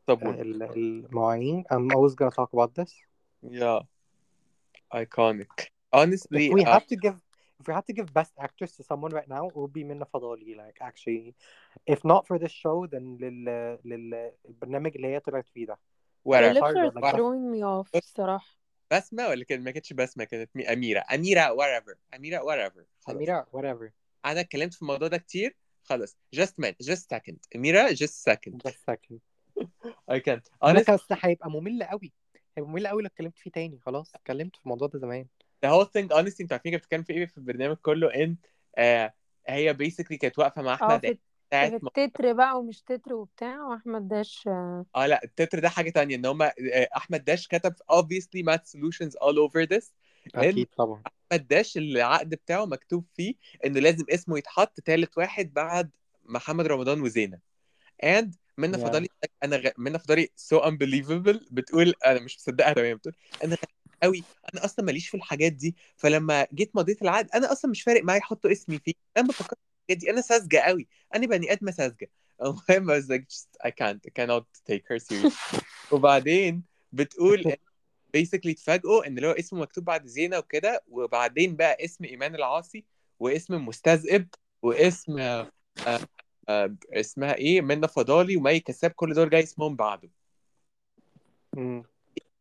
صابون 0.07 0.35
ال- 0.35 0.62
المواعين. 0.62 1.64
I'm 1.72 1.95
always 1.97 2.14
gonna 2.14 2.35
talk 2.41 2.51
about 2.59 2.70
this. 2.83 2.93
Yeah. 3.51 3.83
Iconic. 4.95 5.57
If 5.61 5.99
honestly 5.99 6.51
we 6.55 6.62
uh, 6.62 6.68
have 6.74 6.87
to 6.87 6.97
give 6.97 7.16
if 7.61 7.67
we 7.69 7.75
had 7.75 7.87
to 7.87 7.93
give 7.93 8.13
best 8.13 8.33
actress 8.47 8.73
to 8.77 8.83
someone 8.83 9.13
right 9.19 9.29
now 9.29 9.49
it 9.49 9.57
would 9.57 9.73
be 9.73 9.85
Minna 9.85 10.07
Fadali 10.13 10.53
like 10.63 10.79
actually 10.89 11.35
if 11.95 12.01
not 12.05 12.23
for 12.29 12.39
this 12.39 12.53
show 12.53 12.87
then 12.93 13.19
لل 13.21 13.79
للبرنامج 13.85 14.93
اللي 14.97 15.09
هي 15.09 15.21
طلعت 15.21 15.49
فيه 15.49 15.67
ده 15.67 15.75
her 15.75 16.29
whatever 16.29 16.55
lips 16.55 16.77
are 16.77 17.01
like- 17.01 17.15
throwing 17.17 17.51
me 17.55 17.63
off 17.63 17.91
الصراحة 17.97 18.57
بسمة 18.93 19.29
ولا 19.29 19.45
كانت 19.45 19.63
ما 19.65 19.71
كانتش 19.71 19.93
بسمة 19.93 20.25
كانت 20.25 20.51
مي- 20.57 20.73
أميرة 20.73 21.05
أميرة 21.15 21.57
whatever 21.57 21.97
أميرة 22.15 22.39
whatever 22.39 22.85
خلاص 23.01 23.17
أميرة 23.17 23.47
whatever 23.57 23.91
أنا 24.27 24.41
اتكلمت 24.41 24.75
في 24.75 24.83
الموضوع 24.83 25.09
ده 25.09 25.17
كتير 25.19 25.57
خلاص 25.83 26.17
just 26.37 26.53
minute 26.65 26.87
just 26.87 27.17
second 27.17 27.37
أميرة 27.57 27.89
just 27.89 28.25
second 28.31 28.55
just 28.69 28.79
second 28.91 29.19
I 30.11 30.19
can't 30.21 30.45
honestly 30.65 30.85
كان 31.09 31.19
هيبقى 31.23 31.51
ممل 31.51 31.83
قوي 31.85 32.13
هيبقى 32.57 32.71
ممل 32.71 32.87
قوي 32.87 33.03
لو 33.03 33.07
اتكلمت 33.09 33.39
فيه 33.39 33.51
تاني 33.51 33.79
خلاص 33.81 34.15
اتكلمت 34.15 34.57
في 34.57 34.63
الموضوع 34.63 34.89
ده 34.89 34.99
زمان 34.99 35.27
the 35.65 35.69
whole 35.69 35.85
thing 35.87 36.09
honestly 36.17 36.41
أنتوا 36.41 36.53
عارفين 36.57 36.73
كانت 36.73 36.83
بتتكلم 36.83 37.03
في 37.03 37.13
إيه 37.13 37.27
في 37.27 37.39
البرنامج 37.39 37.77
كله 37.77 38.15
إن 38.15 38.37
آه 38.79 39.15
هي 39.49 39.75
basically 39.75 40.15
كانت 40.17 40.39
واقفة 40.39 40.63
مع 40.63 40.73
آه 40.83 40.99
في 40.99 41.19
ما 41.51 41.67
التتر 41.67 42.33
بقى 42.33 42.59
ومش 42.59 42.83
تتر 42.83 43.15
وبتاع 43.15 43.63
وأحمد 43.63 44.09
داش 44.09 44.49
آه 44.97 45.07
لا 45.07 45.25
التتر 45.25 45.59
ده 45.59 45.69
حاجة 45.69 45.91
تانية 45.91 46.17
إن 46.17 46.27
هما 46.27 46.47
آه، 46.73 46.89
أحمد 46.97 47.25
داش 47.25 47.49
كتب 47.49 47.75
obviously 47.93 48.43
math 48.43 48.67
solutions 48.77 49.13
all 49.23 49.37
over 49.39 49.67
this 49.77 49.85
أكيد 50.35 50.67
طبعا 50.79 51.03
أحمد 51.33 51.49
داش 51.49 51.77
العقد 51.77 52.31
بتاعه 52.31 52.65
مكتوب 52.65 53.05
فيه 53.15 53.35
إنه 53.65 53.81
لازم 53.81 54.05
اسمه 54.11 54.39
يتحط 54.39 54.81
تالت 54.81 55.19
واحد 55.19 55.53
بعد 55.55 55.91
محمد 56.25 56.67
رمضان 56.67 57.01
وزينة 57.01 57.39
and 58.05 58.27
منى 58.59 58.77
Yeah. 58.77 58.81
فضالي 58.81 59.09
أنا 59.45 59.57
غ... 59.57 59.69
منى 59.79 59.99
فضالي 59.99 60.29
so 60.51 60.57
unbelievable 60.63 61.45
بتقول 61.51 61.95
أنا 62.07 62.21
مش 62.21 62.37
مصدقها 62.37 62.73
تمام 62.73 62.97
بتقول 62.97 63.15
أنا. 63.45 63.57
قوي 64.03 64.24
أنا 64.55 64.64
أصلا 64.64 64.84
ماليش 64.84 65.09
في 65.09 65.16
الحاجات 65.16 65.53
دي 65.53 65.76
فلما 65.97 66.47
جيت 66.55 66.76
مضيت 66.76 67.03
العقد 67.03 67.30
أنا 67.30 67.53
أصلا 67.53 67.70
مش 67.70 67.82
فارق 67.82 68.05
معايا 68.05 68.18
يحطوا 68.20 68.53
اسمي 68.53 68.78
فيه 68.78 68.92
أنا 69.16 69.26
بفكر 69.28 69.57
في 69.57 69.82
الحاجات 69.92 69.99
دي 70.05 70.11
أنا 70.11 70.20
ساذجة 70.20 70.59
قوي 70.59 70.88
أنا 71.14 71.26
بني 71.26 71.53
آدمة 71.53 71.70
ساذجة. 71.70 72.11
المهم 72.42 72.90
I 72.90 73.01
was 73.01 73.09
like 73.09 73.26
just 73.28 73.49
I 73.64 73.70
can't 73.70 74.01
I 74.07 74.11
cannot 74.11 74.44
take 74.70 74.84
her 74.90 74.99
serious 74.99 75.34
وبعدين 75.92 76.62
بتقول 76.92 77.44
basically 78.16 78.47
اتفاجئوا 78.51 79.07
إن 79.07 79.16
اللي 79.16 79.28
هو 79.28 79.32
اسمه 79.32 79.61
مكتوب 79.61 79.84
بعد 79.84 80.07
زينة 80.07 80.38
وكده 80.38 80.82
وبعدين 80.88 81.57
بقى 81.57 81.84
اسم 81.84 82.05
إيمان 82.05 82.34
العاصي 82.34 82.84
واسم 83.20 83.66
مستذئب 83.66 84.28
واسم 84.62 85.18
آه 85.18 85.51
آه 86.49 86.76
اسمها 86.92 87.34
إيه 87.34 87.61
منى 87.61 87.88
فضالي 87.88 88.36
ومي 88.36 88.61
كساب 88.61 88.90
كل 88.90 89.14
دول 89.14 89.30
جاي 89.30 89.42
اسمهم 89.42 89.76
بعده. 89.76 90.11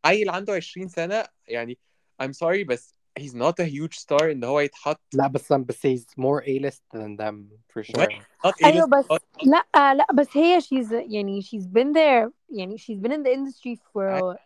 عيل 0.05 0.31
عنده 0.31 0.53
20 0.55 0.89
سنة 0.89 1.25
يعني 1.49 1.79
I'm 2.23 2.33
sorry 2.33 2.67
بس 2.67 2.95
he's 3.21 3.33
not 3.35 3.55
a 3.61 3.67
huge 3.67 3.99
star 3.99 4.23
ان 4.23 4.45
هو 4.45 4.61
يتحط 4.61 5.01
لا 5.15 5.27
بس 5.27 5.53
بس 5.53 5.87
he's 5.87 6.05
more 6.19 6.43
A-list 6.45 6.83
than 6.95 7.17
them 7.17 7.37
for 7.73 7.83
sure 7.83 8.11
not 8.47 8.65
ايوه 8.65 8.87
A-list 8.87 8.89
بس 8.89 9.05
star. 9.05 9.19
لا 9.47 9.95
لا 9.95 10.07
بس 10.15 10.37
هي 10.37 10.61
she's 10.61 10.93
يعني 10.93 11.43
she's 11.43 11.67
been 11.67 11.93
there 11.95 12.31
يعني 12.51 12.79
she's 12.79 12.99
been 13.01 13.13
in 13.13 13.23
the 13.23 13.33
industry 13.33 13.77
for 13.77 14.37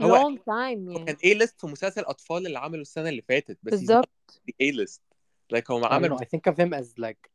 a 0.00 0.04
هو- 0.04 0.16
long 0.30 0.38
time 0.38 0.88
هو 0.88 0.92
يعني 0.92 1.04
كان 1.04 1.16
A-list 1.16 1.54
في 1.60 1.66
مسلسل 1.66 2.02
اطفال 2.02 2.46
اللي 2.46 2.58
عمله 2.58 2.80
السنة 2.80 3.08
اللي 3.08 3.22
فاتت 3.22 3.58
بس 3.62 3.72
he's 3.72 3.76
not 3.76 3.80
بالظبط 3.80 4.42
A-list 4.62 5.00
like 5.56 5.70
هو 5.70 5.80
I 5.82 5.88
don't 5.88 5.92
عمل 5.92 6.10
know 6.18 6.20
I 6.20 6.24
think 6.24 6.52
of 6.52 6.56
him 6.56 6.72
as 6.74 6.88
like 6.98 7.30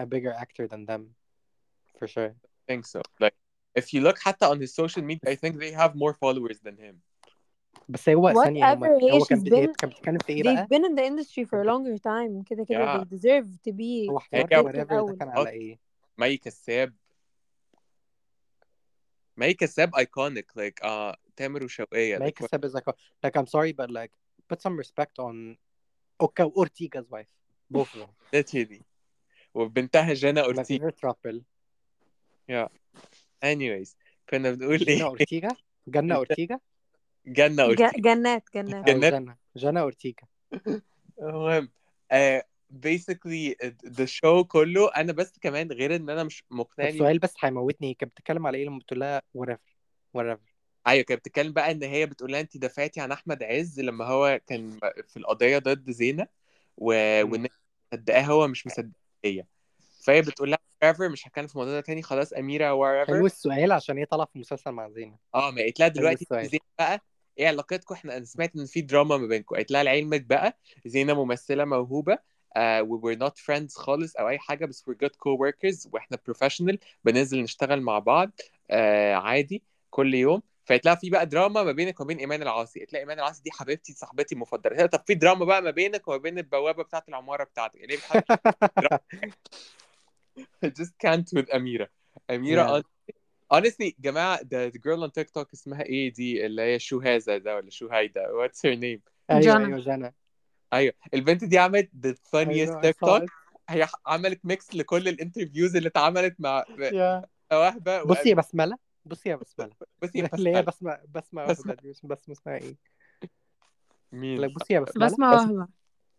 a 0.00 0.06
bigger 0.06 0.32
actor 0.44 0.68
than 0.68 0.86
them 0.90 1.02
for 1.98 2.06
sure 2.06 2.32
think 2.70 2.84
so 2.86 3.00
like 3.24 3.34
if 3.78 3.84
you 3.84 4.00
look 4.00 4.18
حتى 4.18 4.46
on 4.46 4.58
his 4.58 4.74
social 4.74 5.02
media 5.02 5.30
I 5.30 5.34
think 5.36 5.54
they 5.58 5.72
have 5.72 5.92
more 5.94 6.14
followers 6.14 6.58
than 6.60 6.76
him 6.76 6.94
بس 7.88 8.08
هو 8.08 8.32
ثانية 8.44 8.72
هما- 8.74 8.86
Whatever, 8.88 9.02
هي 9.04 9.12
هو 9.12 9.24
كان 9.24 9.38
she's 9.38 9.42
بي- 9.42 9.56
هي 9.56 9.66
been- 9.66 9.72
كان 9.78 9.90
بتتكلم 9.90 10.18
في 10.18 10.32
ايه 10.32 10.42
they've 10.42 10.46
بقى؟ 10.46 10.66
been 10.66 10.82
in 10.82 10.94
the 10.96 11.02
industry 11.10 11.44
for 11.44 11.58
a 11.64 11.66
longer 11.66 11.98
time 11.98 12.44
كده 12.50 12.64
كده 12.64 12.94
Yeah. 12.94 13.00
they 13.00 13.04
deserve 13.18 13.46
to 13.68 13.72
be 13.72 14.10
هو 14.10 14.18
حوار 14.18 14.46
هي- 14.52 14.62
whatever 14.62 14.72
ده 14.76 14.82
الأول. 14.82 15.18
كان 15.18 15.28
على 15.28 15.48
ايه؟ 15.50 15.78
مي 16.18 16.36
كساب 16.36 16.94
مي 19.36 19.54
كساب 19.54 19.94
ايكونيك 19.96 20.52
like 20.52 20.84
uh 20.86 21.14
تامر 21.36 21.64
وشوقية 21.64 22.18
Make 22.18 22.22
like, 22.22 22.44
a 22.44 22.48
step 22.48 22.64
is 22.64 22.74
like 22.74 22.94
like 23.26 23.36
I'm 23.40 23.46
sorry 23.46 23.72
but 23.72 23.90
like 23.90 24.10
put 24.52 24.60
some 24.62 24.76
respect 24.78 25.18
on 25.18 25.56
Oka 26.24 26.44
Ortiga's 26.44 27.10
wife 27.10 27.30
both 27.70 27.94
of 27.94 27.98
them 28.00 28.08
literally 28.32 28.82
وبنتها 29.54 30.14
جانا 30.14 30.42
my 30.42 30.44
اورتيجا 30.44 30.90
favorite 30.90 31.08
couple 31.10 31.40
anyways 33.45 33.95
كنا 34.29 34.51
بنقول 34.51 34.77
جنة 34.77 34.95
إيه؟ 34.95 35.03
أورتيجا؟ 35.05 35.49
جنة 35.87 36.15
أورتيجا؟ 36.19 36.59
جنة 37.25 37.55
ج- 37.55 37.81
أورتيجا. 37.81 37.91
جنات 37.97 38.43
جنات. 38.55 38.85
جنات. 38.85 39.13
جنة. 39.13 39.35
جنة 39.55 39.79
أورتيجا. 39.81 40.23
المهم 41.21 41.69
basically 42.85 43.55
the 43.85 44.05
show 44.07 44.41
كله 44.47 44.91
أنا 44.95 45.13
بس 45.13 45.39
كمان 45.41 45.71
غير 45.71 45.95
إن 45.95 46.09
أنا 46.09 46.23
مش 46.23 46.43
مقتنع 46.51 46.91
سؤال 46.91 47.19
بس 47.19 47.33
هيموتني. 47.39 47.93
كانت 47.93 48.11
بتتكلم 48.11 48.47
على 48.47 48.57
إيه 48.57 48.65
لما 48.65 48.79
بتقول 48.79 48.99
لها 48.99 49.21
whatever 49.37 49.57
whatever 50.17 50.39
أيوه 50.87 51.03
كانت 51.03 51.19
بتتكلم 51.19 51.53
بقى 51.53 51.71
إن 51.71 51.83
هي 51.83 52.05
بتقول 52.05 52.31
لها 52.31 52.39
انت 52.39 52.57
دفعتي 52.57 53.01
عن 53.01 53.11
أحمد 53.11 53.43
عز 53.43 53.79
لما 53.79 54.05
هو 54.05 54.39
كان 54.47 54.79
في 55.07 55.17
القضية 55.17 55.57
ضد 55.57 55.91
زينة 55.91 56.27
و... 56.77 56.85
وإن 57.23 57.47
مصدقاه 57.93 58.21
هو 58.21 58.47
مش 58.47 58.67
مصدقاه 58.67 58.91
هي 59.25 59.43
فهي 60.03 60.21
بتقول 60.21 60.49
لها 60.51 60.59
whatever 60.85 61.01
مش 61.01 61.27
هتكلم 61.27 61.47
في 61.47 61.55
الموضوع 61.55 61.73
ده 61.73 61.81
تاني 61.81 62.01
خلاص 62.01 62.33
أميرة 62.33 62.65
حلو 63.05 63.19
whatever 63.19 63.25
السؤال 63.25 63.71
عشان 63.71 63.97
هي 63.97 64.05
طالعة 64.05 64.27
في 64.33 64.39
مسلسل 64.39 64.71
مع 64.71 64.89
زينة. 64.89 65.17
آه 65.35 65.51
ما 65.51 65.61
قالت 65.61 65.79
لها 65.79 65.87
دلوقتي. 65.87 66.25
زينة 66.31 66.61
بقى 66.79 67.01
إيه 67.37 67.47
علاقتكم؟ 67.47 67.93
إحنا 67.95 68.17
أنا 68.17 68.25
سمعت 68.25 68.55
إن 68.55 68.65
في 68.65 68.81
دراما 68.81 69.17
ما 69.17 69.27
بينكم. 69.27 69.55
قالت 69.55 69.71
لها 69.71 69.83
لعلمك 69.83 70.21
بقى 70.21 70.57
زينة 70.85 71.13
ممثلة 71.25 71.65
موهوبة 71.65 72.15
uh, 72.15 72.83
we 72.83 72.99
were 73.01 73.19
not 73.19 73.33
friends 73.37 73.73
خالص 73.75 74.15
أو 74.15 74.29
أي 74.29 74.39
حاجة 74.39 74.65
بس 74.65 74.89
we're 74.89 75.05
good 75.05 75.11
co-workers 75.11 75.87
وإحنا 75.93 76.17
professional 76.31 76.75
بننزل 77.03 77.41
نشتغل 77.41 77.81
مع 77.81 77.99
بعض 77.99 78.29
uh, 78.71 78.73
عادي 79.13 79.63
كل 79.89 80.13
يوم. 80.13 80.41
لها 80.85 80.95
في 80.95 81.09
بقى 81.09 81.25
دراما 81.25 81.63
ما 81.63 81.71
بينك 81.71 81.99
وما 81.99 82.07
بين 82.07 82.17
إيمان 82.17 82.41
العاصي. 82.41 82.87
لها 82.93 83.01
إيمان 83.01 83.19
العاصي 83.19 83.41
دي 83.43 83.51
حبيبتي 83.51 83.93
صاحبتي 83.93 84.35
المفضلة. 84.35 84.85
طب 84.85 85.03
في 85.07 85.13
دراما 85.13 85.45
بقى 85.45 85.61
ما 85.61 85.71
بينك 85.71 86.07
وما 86.07 86.17
بين 86.17 86.37
البوابة 86.37 86.83
بتاعت 86.83 87.09
العمارة 87.09 87.43
بتاعتك. 87.43 87.79
ليه 87.81 87.97
بتحب 87.97 88.23
I 88.79 89.78
just 90.81 90.91
can't 91.05 91.39
with 91.39 91.55
اميره 91.55 91.89
اميره 92.29 92.81
Yeah. 92.81 92.83
honestly 93.57 93.93
جماعة 93.99 94.37
the, 94.37 94.71
the 94.71 94.79
girl 94.79 95.07
on 95.07 95.11
TikTok 95.21 95.45
اسمها 95.53 95.83
إيه 95.83 96.13
دي؟ 96.13 96.45
اللي 96.45 96.61
هي 96.61 96.79
شو 96.79 96.99
هذا 96.99 97.37
ده 97.37 97.55
ولا 97.55 97.69
شو 97.69 97.87
هيدا 97.89 98.21
what's 98.27 98.57
her 98.59 98.75
name 98.75 98.99
أيوه. 99.31 99.57
أيوه 99.57 99.79
جنى 99.79 100.15
أيوه. 100.73 100.93
البنت 101.13 101.43
دي 101.43 101.57
عملت 101.57 101.89
the 102.07 102.09
funniest 102.13 102.49
أيوة، 102.49 102.81
تيك 102.81 102.95
saw 102.95 102.99
توك. 102.99 103.29
هي 103.69 103.87
عملت 104.05 104.45
mix 104.45 104.75
لكل 104.75 105.07
ال 105.07 105.13
interviews 105.13 105.75
اللي 105.75 105.89
اتعملت 105.89 106.35
مع 106.39 106.63
Yeah. 106.63 107.27
وهبه 107.51 108.03
بصي 108.03 108.29
يا 108.29 108.35
بسملة. 108.35 108.77
بصي 109.05 109.29
يا 109.29 109.35
بسملة. 109.35 109.71
بصي 110.01 110.19
يا 110.19 110.29
اللي 110.33 110.55
هي 110.55 110.61
بسمة. 110.61 110.99
بسمة 111.07 111.45
بسمة 111.45 111.45
بسمة. 111.45 111.65
واحدة 111.71 111.81
دي 111.83 111.89
بسمة 111.89 112.09
بسمة 112.09 112.33
اسمها 112.35 112.57
إيه؟ 112.57 112.75
مين؟ 114.11 114.47
بصي 114.47 114.73
يا 114.73 114.79
بسملة. 114.79 115.07
بسمة 115.07 115.31
وهبة 115.31 115.67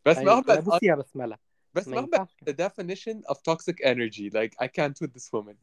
بس 0.06 0.18
أيوة، 0.18 0.34
ما 0.36 0.40
لا 0.46 0.60
بس 0.60 0.64
بصي 0.64 0.86
يا 0.86 0.94
بسملة. 0.94 1.38
بس 1.74 1.88
ينفعش 1.88 2.28
the 2.50 2.52
definition 2.52 3.22
of 3.28 3.36
toxic 3.36 3.76
energy 3.84 4.30
like 4.30 4.52
I 4.64 4.68
can't 4.68 4.96
with 5.02 5.12
this 5.14 5.30
woman 5.32 5.56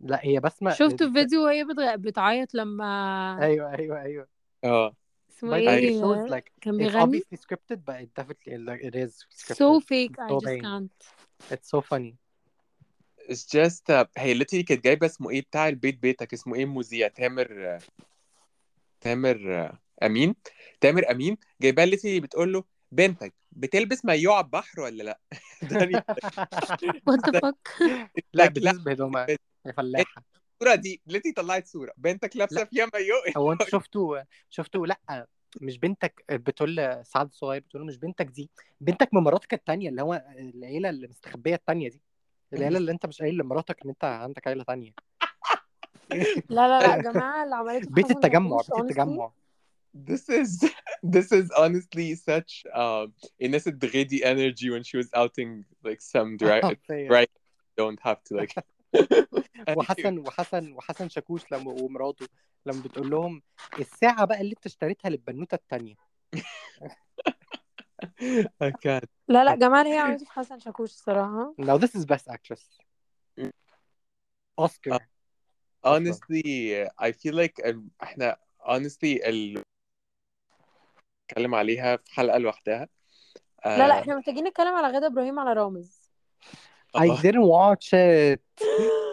لا 0.00 0.24
هي 0.24 0.40
بسمة 0.40 0.70
شفت 0.70 1.02
فيديو 1.02 1.44
وهي 1.44 1.64
بتغ... 1.64 1.94
بتعيط 1.94 2.54
لما 2.54 3.38
أيوه 3.42 3.78
أيوه 3.78 4.02
أيوه 4.02 4.28
آه 4.64 4.96
اسمه 5.30 5.56
إيه 5.56 6.26
like 6.26 6.50
كان 6.60 6.74
it's 6.74 6.78
بيغني 6.78 7.20
obviously 7.20 7.38
scripted 7.38 7.76
but 7.76 7.94
it 7.94 8.22
definitely 8.22 8.58
like 8.58 8.82
it 8.82 8.94
is 8.94 9.26
scripted. 9.34 9.56
so 9.56 9.80
fake 9.80 10.16
I 10.18 10.32
just 10.32 10.62
can't 10.62 11.20
It's 11.52 11.68
so 11.74 11.80
funny. 11.80 12.14
it's 13.28 13.44
just 13.44 13.90
uh, 13.90 14.06
هي 14.18 14.34
literally 14.34 14.64
كانت 14.64 14.84
جايبه 14.84 15.06
اسمه 15.06 15.30
إيه 15.30 15.40
بتاع 15.42 15.68
البيت 15.68 15.98
بيتك 16.02 16.32
اسمه 16.32 16.54
إيه 16.54 16.66
مذيع 16.66 17.08
تامر 17.08 17.78
تامر 19.00 19.70
امين 20.02 20.34
تامر 20.80 21.10
امين 21.10 21.36
جايباه 21.60 21.86
literally 21.86 22.22
بتقول 22.22 22.52
له 22.52 22.64
بنتك 22.92 23.34
بتلبس 23.52 24.04
مايوه 24.04 24.34
على 24.34 24.44
البحر 24.44 24.80
ولا 24.80 25.02
لأ؟ 25.02 25.20
what 27.10 27.20
the 27.26 27.38
fuck 27.44 27.82
لا 28.32 28.46
بتلبس 28.46 28.78
بهدومها 28.78 29.26
يا 29.66 29.72
فلاحة. 29.72 30.22
الصورة 30.54 30.74
دي 30.74 31.00
ليتي 31.06 31.32
طلعت 31.32 31.66
صورة. 31.66 31.92
بنتك 31.96 32.36
لابسة 32.36 32.56
لا. 32.56 32.64
فيها 32.64 32.86
مايو 32.94 33.14
هو 33.36 33.52
انت 33.52 33.62
شفتوا 33.68 34.18
شفتوا؟ 34.50 34.86
لأ 34.86 35.26
مش 35.60 35.78
بنتك 35.78 36.24
بتقول 36.30 37.00
سعد 37.04 37.26
الصغير 37.26 37.60
بتقول 37.60 37.82
له 37.82 37.88
مش 37.88 37.96
بنتك 37.96 38.26
دي. 38.26 38.50
بنتك 38.80 39.14
من 39.14 39.20
مراتك 39.22 39.54
التانية 39.54 39.88
اللي 39.88 40.02
هو 40.02 40.24
العيلة 40.38 40.88
اللي 40.90 41.06
مستخبية 41.08 41.54
التانية 41.54 41.88
دي. 41.88 42.00
العيلة 42.52 42.78
اللي 42.78 42.92
انت 42.92 43.06
مش 43.06 43.22
قايل 43.22 43.36
لمراتك 43.36 43.82
إن 43.84 43.90
انت 43.90 44.04
عندك 44.04 44.48
عيلة 44.48 44.64
تانية. 44.64 44.92
لا 46.10 46.68
لا 46.68 46.80
لا 46.80 46.96
يا 46.96 47.02
جماعة 47.02 47.44
اللي 47.44 47.54
عملته 47.56 47.90
بيت 47.90 48.10
التجمع 48.10 48.56
بيت 48.56 48.78
التجمع. 48.90 49.30
This 50.09 50.23
is 50.29 50.49
this 51.15 51.31
is 51.31 51.47
honestly 51.61 52.15
such 52.15 52.51
um 52.73 53.13
Ines 53.39 53.65
Dredi 53.81 54.19
energy 54.33 54.67
when 54.73 54.83
she 54.83 54.97
was 54.97 55.09
outing 55.21 55.49
like 55.87 56.01
some 56.01 56.37
dry 56.37 56.59
right 57.15 57.31
don't 57.77 57.99
have 58.07 58.19
to 58.27 58.31
like 58.41 58.53
وحسن 59.77 60.17
وحسن 60.19 60.73
وحسن 60.73 61.09
شاكوش 61.09 61.51
لما 61.51 61.71
ومراته 61.71 62.25
لما 62.65 62.81
بتقول 62.83 63.09
لهم 63.09 63.41
الساعة 63.79 64.25
بقى 64.25 64.41
اللي 64.41 64.51
انت 64.51 64.65
اشتريتها 64.65 65.09
للبنوتة 65.09 65.55
التانية 65.55 65.95
I 68.63 68.71
can't 68.71 69.07
لا 69.27 69.43
لا 69.43 69.55
جمال 69.55 69.87
هي 69.87 69.97
عملته 69.97 70.25
في 70.25 70.31
حسن 70.31 70.59
شاكوش 70.59 70.89
الصراحه 70.91 71.55
Now 71.61 71.77
this 71.77 71.95
is 71.99 72.05
best 72.05 72.27
actress 72.29 72.63
Oscar 74.57 74.99
honestly 75.85 76.87
I 76.99 77.11
feel 77.11 77.33
like 77.33 77.65
ال- 77.65 77.87
احنا 78.03 78.37
honestly 78.67 79.27
ال 79.27 79.63
نتكلم 81.30 81.54
عليها 81.54 81.96
في 81.96 82.14
حلقة 82.14 82.38
لوحدها. 82.38 82.88
لا 83.66 83.88
لا 83.88 84.00
إحنا 84.00 84.16
محتاجين 84.16 84.44
نتكلم 84.44 84.74
على 84.74 84.94
غادة 84.94 85.06
إبراهيم 85.06 85.38
على 85.38 85.52
رامز. 85.52 86.10
I 86.96 87.08
didn't 87.22 87.46
watch 87.46 87.92
it. 87.92 88.42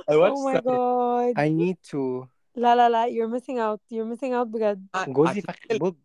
I 0.09 0.15
oh 0.15 0.19
watched 0.19 0.43
my 0.49 0.55
some- 0.55 0.65
god. 0.65 1.33
I 1.37 1.49
need 1.49 1.77
to. 1.91 2.27
لا 2.55 2.75
لا 2.75 2.89
لا 2.89 3.05
you're 3.07 3.39
missing 3.39 3.57
out. 3.57 3.81
You're 3.91 4.17
missing 4.17 4.33
out 4.33 4.47
بجد. 4.47 4.87
جوزي 5.07 5.41
I 5.41 5.43
فخ... 5.43 5.55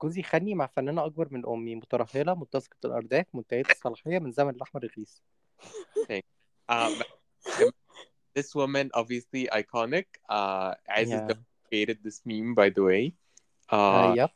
جوزي 0.02 0.22
خدني 0.22 0.54
مع 0.54 0.66
فنانة 0.66 1.04
أكبر 1.06 1.28
من 1.30 1.46
أمي 1.46 1.74
مترهلة 1.74 2.34
متسقة 2.34 2.76
الأرداف 2.84 3.26
منتهية 3.34 3.64
الصلاحية 3.70 4.18
من 4.18 4.32
زمن 4.32 4.50
الأحمر 4.50 4.82
الرخيص. 4.82 5.22
Um, 6.72 7.02
this 8.38 8.54
woman 8.54 8.90
obviously 8.94 9.48
iconic. 9.62 10.06
uh 10.28 10.74
Aziz 10.98 11.10
Yeah. 11.10 11.34
created 11.68 11.98
this 12.06 12.18
meme 12.26 12.54
by 12.54 12.68
the 12.70 12.82
way. 12.82 13.12
آه 13.72 14.26
uh, 14.26 14.28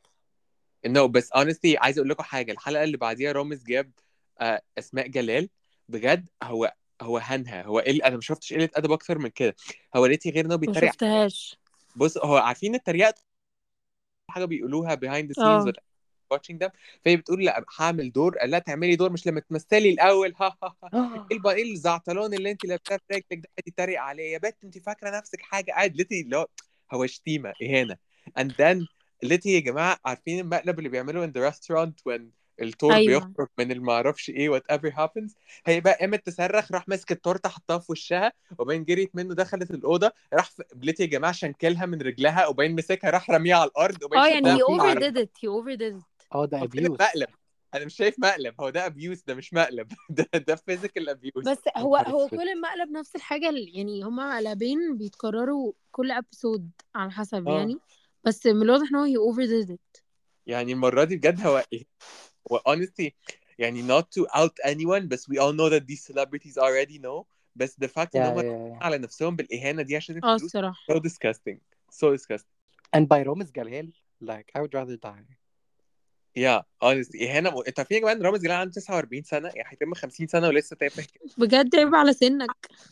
يب 0.85 0.99
no 0.99 1.01
بس 1.01 1.31
honestly 1.33 1.77
عايز 1.77 1.99
أقول 1.99 2.09
لكم 2.11 2.23
حاجة 2.23 2.53
الحلقة 2.53 2.85
اللي 2.85 2.97
بعديها 2.97 3.33
رامز 3.33 3.65
جاب 3.65 3.91
آه 4.41 4.63
أسماء 4.79 5.09
جلال. 5.09 5.49
بجد 5.89 6.29
هو 6.43 6.75
هو 7.03 7.19
هنها 7.19 7.63
هو 7.63 7.79
إيه 7.79 8.07
أنا 8.07 8.15
ما 8.15 8.21
شفتش 8.21 8.53
قلة 8.53 8.69
أدب 8.75 8.93
أكتر 8.93 9.19
من 9.19 9.29
كده. 9.29 9.57
هو 9.97 10.07
ليتي 10.07 10.31
غير 10.31 10.45
انه 10.45 10.55
ما 10.55 10.57
بيتريق. 10.57 10.93
شفتهاش. 10.93 11.59
بص 11.97 12.19
هو 12.19 12.37
عارفين 12.37 12.75
التريقة؟ 12.75 13.15
حاجة 14.31 14.45
بيقولوها 14.45 14.97
behind 14.97 15.27
the 15.27 15.39
آه. 15.39 15.61
scenes 15.61 15.67
ولا 15.67 15.83
watching 16.35 16.57
them. 16.67 16.71
فهي 17.05 17.17
بتقول 17.17 17.45
لأ 17.45 17.65
هعمل 17.79 18.13
دور 18.13 18.37
لها 18.45 18.59
تعملي 18.59 18.97
دور 18.97 19.13
مش 19.13 19.27
لما 19.27 19.41
تمثلي 19.41 19.91
الأول. 19.91 20.35
ها 20.41 20.57
ها 20.63 20.77
ها 20.95 21.27
إيه 21.33 21.51
إيه 21.51 21.63
اللي 22.37 22.51
أنت 22.51 22.65
لابساه 22.65 22.97
في 23.09 23.15
رجلك 23.15 23.27
ده 23.33 23.49
يتريق 23.67 24.01
عليه 24.01 24.33
يا 24.33 24.39
بت 24.39 24.57
أنت 24.65 24.79
فاكرة 24.79 25.19
نفسك 25.19 25.41
حاجة؟ 25.43 25.73
قاعد 25.73 25.97
literally 25.97 26.21
اللي 26.21 26.37
هو 26.37 26.47
هو 26.93 27.07
شتيمة 27.07 27.53
إهانة. 27.63 27.97
And 28.41 28.51
then 28.51 28.87
literally 29.23 29.51
يا 29.55 29.61
جماعة 29.61 29.99
عارفين 30.05 30.41
المقلب 30.41 30.79
اللي 30.79 30.89
بيعمله 30.89 31.27
in 31.27 31.31
the 31.31 31.53
restaurant 31.55 32.13
when 32.13 32.21
التورتة 32.63 32.95
أيوة. 32.95 33.19
بيخرج 33.27 33.49
من 33.59 33.73
المعرفش 33.73 34.31
إيه 34.31 34.59
whatever 34.59 34.91
happens 34.91 35.33
هي 35.67 35.81
بقى 35.81 35.99
قامت 36.01 36.27
تصرخ 36.27 36.73
راح 36.73 36.89
ماسك 36.89 37.13
التورته 37.13 37.49
حطها 37.49 37.79
في 37.79 37.93
وشها 37.93 38.33
وبين 38.59 38.85
جريت 38.85 39.11
منه 39.17 39.35
دخلت 39.35 39.71
الأوضة 39.71 40.13
راح 40.33 40.51
literally 40.83 41.03
يا 41.03 41.09
جماعة 41.09 41.33
شنكلها 41.33 41.87
من 41.87 42.03
رجلها 42.03 42.47
وبين 42.47 42.75
مسكها 42.75 43.11
راح 43.11 43.31
رميها 43.31 43.57
على 43.57 43.71
الأرض 43.71 44.03
وبين 44.05 44.19
آه 44.19 44.27
يعني 44.27 44.59
شفتها 44.59 44.95
في 44.95 45.01
overdid 45.01 45.15
it 45.27 45.29
he 45.29 45.49
overdid 45.49 46.01
it. 46.01 46.05
آه 46.35 46.45
ده 46.47 46.61
abuse. 46.61 46.77
المقلب 46.77 47.29
أنا 47.75 47.85
مش 47.85 47.95
شايف 47.97 48.15
مقلب 48.19 48.55
هو 48.61 48.71
ده 48.71 48.87
abuse 48.87 49.23
ده 49.27 49.35
مش 49.35 49.55
مقلب. 49.55 49.93
ده 50.11 50.29
ده 50.39 50.55
physical 50.57 51.09
abuse 51.09 51.49
بس 51.49 51.59
هو 51.77 51.97
هو. 51.97 52.29
كل 52.29 52.49
المقلب 52.49 52.91
نفس 52.91 53.17
الحاجة 53.17 53.49
ال- 53.49 53.77
يعني 53.77 54.03
هما 54.03 54.35
مقلبين 54.41 54.97
بيتكرروا 54.97 55.73
كل 55.93 56.11
episode 56.11 56.71
على 56.95 57.11
حسب 57.11 57.49
آه. 57.49 57.59
يعني. 57.59 57.79
بس 58.27 58.47
من 58.47 58.63
الواضح 58.63 58.89
إن 58.91 58.97
هو 58.97 59.07
he 59.07 59.35
overdid 59.35 59.71
it. 59.71 60.03
يعني 60.47 60.73
المرة 60.73 61.05
دي 61.05 61.17
بجد 61.17 61.47
هو 61.47 61.65
إيه؟ 61.73 61.85
هو 62.53 62.63
honestly 62.69 63.11
يعني 63.59 63.89
not 63.89 64.03
to 64.03 64.27
out 64.39 64.71
anyone 64.71 65.07
بس 65.07 65.31
we 65.31 65.35
all 65.35 65.53
know 65.53 65.71
that 65.71 65.83
these 65.87 66.05
celebrities 66.13 66.57
already 66.59 66.99
know. 66.99 67.25
بس 67.57 67.77
the 67.85 67.89
fact 67.89 68.17
إن 68.17 68.23
yeah, 68.25 68.27
هم 68.27 68.41
yeah, 68.41 68.79
yeah. 68.79 68.85
على 68.85 68.99
نفسهم 68.99 69.37
بالإهانة 69.37 69.83
دي 69.83 69.97
عشان 69.97 70.15
آه 70.25 70.35
الفلوس 70.35 70.43
الصراحة. 70.43 70.79
so 70.93 70.97
disgusting. 70.97 71.59
So 71.93 72.17
disgusting. 72.17 72.57
And 72.97 73.03
by 73.09 73.27
رامز 73.27 73.51
جلال 73.51 73.93
like 74.25 74.59
I 74.59 74.61
would 74.61 74.75
rather 74.75 74.97
die. 74.97 75.37
Yeah 76.39 76.63
honestly. 76.85 77.23
إهانة 77.23 77.51
م... 77.51 77.57
أنتوا 77.59 77.73
عارفين 77.79 77.97
يا 77.97 78.01
جماعة 78.01 78.13
إن 78.15 78.23
رامز 78.23 78.41
جلال 78.41 78.53
عنده 78.57 78.81
49 78.81 79.23
سنة؟ 79.23 79.49
يعني 79.49 79.69
هيتم 79.73 79.95
50 79.95 80.27
سنة 80.27 80.49
ولسه 80.49 80.77
تافه. 80.77 81.03
كده 81.03 81.31
بجد 81.39 81.77
عيب 81.77 81.95
على 81.95 82.13
سنك. 82.13 82.51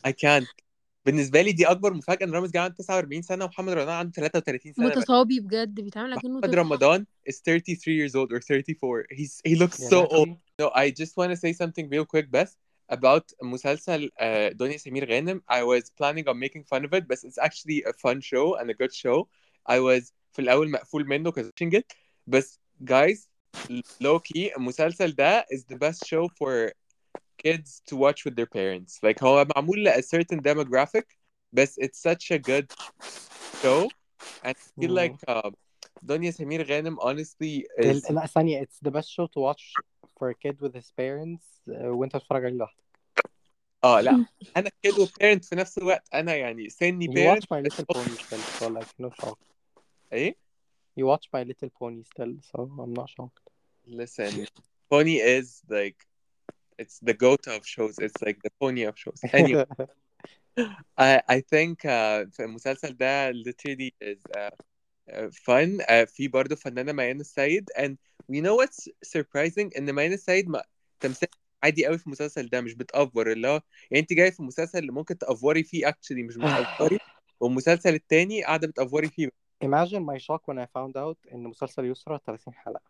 I 0.08 0.10
can't. 0.10 0.63
بالنسبة 1.06 1.42
لي 1.42 1.52
دي 1.52 1.66
أكبر 1.66 1.94
مفاجأة 1.94 2.26
ان 2.26 2.32
رامز 2.32 2.50
جلال 2.50 2.62
عنده 2.62 2.76
49 2.76 3.22
سنة 3.22 3.44
ومحمد 3.44 3.72
رمضان 3.72 3.94
عنده 3.94 4.12
33 4.12 4.72
سنة 4.72 4.88
بس 4.88 4.96
متصابي 4.96 5.40
بجد 5.40 5.80
بيتعامل 5.80 6.12
اكنه 6.12 6.38
محمد 6.38 6.54
رمضان 6.54 7.06
is 7.30 7.34
33 7.34 7.96
years 7.96 8.14
old 8.14 8.32
or 8.32 8.40
34 8.40 9.06
he's 9.12 9.40
he 9.48 9.54
looks 9.54 9.88
so 9.90 10.06
old. 10.06 10.28
No, 10.62 10.70
I 10.74 10.90
just 10.90 11.16
want 11.16 11.30
to 11.30 11.36
say 11.36 11.52
something 11.52 11.88
real 11.88 12.06
quick 12.06 12.28
بس 12.30 12.58
about 12.92 13.24
مسلسل 13.42 14.10
uh, 14.20 14.52
دنيا 14.52 14.76
سمير 14.76 15.10
غانم. 15.10 15.42
I 15.50 15.62
was 15.62 15.84
planning 15.84 16.28
on 16.28 16.38
making 16.38 16.64
fun 16.64 16.84
of 16.84 16.94
it, 16.94 17.08
but 17.08 17.18
it's 17.24 17.38
actually 17.38 17.82
a 17.82 17.92
fun 17.92 18.20
show 18.20 18.56
and 18.60 18.70
a 18.70 18.74
good 18.74 18.94
show. 18.94 19.28
I 19.66 19.78
was 19.80 20.12
في 20.32 20.42
الأول 20.42 20.70
مقفول 20.70 21.08
منه 21.08 21.32
it. 21.60 21.84
بس 22.26 22.60
guys, 22.84 23.28
low 24.02 24.18
key 24.18 24.56
المسلسل 24.56 25.12
ده 25.12 25.46
is 25.52 25.74
the 25.74 25.76
best 25.76 26.06
show 26.06 26.28
for 26.28 26.72
kids 27.37 27.81
to 27.87 27.95
watch 27.95 28.25
with 28.25 28.35
their 28.35 28.45
parents. 28.45 28.99
Like 29.03 29.23
هو 29.23 29.45
معمول 29.55 29.83
ل 29.83 29.87
a 29.89 30.01
certain 30.01 30.39
demographic, 30.41 31.05
but 31.55 31.69
it's 31.77 31.99
such 32.09 32.31
a 32.31 32.37
good 32.39 32.67
show. 33.63 33.87
And 34.43 34.55
I 34.55 34.81
feel 34.81 34.91
Mm. 34.91 35.01
like 35.01 35.17
uh, 35.27 35.51
دنيا 36.01 36.31
سمير 36.31 36.63
غانم 36.63 36.97
honestly 36.99 37.63
ال- 37.79 38.01
is 38.01 38.11
لا 38.11 38.25
ثانية 38.25 38.63
it's 38.63 38.87
the 38.87 38.91
best 38.91 39.09
show 39.09 39.27
to 39.27 39.39
watch 39.39 39.75
for 40.19 40.29
a 40.29 40.35
kid 40.35 40.61
with 40.61 40.73
his 40.75 40.91
parents 40.97 41.43
uh, 41.69 41.85
وانت 41.85 42.15
بتتفرج 42.15 42.45
عليه 42.45 42.55
لوحدك 42.57 42.83
اه 43.83 44.01
لا 44.01 44.25
انا 44.57 44.69
كيد 44.83 44.99
وبيرنت 44.99 45.45
في 45.45 45.55
نفس 45.55 45.77
الوقت 45.77 46.07
انا 46.13 46.35
يعني 46.35 46.69
سني 46.69 47.07
You 47.07 47.11
بيرنت 47.11 47.43
watch 47.43 47.47
My 47.47 47.61
Little 47.61 47.85
Pony 47.95 48.17
still 48.17 48.43
so 48.59 48.65
like 48.77 49.05
no 49.05 49.09
shock 49.09 49.37
ايه 50.13 50.35
You 50.99 51.03
watch 51.03 51.25
My 51.35 51.43
Little 51.49 51.69
Pony 51.79 52.03
still 52.03 52.33
so 52.51 52.59
I'm 52.59 52.93
not 52.99 53.09
shocked 53.09 53.43
listen 53.87 54.45
pony 54.91 55.17
is 55.37 55.47
like 55.69 55.97
it's 56.78 56.98
the 57.08 57.14
goat 57.14 57.46
of 57.46 57.60
shows 57.74 57.98
it's 57.98 58.20
like 58.26 58.38
the 58.42 58.50
pony 58.60 58.82
of 58.82 58.94
shows. 58.98 59.20
Anyway 59.32 59.66
I 60.96 61.20
I 61.28 61.40
think 61.40 61.84
uh, 61.84 62.24
في 62.30 62.40
المسلسل 62.40 62.96
ده 62.96 63.32
literally 63.32 63.90
is 64.04 64.18
uh, 64.36 64.50
uh, 65.10 65.30
fun. 65.30 65.80
Uh, 65.80 66.04
في 66.04 66.28
برضه 66.28 66.56
فنانة 66.56 66.92
ميان 66.92 67.20
السيد 67.20 67.70
and 67.78 67.96
we 68.32 68.40
know 68.40 68.56
what's 68.56 68.88
surprising? 69.16 69.70
إن 69.78 69.92
ميان 69.92 70.12
السيد 70.12 70.48
ما 70.48 70.62
تمثيل 71.00 71.28
عادي 71.62 71.86
قوي 71.86 71.98
في 71.98 72.06
المسلسل 72.06 72.48
ده 72.48 72.60
مش 72.60 72.74
بتأفور. 72.74 73.32
اللي 73.32 73.48
هو 73.48 73.60
يعني 73.90 74.02
أنت 74.02 74.12
جاي 74.12 74.32
في 74.32 74.42
مسلسل 74.42 74.78
اللي 74.78 74.92
ممكن 74.92 75.18
تأفوري 75.18 75.64
فيه 75.64 75.86
actually 75.86 76.24
مش 76.24 76.36
بتأفوري. 76.36 76.98
والمسلسل 77.40 77.94
التاني 77.94 78.44
قاعدة 78.44 78.68
بتأفوري 78.68 79.08
فيه. 79.08 79.30
Imagine 79.64 80.04
my 80.04 80.18
shock 80.18 80.42
when 80.48 80.58
I 80.58 80.66
found 80.66 80.96
out 80.96 81.32
إن 81.32 81.44
مسلسل 81.44 81.84
يسرا 81.84 82.18
30 82.18 82.54
حلقة. 82.54 82.80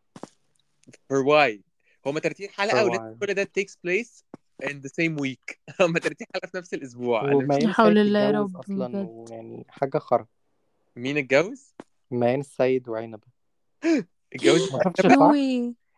For 0.90 1.24
why? 1.24 1.73
هما 2.06 2.20
30 2.20 2.48
حلقة 2.50 2.74
For 2.74 2.84
ولسه. 2.90 3.16
كل 3.20 3.34
ده 3.34 3.50
takes 3.58 3.72
place 3.86 4.22
in 4.64 4.72
the 4.74 4.88
same 4.90 5.16
week. 5.20 5.56
هما 5.80 5.98
30 6.00 6.26
حلقة 6.34 6.46
في 6.46 6.56
نفس 6.58 6.74
الأسبوع. 6.74 7.20
أنا 7.24 7.34
وميان 7.34 7.62
لا 7.62 7.72
حول 7.72 7.98
الله 7.98 8.20
يا 8.20 8.30
رب، 8.30 8.56
أصلا 8.56 8.86
بجد. 8.88 9.08
ويعني 9.10 9.64
حاجة 9.68 9.98
خرا. 9.98 10.26
مين 10.96 11.16
اتجوز؟ 11.18 11.74
ميان 12.10 12.40
السيد 12.40 12.88
وعنبة 12.88 13.28
اتجوز 14.34 14.72
ما 14.72 14.82
شفتش 14.84 15.04
الفرح؟ 15.06 15.30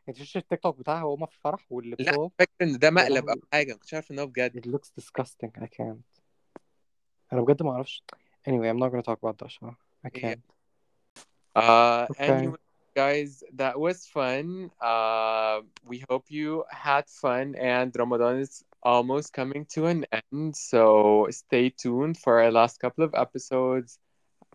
انت 0.08 0.16
شفتش 0.16 0.36
التيك 0.36 0.60
توك 0.62 0.78
بتاعها 0.78 1.02
وهما 1.04 1.26
في 1.26 1.36
الفرح 1.36 1.66
واللي 1.70 1.96
لا 1.98 2.30
فاكر 2.38 2.52
إن 2.62 2.78
ده 2.78 2.90
مقلب 2.90 3.16
أو 3.18 3.26
لهوي. 3.26 3.40
حاجة 3.52 3.72
ما 3.72 3.78
كنتش 3.78 3.94
عارف 3.94 4.10
إن 4.10 4.18
هو 4.18 4.26
بجد. 4.26 4.58
It 4.66 4.70
looks 4.70 4.88
disgusting. 5.00 5.50
I 5.62 5.66
can't. 5.66 6.20
أنا 7.32 7.40
بجد 7.42 7.62
ما 7.62 7.70
أعرفش. 7.70 8.02
Anyway 8.48 8.72
I'm 8.72 8.78
not 8.78 8.90
gonna 8.92 9.02
talk 9.02 9.18
about 9.22 9.36
that 9.42 9.50
show 9.50 9.70
I 10.06 10.10
Yeah. 10.10 10.20
can't. 10.20 10.40
Uh, 11.56 12.06
Okay. 12.10 12.28
anyway, 12.28 12.58
guys, 12.95 13.43
that 13.55 13.79
was 13.79 14.05
fun. 14.05 14.71
Uh, 14.81 15.61
we 15.85 16.03
hope 16.09 16.25
you 16.29 16.63
had 16.69 17.05
fun, 17.07 17.55
and 17.55 17.95
Ramadan 17.95 18.39
is 18.39 18.63
almost 18.83 19.33
coming 19.33 19.65
to 19.73 19.85
an 19.87 20.05
end. 20.11 20.55
So 20.55 21.27
stay 21.29 21.69
tuned 21.69 22.17
for 22.17 22.41
our 22.41 22.51
last 22.51 22.79
couple 22.79 23.03
of 23.03 23.13
episodes. 23.13 23.99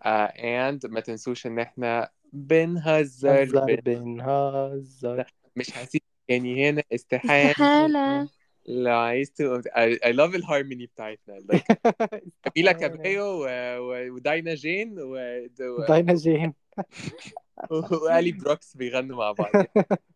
Uh, 0.05 0.27
and 0.37 0.85
ما 0.85 0.99
تنسوش 0.99 1.45
إن 1.47 1.59
إحنا 1.59 2.09
بنهزر 2.33 3.43
هزر 3.43 3.65
بن... 3.65 3.75
بنهزر 3.75 5.25
مش 5.55 5.77
هسيب 5.77 6.01
يعني 6.27 6.69
هنا 6.69 6.83
استحالة 6.93 7.51
استحالة 7.51 8.29
لو 8.65 8.95
عايز 8.95 9.31
تقوم 9.31 9.61
I, 9.61 9.97
I 10.05 10.11
love 10.13 10.35
الهارموني 10.35 10.85
بتاعتنا 10.85 11.39
like 11.53 11.75
كاميلا 12.43 12.71
كابيو 12.71 13.23
و... 13.23 13.47
و... 13.77 14.13
وداينا 14.15 14.53
جين 14.53 14.99
و... 14.99 15.15
و... 15.59 15.85
داينا 15.87 16.13
جين 16.13 16.53
وآلي 18.02 18.32
بروك 18.32 18.76
بيغنوا 18.76 19.16
مع 19.16 19.32
بعض. 19.32 19.52